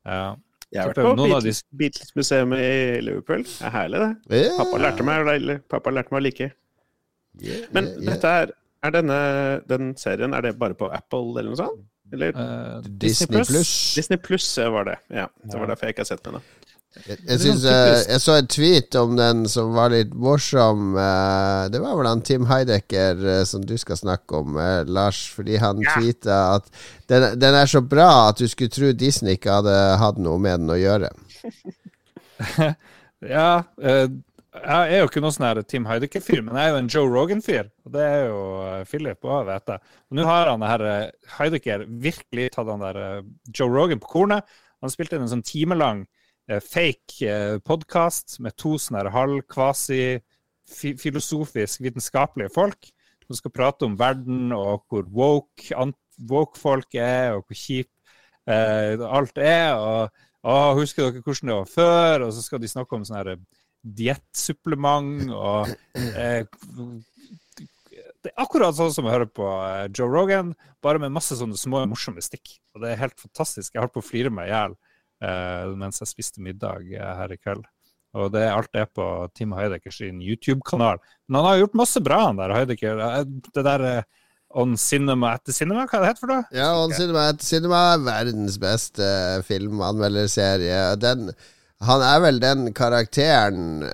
Ja. 0.05 0.35
Jeg 0.75 0.81
har 0.81 0.91
vært 0.91 1.01
på 1.07 1.15
Beatles, 1.23 1.63
Beatles-museet 1.79 2.53
i 2.59 3.01
Liverpool. 3.05 3.45
Det 3.47 3.65
er 3.69 3.73
herlig, 3.73 4.03
det. 4.03 4.11
Yeah. 4.35 4.59
Pappa 4.59 4.81
lærte 4.83 5.07
meg, 5.07 5.31
eller 5.33 5.59
pappa 5.71 5.93
lærte 5.93 6.13
meg 6.13 6.21
å 6.21 6.25
like. 6.25 6.51
Yeah, 7.41 7.65
Men 7.75 7.89
yeah, 7.89 7.97
yeah. 7.97 8.07
dette 8.11 8.33
er, 8.41 8.53
er 8.85 8.93
denne 8.95 9.17
den 9.67 9.89
serien 9.99 10.31
Er 10.31 10.45
det 10.45 10.53
bare 10.55 10.77
på 10.79 10.87
Apple 10.87 11.33
eller 11.33 11.51
noe 11.51 11.59
sånt? 11.59 11.81
Eller 12.13 12.37
uh, 12.37 12.85
Disney 12.85 13.41
Plus. 13.41 13.71
Disney 13.97 14.19
Pluss 14.21 14.47
var 14.57 14.85
det. 14.87 14.99
Ja, 15.09 15.25
det 15.43 15.59
var 15.59 15.71
derfor 15.71 15.89
jeg 15.89 15.95
ikke 15.95 16.05
har 16.05 16.11
sett 16.11 16.23
den. 16.27 16.37
Jeg, 16.95 17.17
jeg, 17.27 17.39
synes, 17.43 17.63
uh, 17.67 17.97
jeg 18.07 18.21
så 18.23 18.37
en 18.39 18.47
tweet 18.47 18.95
om 18.95 19.15
den 19.19 19.43
som 19.51 19.73
var 19.75 19.91
litt 19.91 20.13
morsom. 20.15 20.93
Uh, 20.95 21.67
det 21.71 21.81
var 21.83 21.97
vel 21.99 22.07
han 22.07 22.23
Tim 22.25 22.47
Heidecker 22.49 23.19
uh, 23.19 23.41
som 23.47 23.65
du 23.67 23.75
skal 23.81 23.99
snakke 23.99 24.39
om, 24.39 24.55
Lars. 24.87 25.25
Fordi 25.35 25.59
han 25.61 25.83
Ja. 25.83 25.97
tweeta 25.99 26.37
at 26.55 26.69
den, 27.11 27.27
den 27.39 27.57
er 27.59 27.67
så 27.69 27.83
bra 27.83 28.29
at 28.29 28.39
du 28.39 28.47
skulle 28.47 28.71
tro 28.73 28.93
Disney 28.95 29.35
ikke 29.35 29.59
hadde 29.59 29.75
hatt 30.01 30.21
noe 30.21 30.39
med 30.41 30.63
den 30.63 30.71
å 30.73 30.79
gjøre. 30.79 31.11
Ja, 33.25 33.63
eh, 33.81 34.09
jeg 34.55 34.91
er 34.91 34.99
jo 35.01 35.07
ikke 35.07 35.21
noen 35.23 35.33
sånn 35.33 35.61
Tim 35.71 35.85
Heidecker-fyr, 35.89 36.41
men 36.45 36.57
jeg 36.59 36.67
er 36.67 36.73
jo 36.73 36.81
en 36.81 36.89
Joe 36.91 37.09
Rogan-fyr. 37.09 37.69
Og 37.87 37.93
det 37.95 38.03
er 38.05 38.25
jo 38.27 38.41
Philip 38.89 39.25
òg, 39.27 39.47
vet 39.49 39.71
jeg. 39.71 39.93
Og 40.11 40.19
nå 40.19 40.27
har 40.27 40.51
han 40.51 40.61
det 40.63 40.71
her 40.71 40.83
Heidecker 41.39 41.85
virkelig 41.87 42.51
tatt 42.53 42.69
han 42.69 42.83
der 42.83 42.99
Joe 43.49 43.71
Rogan 43.71 44.03
på 44.03 44.11
kornet. 44.11 44.45
Han 44.83 44.93
spilte 44.93 45.17
inn 45.17 45.25
en 45.25 45.31
sånn 45.31 45.45
timelang 45.47 46.05
fake 46.45 47.25
eh, 47.25 47.57
podkast 47.65 48.37
med 48.43 48.53
to 48.59 48.77
sånne 48.81 48.99
her 49.01 49.09
halv-kvasi-filosofisk 49.15 51.81
vitenskapelige 51.81 52.53
folk 52.53 52.91
som 53.25 53.35
skal 53.39 53.51
prate 53.53 53.85
om 53.87 53.95
verden 53.97 54.51
og 54.53 54.83
hvor 54.89 55.03
woke, 55.09 55.73
woke 56.29 56.59
folk 56.61 56.93
er, 56.93 57.33
og 57.33 57.41
hvor 57.47 57.55
kjip 57.57 57.89
eh, 58.45 59.01
alt 59.01 59.37
er. 59.41 59.73
og 59.73 60.09
å, 60.45 60.77
husker 60.77 61.07
dere 61.07 61.23
hvordan 61.25 61.49
det 61.49 61.57
var 61.57 61.65
før? 61.71 62.21
Og 62.27 62.33
så 62.35 62.41
skal 62.45 62.61
de 62.61 62.69
snakke 62.69 62.95
om 62.97 63.05
sånn 63.07 63.41
diettsupplement 63.85 65.29
og 65.33 65.69
eh, 65.93 66.45
Det 68.25 68.31
er 68.31 68.41
akkurat 68.41 68.75
sånn 68.77 68.93
som 68.93 69.05
å 69.09 69.13
høre 69.13 69.27
på 69.29 69.45
eh, 69.45 69.87
Joe 69.89 70.09
Rogan, 70.09 70.53
bare 70.85 71.01
med 71.01 71.13
masse 71.13 71.35
sånne 71.37 71.57
små 71.57 71.85
morsomme 71.89 72.21
stikk. 72.21 72.59
Og 72.75 72.81
det 72.83 72.89
er 72.93 73.01
helt 73.01 73.19
fantastisk. 73.21 73.73
Jeg 73.73 73.81
holdt 73.81 73.95
på 73.97 74.03
å 74.05 74.05
flire 74.05 74.31
meg 74.33 74.49
i 74.49 74.51
hjel 74.53 74.73
eh, 74.77 74.94
mens 75.79 76.01
jeg 76.01 76.09
spiste 76.11 76.41
middag 76.43 76.83
eh, 76.91 77.13
her 77.21 77.31
i 77.33 77.37
kveld. 77.39 77.63
Og 78.15 78.29
det 78.31 78.45
alt 78.47 78.71
er 78.79 78.85
på 78.87 79.05
Tim 79.35 79.51
Heidecker 79.57 79.91
sin 79.91 80.21
YouTube-kanal. 80.23 81.01
Men 81.27 81.41
han 81.41 81.47
har 81.49 81.57
gjort 81.65 81.73
masse 81.81 81.99
bra, 82.03 82.21
han 82.29 82.37
der 82.39 82.53
Heidecker. 82.55 83.01
Eh, 83.09 83.25
Det 83.51 83.63
der 83.67 83.83
eh, 83.89 84.03
On 84.55 84.77
Cinema 84.79 85.33
etter 85.35 85.51
Cinema, 85.51 85.83
hva 85.83 85.97
er 85.97 86.03
det 86.05 86.09
heter 86.13 86.23
for 86.23 86.31
noe? 86.31 86.45
Ja, 86.55 86.69
On 86.79 86.93
Cinema, 86.95 87.25
etter 87.33 87.43
Cinema 87.43 87.81
er 87.95 88.05
verdens 88.05 88.55
beste 88.61 89.07
filmanmelderserie. 89.47 90.95
Den, 91.01 91.31
han 91.87 92.03
er 92.05 92.21
vel 92.23 92.39
den 92.41 92.69
karakteren 92.75 93.85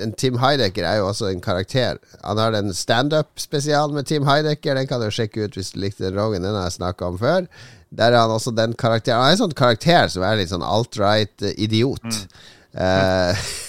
en 0.00 0.14
Tim 0.18 0.38
Heidecker 0.42 0.86
er 0.88 1.00
jo 1.00 1.08
også 1.10 1.30
en 1.30 1.42
karakter. 1.44 2.00
Han 2.22 2.40
har 2.40 2.54
den 2.54 2.74
standup-spesialen 2.74 3.96
med 3.98 4.08
Tim 4.10 4.26
Heidecker. 4.28 4.78
Den 4.78 4.88
kan 4.90 5.02
du 5.02 5.10
sjekke 5.14 5.46
ut 5.46 5.58
hvis 5.58 5.72
du 5.74 5.80
likte 5.82 6.06
den 6.06 6.18
Rogan. 6.18 6.46
Den 6.46 6.56
har 6.56 6.68
jeg 6.68 6.78
snakka 6.78 7.12
om 7.12 7.18
før. 7.20 7.48
Der 7.90 8.12
er 8.12 8.20
han 8.20 8.34
også 8.34 8.52
den 8.52 8.74
karakteren 8.76 9.22
Han 9.22 9.30
er 9.30 9.38
en 9.38 9.44
sånn 9.46 9.56
karakter 9.56 10.10
som 10.12 10.26
er 10.26 10.36
litt 10.36 10.52
sånn 10.52 10.66
alt-right-idiot. 10.66 11.56
idiot. 11.64 12.44
Eh, 12.76 13.48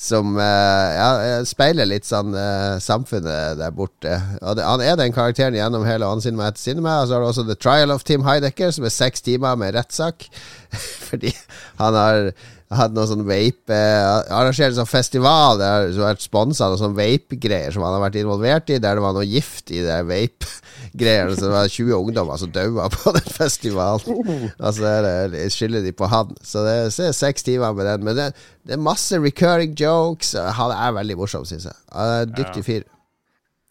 som 0.00 0.38
eh, 0.40 0.90
ja, 0.96 1.08
eh, 1.22 1.42
speiler 1.44 1.84
litt 1.84 2.06
sånn 2.08 2.32
eh, 2.32 2.78
samfunnet 2.80 3.58
der 3.60 3.74
borte. 3.76 4.14
Det, 4.40 4.64
han 4.64 4.80
er 4.80 4.96
den 4.96 5.12
karakteren 5.12 5.58
gjennom 5.58 5.84
hele 5.84 6.08
On 6.08 6.22
meg 6.38 6.54
etter 6.54 6.62
Cinema. 6.62 7.02
Og 7.02 7.10
så 7.10 7.18
har 7.18 7.20
du 7.20 7.28
også 7.28 7.44
The 7.44 7.58
Trial 7.60 7.92
of 7.92 8.06
Tim 8.08 8.24
Heidecker, 8.24 8.72
som 8.72 8.88
er 8.88 8.94
seks 8.94 9.20
timer 9.26 9.60
med 9.60 9.76
rettssak. 9.76 10.24
Fordi 11.10 11.34
han 11.82 11.98
har 12.00 12.32
hatt 12.70 12.92
noe 12.94 13.06
sånn 13.10 13.24
vape 13.26 13.76
Arrangerte 14.30 14.76
sånn 14.76 14.86
festival 14.86 15.58
der 15.58 15.88
som 15.90 16.04
vært 16.06 16.22
sponsa 16.22 16.68
av 16.68 16.76
sånn 16.78 16.94
vape-greier 16.94 17.74
som 17.74 17.82
han 17.82 17.96
har 17.96 18.04
vært 18.04 18.20
involvert 18.20 18.70
i, 18.70 18.78
der 18.78 18.94
det 18.98 19.02
var 19.02 19.16
noe 19.16 19.26
gift 19.26 19.72
i 19.74 19.80
det 19.82 19.96
vape-greiene. 20.06 21.34
Så 21.34 21.48
det 21.48 21.54
var 21.56 21.72
20 21.74 21.96
ungdommer 21.98 22.38
som 22.38 22.52
daua 22.54 22.86
på 22.94 23.14
den 23.16 23.26
festivalen. 23.34 24.54
Og 24.54 24.76
så 24.76 24.86
er 24.86 25.10
det, 25.34 25.42
skylder 25.54 25.82
de 25.88 25.92
på 25.98 26.08
han. 26.12 26.30
Så 26.46 26.62
det 26.66 26.76
er 26.86 27.12
seks 27.16 27.46
timer 27.46 27.74
med 27.74 27.90
den. 27.90 28.06
Men 28.06 28.18
det, 28.20 28.28
det 28.66 28.78
er 28.78 28.82
masse 28.86 29.18
recurring 29.18 29.74
jokes. 29.78 30.36
Han 30.60 30.70
er 30.76 30.94
veldig 31.00 31.18
morsom, 31.18 31.44
syns 31.48 31.66
jeg. 31.66 32.32
Dyktig 32.38 32.64
fyr. 32.70 32.86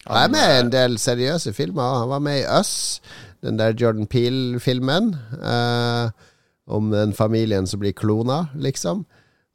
Han 0.08 0.16
er 0.26 0.32
med 0.32 0.48
i 0.48 0.60
en 0.66 0.72
del 0.72 0.98
seriøse 1.00 1.52
filmer. 1.56 2.02
Han 2.04 2.12
var 2.12 2.22
med 2.24 2.42
i 2.42 2.48
Us, 2.60 3.00
den 3.44 3.56
der 3.60 3.72
Jordan 3.76 4.08
Peel-filmen. 4.08 5.14
eh, 5.40 6.28
om 6.70 6.92
den 6.92 7.12
familien 7.16 7.66
som 7.66 7.82
blir 7.82 7.96
klona, 7.96 8.44
liksom. 8.54 9.04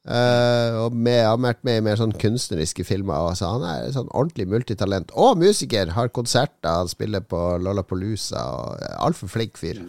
Uh, 0.05 0.85
og 0.85 0.93
med, 0.93 1.23
har 1.25 1.39
vært 1.41 1.63
med 1.65 1.79
i 1.79 1.83
mer 1.87 1.97
sånn 1.97 2.13
kunstneriske 2.21 2.83
filmer. 2.85 3.31
også. 3.31 3.47
han 3.55 3.63
er 3.65 3.95
sånn 3.95 4.11
ordentlig 4.11 4.45
multitalent. 4.51 5.13
Og 5.17 5.39
musiker! 5.41 5.95
Har 5.95 6.13
konserter, 6.13 6.69
han 6.69 6.91
spiller 6.91 7.25
på 7.25 7.39
Lollapalooza. 7.57 8.43
og 8.53 8.85
Altfor 9.01 9.31
flink 9.33 9.57
fyr. 9.57 9.81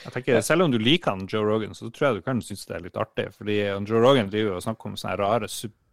Jeg 0.00 0.12
tenker, 0.12 0.40
Selv 0.44 0.64
om 0.64 0.72
du 0.72 0.78
liker 0.80 1.16
han 1.16 1.26
Joe 1.28 1.44
Rogan, 1.44 1.74
så 1.76 1.88
tror 1.88 2.10
jeg 2.10 2.20
du 2.20 2.26
kan 2.28 2.40
synes 2.44 2.66
det 2.68 2.76
er 2.76 2.84
litt 2.84 3.00
artig. 3.00 3.30
Fordi 3.36 3.58
han 3.70 3.88
Joe 3.88 4.02
Rogan 4.04 4.28
driver 4.32 4.58
og 4.58 4.64
snakker 4.64 4.92
om 4.92 5.00
sånne 5.00 5.16
rare 5.20 5.48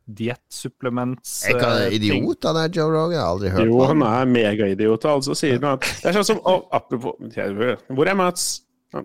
diettsupplements 0.08 1.32
Er 1.48 1.58
ikke 1.58 1.68
han 1.68 1.82
eh, 1.82 1.96
idiot, 1.98 2.46
han 2.48 2.60
er 2.62 2.70
Joe 2.72 2.88
Rogan? 2.88 3.16
Jeg 3.16 3.20
har 3.20 3.34
aldri 3.34 3.50
hørt 3.52 3.66
Jo, 3.68 3.74
på 3.74 3.88
han 3.90 4.00
Jo, 4.00 4.06
han. 4.08 4.22
er 4.22 4.32
megaidiot. 4.32 5.08
Altså 5.12 5.36
sier 5.36 5.60
han 5.60 5.74
at 5.74 5.88
Det 5.88 6.08
er 6.12 6.16
sånn 6.16 6.30
som 6.30 6.40
oh, 6.48 6.62
Apropos 6.72 7.18
Hvor 7.20 8.08
er 8.08 8.16
Mats? 8.16 8.48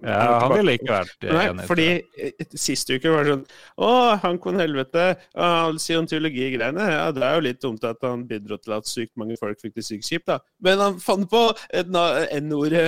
Ja, 0.06 0.39
han 0.43 0.55
ville 0.56 0.74
ikke 0.78 0.90
vært 0.90 1.27
Nei, 1.28 1.66
fordi 1.69 1.86
eh, 2.16 2.44
sist 2.59 2.90
uke 2.93 3.12
var 3.12 3.27
det 3.27 3.35
sånn 3.35 3.44
Å, 3.82 3.90
han 4.23 4.39
kon 4.43 4.60
helvete. 4.60 5.06
Å, 5.36 5.48
Scientologi-greiene. 5.82 6.89
Ja, 6.94 7.06
det 7.14 7.24
er 7.27 7.39
jo 7.39 7.44
litt 7.47 7.60
dumt 7.62 7.85
at 7.89 8.02
han 8.06 8.24
bidro 8.28 8.59
til 8.60 8.77
at 8.77 8.89
sykt 8.89 9.14
mange 9.20 9.39
folk 9.40 9.60
fikk 9.62 9.77
det 9.78 9.86
sykt 9.86 10.09
kjipt, 10.09 10.28
da. 10.31 10.39
Men 10.64 10.82
han 10.82 10.98
fant 11.02 11.28
på 11.31 11.43
N-ordet, 11.82 12.85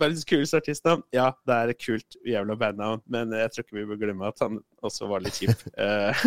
verdens 0.00 0.26
kuleste 0.28 0.60
artistnavn. 0.60 1.04
Ja, 1.16 1.30
det 1.48 1.56
er 1.56 1.74
kult 1.78 2.18
jævla 2.26 2.58
bandnavn, 2.60 3.04
men 3.10 3.34
jeg 3.36 3.54
tror 3.54 3.66
ikke 3.66 3.80
vi 3.80 3.88
bør 3.90 4.02
glemme 4.04 4.30
at 4.30 4.44
han 4.44 4.60
også 4.86 5.08
var 5.10 5.24
litt 5.24 5.38
kjip. 5.40 5.66
Eh, 5.80 6.24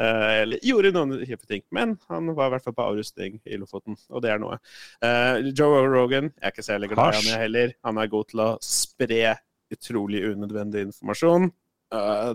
eh, 0.00 0.32
Eller 0.42 0.64
gjorde 0.64 0.92
noen 0.94 1.20
kjipe 1.26 1.46
ting. 1.48 1.62
Men 1.74 1.96
han 2.10 2.30
var 2.36 2.48
i 2.48 2.54
hvert 2.54 2.64
fall 2.66 2.76
på 2.76 2.86
avrusting 2.86 3.38
i 3.46 3.58
Lofoten, 3.60 3.96
og 4.10 4.22
det 4.24 4.32
er 4.32 4.40
noe. 4.42 4.58
Eh, 5.04 5.50
Joe 5.52 5.84
Rogan, 5.86 6.30
jeg 6.32 6.46
er 6.46 6.54
ikke 6.54 6.66
så 6.66 6.74
veldig 6.76 6.90
glad 6.92 7.18
i 7.18 7.20
han 7.20 7.42
heller. 7.44 7.74
Han 7.86 8.00
er 8.00 8.10
god 8.12 8.30
til 8.32 8.44
å 8.44 8.48
spre 8.64 9.36
utrolig 9.74 10.24
unødvendig 10.30 10.86
informasjon. 10.88 11.50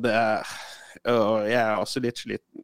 Det 0.04 0.14
er 0.14 0.54
og 1.10 1.48
Jeg 1.50 1.60
er 1.60 1.80
også 1.82 2.02
litt 2.04 2.22
sliten. 2.22 2.64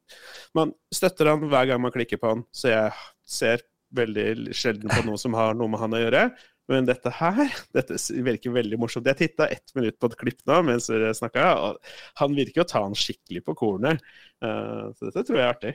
Man 0.56 0.72
støtter 0.94 1.32
han 1.32 1.44
hver 1.50 1.68
gang 1.70 1.82
man 1.82 1.94
klikker 1.94 2.20
på 2.22 2.36
han, 2.36 2.46
så 2.56 2.72
jeg 2.72 2.92
ser 3.26 3.66
veldig 3.96 4.54
sjelden 4.56 4.92
på 4.92 5.02
noe 5.08 5.20
som 5.20 5.36
har 5.38 5.58
noe 5.58 5.72
med 5.72 5.82
han 5.82 5.98
å 5.98 6.02
gjøre. 6.04 6.24
Men 6.70 6.86
dette 6.86 7.12
her 7.18 7.54
dette 7.76 7.98
virker 8.26 8.54
veldig 8.54 8.78
morsomt. 8.82 9.08
Jeg 9.10 9.18
titta 9.24 9.50
ett 9.50 9.74
minutt 9.78 9.98
på 10.00 10.10
et 10.12 10.18
klipp 10.20 10.42
nå 10.50 10.62
mens 10.68 10.90
dere 10.92 11.16
snakka, 11.18 11.52
og 11.58 11.94
han 12.22 12.36
virker 12.38 12.64
å 12.64 12.70
ta 12.70 12.84
han 12.86 12.98
skikkelig 12.98 13.44
på 13.48 13.58
kornet. 13.58 14.04
Uh, 14.44 14.90
så 14.94 15.10
dette 15.10 15.26
tror 15.26 15.40
jeg 15.40 15.48
er 15.48 15.56
artig. 15.56 15.74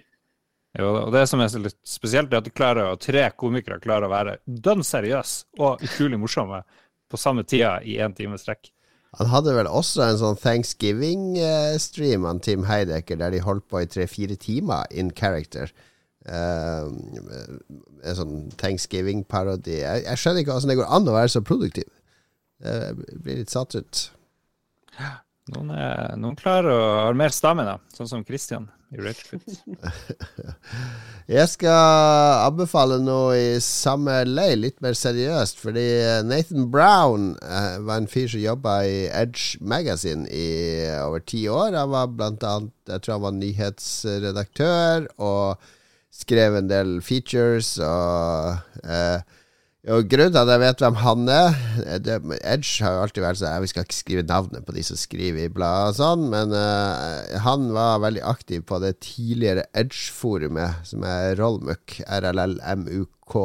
Jo, 0.74 0.88
og 1.04 1.12
det 1.14 1.26
som 1.30 1.42
er 1.42 1.50
så 1.52 1.60
litt 1.62 1.78
spesielt, 1.86 2.32
er 2.32 2.40
at 2.40 2.46
de 2.48 2.54
klarer, 2.54 2.94
tre 2.98 3.28
komikere 3.38 3.82
klarer 3.82 4.08
å 4.08 4.14
være 4.14 4.38
dønn 4.44 4.82
seriøse 4.86 5.60
og 5.62 5.82
utrolig 5.86 6.18
morsomme 6.18 6.64
på 7.10 7.20
samme 7.20 7.44
tida 7.46 7.76
i 7.86 8.00
én 8.02 8.14
time 8.16 8.38
strekk. 8.40 8.72
Han 9.20 9.30
hadde 9.30 9.54
vel 9.54 9.68
også 9.70 10.02
en 10.02 10.18
sånn 10.18 10.38
Thanksgiving-stream, 10.42 12.24
han 12.26 12.42
Tim 12.42 12.64
Heidecker, 12.66 13.20
der 13.20 13.30
de 13.30 13.42
holdt 13.44 13.68
på 13.70 13.84
i 13.84 13.90
tre-fire 13.90 14.34
timer 14.40 14.90
in 14.90 15.12
character. 15.14 15.70
Eh, 16.24 16.84
en 18.04 18.16
sånn 18.18 18.36
Thanksgiving-parodi. 18.60 19.80
Jeg, 19.82 20.04
jeg 20.06 20.20
skjønner 20.20 20.44
ikke 20.44 20.56
hvordan 20.56 20.72
det 20.72 20.78
går 20.80 20.94
an 20.96 21.10
å 21.10 21.18
være 21.18 21.34
så 21.34 21.44
produktiv. 21.44 21.90
Jeg 22.64 23.20
blir 23.20 23.42
litt 23.42 23.52
satt 23.52 23.76
ut. 23.76 24.06
Noen, 25.52 25.74
er, 25.76 26.14
noen 26.16 26.38
klarer 26.40 26.72
å 26.72 26.84
ha 27.04 27.12
mer 27.16 27.34
stamina, 27.34 27.76
sånn 27.92 28.08
som 28.08 28.22
Christian 28.24 28.70
i 28.94 29.02
Ragequit. 29.02 29.44
Jeg 31.36 31.50
skal 31.52 32.44
anbefale 32.46 32.98
noe 33.00 33.36
i 33.36 33.60
samme 33.64 34.22
lei, 34.28 34.54
litt 34.56 34.80
mer 34.84 34.96
seriøst. 34.96 35.60
Fordi 35.60 35.84
Nathan 36.24 36.70
Brown 36.72 37.34
uh, 37.42 37.76
var 37.84 38.00
en 38.00 38.08
fyr 38.08 38.30
som 38.32 38.40
jobba 38.40 38.78
i 38.88 38.98
Edge 39.08 39.60
Magazine 39.60 40.24
i 40.32 40.48
over 41.02 41.24
ti 41.24 41.44
år. 41.48 41.76
Han 41.76 41.92
var 41.92 42.12
blant 42.16 42.44
annet 42.48 42.92
Jeg 42.94 43.04
tror 43.04 43.18
han 43.18 43.24
var 43.24 43.38
nyhetsredaktør 43.38 45.08
og 45.16 45.72
skrev 46.14 46.60
en 46.60 46.70
del 46.70 46.98
features 47.04 47.74
og 47.82 48.84
eh, 48.86 49.40
og 49.84 50.06
Grunnen 50.08 50.32
til 50.32 50.40
at 50.40 50.48
jeg 50.48 50.60
vet 50.62 50.80
hvem 50.80 50.94
han 51.02 51.26
er 51.28 51.50
eh, 51.82 51.98
det, 52.00 52.14
Edge 52.40 52.80
har 52.80 52.94
jo 52.94 53.00
alltid 53.04 53.20
vært 53.24 53.38
sånn 53.40 53.64
Vi 53.64 53.68
skal 53.68 53.84
ikke 53.84 53.96
skrive 53.98 54.22
navnet 54.24 54.64
på 54.64 54.72
de 54.76 54.82
som 54.86 54.96
skriver 54.96 55.44
i 55.44 55.52
bladet 55.52 55.90
og 55.92 55.96
sånn, 55.98 56.22
men 56.32 56.54
uh, 56.56 57.20
han 57.44 57.60
var 57.76 58.00
veldig 58.06 58.24
aktiv 58.24 58.60
på 58.64 58.76
det 58.80 58.94
tidligere 59.04 59.68
Edge-forumet, 59.76 60.72
som 60.88 61.04
er 61.04 61.36
rollmuk, 61.36 62.00
rllmuk.com. 62.08 63.44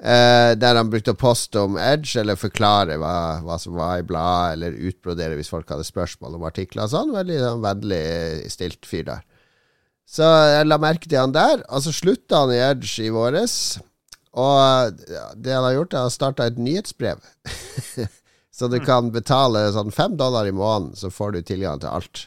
Uh, 0.00 0.56
der 0.58 0.78
han 0.80 0.90
brukte 0.90 1.14
å 1.14 1.22
poste 1.22 1.62
om 1.62 1.78
Edge, 1.78 2.18
eller 2.18 2.40
forklare 2.40 2.98
hva, 2.98 3.38
hva 3.46 3.56
som 3.62 3.78
var 3.78 4.00
i 4.00 4.06
bladet, 4.08 4.56
eller 4.56 4.82
utbrodere 4.90 5.38
hvis 5.38 5.52
folk 5.54 5.70
hadde 5.70 5.86
spørsmål 5.86 6.34
om 6.40 6.48
artikler 6.50 6.88
og 6.88 6.92
sånn. 6.96 7.14
Veldig 7.14 7.38
sånn, 7.44 7.62
vennlig 7.62 8.04
stilt 8.50 8.82
fyr 8.90 9.06
der. 9.12 9.22
Så 10.10 10.26
jeg 10.26 10.66
la 10.66 10.78
merke 10.82 11.06
til 11.06 11.20
han 11.20 11.34
der, 11.34 11.62
og 11.70 11.84
så 11.84 11.92
slutta 11.94 12.42
han 12.42 12.54
i 12.54 12.58
Edge 12.58 13.04
i 13.04 13.12
våres. 13.14 13.54
Og 14.34 14.98
det 15.38 15.54
han 15.54 15.66
har 15.66 15.76
gjort, 15.76 15.94
er 15.94 16.08
å 16.08 16.14
starte 16.14 16.48
et 16.50 16.58
nyhetsbrev. 16.58 17.22
så 18.56 18.70
du 18.70 18.80
kan 18.82 19.12
betale 19.14 19.68
sånn 19.74 19.94
fem 19.94 20.16
dollar 20.18 20.50
i 20.50 20.54
måneden, 20.54 20.96
så 20.98 21.12
får 21.14 21.36
du 21.36 21.40
tilgang 21.46 21.82
til 21.82 21.94
alt. 21.94 22.26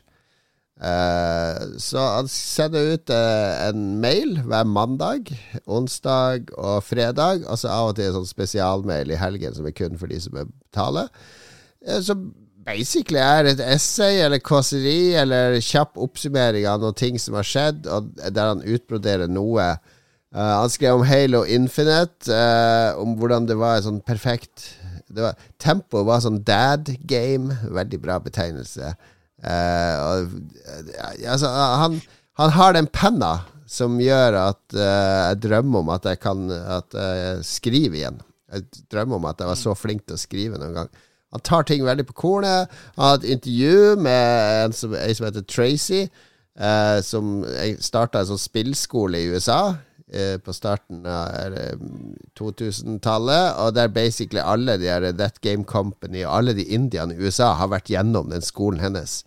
Uh, 0.84 1.78
så 1.80 2.02
han 2.18 2.28
sender 2.32 2.96
ut 2.96 3.12
uh, 3.14 3.70
en 3.70 3.84
mail 4.04 4.40
hver 4.44 4.66
mandag, 4.68 5.30
onsdag 5.64 6.50
og 6.58 6.82
fredag. 6.88 7.46
Og 7.48 7.60
så 7.62 7.72
av 7.72 7.92
og 7.92 8.00
til 8.00 8.10
en 8.10 8.18
sånn 8.18 8.32
spesialmail 8.32 9.14
i 9.14 9.20
helgen 9.20 9.56
som 9.56 9.68
er 9.70 9.76
kun 9.78 10.00
for 10.00 10.12
de 10.12 10.20
som 10.24 10.36
betaler. 10.40 11.12
Uh, 11.86 12.00
så 12.04 12.18
basically 12.66 13.22
er 13.22 13.50
et 13.52 13.62
essay 13.64 14.22
eller 14.24 14.42
kåseri 14.44 15.14
eller 15.20 15.60
kjapp 15.64 16.00
oppsummering 16.02 16.68
av 16.70 16.82
noen 16.82 16.98
ting 16.98 17.20
som 17.22 17.38
har 17.38 17.48
skjedd, 17.48 17.88
og 17.88 18.14
der 18.24 18.54
han 18.54 18.64
utbroderer 18.64 19.32
noe. 19.32 19.74
Uh, 20.34 20.54
han 20.64 20.72
skrev 20.74 20.98
om 20.98 21.06
Halo 21.08 21.44
Infinite, 21.46 22.26
uh, 22.32 22.98
om 23.02 23.18
hvordan 23.20 23.48
det 23.50 23.60
var 23.60 23.84
sånn 23.86 24.02
perfekt 24.06 24.72
var, 25.14 25.38
Tempoet 25.62 26.08
var 26.08 26.24
sånn 26.24 26.42
dad 26.48 26.90
game. 27.06 27.54
Veldig 27.70 28.00
bra 28.02 28.18
betegnelse. 28.24 28.96
Uh, 29.44 29.96
og, 30.02 30.38
altså, 31.28 31.52
han, 31.84 32.00
han 32.40 32.54
har 32.56 32.78
den 32.78 32.90
penna 32.90 33.36
som 33.70 34.00
gjør 34.02 34.36
at 34.38 34.76
jeg 34.76 35.38
drømmer 35.42 35.82
om 35.82 35.90
at 35.90 36.04
jeg 36.06 36.20
kan 36.22 36.42
At 36.52 36.94
jeg 36.94 37.46
skriver 37.48 37.96
igjen. 37.98 38.20
Jeg 38.54 38.84
drømmer 38.92 39.18
om 39.18 39.26
at 39.26 39.40
jeg 39.42 39.50
var 39.50 39.58
så 39.58 39.74
flink 39.78 40.04
til 40.06 40.18
å 40.18 40.22
skrive 40.22 40.60
noen 40.62 40.76
gang. 40.78 40.92
Han 41.34 41.42
tar 41.42 41.66
ting 41.66 41.82
veldig 41.86 42.06
på 42.10 42.20
kornet. 42.26 42.70
Han 42.96 43.08
har 43.08 43.18
et 43.18 43.32
intervju 43.36 43.96
med 44.06 44.66
en 44.66 44.76
som, 44.78 44.94
en 44.94 45.16
som 45.18 45.26
heter 45.28 45.48
Tracy, 45.50 46.04
eh, 46.60 47.00
som 47.02 47.42
starta 47.82 48.22
en 48.22 48.30
sånn 48.34 48.42
spillskole 48.42 49.18
i 49.18 49.32
USA 49.34 49.76
eh, 50.14 50.38
på 50.38 50.54
starten 50.54 51.08
av 51.10 51.58
2000-tallet, 52.38 53.58
og 53.58 53.74
der 53.78 53.90
basically 53.94 54.44
alle 54.46 54.78
de 54.78 54.92
her 54.92 55.10
That 55.12 55.42
Game 55.42 55.66
Company 55.66 56.22
og 56.22 56.38
alle 56.38 56.58
de 56.58 56.68
indiene 56.70 57.18
i 57.18 57.26
USA 57.26 57.56
har 57.58 57.74
vært 57.74 57.90
gjennom 57.94 58.30
den 58.34 58.46
skolen 58.46 58.84
hennes. 58.84 59.24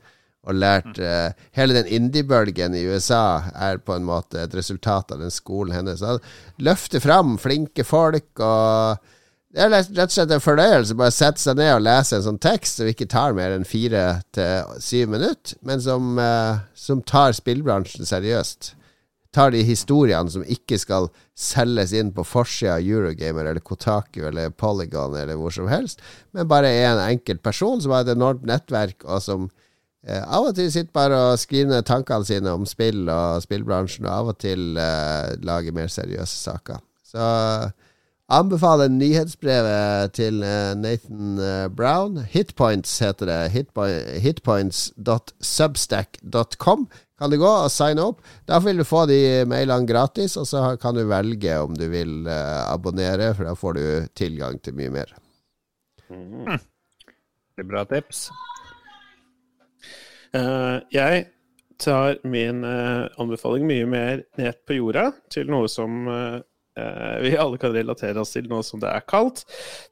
Og 0.47 0.55
lært 0.55 1.01
eh, 1.03 1.35
Hele 1.59 1.75
den 1.75 1.91
indie-bølgen 1.91 2.77
i 2.79 2.85
USA 2.87 3.51
er 3.51 3.83
på 3.83 3.97
en 3.97 4.07
måte 4.07 4.45
et 4.45 4.55
resultat 4.55 5.11
av 5.11 5.19
den 5.25 5.35
skolen 5.35 5.75
hennes. 5.75 6.07
Han 6.07 6.23
løfter 6.63 7.03
fram 7.03 7.35
flinke 7.43 7.83
folk, 7.83 8.31
og 8.39 9.03
det 9.55 9.63
er 9.63 9.71
rett 9.73 10.11
og 10.11 10.13
slett 10.13 10.33
en 10.35 10.43
fornøyelse 10.43 10.97
bare 10.99 11.15
sette 11.15 11.41
seg 11.41 11.59
ned 11.61 11.71
og 11.77 11.85
lese 11.87 12.19
en 12.19 12.25
sånn 12.25 12.41
tekst 12.43 12.81
som 12.81 12.89
ikke 12.91 13.07
tar 13.09 13.37
mer 13.37 13.55
enn 13.55 13.67
fire 13.69 14.19
til 14.35 14.81
syv 14.83 15.13
minutter, 15.15 15.55
men 15.65 15.81
som, 15.83 16.19
eh, 16.19 16.59
som 16.75 17.01
tar 17.07 17.37
spillbransjen 17.37 18.09
seriøst. 18.09 18.75
Tar 19.37 19.53
de 19.53 19.63
historiene 19.69 20.33
som 20.33 20.45
ikke 20.45 20.79
skal 20.81 21.09
selges 21.37 21.95
inn 21.97 22.11
på 22.17 22.25
forsida 22.25 22.77
av 22.77 22.85
Eurogamer 22.85 23.47
eller 23.47 23.65
Kotaku 23.65 24.23
eller 24.27 24.51
Polygon 24.51 25.17
eller 25.17 25.39
hvor 25.39 25.55
som 25.55 25.71
helst, 25.71 26.03
men 26.33 26.49
bare 26.51 26.73
er 26.73 26.91
en 26.91 27.05
enkelt 27.07 27.43
person 27.45 27.81
som 27.81 27.95
har 27.95 28.05
et 28.05 28.17
enormt 28.17 28.45
nettverk, 28.49 29.07
og 29.07 29.23
som 29.23 29.49
eh, 30.05 30.21
av 30.21 30.51
og 30.51 30.57
til 30.59 30.73
sitter 30.73 30.93
bare 30.93 31.23
og 31.31 31.41
skriver 31.41 31.71
ned 31.71 31.89
tankene 31.89 32.27
sine 32.27 32.53
om 32.53 32.67
spill 32.69 33.07
og 33.09 33.45
spillbransjen, 33.47 34.09
og 34.09 34.13
av 34.13 34.35
og 34.35 34.41
til 34.43 34.75
uh, 34.77 35.37
lager 35.47 35.77
mer 35.77 35.93
seriøse 35.93 36.45
saker. 36.45 36.83
Så 37.07 37.25
Anbefaler 38.27 38.91
nyhetsbrevet 38.91 40.17
til 40.19 40.41
eh, 40.43 40.75
Nathan 40.75 41.39
eh, 41.39 41.71
Brown. 41.71 42.19
Hitpoints 42.27 42.99
heter 42.99 43.31
det. 43.31 43.55
Hitpoints.substack.com 44.25 46.89
kan 47.19 47.31
du 47.31 47.37
gå 47.39 47.49
og 47.49 47.71
signe 47.71 48.03
opp. 48.03 48.21
Da 48.51 48.59
vil 48.65 48.77
du 48.83 48.85
få 48.85 49.07
de 49.07 49.45
mailene 49.49 49.87
gratis, 49.87 50.37
og 50.41 50.47
så 50.51 50.77
kan 50.83 50.95
du 50.99 51.07
velge 51.09 51.59
om 51.63 51.75
du 51.79 51.89
vil 51.93 52.27
eh, 52.27 52.63
abonnere, 52.67 53.35
for 53.39 53.45
da 53.47 53.55
får 53.55 53.73
du 53.79 54.07
tilgang 54.19 54.59
til 54.59 54.75
mye 54.77 54.91
mer. 54.99 55.07
Det 56.11 57.63
er 57.63 57.71
bra 57.71 57.85
tips. 57.89 58.31
Uh, 60.37 60.83
jeg 60.93 61.25
tar 61.81 62.19
min 62.27 62.65
uh, 62.67 63.07
anbefaling 63.23 63.67
mye 63.71 63.87
mer 63.89 64.27
ned 64.37 64.53
på 64.67 64.75
jorda, 64.77 65.13
til 65.33 65.47
noe 65.49 65.69
som 65.71 66.09
eh, 66.11 66.41
vi 67.25 67.33
alle 67.41 67.59
kan 67.61 67.73
relatere 67.73 68.21
oss 68.21 68.35
til, 68.35 68.49
nå 68.51 68.61
som 68.67 68.83
det 68.83 68.91
er 68.93 69.05
kaldt. 69.09 69.45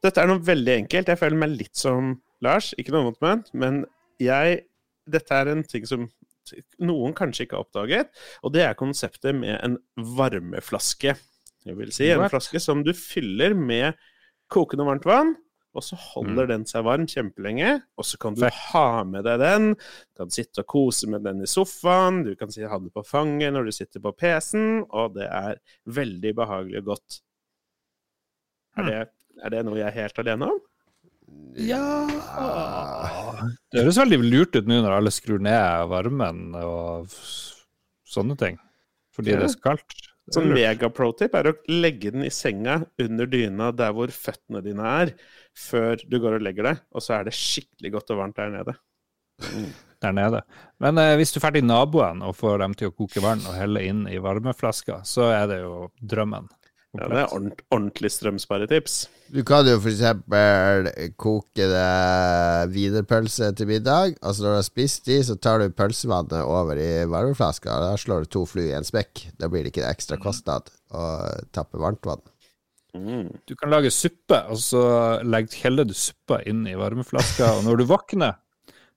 Dette 0.04 0.20
er 0.20 0.28
noe 0.28 0.42
veldig 0.44 0.74
enkelt. 0.84 1.08
Jeg 1.08 1.20
føler 1.20 1.40
meg 1.40 1.54
litt 1.56 1.78
som 1.80 2.14
Lars, 2.44 2.72
ikke 2.76 2.92
noe 2.92 3.08
vondt 3.08 3.22
ment, 3.24 3.50
men 3.56 3.84
jeg 4.22 4.62
Dette 5.04 5.36
er 5.36 5.50
en 5.52 5.60
ting 5.68 5.82
som 5.84 6.06
noen 6.80 7.12
kanskje 7.16 7.44
ikke 7.44 7.58
har 7.58 7.66
oppdaget, 7.66 8.22
og 8.40 8.54
det 8.54 8.62
er 8.64 8.76
konseptet 8.78 9.36
med 9.36 9.58
en 9.58 9.74
varmeflaske. 10.16 11.12
Det 11.64 11.74
vil 11.76 11.92
si 11.92 12.08
en 12.12 12.24
flaske 12.32 12.60
som 12.60 12.80
du 12.84 12.92
fyller 12.96 13.52
med 13.56 13.98
kokende 14.52 14.86
varmt 14.88 15.04
vann, 15.08 15.34
og 15.74 15.82
så 15.82 15.96
holder 15.98 16.46
den 16.46 16.64
seg 16.70 16.84
varm 16.86 17.06
kjempelenge. 17.10 17.82
Og 17.98 18.04
så 18.06 18.18
kan 18.22 18.34
du 18.36 18.40
Fett. 18.44 18.54
ha 18.72 19.02
med 19.04 19.24
deg 19.26 19.38
den. 19.42 19.68
Du 19.74 20.22
kan 20.22 20.30
sitte 20.30 20.62
og 20.62 20.66
kose 20.70 21.08
med 21.10 21.24
den 21.26 21.42
i 21.42 21.46
sofaen. 21.50 22.22
Du 22.24 22.34
kan 22.38 22.48
ha 22.70 22.78
den 22.78 22.90
på 22.94 23.02
fanget 23.06 23.52
når 23.52 23.64
du 23.66 23.72
sitter 23.72 24.00
på 24.00 24.12
PC-en, 24.16 24.84
og 24.90 25.14
det 25.18 25.26
er 25.26 25.58
veldig 25.86 26.34
behagelig 26.38 26.78
og 26.84 26.92
godt. 26.94 27.20
Er 28.76 28.82
Hmm. 28.82 28.86
det, 28.90 29.08
er 29.44 29.50
det 29.50 29.64
noe 29.66 29.76
jeg 29.78 29.86
er 29.86 29.98
helt 30.02 30.18
alene 30.18 30.48
om? 30.50 30.60
Ja 31.56 32.06
Det 33.72 33.82
høres 33.84 33.98
veldig 33.98 34.18
lurt 34.30 34.56
ut 34.58 34.66
nå 34.68 34.80
når 34.82 34.96
alle 34.98 35.12
skrur 35.14 35.38
ned 35.42 35.88
varmen 35.90 36.54
og 36.58 37.06
sånne 38.06 38.36
ting. 38.38 38.58
Fordi 39.14 39.30
Ja. 39.30 39.36
det 39.38 39.44
er 39.44 39.54
så 39.54 39.60
kaldt. 39.62 39.94
Sånn 40.32 40.54
mega-pro-tip 40.56 41.34
er 41.36 41.50
å 41.50 41.56
legge 41.68 42.14
den 42.14 42.24
i 42.24 42.30
senga 42.32 42.78
under 43.02 43.28
dyna 43.28 43.68
der 43.76 43.92
hvor 43.92 44.08
føttene 44.08 44.62
dine 44.64 44.92
er, 45.02 45.12
før 45.52 46.00
du 46.00 46.16
går 46.22 46.38
og 46.38 46.46
legger 46.46 46.70
deg, 46.70 46.80
og 46.96 47.04
så 47.04 47.18
er 47.18 47.26
det 47.28 47.36
skikkelig 47.36 47.92
godt 47.98 48.14
og 48.14 48.22
varmt 48.22 48.38
der 48.40 48.54
nede. 48.54 48.76
der 50.00 50.16
nede. 50.16 50.40
Men 50.80 51.00
eh, 51.00 51.14
hvis 51.20 51.34
du 51.34 51.40
er 51.40 51.44
ferdig 51.44 51.64
naboen 51.66 52.24
og 52.24 52.36
får 52.38 52.62
dem 52.64 52.76
til 52.78 52.88
å 52.88 52.96
koke 52.96 53.20
vann 53.24 53.44
og 53.44 53.56
helle 53.58 53.84
inn 53.84 54.04
i 54.08 54.20
varmeflaska, 54.22 55.02
så 55.08 55.28
er 55.34 55.48
det 55.50 55.60
jo 55.60 55.88
drømmen. 56.00 56.48
Ja, 56.94 57.08
det 57.10 57.22
er 57.24 57.32
ordentlig 57.74 58.12
strømsparetips. 58.14 58.98
Du 59.34 59.40
kan 59.42 59.66
jo 59.66 59.80
eksempel 59.82 60.86
koke 61.18 61.64
deg 61.66 62.70
wienerpølse 62.70 63.48
til 63.58 63.66
middag. 63.66 64.12
Altså 64.22 64.44
Når 64.44 64.52
du 64.52 64.58
har 64.60 64.66
spist 64.68 65.08
de, 65.10 65.16
så 65.26 65.34
tar 65.34 65.58
du 65.58 65.74
pølsevannet 65.74 66.36
over 66.46 66.78
i 66.78 67.02
varmeflaska. 67.10 67.72
og 67.72 67.82
Da 67.82 67.96
slår 67.98 68.22
du 68.22 68.30
to 68.30 68.44
fly 68.46 68.68
i 68.68 68.76
en 68.78 68.86
smekk. 68.86 69.24
Da 69.42 69.50
blir 69.50 69.66
det 69.66 69.72
ikke 69.72 69.82
en 69.82 69.90
ekstra 69.90 70.20
kostnad 70.22 70.70
å 70.94 71.08
tappe 71.50 71.82
varmtvann. 71.82 72.22
Mm. 72.94 73.26
Du 73.42 73.56
kan 73.58 73.74
lage 73.74 73.90
suppe, 73.90 74.38
og 74.46 74.62
så 74.62 74.84
heller 75.18 75.90
du 75.90 75.96
suppa 75.98 76.38
inn 76.46 76.62
i 76.70 76.78
varmeflaska, 76.78 77.56
og 77.58 77.66
når 77.66 77.82
du 77.82 77.86
våkner, 77.90 78.38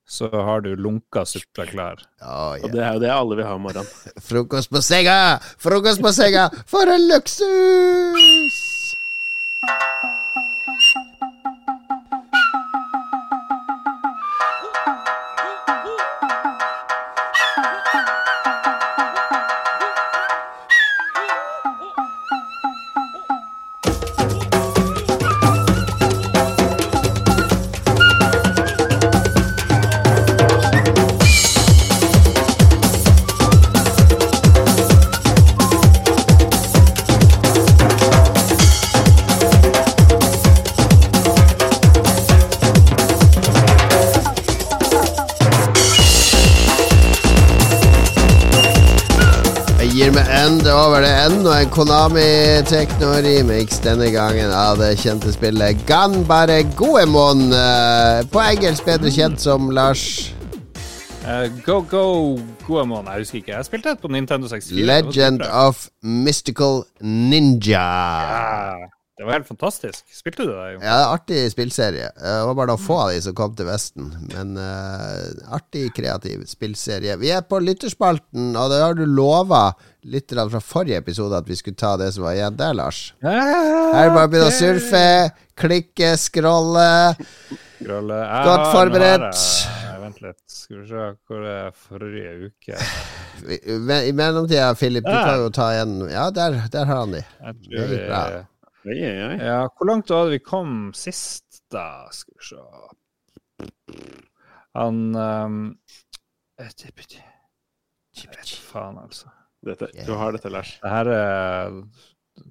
så 0.06 0.30
har 0.30 0.62
du 0.62 0.76
lunka 0.78 1.26
suppe 1.26 1.66
klar. 1.74 2.06
Oh, 2.22 2.54
Og 2.62 2.70
det 2.72 2.86
er 2.86 2.94
jo 2.94 3.02
det 3.08 3.10
alle 3.12 3.42
vil 3.42 3.50
ha 3.50 3.58
om 3.58 3.66
morgenen. 3.66 3.90
Frokost 4.22 4.70
på 4.70 4.86
senga! 4.86 5.42
Frokost 5.58 6.06
på 6.06 6.14
senga! 6.14 6.52
For 6.70 6.94
en 6.94 7.10
luksus! 7.10 8.67
Konami 51.78 52.64
Techno-remix 52.66 53.78
denne 53.86 54.08
gangen 54.10 54.50
av 54.50 54.80
det 54.82 54.96
kjente 54.98 55.30
spillet 55.30 55.84
Ganbare 55.86 56.64
Goemon. 56.74 57.52
eh, 57.54 58.24
På 58.34 58.42
engelsk 58.42 58.88
bedre 58.88 59.12
kjent 59.14 59.38
som 59.44 59.70
Lars 59.70 60.32
uh, 61.22 61.46
go, 61.66 61.84
go, 61.86 62.40
Goemon. 62.66 63.06
Jeg 63.06 63.22
husker 63.28 63.38
ikke. 63.44 63.52
Jeg 63.52 63.66
spilte 63.70 63.94
et 63.94 64.02
på 64.02 64.10
Nintendo 64.10 64.50
64. 64.50 64.86
Legend 64.90 65.40
Det 65.44 65.50
of 65.54 65.86
Mystical 66.02 66.82
Ninja. 67.02 67.86
Ja, 68.26 68.90
det 69.18 69.26
var 69.26 69.34
helt 69.34 69.48
fantastisk. 69.50 70.04
Spilte 70.14 70.46
du 70.46 70.52
det, 70.54 70.66
jo? 70.76 70.80
Ja, 70.86 70.98
artig 71.16 71.40
spillserie. 71.52 72.06
Eh, 72.14 72.36
Det 72.38 72.46
var 72.46 72.54
bare 72.60 72.70
noen 72.70 72.84
få 72.86 72.98
av 73.02 73.10
de 73.16 73.22
som 73.26 73.34
kom 73.38 73.56
til 73.58 73.66
Vesten. 73.66 74.12
Men 74.30 74.52
uh, 74.62 75.54
artig, 75.58 75.88
kreativ 75.98 76.44
spillserie. 76.46 77.16
Vi 77.18 77.32
er 77.34 77.42
på 77.42 77.58
lytterspalten, 77.64 78.52
og 78.56 78.70
det 78.70 78.82
har 78.84 78.94
du 79.00 79.06
lova 79.10 79.72
litt 80.06 80.30
fra 80.38 80.62
forrige 80.62 81.02
episode 81.02 81.34
at 81.42 81.50
vi 81.50 81.58
skulle 81.58 81.76
ta 81.82 81.96
det 81.98 82.12
som 82.14 82.28
var 82.28 82.38
igjen 82.38 82.60
der, 82.60 82.76
Lars. 82.78 83.00
Her 83.26 83.42
er 83.42 84.06
det 84.06 84.14
bare 84.14 84.28
å 84.28 84.32
begynne 84.32 84.52
å 84.52 84.58
surfe, 84.60 85.06
klikke, 85.58 86.14
scrolle. 86.22 87.16
Skrolle. 87.82 88.20
Jeg 88.22 88.46
Godt 88.52 88.68
forberedt. 88.76 89.42
jeg- 89.42 89.74
Vent 90.08 90.22
litt. 90.24 90.38
Skal 90.48 90.78
vi 90.78 90.88
se 90.88 91.06
hvor 91.28 91.42
det 91.44 91.56
er 91.66 91.72
forrige 91.76 92.30
uke 92.48 92.78
I 94.08 94.12
mellomtida, 94.16 94.70
Filip, 94.78 95.04
du 95.04 95.12
kan 95.12 95.42
jo 95.42 95.50
ta 95.50 95.72
en 95.82 95.98
Ja, 96.10 96.30
der, 96.32 96.62
der 96.72 96.86
har 96.86 97.02
han 97.02 97.12
de. 97.18 97.24
Det 97.66 97.90
gikk 97.90 98.06
bra. 98.08 98.22
Oi, 98.88 98.96
oi, 99.04 99.16
oi. 99.20 99.38
Ja, 99.44 99.66
hvor 99.76 99.90
langt 99.90 100.12
var 100.14 100.28
det 100.28 100.38
vi 100.38 100.44
kom 100.46 100.76
sist, 100.96 101.58
da? 101.74 102.08
Skal 102.16 102.38
vi 102.38 102.46
se 102.48 103.66
Han 104.78 105.02
um, 105.12 105.58
Jeg 108.16 108.30
vet 108.32 108.54
faen, 108.70 108.96
altså. 109.02 109.34
Dette, 109.68 109.90
du 110.08 110.14
har 110.16 110.32
dette, 110.32 110.52
Lars. 110.54 110.78
Det 110.80 110.92
her 110.94 111.10
er 111.12 111.76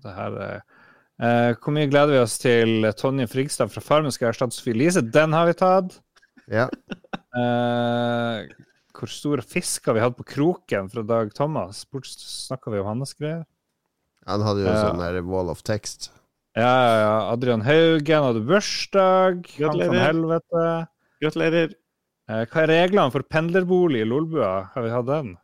Det 0.05 0.13
her 0.19 0.37
er 0.45 0.61
uh, 0.61 1.57
Hvor 1.57 1.73
mye 1.73 1.89
gleder 1.89 2.13
vi 2.13 2.21
oss 2.21 2.37
til 2.43 2.91
Tonje 3.01 3.31
Frigstad 3.33 3.73
fra 3.73 3.85
Farmen 3.87 4.13
skal 4.13 4.35
erstatte 4.35 4.59
Sofie 4.59 4.77
Lise? 4.77 5.01
Den 5.01 5.33
har 5.33 5.49
vi 5.49 5.57
tatt. 5.57 5.97
Ja. 6.53 6.67
Uh, 7.33 8.45
hvor 8.97 9.09
store 9.13 9.41
fisk 9.41 9.89
har 9.89 9.97
vi 9.97 10.05
hatt 10.05 10.21
på 10.21 10.29
kroken 10.37 10.93
fra 10.93 11.07
Dag 11.07 11.33
Thomas? 11.33 11.87
Snakka 12.13 12.77
vi 12.77 12.85
om 12.85 12.93
hans 12.93 13.17
greier? 13.17 13.47
Han 14.27 14.43
hadde 14.43 14.67
jo 14.67 14.71
en 14.75 14.81
sånn 14.83 15.01
der 15.01 15.23
wall 15.25 15.49
of 15.49 15.65
text. 15.65 16.11
Ja, 16.57 16.73
ja, 16.89 17.01
ja. 17.01 17.17
Adrian 17.33 17.61
Haugen 17.61 18.23
hadde 18.25 18.41
bursdag. 18.49 19.43
Gratulerer. 19.59 19.99
helvete. 20.01 20.63
Gratulerer. 21.21 21.75
Eh, 22.33 22.45
hva 22.49 22.63
er 22.63 22.71
reglene 22.73 23.13
for 23.13 23.27
pendlerbolig 23.29 24.01
i 24.01 24.07
Lolbua? 24.09 24.53
Har 24.73 24.87
vi 24.87 24.93
hatt 24.95 25.11
den? 25.11 25.35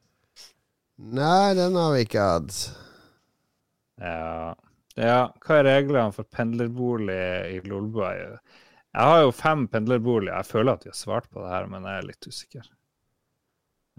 Nei, 1.13 1.53
den 1.59 1.77
har 1.77 1.93
vi 1.93 2.07
ikke 2.07 2.25
hatt. 2.25 2.57
Ja. 4.01 4.55
ja. 4.97 5.19
Hva 5.45 5.59
er 5.59 5.69
reglene 5.69 6.17
for 6.17 6.25
pendlerbolig 6.33 7.19
i 7.59 7.59
Lolbua? 7.69 8.15
Jeg 8.17 9.11
har 9.13 9.21
jo 9.27 9.35
fem 9.37 9.67
pendlerboliger. 9.69 10.39
Jeg 10.39 10.49
føler 10.49 10.73
at 10.73 10.87
vi 10.87 10.95
har 10.95 10.97
svart 10.97 11.29
på 11.29 11.43
det 11.45 11.51
her, 11.53 11.69
men 11.75 11.85
jeg 11.91 11.99
er 11.99 12.09
litt 12.09 12.29
usikker. 12.29 12.71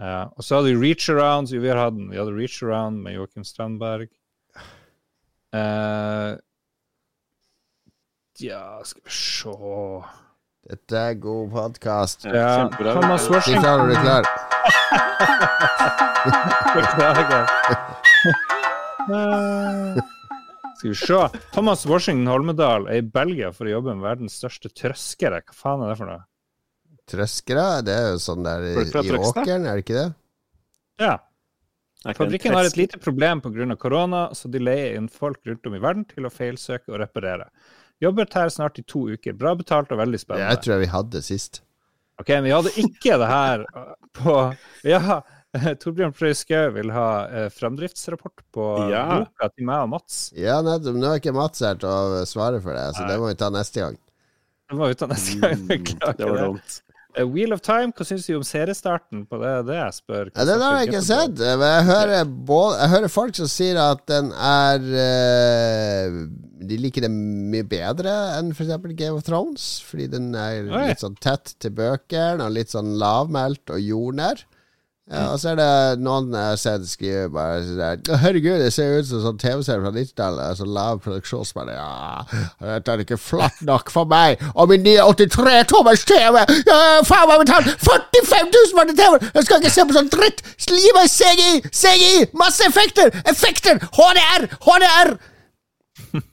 Ja. 0.01 0.23
Og 0.33 0.41
så 0.41 0.57
hadde 0.57 0.73
vi 0.73 0.81
Reach 0.81 1.11
Around. 1.13 1.53
Vi, 1.53 1.69
har 1.69 1.77
hatt 1.77 1.93
den. 1.99 2.09
vi 2.09 2.17
hadde 2.17 2.33
Reach 2.33 2.57
Around 2.65 3.05
med 3.05 3.19
Joakim 3.19 3.45
Strandberg. 3.45 4.09
Eh, 5.53 6.31
ja, 8.39 8.81
skal 8.85 9.01
vi 9.05 9.11
se 9.11 9.53
Dette 10.69 10.97
er 10.97 11.13
god 11.19 11.51
podkast. 11.51 12.25
Ja, 12.25 12.47
kjempebra. 12.63 12.93
Thomas 12.95 13.29
Washington 13.29 13.89
du 13.89 13.95
klar. 13.99 14.23
Beklager. 16.73 17.45
Skal 20.77 20.89
vi 20.89 20.95
se. 20.95 21.39
Thomas 21.51 21.85
Washington 21.85 22.27
Holmedal 22.27 22.87
er 22.91 23.01
i 23.01 23.03
Belgia 23.03 23.51
for 23.55 23.67
å 23.67 23.75
jobbe 23.75 23.93
med 23.97 24.07
verdens 24.07 24.39
største 24.39 24.71
trøskere. 24.71 25.43
Hva 25.43 25.55
faen 25.55 25.83
er 25.83 25.91
det 25.91 25.99
for 25.99 26.11
noe? 26.11 26.23
Trøskere, 27.11 27.67
det 27.83 27.93
er 27.99 28.09
jo 28.13 28.23
sånn 28.23 28.47
der 28.47 28.65
i, 28.71 28.73
i 28.87 29.19
åkeren, 29.19 29.67
er 29.67 29.75
det 29.75 29.83
ikke 29.83 29.99
det? 29.99 30.09
Ja. 31.03 31.17
Ikke 32.03 32.11
en 32.11 32.19
Fabrikken 32.19 32.55
har 32.55 32.67
et 32.67 32.79
lite 32.79 32.99
problem 32.99 33.43
pga. 33.43 33.75
korona, 33.79 34.25
så 34.35 34.51
de 34.51 34.59
leier 34.63 34.97
inn 34.97 35.07
folk 35.11 35.39
rundt 35.47 35.67
om 35.67 35.75
i 35.75 35.83
verden 35.83 36.03
til 36.07 36.27
å 36.27 36.31
feilsøke 36.31 36.91
og 36.91 36.99
reparere. 37.03 37.47
Jobbet 38.03 38.33
her 38.37 38.49
snart 38.53 38.79
i 38.81 38.83
to 38.83 39.05
uker. 39.13 39.33
Bra 39.39 39.53
betalt 39.59 39.91
og 39.95 39.99
veldig 40.01 40.19
Jeg 40.19 40.25
spennende. 40.27 40.57
tror 40.63 40.75
jeg 40.75 40.83
vi 40.85 40.91
hadde 40.93 41.21
sist. 41.25 41.61
Ok, 42.21 42.29
men 42.35 42.43
vi 42.49 42.51
hadde 42.53 42.73
ikke 42.83 43.15
det 43.21 43.29
her 43.31 43.63
på 44.19 44.35
Ja, 44.85 45.21
Torbjørn 45.81 46.13
Frøyskau 46.17 46.71
vil 46.73 46.89
ha 46.93 47.07
eh, 47.29 47.49
framdriftsrapport 47.53 48.41
på 48.53 48.63
Ja. 48.91 49.03
boka 49.23 49.49
til 49.53 49.67
meg 49.69 49.83
og 49.85 49.89
Mats. 49.95 50.17
Ja, 50.37 50.59
nettopp. 50.65 50.97
Nå 50.97 51.11
er 51.11 51.19
ikke 51.21 51.33
Mats 51.37 51.61
her 51.65 51.77
til 51.81 51.89
å 51.89 52.23
svare 52.29 52.61
for 52.61 52.73
det, 52.73 52.87
så 52.97 53.03
Nei. 53.05 53.11
det 53.11 53.19
må 53.21 53.27
vi 53.29 53.37
ta 53.41 53.49
neste 53.53 53.83
gang. 53.83 53.97
Det 54.69 54.77
må 54.79 54.87
vi 54.89 54.97
ta 54.97 55.09
neste 55.11 55.37
gang. 55.43 55.61
Mm, 55.61 55.83
det 56.17 56.29
var 56.31 56.41
dumt. 56.47 56.79
Wheel 57.21 57.53
of 57.53 57.61
Time, 57.61 57.91
hva 57.93 58.05
syns 58.07 58.25
du 58.25 58.33
om 58.37 58.45
seriestarten 58.47 59.25
på 59.29 59.37
det? 59.41 59.51
Det 59.67 59.75
jeg 59.77 59.95
spør. 59.99 60.31
Ja, 60.33 60.45
den 60.49 60.63
har 60.63 60.79
jeg 60.79 60.89
ikke 60.89 61.03
sett, 61.05 61.37
men 61.37 61.65
jeg 61.67 61.85
hører, 61.89 62.23
både, 62.25 62.79
jeg 62.81 62.93
hører 62.95 63.13
folk 63.13 63.37
som 63.37 63.49
sier 63.51 63.79
at 63.83 64.01
den 64.09 64.31
er 64.33 64.87
eh, 65.03 66.17
De 66.63 66.79
liker 66.79 67.05
det 67.05 67.11
mye 67.13 67.67
bedre 67.69 68.15
enn 68.39 68.49
f.eks. 68.55 68.73
Game 68.97 69.13
of 69.17 69.25
Thrones, 69.27 69.67
fordi 69.85 70.09
den 70.15 70.31
er 70.37 70.65
litt 70.71 71.03
sånn 71.03 71.19
tett 71.21 71.53
til 71.61 71.75
bøkene 71.77 72.47
og 72.47 72.57
litt 72.57 72.73
sånn 72.73 72.95
lavmælt 73.01 73.73
og 73.75 73.83
jordnær. 73.83 74.45
Ja, 75.13 75.23
og 75.29 75.37
så 75.37 75.51
er 75.51 75.57
det 75.59 76.01
noen 76.01 76.31
jeg 76.33 76.49
har 76.49 76.57
sett 76.57 76.85
skrive 76.89 77.27
bare 77.33 77.59
sånn 77.67 78.19
Herregud, 78.23 78.55
det 78.63 78.71
ser 78.73 78.95
ut 78.97 79.05
som 79.05 79.21
sånn 79.21 79.39
TV-serie 79.41 79.83
fra 79.83 79.91
90-tallet. 79.93 80.57
Så 80.57 80.65
lav 80.65 81.01
produksjon. 81.03 81.45
Så 81.45 81.57
bare, 81.59 81.75
ja, 81.77 82.45
dette 82.63 82.95
er 82.95 83.03
ikke 83.03 83.19
flatt 83.21 83.59
nok 83.67 83.91
for 83.93 84.09
meg 84.09 84.41
og 84.53 84.71
min 84.71 84.81
nye 84.85 85.03
83-tommers 85.05 86.05
TV! 86.09 86.39
Ja, 86.65 86.79
faen 87.05 87.29
meg 87.29 87.43
betalt 87.43 87.69
45 87.83 88.49
000 88.55 88.73
for 88.73 88.89
den 88.89 88.97
TV-en! 88.97 89.27
Jeg 89.37 89.47
skal 89.47 89.61
ikke 89.61 89.73
se 89.75 89.85
på 89.89 89.97
sånn 89.99 90.09
dritt! 90.13 90.41
Gi 90.73 90.95
meg 90.97 91.11
CGI! 91.13 91.53
CGI! 91.69 92.25
Masse 92.39 92.65
effekter! 92.69 93.13
Effekter! 93.29 93.83
HDR! 93.99 94.49
HDR! 94.65 95.13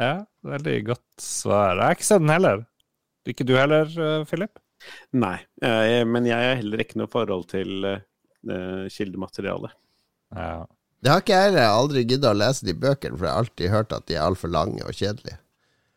Ja, 0.00 0.22
veldig 0.46 0.74
godt 0.86 1.02
svar. 1.20 1.74
Jeg 1.76 1.82
har 1.84 1.96
ikke 1.98 2.06
sett 2.06 2.22
den 2.22 2.30
heller. 2.32 2.60
Ikke 3.28 3.44
du 3.44 3.52
heller, 3.58 3.90
Filip? 3.90 4.30
Philip? 4.30 4.52
Nei, 5.12 5.36
jeg, 5.62 6.06
men 6.08 6.28
jeg 6.28 6.50
har 6.50 6.60
heller 6.60 6.82
ikke 6.82 7.00
noe 7.00 7.10
forhold 7.10 7.48
til 7.52 7.86
uh, 7.86 8.86
kildemateriale. 8.90 9.72
Ja. 10.36 10.64
Det 11.00 11.12
har 11.12 11.22
ikke 11.22 11.36
jeg 11.36 11.50
heller 11.50 11.74
aldri 11.74 12.02
giddet 12.04 12.28
å 12.28 12.36
lese 12.36 12.66
de 12.68 12.76
bøkene, 12.76 13.16
for 13.16 13.26
jeg 13.26 13.32
har 13.32 13.44
alltid 13.44 13.72
hørt 13.72 13.94
at 13.96 14.08
de 14.08 14.18
er 14.18 14.26
altfor 14.26 14.52
lange 14.52 14.84
og 14.84 14.96
kjedelige. 14.96 15.38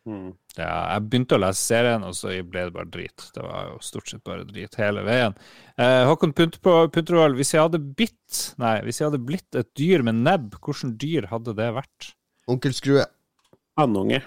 Mm. 0.04 0.34
ja. 0.58 0.68
Jeg 0.68 1.04
begynte 1.08 1.36
å 1.36 1.40
lese 1.40 1.60
serien, 1.64 2.04
og 2.04 2.16
så 2.16 2.32
ble 2.44 2.66
det 2.66 2.74
bare 2.74 2.90
drit. 2.92 3.26
Det 3.36 3.44
var 3.44 3.70
jo 3.70 3.78
stort 3.84 4.10
sett 4.10 4.24
bare 4.24 4.44
drit 4.48 4.76
hele 4.80 5.04
veien. 5.06 5.36
Eh, 5.80 6.02
Håkon 6.08 6.34
Punt 6.36 6.60
Puntervold, 6.64 7.36
hvis 7.38 7.54
jeg 7.54 7.64
hadde 7.64 7.80
bitt 7.80 8.20
Nei, 8.60 8.76
hvis 8.84 9.00
jeg 9.00 9.08
hadde 9.08 9.22
blitt 9.22 9.58
et 9.58 9.70
dyr 9.78 10.04
med 10.06 10.20
nebb, 10.24 10.56
hvilket 10.58 10.96
dyr 11.00 11.28
hadde 11.30 11.54
det 11.56 11.68
vært? 11.76 12.14
Onkel 12.50 12.76
Skrue. 12.76 13.04
Andunge. 13.80 14.22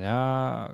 Ja 0.00 0.70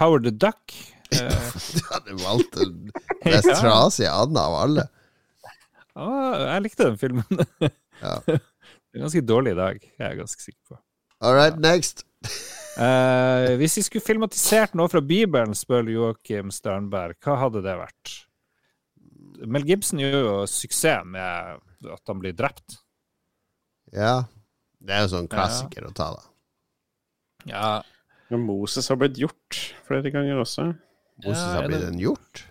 Howard 0.00 0.26
the 0.26 0.32
Duck? 0.34 0.74
Eh, 1.12 1.48
Du 1.76 1.80
hadde 1.92 2.16
valgt 2.22 2.56
den 2.58 2.90
mest 3.24 3.50
trasige 3.60 4.10
anda 4.12 4.46
av 4.48 4.56
alle. 4.64 4.84
ah, 5.96 6.34
jeg 6.54 6.64
likte 6.66 6.88
den 6.90 6.98
filmen. 7.00 7.46
Ja. 7.96 8.18
Den 8.26 9.00
er 9.00 9.06
ganske 9.06 9.22
dårlig 9.24 9.54
i 9.54 9.56
dag, 9.56 9.78
jeg 9.80 10.04
er 10.04 10.18
ganske 10.18 10.42
sikker 10.42 10.74
på. 10.74 10.76
All 11.24 11.32
right, 11.32 11.56
next. 11.64 12.02
Eh, 12.76 13.54
hvis 13.56 13.78
vi 13.78 13.84
skulle 13.86 14.04
filmatisert 14.04 14.74
noe 14.76 14.90
fra 14.92 15.00
Bibelen, 15.00 15.54
spør 15.56 15.88
Joakim 15.88 16.50
Sternberg, 16.52 17.16
hva 17.24 17.38
hadde 17.40 17.62
det 17.64 17.72
vært? 17.80 18.12
Mel 19.48 19.64
Gibson 19.68 20.00
gjør 20.04 20.18
jo 20.18 20.34
suksess 20.48 21.08
med 21.08 21.56
at 21.96 22.12
han 22.12 22.20
blir 22.20 22.36
drept. 22.36 22.78
Ja. 23.96 24.26
Det 24.76 24.92
er 24.92 25.06
jo 25.06 25.12
sånn 25.16 25.28
klassiker 25.32 25.88
å 25.88 25.94
ta, 25.96 26.10
da. 26.18 26.26
Ja, 27.48 27.68
Ja, 28.28 28.38
Moses 28.42 28.88
har 28.90 28.98
blitt 29.00 29.16
gjort 29.22 29.56
flere 29.88 30.10
ganger 30.12 30.40
også. 30.42 30.68
Moses 31.24 31.40
Ja, 31.42 31.54
har 31.54 31.62
er 31.64 31.68
blitt 31.72 31.86
den 31.86 31.98
gjort. 32.02 32.44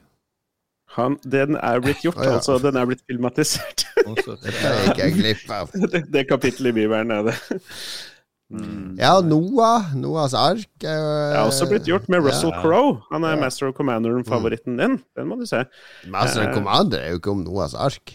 Han, 0.95 1.17
den 1.27 1.57
er 1.59 1.81
blitt 1.83 2.01
gjort, 2.05 2.17
oh, 2.21 2.23
ja. 2.25 2.37
altså. 2.39 2.55
Den 2.63 2.77
er 2.79 2.87
blitt 2.87 3.01
filmatisert. 3.09 3.83
også, 4.11 4.37
Dette 4.43 4.73
gikk 4.85 5.01
jeg 5.03 5.15
glipp 5.17 5.49
av. 5.51 5.73
det, 5.93 6.05
det 6.13 6.23
kapittelet 6.29 6.71
i 6.71 6.77
Bibelen 6.81 7.11
er 7.11 7.31
det. 7.31 7.37
Mm. 8.53 8.93
Ja, 9.01 9.15
Noah. 9.25 9.87
Noahs 9.97 10.35
ark 10.37 10.67
Det 10.83 10.91
er 10.91 11.39
også 11.41 11.65
blitt 11.65 11.87
gjort 11.89 12.05
med 12.13 12.21
Russell 12.21 12.51
Ja. 12.53 12.59
Crowe. 12.61 12.99
Han 13.09 13.25
er 13.25 13.33
Ja. 13.33 13.39
Master 13.41 13.71
of 13.71 13.73
Commander-favoritten 13.75 14.77
din. 14.77 14.99
Den 15.17 15.27
må 15.31 15.35
du 15.39 15.47
se. 15.49 15.63
Master 16.13 16.45
of 16.45 16.53
Commander 16.53 17.01
er 17.01 17.15
jo 17.15 17.19
ikke 17.19 17.33
om 17.33 17.41
Noahs 17.43 17.73
ark. 17.73 18.13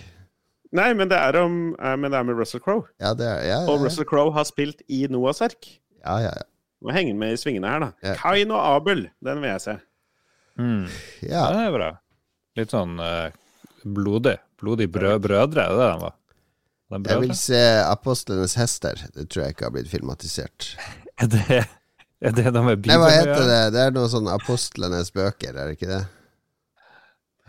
Nei, 0.71 0.93
men 0.95 1.11
det 1.11 1.19
er, 1.19 1.35
om, 1.43 1.75
eh, 1.75 1.97
men 1.99 2.13
det 2.15 2.19
er 2.21 2.23
med 2.29 2.39
Russell 2.39 2.63
Crowe. 2.63 2.87
Ja, 3.03 3.11
det 3.19 3.27
ja, 3.49 3.59
Og 3.67 3.83
Russell 3.83 4.07
Crowe 4.07 4.31
har 4.37 4.47
spilt 4.47 4.85
i 4.89 5.03
Noahs 5.11 5.43
ark. 5.43 5.67
ja, 6.07 6.17
ja, 6.23 6.31
ja. 6.31 6.47
Må 6.81 6.95
henge 6.95 7.13
med 7.13 7.35
i 7.35 7.37
svingene 7.37 7.69
her, 7.69 7.83
da. 7.83 7.89
Ja. 8.07 8.15
Kain 8.17 8.55
og 8.55 8.63
Abel, 8.77 9.03
den 9.21 9.43
vil 9.43 9.51
jeg 9.51 9.61
se. 9.67 9.75
Mm. 10.59 10.87
ja. 11.23 11.45
Det 11.55 11.67
er 11.67 11.75
bra. 11.75 11.91
Litt 12.59 12.73
sånn 12.75 12.97
eh, 13.05 13.37
blodig. 13.85 14.37
Blodig 14.61 14.91
brø 14.93 15.15
brødre, 15.23 15.67
er 15.67 15.77
det 15.77 15.79
det 15.81 15.91
de 15.93 16.01
var? 16.03 16.17
De 16.91 16.99
Jeg 17.07 17.23
vil 17.23 17.35
se 17.39 17.61
Apostlenes 17.87 18.57
hester. 18.59 19.05
Det 19.15 19.29
tror 19.31 19.45
jeg 19.45 19.55
ikke 19.55 19.69
har 19.69 19.75
blitt 19.77 19.93
filmatisert. 19.93 20.73
Er 21.21 21.29
det, 21.29 21.57
er 22.25 22.33
det 22.33 22.51
de 22.55 22.61
med 22.65 22.87
Nei, 22.89 22.95
hva 22.97 23.11
heter 23.13 23.43
det? 23.45 23.59
Det 23.75 23.81
er 23.83 23.91
noe 23.93 24.09
sånn 24.09 24.29
Apostlenes 24.33 25.11
bøker, 25.13 25.53
er 25.53 25.69
det 25.69 25.75
ikke 25.77 25.91
det? 25.91 25.99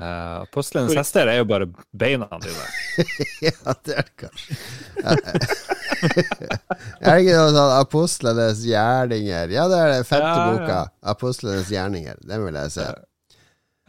Eh, 0.01 0.41
Apostlenes 0.41 0.95
hester 0.97 1.29
er 1.29 1.37
jo 1.41 1.45
bare 1.45 1.67
beina 1.93 2.25
dine. 2.41 2.63
ja, 3.47 3.73
det 3.85 3.97
er 3.99 4.07
det 4.07 4.15
kanskje. 4.23 4.55
Er 6.01 7.13
det 7.13 7.21
ikke 7.21 7.35
noe 7.37 7.51
sånn 7.53 7.73
Apostlenes 7.75 8.63
gjerninger? 8.65 9.51
Ja, 9.53 9.67
det 9.69 9.77
er 9.77 9.91
det 9.93 10.07
femte 10.09 10.25
Ja, 10.25 10.39
ja. 10.39 10.55
boka. 10.55 10.79
Apostlenes 11.13 11.69
gjerninger. 11.69 12.17
Den 12.25 12.41
vil 12.47 12.57
jeg 12.57 12.73
se. 12.73 12.87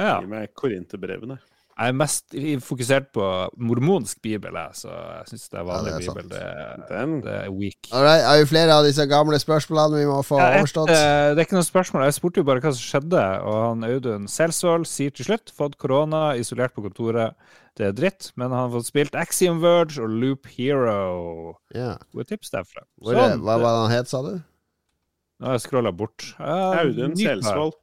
Ja. 0.02 0.18
Gi 0.20 0.28
meg 0.28 0.52
Korinterbrevene. 0.58 1.38
Jeg 1.82 1.90
er 1.90 1.96
mest 1.98 2.34
fokusert 2.62 3.08
på 3.16 3.24
mormonsk 3.58 4.20
bibel, 4.22 4.54
jeg, 4.54 4.74
så 4.78 4.90
jeg 4.92 5.24
syns 5.32 5.48
det 5.50 5.58
er 5.58 5.64
vanlig 5.66 5.90
Ja, 5.90 5.96
det 5.98 6.06
er 6.06 6.14
bibel. 6.14 6.28
Det, 6.30 6.42
er- 6.42 6.82
Den. 6.92 7.14
det 7.24 7.32
er 7.40 7.48
weak. 7.50 7.88
Alright, 7.90 8.22
har 8.28 8.38
vi 8.38 8.44
flere 8.52 8.76
av 8.76 8.84
disse 8.86 9.06
gamle 9.10 9.40
spørsmålene 9.42 9.98
vi 9.98 10.06
må 10.06 10.20
få 10.22 10.38
Ja, 10.38 10.46
et, 10.52 10.60
overstått? 10.62 10.92
eh, 10.94 11.32
det 11.34 11.40
er 11.42 11.46
ikke 11.48 11.58
noe 11.58 11.66
spørsmål. 11.66 12.04
Jeg 12.06 12.14
spurte 12.20 12.38
jo 12.38 12.46
bare 12.46 12.60
hva 12.62 12.70
som 12.76 12.84
skjedde, 12.86 13.24
og 13.42 13.56
han 13.66 13.82
Audun 13.88 14.28
Selsvold 14.30 14.86
sier 14.86 15.10
til 15.10 15.26
slutt 15.26 15.50
fått 15.56 15.74
korona, 15.82 16.36
isolert 16.38 16.72
på 16.76 16.84
kontoret. 16.86 17.34
Det 17.74 17.86
er 17.88 17.92
dritt, 17.96 18.30
men 18.36 18.50
han 18.52 18.68
har 18.70 18.78
fått 18.78 18.86
spilt 18.92 19.14
Axiom 19.18 19.58
Verge 19.64 19.98
og 20.04 20.10
Loop 20.22 20.46
Hero. 20.54 21.56
Ja. 21.74 21.96
Gode 22.14 22.28
tips 22.28 22.50
derfra. 22.54 22.84
Hvor 23.00 23.16
er, 23.16 23.32
Sånn. 23.34 23.40
hva 23.42 23.58
var 23.58 23.72
det 23.74 23.82
han 23.88 23.96
het, 23.98 24.08
sa 24.12 24.22
du? 24.22 24.34
Nå 25.40 25.46
har 25.50 25.56
jeg 25.58 25.64
scrolla 25.66 25.90
bort. 25.90 26.28
Uh, 26.38 26.78
Audun. 26.84 27.16
Selsvold. 27.18 27.74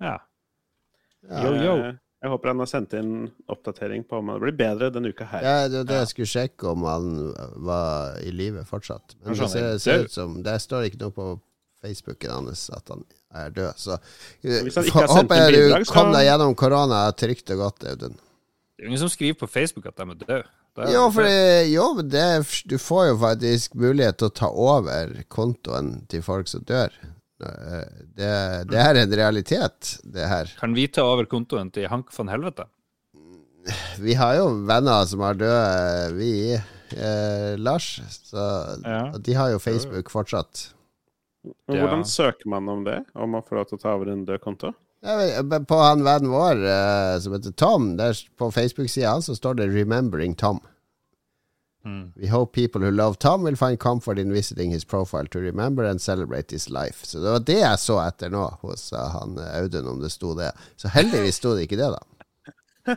Ja. 0.00 0.18
Ja. 1.24 1.40
Yo, 1.42 1.54
yo. 1.56 1.92
Jeg 2.24 2.32
håper 2.32 2.48
han 2.54 2.60
har 2.62 2.68
sendt 2.70 2.94
inn 2.96 3.08
oppdatering 3.52 4.04
på 4.08 4.16
om 4.22 4.30
det 4.32 4.38
blir 4.40 4.54
bedre 4.56 4.88
denne 4.94 5.10
uka 5.12 5.26
her. 5.28 5.42
Ja, 5.44 5.56
det 5.68 5.82
var 5.82 5.88
det 5.90 5.98
jeg 5.98 6.08
skulle 6.14 6.30
sjekke 6.30 6.70
om 6.70 6.86
han 6.88 7.10
var 7.66 8.14
i 8.24 8.30
live 8.32 8.62
fortsatt. 8.64 9.12
Men 9.20 9.36
det 9.36 9.44
er 9.44 9.52
ser, 9.52 9.74
ser 9.82 10.06
ut 10.06 10.14
som 10.14 10.38
Det 10.46 10.54
står 10.64 10.86
ikke 10.88 11.02
noe 11.02 11.12
på 11.12 11.26
Facebooken 11.84 12.32
hans 12.32 12.62
at 12.72 12.88
han 12.88 13.04
er 13.36 13.52
død. 13.52 13.76
Så 13.76 13.98
han 14.00 15.10
håper 15.12 15.42
jeg 15.42 15.52
du 15.52 15.60
bidrag, 15.60 15.84
så- 15.84 15.92
kom 15.92 16.12
deg 16.16 16.24
gjennom 16.30 16.54
korona 16.56 17.02
trygt 17.12 17.50
og 17.52 17.58
godt, 17.66 17.84
Audun. 17.92 18.16
Det 18.16 18.80
er 18.80 18.86
jo 18.86 18.88
ingen 18.94 19.02
som 19.04 19.12
skriver 19.12 19.36
på 19.44 19.46
Facebook 19.46 19.86
at 19.86 19.96
de 20.00 20.08
er 20.08 20.14
døde. 20.24 20.44
Jo, 20.90 21.04
for 21.14 21.22
det, 21.22 21.70
jo, 21.70 21.84
men 21.94 22.08
det, 22.08 22.24
du 22.66 22.78
får 22.82 23.04
jo 23.12 23.18
faktisk 23.20 23.76
mulighet 23.78 24.16
til 24.18 24.26
å 24.26 24.34
ta 24.34 24.48
over 24.48 25.12
kontoen 25.30 26.00
til 26.10 26.22
folk 26.24 26.48
som 26.48 26.64
dør. 26.66 26.90
Det, 28.16 28.30
det 28.70 28.78
er 28.80 29.00
en 29.02 29.16
realitet, 29.18 29.98
det 30.04 30.28
her. 30.30 30.50
Kan 30.60 30.74
vi 30.76 30.86
ta 30.88 31.02
over 31.06 31.26
kontoen 31.30 31.70
til 31.74 31.88
Hank 31.90 32.12
von 32.16 32.28
Helvete? 32.32 32.66
Vi 34.00 34.14
har 34.18 34.34
jo 34.36 34.48
venner 34.68 35.06
som 35.08 35.22
har 35.24 35.34
døde, 35.40 36.12
vi, 36.18 36.52
eh, 36.54 37.54
Lars. 37.56 38.00
Så 38.28 38.44
Ja. 38.84 39.12
de 39.18 39.34
har 39.34 39.50
jo 39.54 39.58
Facebook 39.58 40.10
fortsatt. 40.12 40.70
Men 41.68 41.76
Ja. 41.76 41.86
Hvordan 41.86 42.04
søker 42.04 42.48
man 42.48 42.68
om 42.68 42.84
det? 42.84 43.04
Om 43.14 43.30
man 43.30 43.42
får 43.42 43.56
lov 43.56 43.68
til 43.68 43.78
å 43.78 43.82
ta 43.82 43.94
over 43.94 44.12
en 44.12 44.24
død 44.24 44.40
konto? 44.40 44.72
På 45.68 45.80
han 45.82 46.02
vennen 46.04 46.30
vår 46.32 46.62
eh, 46.64 47.18
som 47.20 47.32
heter 47.34 47.52
Tom, 47.56 47.96
der 47.96 48.12
på 48.38 48.48
Facebook-sida 48.52 49.10
hans 49.10 49.26
så 49.28 49.34
står 49.36 49.56
det 49.56 49.68
'Remembering 49.68 50.34
Tom'. 50.34 50.60
Mm. 51.84 52.12
We 52.16 52.28
hope 52.28 52.52
people 52.52 52.80
who 52.80 52.90
love 52.90 53.18
Tom 53.18 53.42
will 53.42 53.56
find 53.56 53.78
comfort 53.78 54.18
in 54.18 54.32
visiting 54.32 54.70
his 54.70 54.84
profile 54.84 55.26
to 55.26 55.38
remember 55.38 55.84
and 55.84 56.00
celebrate 56.00 56.50
his 56.50 56.70
life. 56.70 57.06
Så 57.06 57.18
det 57.18 57.30
var 57.30 57.38
det 57.44 57.58
jeg 57.60 57.78
så 57.78 57.98
etter 58.06 58.32
nå 58.32 58.44
hos 58.62 58.86
uh, 58.92 59.02
han 59.18 59.36
eh, 59.38 59.58
Audun, 59.60 59.90
om 59.92 60.00
det 60.00 60.10
sto 60.14 60.32
det. 60.38 60.50
Så 60.80 60.88
heldigvis 60.94 61.42
sto 61.42 61.52
det 61.56 61.66
ikke 61.66 61.76
det, 61.80 61.90
da. 61.92 62.96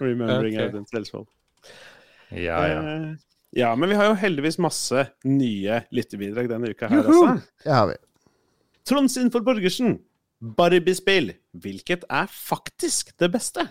Remembering 0.00 0.56
okay. 0.56 0.70
Audun 0.70 0.88
Selsvold. 0.88 1.28
Ja, 2.32 2.62
ja. 2.64 2.80
Uh, 2.80 3.12
ja, 3.56 3.74
men 3.76 3.92
vi 3.92 3.98
har 4.00 4.08
jo 4.08 4.16
heldigvis 4.20 4.58
masse 4.60 5.06
nye 5.28 5.82
lyttebidrag 5.94 6.48
denne 6.50 6.72
uka 6.72 6.88
her 6.90 7.04
også. 7.04 7.36
Det 7.64 7.72
har 7.76 7.90
vi. 7.92 8.00
Trond 8.88 9.12
Sinfor 9.12 9.44
Borgersen. 9.44 9.98
Barbie-spill. 10.56 11.34
Hvilket 11.56 12.04
er 12.12 12.28
faktisk 12.28 13.12
det 13.20 13.30
beste? 13.32 13.68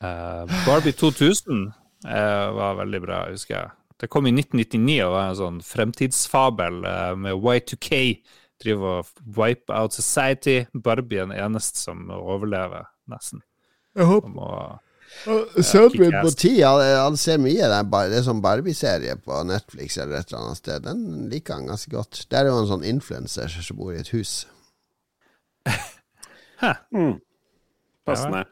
Uh, 0.00 0.48
Barbie 0.64 0.92
2000 0.96 1.68
eh, 2.06 2.46
var 2.56 2.78
veldig 2.80 3.00
bra, 3.04 3.22
husker 3.30 3.56
jeg. 3.56 3.70
Det 4.00 4.08
kom 4.08 4.26
i 4.26 4.32
1999 4.32 5.00
og 5.04 5.14
var 5.14 5.26
en 5.28 5.40
sånn 5.40 5.58
fremtidsfabel 5.64 6.84
eh, 6.88 7.16
med 7.20 7.36
Y2K. 7.36 7.98
Driver 8.60 9.00
og 9.00 9.10
wipe 9.36 9.72
out 9.72 9.96
society. 9.96 10.62
Barbie 10.72 11.20
er 11.20 11.28
den 11.28 11.36
eneste 11.36 11.80
som 11.80 12.08
overlever, 12.12 12.88
nesten. 13.08 13.42
Jeg 13.96 14.06
håper 14.08 14.32
må 14.32 14.48
uh, 15.26 15.96
min 15.98 16.14
på 16.22 16.30
ti, 16.38 16.52
han, 16.62 16.80
han 16.80 17.16
ser 17.18 17.40
mye 17.42 17.66
den 17.72 17.88
Det 17.90 18.20
er 18.20 18.26
sånn 18.28 18.42
Barbie-serie 18.44 19.16
på 19.24 19.40
Netflix 19.48 19.98
eller 19.98 20.20
et 20.20 20.30
eller 20.30 20.44
annet 20.44 20.60
sted. 20.60 20.86
Den 20.86 21.26
liker 21.32 21.58
han 21.58 21.72
ganske 21.72 21.92
godt. 21.92 22.22
Der 22.30 22.44
er 22.44 22.52
jo 22.52 22.60
en 22.62 22.70
sånn 22.70 22.86
influenser 22.86 23.50
som 23.50 23.80
bor 23.80 23.92
i 23.92 24.00
et 24.00 24.12
hus. 24.14 24.44
Hæ. 26.62 26.76
Mm. 26.94 27.18
Passende. 28.06 28.46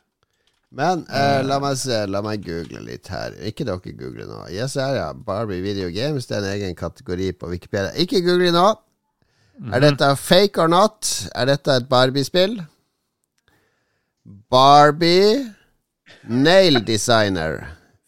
Men 0.70 1.06
eh, 1.08 1.40
la 1.48 1.56
meg 1.62 1.78
se, 1.80 2.02
la 2.10 2.20
meg 2.24 2.42
google 2.44 2.82
litt 2.84 3.08
her. 3.08 3.32
Ikke 3.48 3.64
dere 3.64 3.94
google 3.96 4.26
nå. 4.28 4.42
Yes, 4.52 4.76
her, 4.76 4.96
ja. 4.98 5.06
Barbie 5.14 5.62
Video 5.64 5.88
Games. 5.92 6.28
Det 6.28 6.36
er 6.36 6.44
en 6.44 6.50
egen 6.52 6.76
kategori 6.76 7.30
på 7.40 7.48
Wikipedia. 7.54 7.94
Ikke 7.96 8.20
google 8.24 8.52
nå! 8.52 8.66
Er 9.74 9.82
dette 9.82 10.12
fake 10.20 10.60
or 10.62 10.68
not? 10.70 11.08
Er 11.34 11.48
dette 11.50 11.80
et 11.80 11.88
Barbie-spill? 11.90 12.60
Barbie 14.52 15.48
Nail 16.28 16.84
Designer. 16.86 17.64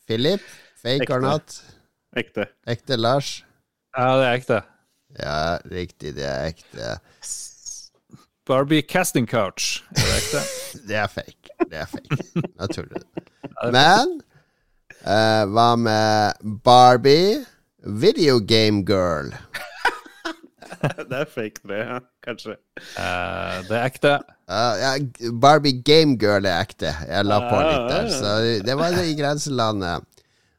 Philip? 0.06 0.44
Fake 0.82 1.10
or 1.10 1.20
not? 1.24 1.56
Ekte. 2.16 2.46
Ekte 2.68 2.96
Lars? 2.96 3.40
Ja, 3.96 4.12
det 4.20 4.26
er 4.28 4.38
ekte. 4.38 4.60
Ja, 5.18 5.40
riktig, 5.72 6.14
det 6.16 6.26
er 6.28 6.52
ekte. 6.52 6.92
Barbie 8.46 8.82
casting 8.82 9.26
couch. 9.26 9.82
Er 9.96 10.06
det 10.06 10.18
ekte? 10.22 10.44
Det 10.88 10.96
er 10.96 11.10
fake. 11.10 11.49
Det 11.70 11.78
er 11.78 11.86
fake. 11.86 12.16
Nå 12.58 12.66
tuller 12.74 12.98
du. 12.98 13.22
Men 13.70 14.16
eh, 15.06 15.44
hva 15.54 15.68
med 15.78 16.40
Barbie 16.64 17.44
Video 17.86 18.40
Game 18.42 18.82
Girl? 18.88 19.30
det 21.10 21.20
er 21.20 21.30
fake, 21.30 21.62
det. 21.68 21.78
Ja, 21.78 22.00
kanskje. 22.26 22.56
Uh, 22.98 23.60
det 23.68 23.76
er 23.78 23.84
ekte. 23.84 24.18
Uh, 24.50 24.74
ja, 24.82 24.92
Barbie 25.42 25.82
Game 25.86 26.18
Girl 26.18 26.48
er 26.48 26.58
ekte. 26.64 26.90
Jeg 27.06 27.28
la 27.28 27.40
på 27.46 27.62
litt 27.62 27.88
der. 27.92 28.10
Så 28.18 28.34
det 28.66 28.78
var 28.80 28.96
det 28.98 29.06
i 29.12 29.16
grenselandet. 29.20 30.08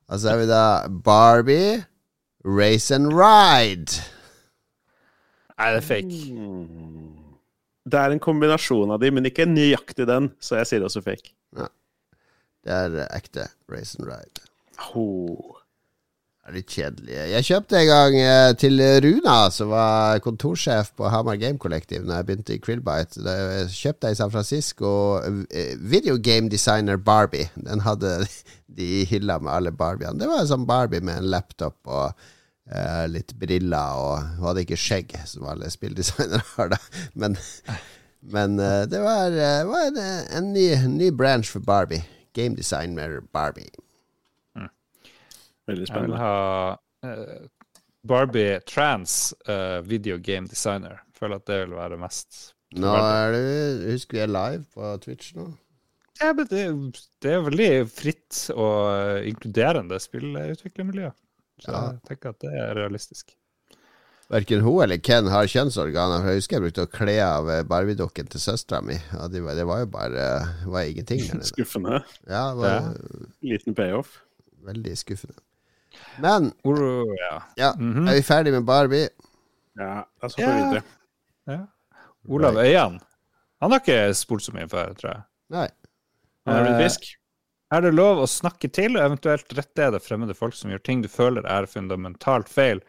Og 0.07 0.19
så 0.19 0.31
har 0.31 0.41
vi 0.41 0.47
da 0.47 0.65
Barbie 1.03 1.83
Race 2.45 2.95
and 2.95 3.11
Ride. 3.11 3.99
Nei, 5.59 5.73
det 5.75 5.83
er 5.83 5.87
fake. 5.91 7.10
Det 7.81 7.97
er 7.97 8.13
en 8.13 8.21
kombinasjon 8.21 8.93
av 8.93 9.01
de, 9.01 9.09
men 9.13 9.25
ikke 9.25 9.47
nøyaktig 9.49 10.05
den, 10.09 10.29
så 10.43 10.59
jeg 10.59 10.69
sier 10.69 10.83
det 10.83 10.91
også 10.91 11.05
fake. 11.05 11.33
Det 12.61 12.75
er 12.75 13.07
ekte 13.09 13.47
Race 13.71 13.97
and 13.97 14.05
Ride. 14.05 14.43
Oh. 14.93 15.57
Det 16.41 16.49
er 16.49 16.55
litt 16.57 16.73
kjedelig. 16.73 17.15
Jeg 17.31 17.45
kjøpte 17.45 17.77
en 17.77 17.87
gang 17.89 18.15
eh, 18.17 18.51
til 18.57 18.81
Runa, 19.05 19.35
som 19.53 19.69
var 19.69 20.21
kontorsjef 20.25 20.91
på 20.97 21.09
Hamar 21.13 21.37
Game 21.37 21.61
Collective 21.61 22.01
Når 22.01 22.15
jeg 22.15 22.27
begynte 22.27 22.55
i 22.55 22.61
Krillbite. 22.61 23.21
Jeg 23.21 23.67
kjøpte 23.75 24.09
jeg 24.09 24.17
i 24.17 24.19
San 24.19 24.33
Francisco 24.33 24.93
eh, 25.21 25.75
Videogame 25.77 26.49
Designer 26.49 26.97
Barbie. 26.97 27.49
Den 27.61 27.85
hadde 27.85 28.15
de 28.77 28.89
i 29.01 29.05
hylla 29.09 29.37
med 29.37 29.53
alle 29.53 29.73
Barbiene. 29.73 30.17
Det 30.17 30.29
var 30.29 30.41
en 30.41 30.49
sånn 30.49 30.65
Barbie 30.69 31.05
med 31.05 31.21
en 31.21 31.29
laptop 31.33 31.77
og 31.85 32.07
eh, 32.09 32.29
litt 33.11 33.33
briller, 33.39 33.99
og 33.99 34.25
hun 34.37 34.47
hadde 34.49 34.63
ikke 34.65 34.79
skjegg, 34.79 35.15
som 35.27 35.47
alle 35.51 35.69
spilldesignere 35.73 36.43
har, 36.55 36.71
da. 36.73 36.79
Men, 37.19 37.37
men 38.33 38.59
eh, 38.59 38.83
det 38.91 39.01
var, 39.03 39.31
eh, 39.35 39.61
var 39.67 39.87
en, 39.89 39.99
en 40.39 40.51
ny, 40.53 40.67
ny 40.87 41.09
branch 41.11 41.51
for 41.51 41.63
Barbie. 41.65 42.03
Game 42.37 42.55
designer 42.55 43.19
Barbie. 43.35 43.71
Veldig 44.55 44.69
Jeg 45.67 45.77
vil 45.77 45.87
spennende. 45.87 46.17
ha 46.17 46.75
uh, 47.05 47.47
Barbie 48.07 48.59
trans 48.67 49.33
uh, 49.49 49.81
video 49.85 50.17
game 50.17 50.47
designer. 50.47 51.01
Føler 51.17 51.37
at 51.37 51.47
det 51.47 51.59
vil 51.65 51.75
være 51.77 51.99
mest 52.01 52.55
Nå 52.79 52.87
er 52.97 53.35
du 53.35 53.91
Husker 53.91 54.15
vi 54.17 54.23
er 54.23 54.31
live 54.31 54.63
på 54.73 54.93
Twitch 55.03 55.35
nå. 55.35 55.49
Ja, 56.21 56.31
men 56.37 56.47
det, 56.49 56.63
det 57.23 57.33
er 57.33 57.43
veldig 57.45 57.69
fritt 57.89 58.39
og 58.53 58.75
eh, 58.93 59.27
inkluderende 59.31 59.97
spillutviklermiljø. 59.99 61.09
Så 61.61 61.71
Ja. 61.71 61.81
jeg 61.91 62.01
tenker 62.09 62.29
at 62.33 62.39
det 62.41 62.51
er 62.57 62.73
realistisk. 62.75 63.35
Verken 64.31 64.61
hun 64.63 64.81
eller 64.83 64.97
Ken 65.03 65.27
har 65.27 65.43
kjønnsorganer. 65.51 66.23
Jeg 66.25 66.39
husker 66.39 66.55
jeg 66.55 66.63
brukte 66.63 66.85
å 66.87 66.91
kle 66.91 67.17
av 67.25 67.49
eh, 67.51 67.63
Barbie-dukken 67.67 68.29
til 68.31 68.39
søstera 68.39 68.79
mi. 68.81 68.95
Ja, 69.11 69.27
det, 69.27 69.41
var, 69.43 69.55
det 69.59 69.65
var 69.67 69.79
jo 69.83 69.89
bare 69.91 70.25
var 70.71 70.87
ingenting 70.87 71.19
der 71.25 71.35
nede. 71.35 71.49
Skuffende. 71.49 71.99
Ja, 72.29 72.45
det 72.55 72.61
var 72.63 72.87
Liten 73.43 73.75
payoff. 73.75 74.21
veldig 74.63 74.93
skuffende. 74.97 75.35
Men 76.23 76.53
ja. 77.57 77.73
Mm 77.75 77.93
-hmm. 77.93 78.09
er 78.09 78.15
vi 78.15 78.21
ferdig 78.21 78.53
med 78.53 78.63
Barbie? 78.65 79.09
Ja, 79.77 79.83
la 79.95 80.25
oss 80.25 80.35
hoppe 80.35 80.49
Ja. 80.49 80.65
videre. 80.69 80.83
ja. 81.47 81.59
Olav 82.29 82.55
Øyan. 82.57 82.99
Han 83.61 83.71
har 83.71 83.79
ikke 83.79 84.13
spurt 84.13 84.41
så 84.43 84.51
mye 84.53 84.67
før, 84.69 84.93
tror 84.93 85.11
jeg. 85.11 85.21
Nei. 85.49 85.67
Han 86.47 86.55
er 86.55 86.63
blitt 86.63 86.73
Eh, 86.75 86.81
frisk. 86.81 87.01
Er 87.71 87.85
det 87.85 87.93
lov 87.95 88.19
å 88.19 88.27
snakke 88.27 88.67
til, 88.73 88.97
og 88.97 89.05
eventuelt 89.05 89.53
rettlede 89.55 90.01
fremmede 90.03 90.35
folk 90.35 90.55
som 90.57 90.73
gjør 90.73 90.81
ting 90.83 91.03
du 91.03 91.07
føler 91.11 91.45
er 91.47 91.69
fundamentalt 91.71 92.49
feil? 92.51 92.81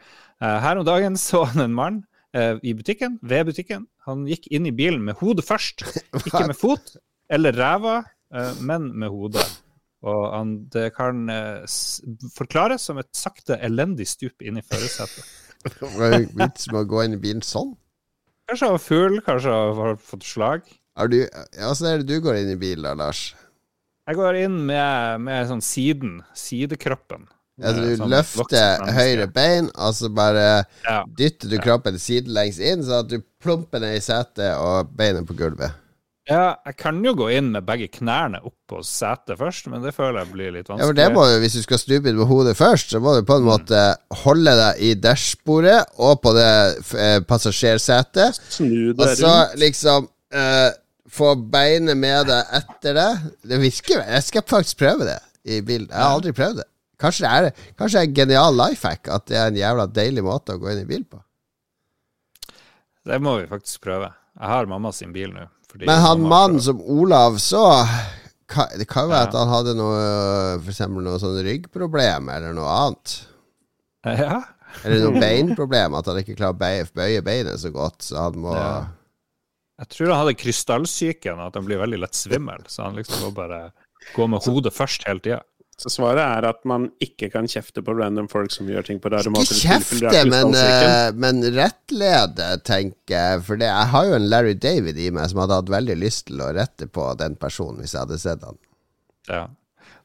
Eh, 0.43 0.57
her 0.59 0.79
om 0.79 0.83
dagen 0.87 1.15
så 1.19 1.45
han 1.47 1.63
en 1.63 1.75
mann 1.77 2.01
eh, 2.35 2.57
i 2.59 2.73
butikken, 2.75 3.15
ved 3.23 3.47
butikken. 3.47 3.85
Han 4.09 4.25
gikk 4.27 4.49
inn 4.51 4.67
i 4.67 4.73
bilen 4.75 5.05
med 5.07 5.15
hodet 5.21 5.45
først. 5.47 5.85
Ikke 6.25 6.49
med 6.49 6.59
fot 6.59 6.97
eller 7.31 7.55
ræva, 7.55 8.01
eh, 8.35 8.59
men 8.59 8.89
med 8.99 9.13
hodet. 9.13 9.45
Og 10.03 10.25
han, 10.33 10.51
det 10.67 10.89
kan 10.97 11.29
forklares 12.35 12.83
som 12.89 12.97
et 12.99 13.07
sakte, 13.15 13.55
elendig 13.63 14.09
stup 14.11 14.43
inn 14.43 14.59
i 14.59 14.65
førersetet. 14.67 15.29
Hva 15.79 16.09
er 16.09 16.25
vits 16.27 16.67
med 16.73 16.81
å 16.81 16.89
gå 16.91 17.05
inn 17.05 17.15
i 17.15 17.21
bilen 17.23 17.45
sånn? 17.47 17.71
Kanskje 18.51 18.67
han 18.67 18.75
var 18.75 18.83
full, 18.83 19.15
kanskje 19.23 19.53
han 19.55 19.79
har 19.79 19.95
fått 20.11 20.27
slag. 20.27 20.67
Er 20.99 21.07
du, 21.07 21.21
Åssen 21.69 21.87
er 21.87 22.03
det 22.03 22.11
du 22.11 22.19
går 22.25 22.41
inn 22.41 22.51
i 22.51 22.59
bilen 22.59 22.83
da, 22.83 22.91
Lars? 22.99 23.29
Jeg 24.07 24.19
går 24.19 24.35
inn 24.43 24.57
med, 24.67 25.21
med 25.23 25.47
sånn 25.47 25.61
siden, 25.63 26.17
sidekroppen. 26.35 27.29
Ja, 27.61 27.69
Eh, 27.69 27.75
du 27.77 27.95
sånn 27.99 28.09
løfter 28.09 28.81
høyre 28.97 29.27
bein, 29.31 29.67
og 29.77 29.93
så 29.93 30.09
bare 30.09 30.65
Ja. 30.83 31.03
dytter 31.05 31.49
du 31.51 31.59
kroppen 31.61 31.99
sidelengs 32.01 32.57
inn, 32.59 32.81
sånn 32.83 33.03
at 33.05 33.07
du 33.11 33.19
plumper 33.39 33.79
ned 33.79 33.95
i 33.95 34.01
setet 34.01 34.57
og 34.57 34.89
beinet 34.97 35.27
på 35.29 35.35
gulvet. 35.37 35.71
Ja, 36.27 36.55
jeg 36.65 36.77
kan 36.79 37.01
jo 37.03 37.13
gå 37.13 37.27
inn 37.35 37.51
med 37.51 37.65
begge 37.67 37.89
knærne 37.91 38.39
opp 38.47 38.55
på 38.71 38.79
setet 38.87 39.37
først, 39.37 39.67
men 39.67 39.81
det 39.83 39.91
føler 39.93 40.23
jeg 40.23 40.31
blir 40.33 40.51
litt 40.55 40.67
vanskelig. 40.67 40.79
Ja, 40.79 40.87
for 40.87 40.93
det 40.93 41.07
må 41.13 41.25
du, 41.27 41.39
Hvis 41.43 41.53
du 41.59 41.61
skal 41.61 41.77
stupe 41.77 42.07
inn 42.09 42.17
med 42.17 42.27
hodet 42.27 42.55
først, 42.57 42.89
så 42.95 42.99
må 43.03 43.13
du 43.19 43.25
på 43.27 43.35
en 43.37 43.43
måte 43.43 43.81
holde 44.23 44.53
deg 44.55 44.79
i 44.81 44.93
dashbordet 44.95 45.83
og 45.99 46.21
på 46.23 46.33
det 46.33 46.47
eh, 46.95 47.19
passasjersetet. 47.27 48.39
Snu 48.49 48.93
deg 48.93 48.97
rundt. 48.97 48.99
Og 49.03 49.17
så 49.19 49.33
rundt. 49.49 49.59
liksom 49.59 50.07
eh, 50.33 50.71
få 51.13 51.33
beinet 51.53 51.97
med 51.99 52.27
deg 52.29 52.53
etter 52.59 52.97
det. 52.97 53.09
Det 53.53 53.59
virker. 53.61 54.03
Jeg 54.09 54.23
skal 54.27 54.45
faktisk 54.49 54.79
prøve 54.81 55.05
det 55.09 55.19
i 55.45 55.59
bilen. 55.65 55.89
Jeg 55.91 55.99
har 56.01 56.15
aldri 56.17 56.33
prøvd 56.35 56.61
det. 56.63 56.67
Kanskje 57.03 57.25
det 57.25 57.31
er, 57.53 57.63
kanskje 57.77 57.97
det 57.99 58.01
er 58.03 58.09
en 58.09 58.17
genial 58.21 58.55
life 58.55 58.87
hack 58.87 59.09
at 59.11 59.25
det 59.27 59.35
er 59.37 59.49
en 59.51 59.57
jævla 59.59 59.85
deilig 59.91 60.23
måte 60.23 60.55
å 60.55 60.61
gå 60.61 60.69
inn 60.71 60.83
i 60.85 60.87
bil 60.89 61.03
på. 61.09 61.19
Det 63.03 63.17
må 63.19 63.37
vi 63.41 63.47
faktisk 63.49 63.81
prøve. 63.83 64.07
Jeg 64.39 64.49
har 64.49 64.69
mamma 64.71 64.91
sin 64.95 65.11
bil 65.15 65.33
nå. 65.35 65.47
Men 65.83 65.99
han 66.03 66.21
mannen 66.29 66.61
som 66.61 66.77
Olav 66.81 67.39
så 67.41 67.63
Det 68.77 68.85
kan 68.85 69.07
være 69.09 69.23
Ja. 69.23 69.27
at 69.27 69.33
han 69.33 69.49
hadde 69.49 69.71
noe 69.73 70.01
For 70.61 70.69
eksempel 70.69 71.01
noe 71.01 71.17
sånn 71.17 71.39
ryggproblem 71.41 72.27
eller 72.29 72.53
noe 72.53 72.69
annet. 72.69 73.13
Ja. 74.05 74.43
Eller 74.83 75.01
noe 75.07 75.21
beinproblem, 75.25 75.95
at 75.97 76.05
han 76.09 76.19
ikke 76.21 76.35
klarer 76.37 76.53
å 76.85 76.91
bøye 76.93 77.23
beinet 77.25 77.59
så 77.61 77.71
godt, 77.73 78.01
så 78.05 78.27
han 78.27 78.37
må 78.45 78.53
Ja. 78.55 78.83
Jeg 79.83 79.91
tror 79.91 80.13
han 80.13 80.21
hadde 80.23 80.37
krystallsyken, 80.39 81.41
at 81.43 81.57
han 81.59 81.65
blir 81.67 81.81
veldig 81.81 81.99
lett 82.05 82.15
svimmel. 82.15 82.63
Så 82.71 82.85
han 82.85 82.95
liksom 82.95 83.25
må 83.27 83.33
bare 83.35 83.65
gå 84.15 84.27
med 84.31 84.45
hodet 84.47 84.71
først 84.75 85.03
hele 85.07 85.23
tida. 85.23 85.41
Så 85.79 85.89
svaret 85.89 86.21
er 86.21 86.45
at 86.47 86.59
man 86.69 86.85
ikke 87.01 87.27
kan 87.33 87.47
kjefte 87.49 87.81
på 87.83 87.95
random 87.97 88.27
folk 88.31 88.53
som 88.53 88.67
gjør 88.69 88.85
ting 88.87 88.99
på 89.01 89.09
rare 89.11 89.25
Ikke 89.25 89.33
måter. 89.33 89.57
i 89.57 89.61
tilfelle 89.65 89.99
de 89.99 90.05
har 90.05 90.13
kjefte, 90.13 90.29
men, 90.29 90.55
eh, 90.59 91.07
men 91.17 91.41
rettlede, 91.57 92.49
tenker 92.63 93.15
jeg. 93.17 93.41
For 93.47 93.59
det, 93.59 93.67
jeg 93.71 93.89
har 93.95 94.05
jo 94.07 94.13
en 94.19 94.29
Larry 94.29 94.53
David 94.53 95.01
i 95.01 95.09
meg 95.11 95.31
som 95.31 95.41
hadde 95.43 95.57
hatt 95.59 95.73
veldig 95.73 95.97
lyst 95.99 96.27
til 96.29 96.45
å 96.45 96.51
rette 96.55 96.87
på 96.87 97.09
den 97.19 97.35
personen 97.41 97.81
hvis 97.81 97.95
jeg 97.97 98.05
hadde 98.05 98.21
sett 98.21 98.45
han. 98.45 98.61
Ja. 99.27 99.43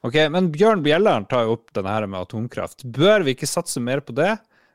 Ok, 0.01 0.15
Men 0.31 0.49
Bjørn 0.51 0.81
Bjelland 0.83 1.29
tar 1.29 1.45
jo 1.45 1.57
opp 1.57 1.73
denne 1.75 1.91
her 1.93 2.07
med 2.07 2.23
atomkraft. 2.25 2.83
Bør 2.83 3.23
vi 3.27 3.35
ikke 3.37 3.49
satse 3.49 3.81
mer 3.83 4.01
på 4.01 4.15
det? 4.17 4.33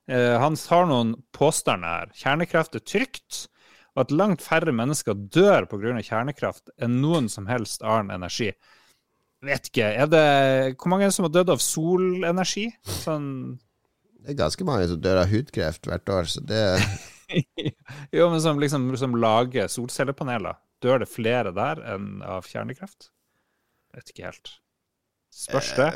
Eh, 0.09 0.35
han 0.39 0.57
har 0.71 0.87
noen 0.87 1.15
påstander 1.33 1.89
her. 1.89 2.11
Kjernekraft 2.23 2.77
er 2.77 2.85
trygt, 2.85 3.47
og 3.95 4.03
at 4.05 4.15
langt 4.15 4.43
færre 4.43 4.75
mennesker 4.75 5.15
dør 5.15 5.69
pga. 5.71 5.95
kjernekraft 6.03 6.73
enn 6.83 7.01
noen 7.03 7.29
som 7.31 7.47
helst 7.47 7.83
annen 7.83 8.15
energi. 8.15 8.51
Vet 9.45 9.69
ikke. 9.71 9.91
Er 9.93 10.09
det, 10.09 10.25
hvor 10.81 10.91
mange 10.91 11.05
er 11.05 11.13
det 11.13 11.17
som 11.19 11.29
har 11.29 11.35
dødd 11.35 11.53
av 11.53 11.63
solenergi? 11.63 12.71
Sånn 13.03 13.29
Det 14.25 14.33
er 14.33 14.41
ganske 14.41 14.65
mange 14.65 14.89
som 14.89 15.03
dør 15.05 15.21
av 15.21 15.29
hudkreft 15.31 15.87
hvert 15.91 16.09
år, 16.09 16.31
så 16.33 16.41
det 16.49 16.63
Jo, 18.17 18.31
men 18.33 18.41
som 18.41 18.61
liksom 18.61 18.89
som 19.01 19.17
lager 19.21 19.69
solcellepaneler. 19.73 20.59
Dør 20.85 21.03
det 21.03 21.11
flere 21.13 21.53
der 21.57 21.81
enn 21.95 22.23
av 22.25 22.49
kjernekraft? 22.49 23.11
Vet 23.95 24.11
ikke 24.11 24.27
helt. 24.27 24.57
Spørs 25.35 25.73
det. 25.79 25.91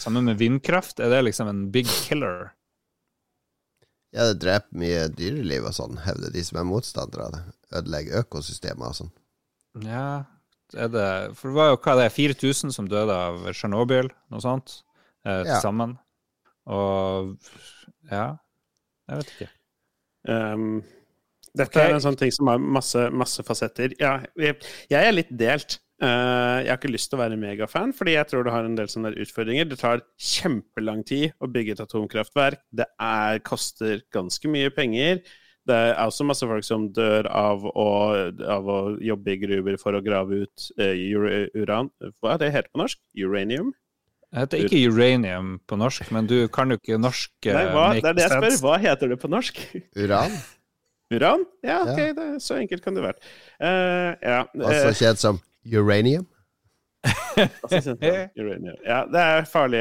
Sammen 0.00 0.24
med 0.26 0.40
vindkraft, 0.40 1.00
er 1.00 1.12
det 1.12 1.24
liksom 1.26 1.50
en 1.50 1.66
big 1.72 1.88
killer? 2.06 2.52
Ja, 4.10 4.26
det 4.26 4.40
dreper 4.42 4.78
mye 4.82 5.06
dyreliv 5.14 5.68
og 5.70 5.74
sånn, 5.76 6.00
hevder 6.02 6.32
de 6.34 6.42
som 6.42 6.58
er 6.58 6.66
motstandere 6.66 7.28
av 7.28 7.34
det. 7.36 7.42
Ødelegger 7.78 8.24
økosystemer 8.24 8.90
og 8.90 8.96
sånn. 8.98 9.12
Ja, 9.86 10.06
er 10.74 10.90
det 10.90 11.08
For 11.38 11.50
det 11.50 11.58
var 11.58 11.70
jo 11.70 11.80
hva 11.84 11.96
det 11.98 12.06
er, 12.08 12.14
4000 12.14 12.74
som 12.74 12.88
døde 12.90 13.14
av 13.14 13.44
Tsjernobyl, 13.52 14.10
noe 14.30 14.42
sånt, 14.42 14.80
eh, 15.24 15.42
til 15.44 15.52
Ja. 15.54 15.60
sammen. 15.62 15.98
Og 16.66 17.36
ja, 18.10 18.36
jeg 19.08 19.20
vet 19.20 19.30
ikke. 19.34 19.50
Um, 20.28 20.82
dette 21.56 21.70
okay. 21.70 21.90
er 21.90 21.94
en 21.94 22.04
sånn 22.04 22.18
ting 22.18 22.30
som 22.34 22.50
har 22.50 22.58
masse, 22.58 23.10
masse 23.10 23.42
fasetter. 23.46 23.94
Ja, 23.98 24.20
jeg, 24.38 24.60
jeg 24.90 25.06
er 25.06 25.14
litt 25.14 25.30
delt. 25.30 25.80
Uh, 26.00 26.64
jeg 26.64 26.70
har 26.70 26.78
ikke 26.78 26.94
lyst 26.94 27.10
til 27.12 27.18
å 27.18 27.20
være 27.20 27.36
megafan, 27.36 27.90
fordi 27.92 28.14
jeg 28.14 28.28
tror 28.30 28.46
det 28.46 28.54
har 28.54 28.64
en 28.64 28.76
del 28.78 28.88
sånne 28.88 29.12
utfordringer. 29.20 29.66
Det 29.68 29.76
tar 29.82 30.00
kjempelang 30.16 31.02
tid 31.04 31.34
å 31.44 31.48
bygge 31.52 31.74
et 31.76 31.82
atomkraftverk. 31.84 32.62
Det 32.72 32.86
er, 32.96 33.42
koster 33.44 34.00
ganske 34.14 34.48
mye 34.48 34.72
penger. 34.72 35.20
Det 35.68 35.76
er 35.76 35.98
også 36.00 36.24
masse 36.24 36.46
folk 36.48 36.64
som 36.64 36.86
dør 36.96 37.28
av 37.28 37.66
å, 37.68 37.90
av 38.48 38.70
å 38.72 38.78
jobbe 39.04 39.34
i 39.34 39.40
gruver 39.42 39.76
for 39.82 39.98
å 39.98 40.00
grave 40.04 40.46
ut 40.46 40.70
uh, 40.80 40.94
ura- 41.20 41.42
uran. 41.60 41.92
Hva 42.22 42.32
er 42.32 42.40
det 42.46 42.50
heter 42.56 42.72
på 42.72 42.80
norsk? 42.80 43.02
Uranium? 43.20 43.74
Det 44.30 44.44
heter 44.44 44.64
ikke 44.64 44.94
uranium 44.94 45.52
på 45.68 45.76
norsk, 45.76 46.08
men 46.14 46.30
du 46.30 46.38
kan 46.54 46.70
jo 46.72 46.78
ikke 46.80 46.96
norsk 47.02 47.50
uh, 47.50 47.52
Nei, 47.52 47.66
hva? 47.74 47.84
Det 47.98 48.08
er 48.08 48.16
det 48.16 48.24
jeg 48.24 48.32
spør. 48.38 48.58
Hva 48.64 48.80
heter 48.80 49.12
det 49.12 49.20
på 49.20 49.30
norsk? 49.32 49.60
Uran, 49.98 50.40
Uran? 51.14 51.44
Ja, 51.66 51.82
ok, 51.84 51.98
Ja. 51.98 52.10
Det, 52.16 52.26
så 52.46 52.56
enkelt 52.56 52.84
kan 52.86 52.96
det 52.96 53.04
være. 53.04 53.30
Uh, 53.60 54.16
ja. 54.22 54.42
også 54.54 54.94
eh, 54.94 54.98
kjent 55.02 55.24
som 55.28 55.44
uranium. 58.36 58.76
Ja, 58.84 59.04
det 59.08 59.20
er 59.20 59.46
farlig, 59.48 59.80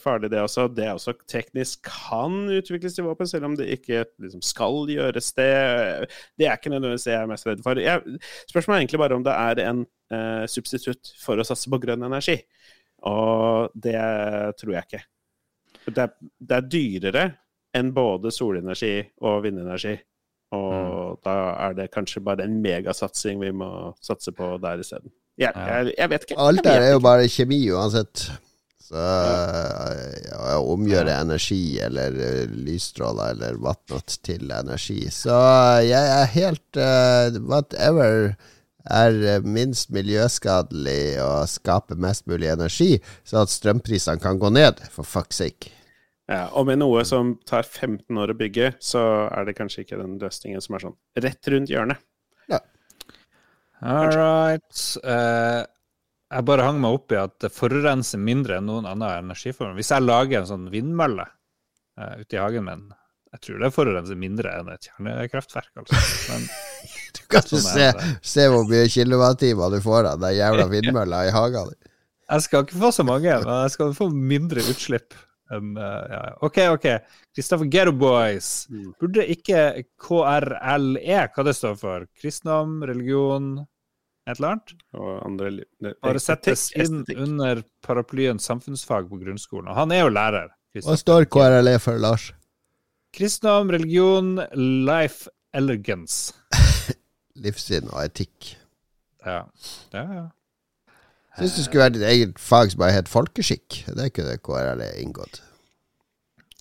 farlig, 0.00 0.30
det 0.32 0.40
også. 0.40 0.66
Det 0.72 0.88
også 0.92 1.14
teknisk 1.30 1.84
kan 1.86 2.44
utvikles 2.52 2.96
til 2.96 3.06
våpen, 3.08 3.28
selv 3.28 3.48
om 3.48 3.56
det 3.58 3.68
ikke 3.76 4.04
liksom, 4.22 4.42
skal 4.44 4.88
gjøres 4.90 5.32
det. 5.36 5.50
Det 6.38 6.48
er 6.48 6.56
ikke 6.56 6.72
nødvendigvis 6.72 7.08
det 7.08 7.16
jeg 7.16 7.22
er 7.22 7.32
mest 7.32 7.48
redd 7.48 7.64
for. 7.66 7.80
Jeg, 7.80 8.18
spørsmålet 8.50 8.78
er 8.78 8.86
egentlig 8.86 9.02
bare 9.04 9.18
om 9.18 9.26
det 9.26 9.34
er 9.34 9.62
en 9.68 9.84
uh, 10.14 10.44
substitutt 10.50 11.14
for 11.20 11.40
å 11.40 11.46
satse 11.46 11.72
på 11.72 11.80
grønn 11.82 12.06
energi. 12.06 12.38
Og 13.04 13.74
det 13.76 14.00
tror 14.60 14.76
jeg 14.78 14.88
ikke. 14.88 15.04
Det 15.84 16.06
er, 16.06 16.12
det 16.40 16.56
er 16.56 16.68
dyrere 16.72 17.24
enn 17.76 17.90
både 17.92 18.32
solenergi 18.32 18.96
og 19.26 19.42
vindenergi. 19.44 19.98
Og 20.54 20.72
mm. 20.72 21.20
da 21.26 21.36
er 21.66 21.76
det 21.80 21.90
kanskje 21.94 22.22
bare 22.24 22.46
en 22.46 22.56
megasatsing 22.64 23.42
vi 23.42 23.52
må 23.54 23.68
satse 24.04 24.34
på 24.34 24.54
der 24.62 24.82
isteden. 24.84 25.12
Jeg, 25.40 25.50
jeg, 25.56 25.94
jeg, 25.98 26.10
vet 26.12 26.26
ikke. 26.26 26.40
Alt 26.40 26.64
der 26.64 26.80
er 26.80 26.92
jo 26.94 27.02
bare 27.02 27.30
kjemi 27.30 27.60
uansett. 27.74 28.28
Så 28.84 29.00
ja, 30.28 30.58
omgjøre 30.60 31.14
energi 31.16 31.78
eller 31.82 32.14
eh, 32.20 32.50
lysstråler 32.66 33.32
eller 33.32 33.56
whatnot 33.58 34.18
til 34.22 34.52
energi. 34.52 35.00
Så 35.10 35.34
jeg 35.82 36.10
er 36.18 36.28
helt 36.34 36.78
uh, 36.78 37.40
Whatever 37.48 38.34
er 38.84 39.40
minst 39.40 39.88
miljøskadelig 39.94 41.16
og 41.24 41.48
skaper 41.48 41.96
mest 41.96 42.26
mulig 42.28 42.50
energi, 42.52 42.98
så 43.24 43.42
at 43.42 43.52
strømprisene 43.54 44.20
kan 44.20 44.38
gå 44.38 44.52
ned, 44.52 44.84
for 44.92 45.08
fuck's 45.08 45.40
sake. 45.40 45.72
Ja, 46.30 46.46
og 46.56 46.64
med 46.70 46.80
noe 46.80 47.02
som 47.04 47.34
tar 47.44 47.66
15 47.66 48.16
år 48.16 48.32
å 48.32 48.38
bygge, 48.38 48.72
så 48.80 49.02
er 49.28 49.44
det 49.44 49.56
kanskje 49.58 49.84
ikke 49.84 50.00
den 50.00 50.16
løsningen 50.22 50.62
som 50.64 50.76
er 50.76 50.84
sånn 50.86 50.96
rett 51.20 51.50
rundt 51.52 51.72
hjørnet. 51.72 52.00
Ja. 52.48 52.62
All 53.84 54.08
right. 54.14 54.84
Uh, 55.04 55.66
jeg 56.32 56.46
bare 56.48 56.64
hang 56.64 56.80
meg 56.80 56.96
opp 56.96 57.12
i 57.12 57.20
at 57.20 57.36
det 57.44 57.52
forurenser 57.52 58.22
mindre 58.22 58.56
enn 58.58 58.70
noen 58.70 58.88
annen 58.88 59.26
energiform. 59.26 59.76
Hvis 59.76 59.92
jeg 59.92 60.06
lager 60.06 60.40
en 60.40 60.48
sånn 60.48 60.70
vindmølle 60.72 61.26
uh, 61.28 62.14
ute 62.22 62.38
i 62.38 62.40
hagen 62.40 62.64
min, 62.70 62.86
jeg 63.34 63.44
tror 63.44 63.60
det 63.60 63.70
forurenser 63.74 64.18
mindre 64.18 64.56
enn 64.56 64.72
et 64.72 64.88
kjernekraftverk. 64.88 65.70
Altså. 65.82 66.00
Men, 66.30 66.48
du 67.18 67.22
kan 67.34 67.46
sånn 67.50 67.66
se, 67.66 67.90
se, 68.24 68.48
hvor 68.48 68.64
mye 68.70 68.88
kilowattimer 68.88 69.76
du 69.76 69.80
får 69.84 70.08
av 70.14 70.24
den 70.24 70.38
jævla 70.38 70.66
vindmølla 70.74 71.20
i 71.28 71.36
hagen 71.36 71.74
din. 71.74 71.92
Jeg 72.32 72.46
skal 72.46 72.64
ikke 72.64 72.80
få 72.80 72.88
så 72.96 73.04
mange, 73.04 73.36
men 73.44 73.64
jeg 73.66 73.76
skal 73.76 73.92
få 73.92 74.08
mindre 74.08 74.64
utslipp. 74.72 75.12
Um, 75.52 75.76
uh, 75.76 76.04
ja. 76.08 76.22
OK, 76.40 76.58
OK. 76.72 76.86
Kristoffer 77.34 77.68
Ghetto 77.70 77.92
Boys. 77.92 78.66
Mm. 78.70 78.92
Burde 79.00 79.26
ikke 79.34 79.60
KRLE, 80.00 81.20
hva 81.34 81.46
det 81.46 81.56
står 81.58 81.76
for? 81.80 82.06
Kristendom, 82.20 82.78
religion, 82.88 83.50
et 84.24 84.38
eller 84.38 84.54
annet? 84.54 84.74
Andre, 85.26 85.50
det, 85.84 85.94
Bare 86.02 86.22
settes 86.22 86.70
inn 86.80 87.02
under 87.12 87.62
paraplyen 87.84 88.40
samfunnsfag 88.40 89.10
på 89.10 89.20
grunnskolen. 89.20 89.68
Og 89.68 89.82
han 89.82 89.92
er 89.92 90.04
jo 90.04 90.14
lærer. 90.14 90.54
Hva 90.80 90.96
står 90.98 91.28
KRLE 91.30 91.76
for, 91.82 92.00
Lars? 92.00 92.30
Kristendom, 93.14 93.70
religion, 93.70 94.38
life 94.56 95.28
elegance. 95.54 96.32
Livssyn 97.44 97.90
og 97.92 98.00
etikk. 98.06 98.54
Ja. 99.24 99.44
ja, 99.94 100.02
ja. 100.02 100.24
Syns 101.34 101.56
det 101.56 101.64
skulle 101.66 101.86
vært 101.88 101.98
et 101.98 102.06
eget 102.12 102.38
fag 102.38 102.70
som 102.70 102.82
bare 102.84 102.94
het 102.94 103.10
folkeskikk. 103.10 103.80
Det 103.96 104.10
kunne 104.14 104.36
KRL 104.38 104.82
inngått. 105.02 105.40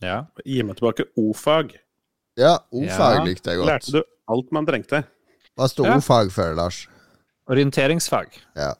Ja. 0.01 0.23
Gi 0.45 0.63
meg 0.65 0.79
tilbake 0.79 1.05
o-fag. 1.19 1.75
Ja, 2.39 2.55
o-fag 2.73 3.19
ja. 3.19 3.25
likte 3.27 3.53
jeg 3.53 3.61
godt. 3.61 3.69
Lærte 3.69 3.93
du 3.93 4.01
alt 4.33 4.55
man 4.55 4.65
trengte? 4.67 5.03
Hva 5.53 5.69
sto 5.69 5.85
ja. 5.85 5.99
o-fag 5.99 6.31
for, 6.33 6.55
Lars? 6.57 6.87
Orienteringsfag. 7.53 8.39
Ja. 8.57 8.71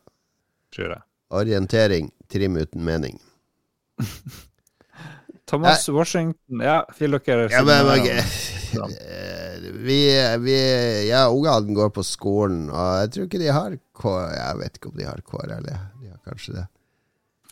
Tror 0.74 0.96
jeg. 0.96 1.06
Orientering. 1.34 2.10
Trim 2.34 2.58
uten 2.58 2.82
mening. 2.86 3.22
Thomas 5.46 5.88
Nei. 5.88 5.94
Washington 5.94 6.62
Ja, 6.64 6.80
vil 6.98 7.20
dere 7.20 7.50
ja, 7.52 7.62
men, 7.68 7.86
okay. 7.94 8.24
vi, 9.72 10.00
vi, 10.44 10.58
Ja, 11.10 11.26
ungene 11.32 11.76
går 11.78 11.92
på 11.96 12.06
skolen, 12.08 12.70
og 12.70 13.04
jeg 13.04 13.12
tror 13.14 13.28
ikke 13.30 13.42
de 13.42 13.52
har 13.56 13.76
K... 13.96 14.16
Jeg 14.34 14.62
vet 14.62 14.80
ikke 14.80 14.92
om 14.92 14.98
de 15.00 15.10
har 15.10 15.22
KRL. 15.28 15.68
De 15.68 16.10
har 16.12 16.22
kanskje 16.28 16.58
det. 16.58 16.66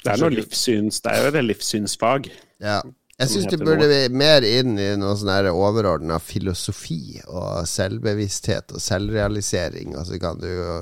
Det 0.01 0.09
er, 0.09 0.23
noe 0.23 0.33
livssyns, 0.33 0.97
det 1.05 1.11
er 1.13 1.21
jo 1.21 1.29
et 1.29 1.45
livssynsfag. 1.45 2.31
Ja. 2.63 2.81
Jeg 3.21 3.29
syns 3.29 3.51
det 3.51 3.59
burde 3.61 3.85
vi 3.85 3.99
mer 4.17 4.41
inn 4.47 4.79
i 4.81 4.87
noe 4.97 5.13
sånn 5.19 5.51
overordna 5.51 6.17
filosofi 6.23 7.19
og 7.27 7.67
selvbevissthet 7.69 8.73
og 8.73 8.81
selvrealisering. 8.81 9.93
Altså 9.99 10.17
kan 10.21 10.41
du 10.41 10.47
jo 10.49 10.77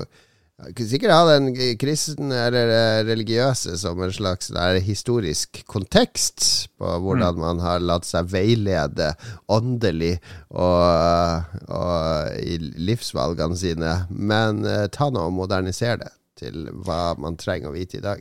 Sikkert 0.60 1.14
ha 1.14 1.22
den 1.24 1.54
kristne 1.80 2.36
eller 2.50 2.70
eh, 2.74 3.02
religiøse 3.08 3.78
som 3.80 4.00
en 4.04 4.12
slags 4.12 4.50
historisk 4.84 5.62
kontekst 5.64 6.68
på 6.76 6.90
hvordan 7.00 7.38
mm. 7.38 7.40
man 7.40 7.62
har 7.64 7.80
latt 7.80 8.04
seg 8.08 8.28
veilede 8.28 9.14
åndelig 9.48 10.18
og, 10.50 11.56
og 11.64 12.36
i 12.44 12.58
livsvalgene 12.60 13.56
sine. 13.56 13.94
Men 14.10 14.60
uh, 14.66 14.84
ta 14.92 15.08
nå 15.08 15.30
og 15.30 15.36
modernisere 15.38 16.02
det 16.04 16.12
til 16.40 16.68
hva 16.84 17.14
man 17.20 17.40
trenger 17.40 17.70
å 17.70 17.76
vite 17.76 17.98
i 17.98 18.04
dag. 18.04 18.20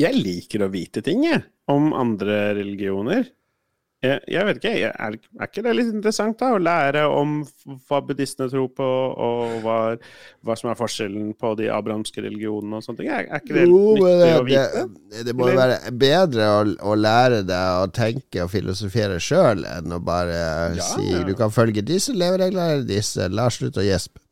Jeg 0.00 0.16
liker 0.16 0.64
å 0.64 0.72
vite 0.72 1.00
ting, 1.04 1.24
jeg, 1.24 1.40
om 1.72 1.92
andre 1.96 2.52
religioner. 2.58 3.30
Jeg, 4.06 4.20
jeg, 4.30 4.46
vet 4.46 4.58
ikke, 4.60 4.72
er, 4.86 4.92
er, 5.08 5.48
ikke 5.48 5.62
det 5.66 5.72
litt 5.74 5.90
interessant 5.90 6.38
da, 6.40 6.52
å 6.54 6.60
lære 6.62 7.02
om 7.10 7.38
hva 7.88 8.00
buddhistene 8.06 8.48
tror 8.52 8.68
på, 8.76 8.86
og 9.26 9.56
hva, 9.64 9.76
hva, 10.46 10.56
som 10.58 10.70
er 10.70 10.78
forskjellen 10.78 11.32
på 11.40 11.52
de 11.58 11.68
abrahamske 11.72 12.22
religionene 12.24 12.78
og 12.78 12.86
sånne 12.86 13.02
ting? 13.02 13.10
Er, 13.10 13.26
er 13.26 13.42
ikke 13.42 13.56
det 13.56 13.66
jo, 13.66 13.80
nyttig 13.98 14.30
å 14.36 14.46
vite? 14.46 14.84
Det, 15.12 15.24
det 15.28 15.36
må 15.36 15.50
jo 15.50 15.58
være 15.58 15.92
bedre 16.06 16.48
å, 16.52 16.62
å, 16.92 16.96
lære 17.00 17.42
deg 17.48 17.82
å 17.82 17.90
tenke 17.96 18.46
og 18.46 18.52
filosofere 18.54 19.18
sjøl, 19.22 19.66
enn 19.76 19.96
å 19.96 20.00
bare 20.04 20.40
ja, 20.78 20.88
si 20.94 21.10
ja. 21.10 21.24
du 21.26 21.34
kan 21.38 21.54
følge 21.54 21.84
disse 21.86 22.14
levereglene 22.16 22.86
disse. 22.86 23.28
La 23.32 23.50
slutte 23.52 23.82
å 23.82 23.86
gjespe. 23.86 24.22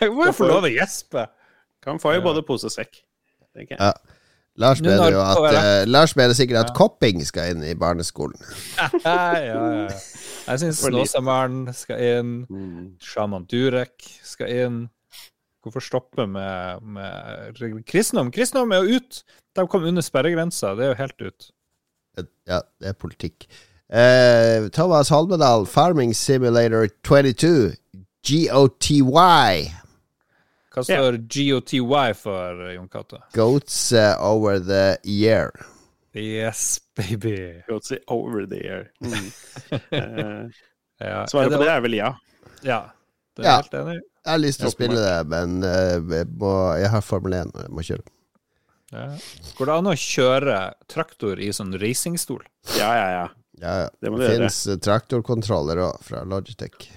Hvorfor 0.00 0.12
må 0.12 0.28
jo 0.28 0.36
få 0.36 0.50
lov 0.50 0.68
å 0.68 0.72
gjespe. 0.72 1.28
Kan 1.86 2.00
få 2.02 2.16
i 2.16 2.20
både 2.22 2.42
pose 2.46 2.66
og 2.66 2.74
sekk, 2.74 2.98
tenker. 3.54 3.78
Ja. 3.78 4.15
Lars 4.56 4.80
mener 4.80 5.12
jo 5.12 5.20
at 5.20 5.40
uh, 5.44 5.82
Lars 5.88 6.16
mener 6.16 6.32
sikkert 6.36 6.62
at 6.64 6.70
ja. 6.72 6.76
kopping 6.78 7.20
skal 7.26 7.52
inn 7.52 7.64
i 7.66 7.74
barneskolen. 7.76 8.38
ja, 9.04 9.16
ja, 9.36 9.64
ja. 9.82 9.88
Jeg 10.46 10.62
syns 10.62 10.80
Snåsamannen 10.84 11.74
skal 11.76 12.00
inn. 12.00 12.34
Sjaman 12.46 12.92
Shaman 13.02 13.48
Durek 13.50 14.06
skal 14.24 14.52
inn. 14.52 14.78
Hvorfor 15.66 15.82
stoppe 15.82 16.28
med, 16.30 16.82
med 16.82 17.84
kristendom? 17.88 18.30
Kristendom 18.32 18.72
er 18.72 18.84
jo 18.84 19.00
ut! 19.00 19.22
De 19.56 19.64
kom 19.66 19.84
under 19.88 20.04
sperregrensa. 20.04 20.76
Det 20.78 20.86
er 20.86 20.92
jo 20.92 20.98
helt 21.00 21.24
ut. 21.26 21.48
Ja, 22.46 22.60
det 22.80 22.92
er 22.92 23.00
politikk. 23.00 23.48
Uh, 23.90 24.70
Thomas 24.72 25.08
Holmedal, 25.08 25.66
Farming 25.66 26.14
Simulator 26.16 26.86
22, 27.04 27.74
GOTY. 28.26 29.02
Hva 30.76 30.82
står 30.84 31.14
yeah. 31.14 31.60
GOTY 31.60 32.14
for, 32.14 32.58
Jon 32.74 32.88
Cato? 32.88 33.22
Goats 33.32 33.92
uh, 33.92 34.16
over 34.20 34.58
the 34.58 34.98
year. 35.04 35.50
Yes, 36.12 36.80
baby. 36.94 37.62
Goats 37.68 37.92
over 38.06 38.44
the 38.46 38.56
year. 38.56 38.90
Mm. 39.00 39.32
uh, 39.72 40.50
ja. 41.00 41.26
Svaret 41.26 41.52
på 41.52 41.62
det 41.62 41.70
er 41.72 41.80
vel 41.80 41.96
ja. 41.96 42.10
Ja. 42.60 42.82
Det 43.36 43.46
er 43.46 43.48
ja. 43.48 43.54
helt 43.62 43.78
enig. 43.80 43.96
Jeg 44.26 44.32
har 44.34 44.42
lyst 44.42 44.60
til 44.60 44.68
å 44.68 44.74
spille 44.74 45.00
det, 45.00 45.16
men 45.32 45.64
uh, 45.64 46.20
må, 46.36 46.52
jeg 46.76 46.92
har 46.92 47.08
Formel 47.08 47.38
1 47.40 47.56
og 47.56 47.64
jeg 47.64 47.72
må 47.72 47.86
kjøre. 47.88 48.06
Ja. 48.92 49.08
Går 49.56 49.72
det 49.72 49.78
an 49.80 49.90
å 49.94 49.96
kjøre 50.04 50.60
traktor 50.92 51.40
i 51.40 51.48
sånn 51.56 51.72
racingstol? 51.80 52.44
Ja, 52.76 52.92
ja, 53.00 53.08
ja. 53.14 53.26
ja, 53.64 53.74
ja. 53.86 53.90
Det, 53.96 54.12
det 54.12 54.28
finnes 54.34 54.60
traktorkontroller 54.84 55.86
òg, 55.88 56.04
fra 56.04 56.20
Logitech. 56.28 56.90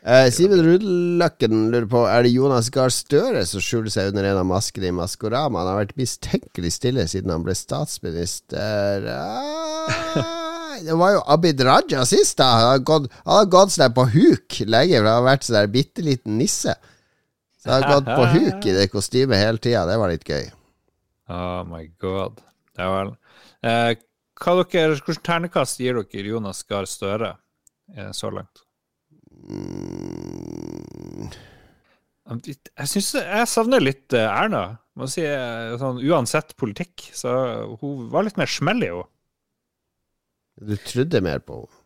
Eh, 0.00 0.30
Simen 0.32 0.62
Rudløkken 0.64 1.66
lurer 1.68 1.86
på 1.92 2.00
Er 2.08 2.24
det 2.24 2.32
Jonas 2.32 2.70
Gahr 2.72 2.88
Støre 2.94 3.42
som 3.44 3.60
skjuler 3.60 3.92
seg 3.92 4.08
under 4.08 4.30
en 4.30 4.38
av 4.40 4.46
maskene 4.48 4.88
i 4.88 4.94
Maskorama. 4.96 5.60
Han 5.60 5.68
har 5.68 5.80
vært 5.82 5.98
mistenkelig 6.00 6.70
stille 6.72 7.04
siden 7.10 7.34
han 7.34 7.44
ble 7.44 7.52
statsminister. 7.58 9.04
Uh, 9.04 10.30
det 10.86 10.96
var 10.96 11.18
jo 11.18 11.24
Abid 11.34 11.60
Raja 11.68 12.06
sist, 12.08 12.38
da. 12.40 12.48
Han 12.62 12.70
har 12.70 12.86
gått, 12.92 13.10
han 13.26 13.42
har 13.42 13.50
gått 13.52 13.74
sånn 13.74 13.92
på 13.98 14.06
huk 14.14 14.62
lenge, 14.64 14.96
for 14.96 15.10
han 15.10 15.18
har 15.18 15.26
vært 15.28 15.44
sånn 15.50 15.74
bitte 15.74 16.06
liten 16.06 16.40
nisse. 16.40 16.78
Så 17.60 17.68
han 17.68 17.84
har 17.84 17.98
gått 17.98 18.08
på 18.08 18.30
huk 18.38 18.70
i 18.70 18.76
det 18.78 18.88
kostymet 18.88 19.42
hele 19.42 19.60
tida. 19.60 19.84
Det 19.84 19.98
var 20.00 20.14
litt 20.14 20.24
gøy. 20.24 20.48
Oh 21.28 21.60
my 21.68 21.84
god. 22.00 22.40
Ja 22.80 22.88
vel. 22.94 23.12
Eh, 23.60 23.92
hva 24.40 24.56
dere, 24.64 24.96
Hvilket 24.96 25.22
ternekast 25.28 25.84
gir 25.84 26.00
dere 26.00 26.32
Jonas 26.32 26.64
Gahr 26.64 26.88
Støre 26.88 27.34
eh, 27.92 28.08
så 28.16 28.32
langt? 28.32 28.64
Mm. 29.40 31.30
Jeg 32.30 32.86
syns 32.86 33.08
jeg 33.18 33.48
savner 33.50 33.82
litt 33.82 34.14
eh, 34.14 34.28
Erna. 34.28 34.78
Må 34.98 35.08
si, 35.10 35.24
eh, 35.26 35.72
sånn, 35.80 35.98
uansett 36.06 36.54
politikk, 36.60 37.08
så 37.16 37.30
hun 37.80 38.06
var 38.12 38.26
litt 38.26 38.38
mer 38.38 38.50
smell 38.50 38.84
i 38.84 38.90
henne. 38.92 39.08
Du 40.60 40.74
trodde 40.84 41.22
mer 41.24 41.40
på 41.42 41.62
henne? 41.62 41.76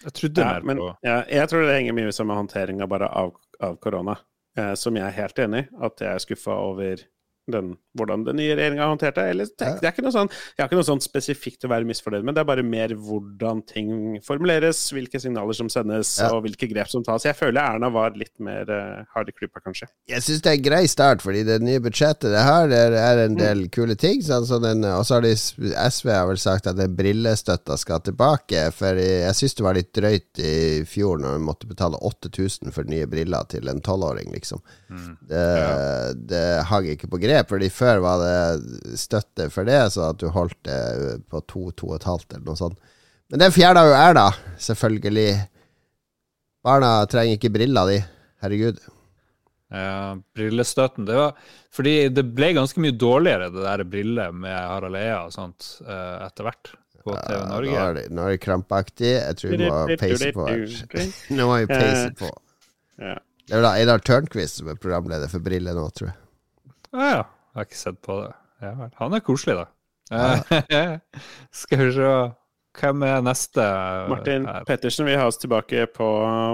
Jeg 0.00 0.12
trodde 0.16 0.40
ja, 0.40 0.52
mer 0.54 0.64
men, 0.64 0.78
på 0.80 0.86
ja, 1.04 1.16
Jeg 1.28 1.48
tror 1.50 1.66
det 1.66 1.74
henger 1.76 1.92
mye 1.98 2.12
sammen 2.16 2.30
med 2.32 2.38
håndteringa 2.38 2.86
av, 3.10 3.34
av 3.60 3.74
korona. 3.84 4.14
eh, 4.56 4.74
som 4.74 4.96
jeg 4.96 5.04
er 5.06 5.18
helt 5.18 5.38
enig 5.44 5.64
i, 5.66 5.68
at 5.84 6.00
jeg 6.00 6.14
er 6.14 6.22
skuffa 6.24 6.56
over 6.56 7.02
den, 7.50 7.74
hvordan 7.98 8.24
den 8.26 8.36
nye 8.38 8.54
regjeringa 8.54 8.84
har 8.84 8.92
håndtert 8.92 9.16
det. 9.18 9.24
Eller, 9.34 9.48
det, 9.58 9.70
er 9.82 9.90
ikke 9.92 10.04
noe 10.06 10.14
sånn, 10.14 10.30
jeg 10.30 10.62
har 10.62 10.68
ikke 10.70 10.78
noe 10.78 10.88
sånn 10.90 11.02
spesifikt 11.04 11.64
å 11.66 11.70
være 11.72 11.88
misfornøyd 11.88 12.24
med, 12.26 12.36
det 12.36 12.44
er 12.44 12.48
bare 12.50 12.64
mer 12.66 12.94
hvordan 12.94 13.62
ting 13.66 13.90
formuleres, 14.26 14.82
hvilke 14.94 15.20
signaler 15.22 15.56
som 15.58 15.68
sendes, 15.72 16.12
Ja. 16.20 16.30
og 16.34 16.44
hvilke 16.46 16.68
grep 16.70 16.88
som 16.92 17.02
tas. 17.06 17.24
Jeg 17.26 17.36
føler 17.38 17.60
Erna 17.62 17.90
var 17.90 18.14
litt 18.18 18.34
mer 18.38 18.68
uh, 18.70 19.04
hard 19.14 19.28
i 19.28 19.34
klypa, 19.36 19.60
kanskje. 19.64 19.88
Jeg 20.10 20.22
syns 20.26 20.42
det 20.44 20.52
er 20.52 20.58
en 20.60 20.66
grei 20.68 20.84
start, 20.90 21.22
fordi 21.24 21.42
det 21.48 21.60
nye 21.64 21.80
budsjettet 21.82 22.30
det 22.30 22.44
her 22.46 22.68
det 22.70 22.80
er 23.00 23.24
en 23.24 23.34
del 23.38 23.66
kule 23.74 23.96
ting. 23.98 24.20
Sånn, 24.22 24.46
så 24.46 24.60
den- 24.62 24.84
og 24.84 25.04
så 25.06 25.18
har 25.18 25.22
de 25.26 25.34
SV 25.34 26.10
har 26.12 26.26
vel 26.30 26.38
sagt 26.40 26.66
at 26.70 26.76
den 26.78 26.94
brillestøtta 26.96 27.76
skal 27.78 28.00
tilbake. 28.06 28.70
For 28.76 28.94
jeg 29.00 29.34
syns 29.38 29.54
det 29.58 29.64
var 29.66 29.74
litt 29.78 29.92
drøyt 29.96 30.38
i 30.40 30.84
fjor 30.88 31.18
når 31.20 31.38
vi 31.38 31.44
måtte 31.44 31.68
betale 31.70 31.98
8000 32.06 32.72
for 32.74 32.84
nye 32.84 33.06
briller 33.10 33.44
til 33.50 33.68
en 33.68 33.80
tolvåring, 33.84 34.30
liksom. 34.34 34.60
Det, 35.30 35.44
det 36.30 36.44
hang 36.70 36.86
ikke 36.94 37.08
på 37.10 37.20
grep, 37.22 37.48
fordi 37.52 37.68
før 37.80 38.02
var 38.04 38.20
det 38.22 38.98
støtte 39.00 39.48
for 39.52 39.68
det, 39.68 39.80
så 39.94 40.10
at 40.12 40.20
du 40.20 40.28
holdt 40.34 40.58
det 40.68 40.80
på 41.32 41.40
to, 41.50 41.66
to 41.72 41.90
og 41.94 41.98
et 41.98 42.06
halvt 42.08 42.36
eller 42.36 42.46
noe 42.52 42.60
sånt. 42.60 42.78
Men 43.30 43.44
den 43.44 43.52
fjerna 43.54 43.84
jo 43.88 43.94
Erna, 43.96 44.26
selvfølgelig. 44.60 45.28
Barna 46.66 46.94
trenger 47.10 47.38
ikke 47.38 47.52
briller, 47.54 47.88
de. 47.88 48.00
Herregud. 48.44 48.80
Ja, 49.70 50.16
brillestøtten. 50.34 51.06
Det 51.06 51.14
var 51.14 51.36
fordi 51.70 51.94
det 52.10 52.24
ble 52.34 52.48
ganske 52.56 52.82
mye 52.82 52.96
dårligere, 52.98 53.50
det 53.54 53.62
der 53.62 53.84
briller 53.86 54.32
med 54.34 54.56
Harald 54.56 54.98
Eia 54.98 55.20
og 55.28 55.34
sånt, 55.34 55.68
eh, 55.86 56.16
etter 56.26 56.48
hvert 56.48 56.72
på 57.04 57.14
TV 57.14 57.36
Ja, 57.36 57.44
Nå 57.46 57.52
Norge. 57.54 57.76
er 57.84 57.94
det, 57.96 58.04
nå 58.12 58.24
er 58.26 58.34
det 58.34 58.40
krampaktig. 58.42 59.12
Jeg 59.14 59.38
tror 59.38 59.54
vi 59.54 59.68
må 59.70 59.82
peise 60.00 60.32
på. 60.36 60.48
Nå 61.38 61.46
må 61.48 61.60
vi 61.62 61.68
peise 61.70 62.10
på. 62.18 62.32
Det 62.98 63.54
er 63.54 63.60
vel 63.60 63.66
da 63.68 63.76
Einar 63.78 64.02
Tørnquist 64.04 64.58
som 64.60 64.68
er 64.74 64.76
programleder 64.82 65.30
for 65.30 65.42
Brille 65.42 65.72
nå, 65.74 65.86
tror 65.96 66.10
jeg. 66.10 66.18
Ja, 66.90 67.06
ja. 67.14 67.22
Jeg 67.50 67.58
har 67.58 67.66
ikke 67.66 67.80
sett 67.80 68.02
på 68.06 68.20
det. 68.22 68.32
Ja. 68.62 68.74
Han 69.00 69.16
er 69.16 69.24
koselig, 69.24 69.56
da. 69.58 69.66
Ja. 70.10 70.98
Skal 71.62 71.84
vi 71.86 71.90
se 71.96 72.12
Hvem 72.70 73.02
er 73.02 73.22
neste 73.26 73.64
Martin 74.06 74.44
her? 74.46 74.62
Pettersen 74.68 75.08
vil 75.08 75.18
ha 75.18 75.24
oss 75.26 75.40
tilbake 75.42 75.88
på, 75.90 76.06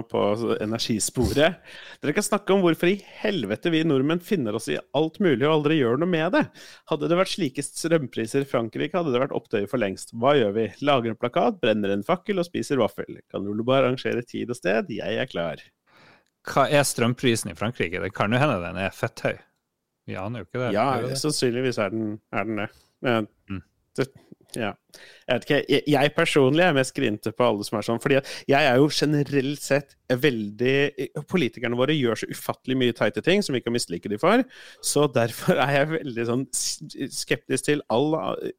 på 0.08 0.22
energisporet. 0.64 1.58
Dere 2.00 2.14
kan 2.16 2.24
snakke 2.24 2.54
om 2.54 2.62
hvorfor 2.64 2.88
i 2.88 2.96
helvete 3.20 3.68
vi 3.74 3.82
nordmenn 3.84 4.22
finner 4.24 4.56
oss 4.56 4.70
i 4.72 4.78
alt 4.96 5.20
mulig 5.20 5.44
og 5.44 5.58
aldri 5.58 5.76
gjør 5.76 6.00
noe 6.00 6.08
med 6.08 6.32
det. 6.32 6.42
Hadde 6.88 7.10
det 7.12 7.18
vært 7.20 7.34
slike 7.34 7.64
strømpriser 7.66 8.46
i 8.46 8.48
Frankrike, 8.48 8.96
hadde 8.96 9.12
det 9.12 9.20
vært 9.26 9.36
opptøyer 9.36 9.68
for 9.68 9.82
lengst. 9.82 10.14
Hva 10.16 10.32
gjør 10.38 10.56
vi? 10.56 10.66
Lager 10.88 11.12
en 11.12 11.20
plakat, 11.20 11.60
brenner 11.60 11.92
en 11.92 12.06
fakkel 12.06 12.40
og 12.40 12.48
spiser 12.48 12.80
vaffel. 12.80 13.20
Kan 13.28 13.44
Lolebo 13.44 13.76
arrangere 13.76 14.24
tid 14.24 14.54
og 14.54 14.56
sted? 14.56 14.88
Jeg 14.96 15.20
er 15.20 15.28
klar. 15.28 15.60
Hva 16.48 16.64
er 16.72 16.88
strømprisen 16.88 17.52
i 17.52 17.58
Frankrike? 17.58 18.00
Det 18.00 18.14
kan 18.16 18.32
jo 18.32 18.40
hende 18.40 18.62
den 18.64 18.80
er 18.80 18.96
fett 18.96 19.20
høy. 20.06 20.14
han 20.20 20.38
jo 20.38 20.44
ikke 20.46 20.62
det. 20.62 20.72
Ja, 20.76 20.86
det? 21.02 21.18
sannsynligvis 21.22 21.78
er 21.82 21.90
den, 21.90 22.20
er 22.32 22.44
den 22.44 22.62
det. 22.64 22.70
Men, 23.02 23.28
Mm. 23.50 23.62
det 23.96 24.08
ja. 24.54 24.70
Jeg 25.28 25.42
ikke, 25.42 25.56
jeg, 25.68 25.82
jeg 25.90 26.12
personlig 26.16 26.62
er 26.64 26.74
mest 26.76 26.94
grinte 26.96 27.32
på 27.34 27.44
alle 27.44 27.64
som 27.66 27.76
er 27.76 27.84
sånn, 27.84 27.98
fordi 28.00 28.20
jeg 28.48 28.68
er 28.70 28.78
jo 28.78 28.86
generelt 28.94 29.60
sett 29.60 29.96
veldig 30.08 31.24
Politikerne 31.28 31.76
våre 31.76 31.96
gjør 31.96 32.20
så 32.22 32.28
ufattelig 32.30 32.76
mye 32.78 32.94
teite 32.96 33.20
ting 33.26 33.42
som 33.42 33.56
vi 33.56 33.60
kan 33.60 33.74
mislike 33.74 34.08
de 34.08 34.16
for, 34.22 34.44
så 34.80 35.08
derfor 35.12 35.58
er 35.58 35.72
jeg 35.74 35.90
veldig 35.96 36.26
sånn 36.30 36.44
skeptisk 36.54 37.66
til 37.66 37.82
all 37.92 38.14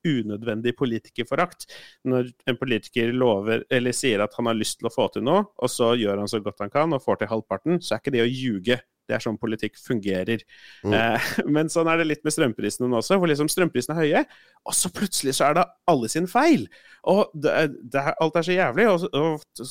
unødvendig 0.06 0.76
politikerforakt. 0.78 1.66
Når 2.06 2.34
en 2.52 2.60
politiker 2.60 3.16
lover 3.16 3.64
eller 3.72 3.96
sier 3.96 4.22
at 4.26 4.36
han 4.38 4.52
har 4.52 4.60
lyst 4.60 4.82
til 4.82 4.92
å 4.92 4.94
få 4.94 5.08
til 5.16 5.26
noe, 5.26 5.48
og 5.56 5.72
så 5.72 5.94
gjør 5.98 6.22
han 6.22 6.30
så 6.30 6.44
godt 6.44 6.62
han 6.66 6.74
kan 6.74 6.94
og 6.94 7.04
får 7.06 7.24
til 7.24 7.32
halvparten, 7.32 7.82
så 7.82 7.96
er 7.96 8.04
ikke 8.04 8.16
det 8.20 8.26
å 8.26 8.30
ljuge. 8.30 8.80
Det 9.08 9.16
er 9.16 9.24
sånn 9.24 9.40
politikk 9.40 9.80
fungerer. 9.80 10.44
Mm. 10.84 10.94
Eh, 10.98 11.32
men 11.58 11.72
sånn 11.74 11.90
er 11.92 12.02
det 12.02 12.10
litt 12.10 12.24
med 12.28 12.36
strømprisene 12.36 12.90
nå 12.92 13.00
også, 13.02 13.20
hvor 13.20 13.32
liksom 13.32 13.50
strømprisene 13.52 13.98
er 13.98 14.04
høye, 14.04 14.24
og 14.68 14.78
så 14.78 14.92
plutselig 14.94 15.38
så 15.38 15.50
er 15.50 15.60
det 15.60 15.68
alle 15.92 16.12
sin 16.12 16.30
feil. 16.32 16.68
Og 17.08 17.32
det, 17.34 17.56
det, 17.88 18.04
alt 18.20 18.40
er 18.40 18.48
så 18.48 18.58
jævlig. 18.58 18.88
Og, 18.92 19.08
og, 19.16 19.68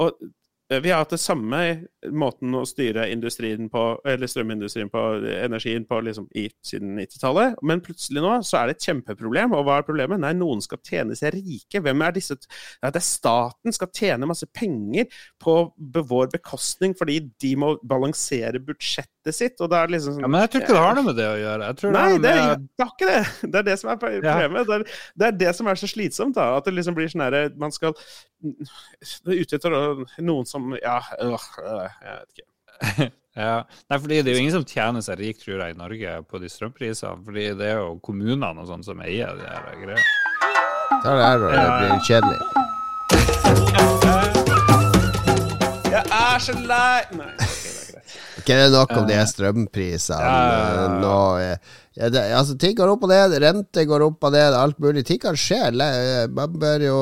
og 0.00 0.30
vi 0.78 0.90
har 0.90 1.02
hatt 1.02 1.10
det 1.10 1.18
samme 1.18 1.60
måten 2.14 2.54
å 2.54 2.62
styre 2.68 3.08
på, 3.72 3.82
strømindustrien 4.30 4.90
på, 4.92 5.00
energien 5.26 5.86
på 5.88 5.98
liksom 6.06 6.28
i, 6.38 6.44
siden 6.62 6.94
90-tallet. 6.98 7.56
Men 7.66 7.82
plutselig 7.82 8.22
nå 8.22 8.36
så 8.46 8.60
er 8.60 8.70
det 8.70 8.76
et 8.76 8.86
kjempeproblem. 8.86 9.56
Og 9.56 9.66
hva 9.66 9.80
er 9.80 9.88
problemet? 9.88 10.22
Nei, 10.22 10.30
noen 10.38 10.62
skal 10.62 10.78
tjene 10.86 11.18
seg 11.18 11.34
rike. 11.34 11.82
Hvem 11.82 12.06
er 12.06 12.14
disse 12.14 12.38
Nei, 12.38 12.92
Det 12.92 13.00
er 13.00 13.06
staten 13.06 13.74
skal 13.74 13.90
tjene 13.96 14.28
masse 14.30 14.46
penger 14.46 15.10
på 15.42 15.56
vår 15.76 16.30
bekostning 16.36 16.94
fordi 16.98 17.18
de 17.42 17.54
må 17.58 17.74
balansere 17.82 18.62
budsjettet 19.24 19.34
sitt. 19.34 19.60
Og 19.60 19.70
det 19.70 19.76
er 19.78 19.88
liksom 19.92 20.14
sånn 20.14 20.22
Ja, 20.24 20.28
men 20.28 20.40
jeg 20.40 20.50
tror 20.50 20.60
ikke 20.62 20.72
det 20.74 20.82
har 20.84 20.94
noe 20.96 21.04
med 21.04 21.16
det 21.16 21.26
å 21.28 21.36
gjøre. 21.40 21.66
Jeg 21.70 21.76
tror 21.80 21.90
Nei, 21.92 22.12
det 22.12 22.22
det, 22.22 22.30
har 22.30 22.38
er- 22.40 22.56
med 22.58 22.68
det 22.76 22.84
har 22.84 22.92
ikke 22.94 23.06
det. 23.10 23.24
Det 23.50 23.58
er 23.58 23.62
det 23.70 23.78
som 23.80 23.90
er 23.90 23.96
problemet. 24.00 24.66
Det, 24.66 24.74
er, 24.74 24.84
det 25.16 25.26
er 25.26 25.32
det 25.40 25.54
som 25.56 25.66
er 25.66 25.74
så 25.80 25.86
slitsomt. 25.90 26.34
da, 26.36 26.56
At 26.56 26.64
det 26.64 26.74
liksom 26.74 26.94
blir 26.96 27.08
sånn 27.08 27.24
herre 27.24 27.50
Man 27.58 27.72
skal 27.72 27.94
Det 28.40 29.30
er 29.34 29.40
ute 29.42 29.56
etter 29.56 29.70
noen 30.24 30.46
som 30.48 30.74
Ja, 30.82 30.98
øh, 31.20 31.36
jeg 32.02 32.14
vet 32.18 32.30
ikke. 32.38 33.10
Ja. 33.38 33.60
Nei, 33.88 33.96
fordi 34.02 34.16
det 34.26 34.32
er 34.32 34.34
jo 34.34 34.40
ingen 34.42 34.52
som 34.56 34.64
tjener 34.66 35.00
seg 35.06 35.20
rik, 35.20 35.38
tror 35.38 35.60
jeg, 35.62 35.70
i 35.76 35.78
Norge 35.78 36.16
på 36.28 36.40
de 36.42 36.48
strømprisene. 36.50 37.22
Fordi 37.24 37.44
det 37.56 37.68
er 37.70 37.78
jo 37.78 37.92
kommunene 38.02 38.50
og 38.58 38.66
sånn 38.68 38.82
som 38.84 38.98
eier 39.06 39.30
de 39.38 39.46
her 39.46 39.70
greiene. 39.78 40.02
Er 40.98 41.14
det 41.14 41.22
her, 41.22 41.38
og 41.38 41.50
det 41.54 41.70
blir 41.78 42.02
kjedelig. 42.10 42.40
Jeg 45.90 46.04
er 46.10 46.38
så 46.42 46.52
lei 46.58 46.98
Nei, 47.14 47.30
ok, 47.30 47.38
det 47.38 47.46
er 47.46 47.54
greit. 47.62 47.69
Ikke 48.40 48.56
nok 48.72 48.96
om 48.96 49.06
de 49.08 49.18
her 49.18 49.28
strømprisene 49.28 50.18
Ja, 50.20 50.40
ja, 51.04 51.54
ja, 52.00 52.06
eh, 52.06 52.30
altså, 52.38 52.54
ting 52.60 52.76
går 52.78 52.92
opp 52.92 53.02
og 53.04 53.10
ned, 53.10 53.34
rente 53.42 53.82
går 53.88 54.04
opp 54.06 54.24
og 54.24 54.32
ned, 54.32 54.54
alt 54.56 54.78
mulig. 54.80 55.02
Ting 55.08 55.18
kan 55.20 55.36
skje. 55.38 55.58
Man 56.32 56.54
bør 56.60 56.84
jo 56.84 56.98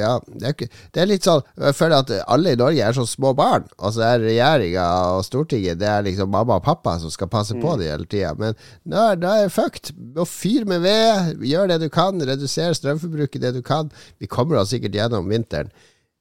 Ja, 0.00 0.16
det 0.26 0.50
er, 0.50 0.72
det 0.92 1.02
er 1.02 1.08
litt 1.08 1.26
sånn 1.26 1.44
Jeg 1.56 1.76
føler 1.78 2.02
at 2.02 2.12
alle 2.26 2.54
i 2.54 2.58
Norge 2.58 2.82
er 2.84 2.96
så 2.96 3.06
små 3.08 3.32
barn, 3.38 3.68
og 3.78 3.94
så 3.94 4.04
er 4.10 4.24
regjeringa 4.26 4.86
og 5.14 5.22
Stortinget 5.26 5.80
Det 5.80 5.88
er 5.88 6.04
liksom 6.06 6.32
mamma 6.32 6.58
og 6.58 6.66
pappa 6.66 6.98
som 7.00 7.12
skal 7.12 7.30
passe 7.32 7.56
på 7.56 7.76
dem 7.78 7.88
hele 7.88 8.08
tida. 8.08 8.34
Men 8.38 8.58
nå 8.88 9.06
er 9.12 9.22
det 9.22 9.52
fucked. 9.54 9.94
Må 10.16 10.26
fyr 10.28 10.66
med 10.68 10.82
ved, 10.84 11.46
gjør 11.46 11.70
det 11.72 11.80
du 11.84 11.88
kan, 11.92 12.20
redusere 12.20 12.76
strømforbruket 12.76 13.42
det 13.42 13.54
du 13.56 13.62
kan. 13.64 13.92
Vi 14.20 14.30
kommer 14.30 14.60
oss 14.60 14.74
sikkert 14.74 14.98
gjennom 14.98 15.30
vinteren. 15.30 15.72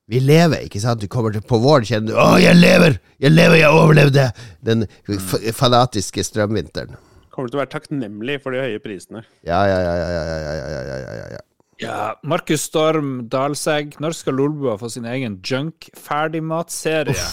Vi 0.10 0.20
lever, 0.20 0.66
ikke 0.66 0.82
sant? 0.82 1.02
Du 1.02 1.08
kommer 1.08 1.32
til 1.32 1.44
på 1.46 1.60
våren, 1.62 1.86
kjenner 1.86 2.12
du 2.12 2.18
'Å, 2.18 2.40
jeg 2.42 2.56
lever! 2.56 3.00
Jeg 3.20 3.32
lever, 3.32 3.56
jeg 3.62 3.70
overlevde!' 3.70 4.32
Den 4.64 4.88
f 5.08 5.36
fanatiske 5.56 6.24
strømvinteren. 6.24 6.98
Kommer 7.32 7.50
til 7.50 7.60
å 7.60 7.64
være 7.64 7.72
takknemlig 7.78 8.42
for 8.44 8.52
de 8.52 8.60
høye 8.60 8.82
prisene. 8.84 9.24
Ja, 9.48 9.64
ja, 9.64 9.80
ja, 9.80 9.96
ja, 9.96 10.10
ja, 10.12 10.26
ja, 10.26 10.66
ja, 10.68 11.00
ja, 11.00 11.28
ja, 11.32 11.40
ja, 11.82 12.14
Markus 12.24 12.62
Storm 12.62 13.30
Dalsegg, 13.32 13.96
når 14.00 14.14
skal 14.14 14.36
Lolbua 14.38 14.78
få 14.78 14.90
sin 14.92 15.08
egen 15.10 15.40
junk-ferdigmatserie? 15.42 17.24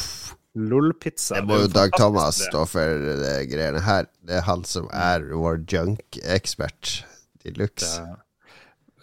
Lolpizza. 0.59 1.35
Det 1.37 1.45
må 1.47 1.59
jo 1.63 1.69
Dag 1.71 1.93
Thomas 1.99 2.41
stå 2.49 2.65
for 2.67 3.03
de 3.21 3.35
greiene 3.51 3.83
her. 3.85 4.09
Det 4.27 4.41
er 4.41 4.47
han 4.49 4.65
som 4.67 4.89
er 4.95 5.27
vår 5.31 5.61
junk-ekspert 5.71 7.05
de 7.45 7.53
luxe. 7.59 8.01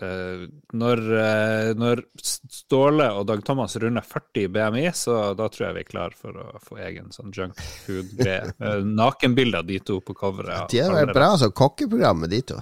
Eh, 0.03 0.41
når, 0.76 1.01
eh, 1.19 1.69
når 1.80 2.01
Ståle 2.51 3.07
og 3.15 3.27
Dag 3.30 3.43
Thomas 3.47 3.76
runder 3.80 4.03
40 4.03 4.43
i 4.43 4.47
BMI, 4.51 4.85
så 4.97 5.34
da 5.39 5.47
tror 5.47 5.67
jeg 5.69 5.76
vi 5.77 5.84
er 5.85 5.89
klar 5.89 6.15
for 6.19 6.35
å 6.35 6.59
få 6.59 6.77
egen 6.84 7.11
sånn 7.15 7.31
junk 7.35 7.59
food-greie. 7.85 8.51
Uh, 8.65 8.81
Nakenbilder 8.84 9.59
av 9.63 9.67
de 9.69 9.80
to 9.80 9.99
på 10.03 10.13
coveret. 10.17 10.67
De 10.72 10.80
har 10.84 10.91
vært 10.95 11.13
bra 11.15 11.30
som 11.39 11.51
kokkeprogram 11.55 12.19
med 12.26 12.30
de 12.35 12.41
to. 12.51 12.57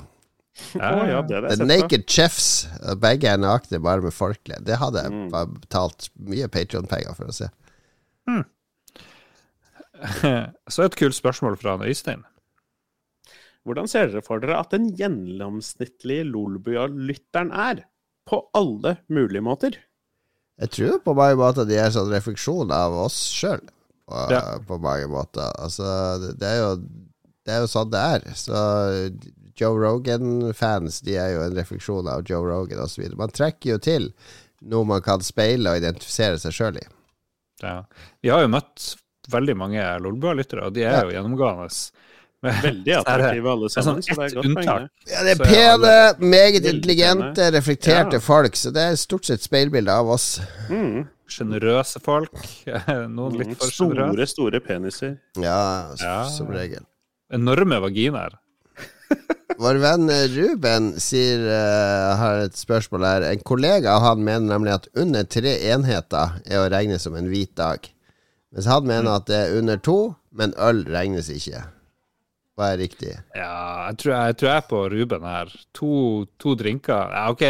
Ja, 0.77 0.91
ja, 1.09 1.21
det 1.25 1.39
det 1.47 1.55
The. 1.57 1.65
Naked 1.65 2.03
Chefs. 2.09 2.67
Begge 3.01 3.31
er 3.33 3.39
nakne, 3.41 3.79
bare 3.81 4.03
med 4.05 4.13
forkle. 4.13 4.59
Det 4.61 4.77
hadde 4.81 5.01
jeg 5.01 5.11
Mm. 5.13 5.55
betalt 5.63 6.09
mye 6.19 6.47
Patron-penger 6.53 7.15
for 7.17 7.25
å 7.31 7.33
se. 7.33 7.49
Så 10.73 10.83
et 10.85 10.95
kult 10.99 11.15
spørsmål 11.15 11.57
fra 11.61 11.77
Øystein. 11.81 12.23
Hvordan 13.63 13.87
ser 13.87 14.09
dere 14.11 14.21
for 14.25 14.41
dere 14.43 14.57
at 14.59 14.73
den 14.75 14.89
gjennomsnittlige 14.99 16.25
Lolbua-lytteren 16.27 17.51
er? 17.55 17.85
På 18.27 18.41
alle 18.55 18.97
mulige 19.11 19.43
måter. 19.43 19.75
Jeg 20.61 20.69
tror 20.71 20.99
på 21.03 21.13
mange 21.17 21.35
måter 21.39 21.65
de 21.67 21.75
er 21.79 21.89
sånn 21.91 22.11
refleksjon 22.13 22.71
av 22.71 22.93
oss 23.05 23.17
sjøl. 23.35 23.63
På, 24.07 24.21
Ja. 24.31 24.59
på 24.67 24.77
mange 24.83 25.07
måter. 25.11 25.49
Altså, 25.59 25.83
det, 26.21 26.33
det, 26.39 26.47
er 26.47 26.59
jo, 26.61 26.71
det 27.47 27.53
er 27.55 27.59
jo 27.63 27.69
sånn 27.71 27.91
det 27.91 27.99
er. 28.15 28.25
Så 28.35 28.61
Joe 29.59 29.77
Rogan-fans 29.79 31.01
De 31.05 31.15
er 31.19 31.33
jo 31.35 31.43
en 31.45 31.55
refleksjon 31.57 32.07
av 32.11 32.23
Joe 32.27 32.43
Rogan 32.47 32.79
osv. 32.83 33.05
Man 33.19 33.31
trekker 33.35 33.75
jo 33.75 33.77
til 33.83 34.09
noe 34.63 34.87
man 34.87 35.01
kan 35.03 35.19
speile 35.23 35.71
og 35.73 35.81
identifisere 35.81 36.39
seg 36.39 36.55
sjøl 36.55 36.79
i. 36.79 36.85
Ja. 37.63 37.81
Vi 38.23 38.31
har 38.31 38.43
jo 38.45 38.51
møtt 38.55 38.93
veldig 39.31 39.55
mange 39.59 39.83
Lolbua-lyttere, 40.03 40.67
og 40.67 40.73
de 40.75 40.83
er 40.87 40.97
Ja. 40.97 41.03
jo 41.03 41.11
gjennomgående. 41.15 41.67
Veldig 42.67 42.93
attraktive 42.99 43.51
alle 43.53 43.67
det 43.69 43.77
er 43.77 43.85
sammen. 43.87 44.03
sånn 44.03 44.03
Så 44.03 44.19
det 44.19 44.25
er 44.25 44.35
godt 44.35 44.45
poeng. 44.45 44.57
unntak. 44.57 44.89
Ja, 45.13 45.23
det 45.23 45.33
er 45.33 45.43
pene, 45.47 45.93
meget 46.33 46.65
intelligente, 46.73 47.49
reflekterte 47.55 48.19
Ja. 48.19 48.23
folk. 48.23 48.55
Så 48.59 48.71
det 48.75 48.83
er 48.91 48.95
stort 48.99 49.25
sett 49.29 49.41
speilbilde 49.45 49.91
av 49.93 50.09
oss. 50.17 50.39
Mm. 50.69 51.07
sjenerøse 51.33 51.99
folk. 52.03 52.33
Noen 53.15 53.37
litt 53.39 53.55
for 53.57 53.71
Store, 53.71 53.95
sjenerøse. 53.95 54.33
store 54.35 54.59
peniser. 54.61 55.15
Ja, 55.41 55.93
Ja. 56.01 56.17
som 56.29 56.47
regel. 56.53 56.83
Enorme 57.33 57.79
vaginaer. 57.81 58.35
Vår 59.63 59.77
venn 59.81 60.09
eh, 60.09 60.27
Ruben 60.33 60.91
sier 61.01 61.41
uh, 61.45 62.15
har 62.17 62.39
et 62.47 62.57
spørsmål 62.57 63.05
her. 63.05 63.25
En 63.31 63.41
kollega 63.45 63.95
av 63.95 64.01
han 64.07 64.23
mener 64.25 64.49
nemlig 64.55 64.73
at 64.73 64.87
under 64.97 65.23
tre 65.29 65.55
enheter 65.73 66.39
er 66.45 66.59
å 66.63 66.69
regne 66.73 66.97
som 66.99 67.15
en 67.15 67.29
hvit 67.29 67.53
dag. 67.57 67.85
Mens 68.53 68.65
han 68.69 68.85
mener 68.85 69.15
at 69.15 69.25
det 69.29 69.37
er 69.47 69.57
under 69.59 69.77
to, 69.81 69.97
men 70.33 70.53
øl 70.57 70.83
regnes 70.89 71.29
ikke. 71.33 71.63
Hva 72.53 72.67
er 72.73 72.81
riktig? 72.83 73.13
Ja, 73.33 73.87
jeg 73.89 73.97
tror 74.01 74.11
jeg, 74.13 74.25
jeg 74.31 74.37
tror 74.37 74.49
jeg 74.51 74.57
er 74.61 74.67
på 74.69 74.81
Ruben 74.93 75.23
her. 75.25 75.53
To, 75.79 75.93
to 76.41 76.53
drinker 76.59 77.09
Ja, 77.15 77.23
OK, 77.33 77.41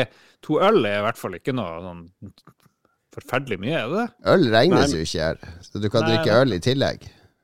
to 0.46 0.60
øl 0.64 0.86
er 0.88 1.02
i 1.02 1.04
hvert 1.08 1.20
fall 1.20 1.36
ikke 1.40 1.56
noe 1.56 1.82
sånn 1.84 2.06
forferdelig 3.14 3.60
mye, 3.62 3.82
er 3.84 3.92
det? 3.92 4.06
Øl 4.32 4.48
regnes 4.54 4.94
jo 4.96 5.04
ikke 5.04 5.28
her, 5.28 5.42
så 5.62 5.82
du 5.84 5.90
kan 5.94 6.06
Nei, 6.08 6.16
drikke 6.16 6.40
øl 6.40 6.56
i 6.56 6.62
tillegg. 6.64 7.04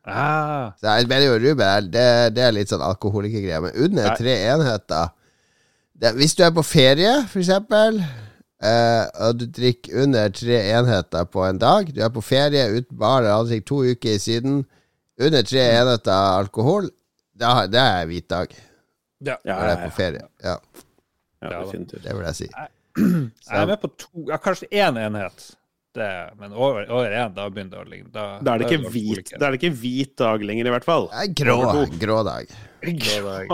Ah, 0.09 0.71
Så 0.79 0.87
jeg 0.97 1.09
mener 1.11 1.27
jo 1.27 1.35
Ruben, 1.43 1.89
det, 1.93 2.05
det 2.33 2.45
er 2.47 2.55
litt 2.55 2.71
sånn 2.71 2.81
alkoholikergreie, 2.81 3.59
Men 3.61 3.75
under 3.85 4.15
tre 4.17 4.33
enheter 4.49 5.11
det, 5.99 6.13
Hvis 6.17 6.33
du 6.39 6.41
er 6.47 6.53
på 6.55 6.63
ferie, 6.65 7.11
for 7.29 7.43
eksempel, 7.43 7.99
eh, 8.63 9.03
og 9.27 9.37
du 9.37 9.45
drikker 9.59 9.99
under 10.05 10.31
tre 10.33 10.61
enheter 10.79 11.27
på 11.29 11.43
en 11.45 11.59
dag 11.61 11.91
Du 11.93 11.99
er 12.01 12.09
på 12.15 12.23
ferie 12.25 12.63
uten 12.71 12.97
bar 12.97 13.19
eller 13.21 13.43
ansikt 13.43 13.67
to 13.69 13.83
uker 13.83 14.15
i 14.15 14.23
Syden. 14.23 14.63
Under 15.19 15.43
tre 15.43 15.67
enheter 15.75 16.15
alkohol, 16.39 16.89
da, 17.39 17.53
det 17.71 17.79
er 17.81 18.09
hvit 18.09 18.27
dag. 18.31 18.53
ja. 19.25 19.37
Ja, 19.45 19.55
Når 19.55 19.63
det 19.67 19.71
er 19.77 19.85
på 19.85 19.95
ferie. 19.97 20.25
Ja, 20.43 20.57
ja, 21.41 21.49
Ja, 21.53 21.63
definitivt. 21.63 22.03
det 22.03 22.13
vil 22.17 22.25
jeg 22.27 22.35
si. 22.35 22.49
Jeg 22.99 23.55
er 23.61 23.65
med 23.69 23.79
på 23.79 23.89
to 23.95 24.25
Ja, 24.27 24.37
kanskje 24.43 24.67
én 24.75 24.97
enhet. 24.99 25.49
Det, 25.95 26.07
men 26.37 26.51
over, 26.53 26.83
over 26.93 27.09
én, 27.09 27.31
da 27.33 27.47
begynner 27.49 27.71
det 27.73 27.79
å 27.81 27.89
ligne 27.89 28.11
Da, 28.13 28.25
Da 28.45 28.53
er 28.53 28.61
det 28.61 28.67
da 28.67 28.75
ikke 28.75 28.91
hvit, 28.93 29.31
da 29.39 29.47
er 29.47 29.55
det 29.55 29.57
ikke 29.57 29.71
hvit 29.81 30.11
dag 30.21 30.43
lenger, 30.45 30.67
i 30.69 30.73
hvert 30.75 30.85
fall. 30.85 31.07
Det 31.09 31.23
er 31.23 31.31
grå, 31.39 31.55
grå 31.63 31.73
dag. 31.79 31.95
grå 32.03 32.19
dag. 32.27 32.51
Da 32.79 32.91
er 32.91 33.47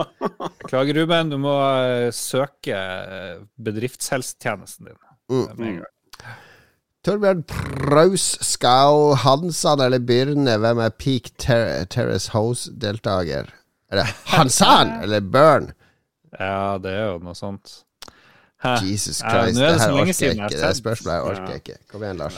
Beklager, 0.60 1.00
Ruben. 1.00 1.32
Du 1.32 1.38
må 1.42 1.54
eh, 1.80 2.10
søke 2.14 2.76
eh, 2.76 3.38
bedriftshelsetjenesten 3.66 4.90
din. 4.92 5.00
Mm. 5.32 5.80
Torbjørn 7.06 7.44
Praus 7.50 8.26
Skau 8.46 9.14
Hansan 9.24 9.82
eller 9.86 10.02
Byrne, 10.04 10.58
hvem 10.62 10.82
er 10.86 10.94
Peak 10.98 11.32
Ter 11.42 11.86
Terrace 11.90 12.34
House-deltaker? 12.36 13.50
Er 13.92 13.96
det 14.02 14.06
Hansan 14.26 14.92
eller 15.04 15.20
Burn? 15.22 15.72
Ja, 16.40 16.78
det 16.84 16.92
er 16.92 17.06
jo 17.14 17.18
noe 17.24 17.36
sånt. 17.38 17.82
Hæ? 18.64 18.76
Jesus 18.82 19.18
Christ, 19.22 19.24
er 19.24 19.46
det 19.46 19.56
det 19.56 19.82
her 19.82 19.92
orker 19.94 20.26
jeg 20.26 20.36
ikke. 20.36 20.50
Det 20.56 20.64
er 20.64 20.74
spørsmålet 20.74 21.16
jeg 21.16 21.24
orker 21.32 21.50
Ja. 21.50 21.56
ikke. 21.62 21.78
Kom 21.92 22.04
igjen, 22.04 22.18
Lars. 22.18 22.36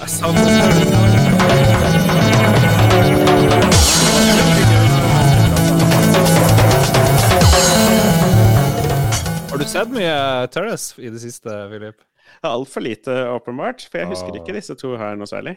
Har 9.49 9.57
du 9.57 9.65
sett 9.65 9.91
mye 9.93 10.47
Terrace 10.51 10.97
i 11.01 11.09
det 11.13 11.21
siste, 11.23 11.53
Philip? 11.71 12.01
Altfor 12.45 12.83
lite, 12.83 13.13
åpenbart. 13.33 13.85
For 13.89 14.01
jeg 14.01 14.09
husker 14.11 14.35
ikke 14.41 14.55
disse 14.57 14.75
to 14.77 14.95
her 14.99 15.15
noe 15.17 15.29
særlig. 15.29 15.55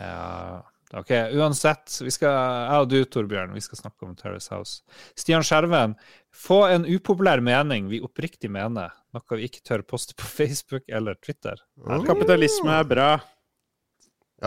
Ja, 0.00 0.58
ok. 0.96 1.10
Uansett, 1.36 1.98
vi 2.04 2.10
skal, 2.14 2.32
jeg 2.32 2.82
og 2.84 2.88
du, 2.92 2.98
Torbjørn, 3.04 3.52
vi 3.56 3.60
skal 3.64 3.78
snakke 3.82 4.06
om 4.08 4.14
Terrace 4.16 4.48
House. 4.54 4.82
Stian 5.18 5.42
Skjerven, 5.44 5.96
få 6.32 6.62
en 6.72 6.86
upopulær 6.88 7.42
mening 7.44 7.88
vi 7.90 8.00
oppriktig 8.04 8.50
mener, 8.54 8.94
noe 9.12 9.36
vi 9.40 9.48
ikke 9.48 9.60
tør 9.66 9.82
poste 9.88 10.16
på 10.18 10.24
Facebook 10.38 10.84
eller 10.88 11.18
Twitter. 11.24 11.60
Kapitalisme 12.08 12.72
er 12.80 12.88
bra. 12.88 13.10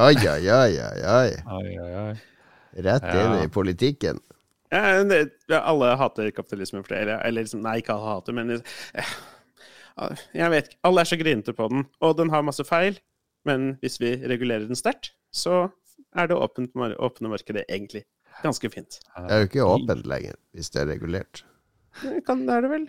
Oi, 0.01 0.15
oi, 0.15 0.43
oi, 0.47 0.75
oi, 0.79 0.99
oi. 1.03 1.31
Oi, 1.51 1.71
oi. 2.07 2.13
Rett 2.81 3.03
inn 3.11 3.33
Ja. 3.35 3.41
i 3.43 3.49
politikken. 3.51 4.21
Ja, 4.71 5.01
det, 5.03 5.17
ja, 5.51 5.59
alle 5.67 5.89
hater 5.99 6.29
kapitalisme 6.31 6.79
for 6.79 6.93
det. 6.93 7.01
Eller, 7.03 7.19
eller 7.27 7.43
liksom, 7.43 7.59
nei, 7.65 7.81
ikke 7.81 7.91
alle 7.97 8.13
hater, 8.15 8.31
men 8.37 8.53
eh, 8.55 9.09
Jeg 10.33 10.47
vet 10.53 10.69
ikke. 10.69 10.77
Alle 10.87 11.03
er 11.03 11.09
så 11.09 11.17
grinete 11.19 11.53
på 11.57 11.67
den. 11.73 11.83
Og 11.99 12.15
den 12.17 12.31
har 12.31 12.45
masse 12.47 12.63
feil, 12.63 12.95
men 13.43 13.73
hvis 13.83 13.99
vi 13.99 14.13
regulerer 14.31 14.63
den 14.69 14.79
sterkt, 14.79 15.11
så 15.35 15.65
er 16.15 16.27
det 16.31 16.35
åpent, 16.37 16.73
mar- 16.75 16.95
åpne 16.99 17.29
markedet 17.31 17.63
egentlig 17.69 18.03
ganske 18.43 18.69
fint. 18.73 18.99
Det 19.15 19.31
er 19.31 19.43
jo 19.43 19.49
ikke 19.49 19.65
åpent 19.67 20.05
lenger, 20.09 20.35
hvis 20.55 20.69
det 20.73 20.81
er 20.83 20.89
regulert. 20.93 21.43
Det 22.01 22.21
kan 22.27 22.45
det 22.47 22.55
er 22.55 22.61
det 22.65 22.71
vel? 22.71 22.85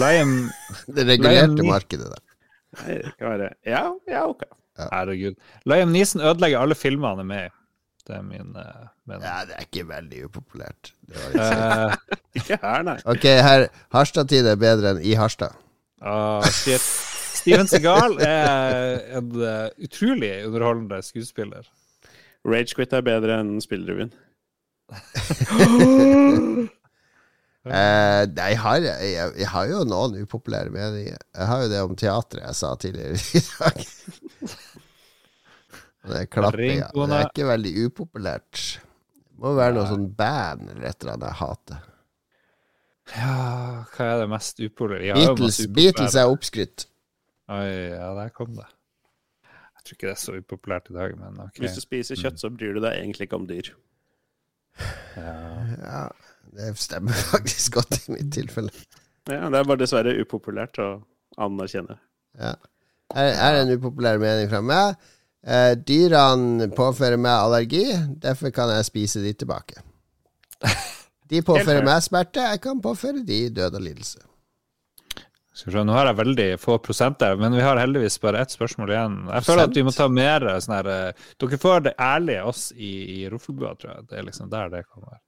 Lion, 0.00 0.34
Det 0.96 1.04
regulerte 1.08 1.58
Lion- 1.60 1.68
markedet, 1.72 2.08
da. 2.14 2.22
Nei, 2.78 2.98
det 3.02 3.12
kan 3.18 3.30
være 3.34 3.50
Ja, 3.66 3.82
ja, 4.08 4.24
ok. 4.28 4.42
Herregud. 4.78 5.34
Liam 5.66 5.90
Neeson 5.90 6.20
ødelegger 6.22 6.60
alle 6.62 6.76
filmene 6.78 7.08
han 7.16 7.22
er 7.24 7.26
med 7.26 7.46
i. 7.48 7.54
Det 8.08 8.14
er 8.16 8.22
min 8.24 8.52
uh, 8.56 8.84
mening. 9.08 9.24
Ja, 9.26 9.40
det 9.48 9.56
er 9.58 9.64
ikke 9.66 9.82
veldig 9.88 10.20
upopulært. 10.28 10.92
Eh, 11.12 11.96
Ikke 12.38 12.56
her, 12.62 12.84
nei. 12.86 12.94
Ok, 13.10 13.24
her 13.44 13.66
Harstad-tid 13.92 14.46
er 14.48 14.56
bedre 14.60 14.94
enn 14.94 15.02
i 15.04 15.12
Harstad. 15.18 15.56
ah, 16.00 16.46
shit. 16.48 16.80
Steven 17.38 17.68
Segal 17.68 18.16
er 18.24 19.02
en 19.18 19.28
uh, 19.36 19.66
utrolig 19.84 20.30
underholdende 20.46 21.02
skuespiller. 21.04 21.66
Ragequit 22.48 22.94
er 22.96 23.04
bedre 23.06 23.38
enn 23.42 23.58
Spillrevyen. 23.64 24.12
Uh, 27.68 28.24
nei, 28.38 28.48
jeg 28.54 28.60
har, 28.62 28.80
jeg, 28.80 29.32
jeg 29.42 29.50
har 29.52 29.68
jo 29.68 29.84
noen 29.88 30.16
upopulære 30.22 30.72
meninger. 30.72 31.20
Jeg 31.20 31.50
har 31.52 31.64
jo 31.64 31.70
det 31.72 31.84
om 31.84 31.96
teatret 31.98 32.44
jeg 32.46 32.58
sa 32.58 32.72
tidligere 32.80 33.18
i 33.18 33.44
dag. 33.52 33.84
Det 36.08 36.22
er 36.22 36.28
klappinga. 36.32 36.86
Det 36.94 37.16
er 37.18 37.26
ikke 37.26 37.46
veldig 37.50 37.72
upopulært. 37.84 38.60
Det 39.28 39.42
må 39.42 39.52
være 39.58 39.74
noe 39.76 39.88
sånn 39.90 40.06
band 40.16 40.70
eller 40.70 40.86
et 40.88 41.02
eller 41.02 41.18
annet 41.18 41.28
jeg 41.28 41.38
hater. 41.42 41.82
Ja, 43.12 43.34
hva 43.92 44.06
er 44.06 44.22
det 44.22 44.28
mest 44.32 44.62
upopulære? 44.62 45.04
Jeg 45.10 45.18
Beatles. 45.18 45.60
Beatles 45.76 46.16
er 46.16 46.32
oppskrytt. 46.32 46.86
Oi, 47.48 47.68
ja, 47.92 48.08
der 48.16 48.32
kom 48.32 48.56
det. 48.56 48.66
Tror 49.88 49.96
ikke 49.96 50.08
det 50.10 50.12
er 50.12 50.20
så 50.20 50.32
upopulært 50.36 50.90
i 50.90 50.94
dag, 50.98 51.14
men 51.16 51.38
ok. 51.40 51.58
Hvis 51.62 51.78
du 51.78 51.80
spiser 51.80 52.18
kjøtt, 52.20 52.40
så 52.42 52.50
bryr 52.52 52.74
du 52.76 52.82
deg 52.84 52.98
egentlig 52.98 53.24
ikke 53.24 53.38
om 53.38 53.46
dyr. 53.48 53.70
Ja. 55.16 55.36
Ja, 55.80 56.02
det 56.58 56.74
stemmer 56.76 57.16
faktisk 57.32 57.78
godt 57.78 57.96
i 57.96 58.12
mitt 58.12 58.28
tilfelle. 58.36 58.72
Ja, 59.30 59.48
Det 59.48 59.62
er 59.62 59.64
bare 59.70 59.80
dessverre 59.80 60.12
upopulært 60.20 60.76
å 60.84 60.90
anerkjenne. 61.40 61.96
Ja. 62.36 62.52
Her 63.16 63.32
er 63.46 63.62
en 63.62 63.72
upopulær 63.78 64.20
mening 64.20 64.50
fra 64.52 64.60
meg. 64.60 65.08
Eh, 65.48 65.72
dyrene 65.88 66.68
påfører 66.76 67.16
meg 67.16 67.32
allergi, 67.32 67.86
derfor 68.20 68.52
kan 68.52 68.74
jeg 68.74 68.90
spise 68.90 69.24
de 69.24 69.32
tilbake. 69.32 69.80
De 71.32 71.40
påfører 71.48 71.80
meg 71.86 72.04
smerte, 72.04 72.44
jeg 72.44 72.60
kan 72.60 72.84
påføre 72.84 73.24
de 73.24 73.46
død 73.56 73.80
og 73.80 73.86
lidelse. 73.88 74.20
Skal 75.58 75.72
vi 75.72 75.78
se, 75.78 75.84
Nå 75.88 75.94
har 75.96 76.06
jeg 76.06 76.18
veldig 76.20 76.48
få 76.62 76.76
prosent 76.78 77.18
der, 77.18 77.34
men 77.40 77.56
vi 77.56 77.62
har 77.64 77.80
heldigvis 77.80 78.20
bare 78.22 78.44
ett 78.44 78.52
spørsmål 78.54 78.92
igjen. 78.94 79.16
Jeg 79.26 79.46
føler 79.48 79.66
at 79.66 79.74
vi 79.74 79.82
må 79.82 79.94
ta 79.94 80.06
mer 80.06 80.46
sånn 80.62 80.76
her 80.76 80.90
eh, 80.92 81.24
Dere 81.42 81.58
får 81.58 81.80
det 81.88 81.94
ærlige 81.98 82.44
oss 82.46 82.68
i, 82.76 82.92
i 83.16 83.24
Roffelbua, 83.32 83.72
tror 83.80 83.96
jeg. 83.96 84.06
Det 84.12 84.20
er 84.20 84.28
liksom 84.28 84.52
der 84.52 84.70
det 84.76 84.84
kommer. 84.86 85.18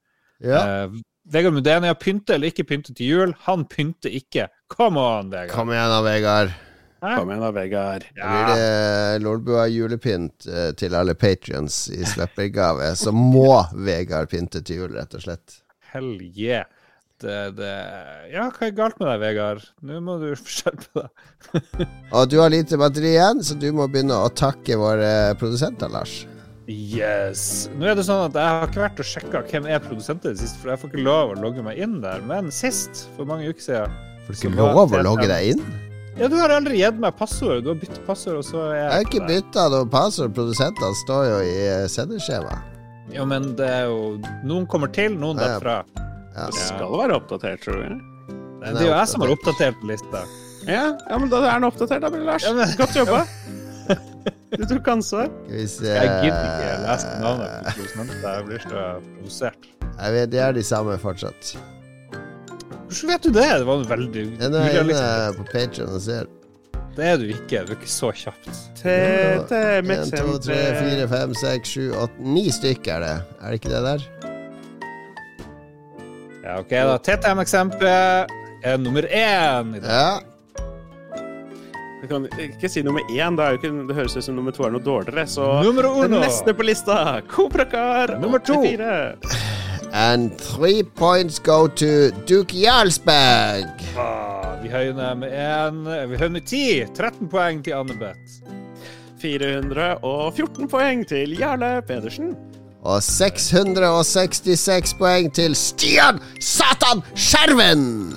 Ja. 0.40 0.60
Uh, 0.86 1.00
Vegard 1.30 1.56
Mudenia, 1.56 1.96
pynte 1.98 2.36
eller 2.36 2.54
ikke 2.54 2.64
pynte 2.70 2.94
til 2.94 3.10
jul? 3.10 3.34
Han 3.48 3.66
pynter 3.68 4.14
ikke. 4.14 4.46
Come 4.70 5.02
on, 5.02 5.34
Vegard. 5.34 5.52
Kom 5.52 5.74
igjen 5.74 5.92
da, 5.92 6.00
Vegard. 6.06 6.54
Hæ? 7.02 7.12
Kom 7.18 7.32
igjen 7.32 7.44
da, 7.44 7.50
Vegard. 7.56 8.06
Ja. 8.14 8.30
blir 8.30 8.54
det 8.54 9.22
Lolbua 9.26 9.66
julepynt 9.66 10.46
eh, 10.46 10.70
til 10.78 10.94
alle 10.94 11.18
patrions 11.18 11.88
i 11.90 12.04
slippergave. 12.12 12.94
Så 12.96 13.10
må 13.12 13.64
Vegard 13.74 14.30
pynte 14.30 14.62
til 14.62 14.84
jul, 14.84 14.94
rett 14.94 15.18
og 15.18 15.26
slett. 15.26 15.60
Hell 15.90 16.14
yeah. 16.22 16.70
Det, 17.20 17.36
det 17.58 17.70
Ja, 18.32 18.46
hva 18.48 18.66
er 18.66 18.74
galt 18.76 18.98
med 19.00 19.10
deg, 19.10 19.20
Vegard? 19.22 19.64
Nå 19.84 20.00
må 20.04 20.16
du 20.22 20.30
skjerpe 20.48 20.88
deg. 20.96 21.86
Og 22.16 22.28
du 22.32 22.38
har 22.40 22.52
lite 22.52 22.78
batteri 22.80 23.14
igjen, 23.14 23.42
så 23.44 23.56
du 23.58 23.68
må 23.76 23.88
begynne 23.90 24.16
å 24.16 24.30
takke 24.32 24.78
våre 24.80 25.10
produsenter, 25.40 25.92
Lars. 25.92 26.22
Yes. 26.70 27.68
Nå 27.74 27.88
er 27.90 27.96
det 27.98 28.04
sånn 28.06 28.28
at 28.28 28.36
jeg 28.38 28.54
har 28.54 28.68
ikke 28.68 28.82
vært 28.84 29.02
og 29.02 29.08
sjekka 29.10 29.42
hvem 29.50 29.66
er 29.66 29.82
produsenter 29.82 30.36
sist, 30.38 30.58
for 30.62 30.70
jeg 30.70 30.80
får 30.82 30.92
ikke 30.92 31.04
lov 31.06 31.34
å 31.34 31.38
logge 31.42 31.64
meg 31.66 31.80
inn 31.82 31.98
der. 32.04 32.22
Men 32.28 32.52
sist, 32.54 33.06
for 33.16 33.28
mange 33.28 33.50
uker 33.50 33.64
siden 33.64 34.00
Får 34.26 34.36
du 34.36 34.42
ikke 34.44 34.56
lov 34.60 34.94
å 34.94 35.02
logge 35.02 35.26
deg 35.30 35.54
inn? 35.56 35.64
Ja, 36.20 36.28
du 36.28 36.36
har 36.36 36.52
aldri 36.52 36.80
gitt 36.82 36.98
meg 37.00 37.16
passord. 37.18 37.62
Du 37.64 37.70
har 37.72 37.78
byttet 37.80 38.02
passord, 38.06 38.42
og 38.42 38.46
så 38.46 38.66
er 38.68 38.76
Jeg 38.76 38.92
har 38.92 39.06
ikke 39.08 39.26
bytta 39.28 39.66
noe 39.72 39.88
passord. 39.90 40.34
Produsentene 40.36 40.98
står 41.04 41.24
jo 41.30 41.38
i 41.46 41.56
eh, 41.64 41.86
sendeskjemaet. 41.90 42.78
Jo, 43.10 43.24
men 43.26 43.54
det 43.58 43.66
er 43.66 43.88
jo 43.90 44.20
Noen 44.46 44.68
kommer 44.70 44.92
til, 44.94 45.16
noen 45.18 45.40
Ja, 45.42 45.56
ja. 45.58 45.80
Ja. 46.36 46.46
Det 46.46 46.54
skal 46.62 46.92
være 46.98 47.16
oppdatert, 47.18 47.62
tror 47.64 47.80
jeg. 47.82 47.96
Det 48.60 48.68
er 48.76 48.84
jo 48.84 48.92
jeg 48.92 49.08
som 49.08 49.24
har 49.24 49.32
oppdatert 49.34 49.82
lista. 49.88 50.20
Ja, 50.68 50.84
ja 51.10 51.18
men 51.18 51.30
da 51.32 51.40
er 51.48 51.54
den 51.58 51.64
oppdatert, 51.70 52.04
da, 52.04 52.08
Lars. 52.08 52.44
Ja, 52.44 52.52
men- 52.54 52.74
Godt 52.78 52.96
jobba. 52.96 53.24
Du 54.50 54.64
tok 54.66 54.88
ansvar. 54.90 55.28
Skal 55.46 55.56
vi 55.56 55.66
se 55.70 55.86
Jeg 55.86 56.08
gidder 56.24 56.42
ikke 56.46 56.70
lese 56.84 57.12
navnet. 57.22 57.50
Jeg 57.66 58.44
blir 58.46 58.64
så 58.64 58.82
provosert. 59.16 59.68
Jeg 60.00 60.12
vet, 60.12 60.30
De 60.30 60.38
er 60.38 60.52
de 60.52 60.62
samme 60.62 60.98
fortsatt. 60.98 61.54
Hvordan 62.90 63.08
vet 63.12 63.22
du 63.22 63.30
det? 63.30 63.46
Det 63.58 63.66
var 63.66 63.84
veldig 63.86 64.24
Den 64.40 64.54
er 64.54 64.80
inne 64.80 65.34
på 65.38 65.44
Patreon 65.52 65.94
og 65.94 66.00
ser. 66.02 66.26
Det 66.96 67.04
er 67.06 67.16
du 67.22 67.28
ikke. 67.30 67.62
Du 67.66 67.72
er 67.72 67.76
ikke 67.78 67.90
så 67.90 68.10
kjapt. 68.12 68.48
Én, 68.82 69.90
1, 69.90 70.10
2, 70.10 70.38
3, 70.42 70.56
4, 70.80 71.08
5, 71.08 71.34
6, 71.34 71.68
7, 71.68 71.92
8 71.94 72.12
Ni 72.34 72.50
stykker 72.50 72.92
er 72.98 73.00
det. 73.06 73.14
Er 73.40 73.46
det 73.54 73.60
ikke 73.62 73.70
det 73.76 73.82
der? 73.86 74.29
Ja, 76.50 76.58
OK, 76.58 76.72
da. 76.74 76.96
TTM-eksempelet 77.06 78.32
er 78.66 78.80
nummer 78.82 79.06
én 79.06 79.76
i 79.76 79.80
dag. 79.84 79.90
Ja. 79.90 80.18
Jeg 82.00 82.08
kan 82.08 82.24
ikke 82.40 82.68
si 82.72 82.80
nummer 82.82 83.04
én, 83.12 83.36
da 83.36 83.44
er 83.44 83.54
jo 83.54 83.58
ikke, 83.60 83.70
det 83.90 83.94
høres 83.98 84.16
ut 84.16 84.24
som 84.24 84.34
nummer 84.38 84.54
to 84.56 84.64
er 84.66 84.72
noe 84.74 84.82
dårligere. 84.82 85.26
Så 85.28 85.44
Nummer 85.62 85.84
den 85.86 86.08
uno. 86.14 86.22
neste 86.24 86.54
på 86.56 86.64
lista, 86.66 86.96
Koprakar 87.28 88.16
Nummer 88.22 88.40
to. 88.40 88.56
84. 88.64 89.36
And 89.92 90.32
three 90.38 90.82
points 90.82 91.38
go 91.38 91.66
to 91.68 92.10
Duke 92.26 92.54
Jarlsberg. 92.56 93.68
Ah, 93.98 94.56
vi 94.62 94.70
høyner 94.72 95.14
med 95.18 95.34
én. 95.34 95.82
Vi 96.10 96.16
høyner 96.16 96.36
med 96.38 96.46
ti. 96.48 96.64
13 96.96 97.28
poeng 97.28 97.62
til 97.66 97.74
Annebeth. 97.78 98.40
414 99.20 100.68
poeng 100.72 101.02
til 101.10 101.36
Jarle 101.38 101.82
Pedersen. 101.86 102.32
Og 102.80 103.02
666 103.04 104.94
poeng 104.96 105.28
til 105.36 105.52
Stian 105.58 106.16
Satan 106.40 107.02
Skjerven! 107.12 108.14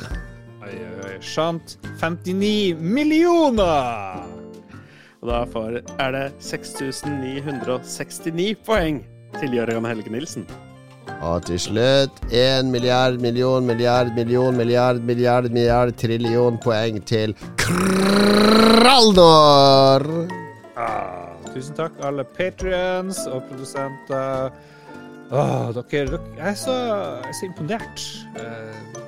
Oi, 0.64 0.78
oi. 1.04 1.18
Sant. 1.20 1.76
59 2.00 2.80
millioner! 2.80 4.24
Og 5.24 5.28
da 5.28 5.44
er 6.04 6.12
det 6.16 6.28
6969 6.44 8.56
poeng 8.68 8.98
til 9.40 9.50
Jørgen 9.56 9.86
Helge 9.88 10.12
Nilsen. 10.12 10.44
Og 11.24 11.46
til 11.48 11.60
slutt 11.60 12.12
én 12.32 12.64
milliard, 12.72 13.20
million, 13.20 13.66
milliard, 13.68 14.08
million, 14.16 14.58
milliard, 14.58 15.00
milliard, 15.04 15.52
milliard, 15.52 15.94
trillion 16.00 16.58
poeng 16.64 17.06
til 17.08 17.36
Kraldor! 17.60 18.88
Ah, 20.76 21.23
tusen 21.54 21.78
takk, 21.78 21.98
alle 22.06 22.26
patrions 22.38 23.24
og 23.30 23.44
produsenter. 23.50 24.52
Åh, 25.34 25.70
dere, 25.74 25.84
dere 25.90 26.20
Jeg 26.38 26.50
er 26.52 26.58
så, 26.60 26.76
jeg 27.24 27.30
er 27.32 27.38
så 27.40 27.48
imponert. 27.50 28.08
Eh, 28.38 29.02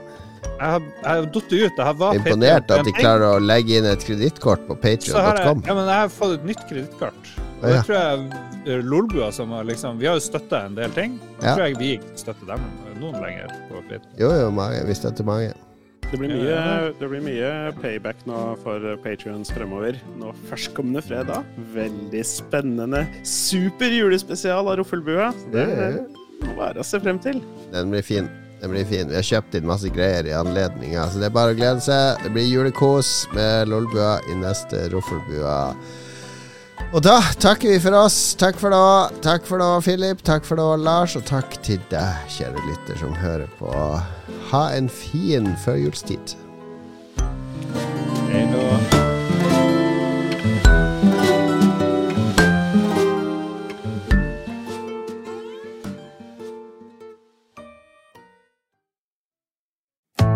Jeg 0.56 0.72
har, 0.72 0.80
jeg 0.80 1.10
har 1.10 1.26
datt 1.36 1.52
ut. 1.52 1.80
Jeg 1.82 1.96
var 2.00 2.16
Imponert 2.16 2.70
at 2.72 2.86
de 2.88 2.94
klarer 2.96 3.26
å 3.28 3.40
legge 3.44 3.76
inn 3.76 3.88
et 3.90 4.06
kredittkort 4.08 4.64
på 4.70 4.78
patrion.com. 4.80 5.66
ja, 5.68 5.74
men 5.76 5.90
jeg 5.90 6.00
har 6.00 6.14
fått 6.14 6.38
et 6.38 6.46
nytt 6.48 6.64
kredittkort. 6.70 7.34
Og 7.60 7.66
det 7.72 7.82
tror 7.88 7.98
jeg 7.98 8.30
eh, 8.70 8.82
Lolbua 8.86 9.32
som 9.36 9.52
har 9.56 9.68
liksom 9.68 10.00
Vi 10.00 10.08
har 10.08 10.16
jo 10.16 10.24
støtta 10.24 10.66
en 10.70 10.78
del 10.78 10.96
ting. 10.96 11.20
Jeg 11.42 11.58
tror 11.58 11.66
jeg 11.66 11.78
vi 11.82 11.92
støtter 12.16 12.54
dem 12.54 12.66
noen 13.02 13.20
lenger. 13.20 13.52
på 13.70 13.84
Jo, 14.22 14.32
jo, 14.32 14.50
mange. 14.52 14.80
Vi 14.88 14.96
støtter 14.96 15.28
mange. 15.28 15.52
Det 16.16 16.22
blir 16.22 16.32
mye, 16.32 16.60
det 16.96 17.08
blir 17.12 17.24
mye 17.26 17.48
payback 17.82 18.22
nå 18.24 18.38
for 18.62 18.80
Patrions 19.04 19.50
fremover. 19.52 19.98
Nå 20.16 20.30
førstkommende 20.48 21.02
fredag. 21.04 21.44
Veldig 21.74 22.22
spennende 22.24 23.02
super 23.28 23.92
julespesial 23.92 24.64
av 24.72 24.78
Roffelbua. 24.80 25.34
Det 25.52 25.66
må 26.46 26.56
være 26.56 26.80
å 26.80 26.88
se 26.88 27.02
frem 27.04 27.20
til. 27.20 27.42
Den 27.74 27.92
blir 27.92 28.06
fin. 28.08 28.32
Den 28.62 28.72
blir 28.72 28.88
fin. 28.88 29.12
Vi 29.12 29.20
har 29.20 29.28
kjøpt 29.28 29.60
inn 29.60 29.68
masse 29.68 29.92
greier 29.92 30.24
i 30.30 30.32
anledninga, 30.40 31.04
så 31.12 31.20
det 31.20 31.28
er 31.28 31.36
bare 31.36 31.52
å 31.52 31.60
glede 31.60 31.84
seg. 31.84 32.24
Det 32.24 32.32
blir 32.32 32.48
julekos 32.48 33.12
med 33.36 33.68
Lolbua 33.74 34.16
i 34.32 34.40
neste 34.40 34.86
Roffelbua. 34.96 35.58
Og 36.96 37.02
da 37.04 37.18
takker 37.42 37.74
vi 37.74 37.80
for 37.84 37.96
oss. 38.00 38.18
Takk 38.40 38.60
for 38.62 38.72
nå, 38.72 38.84
takk 39.26 39.48
for 39.48 39.60
nå, 39.60 39.70
Philip. 39.84 40.22
Takk 40.24 40.48
for 40.48 40.60
nå, 40.60 40.68
Lars. 40.80 41.18
Og 41.20 41.26
takk 41.28 41.58
til 41.66 41.82
deg, 41.92 42.30
kjære 42.38 42.68
lytter, 42.70 43.00
som 43.02 43.16
hører 43.20 43.52
på. 43.60 43.72
Ha 44.52 44.66
en 44.78 44.92
fin 44.92 45.52
førjulstid. 45.66 46.38
Hei 48.32 48.46
da. 48.54 49.05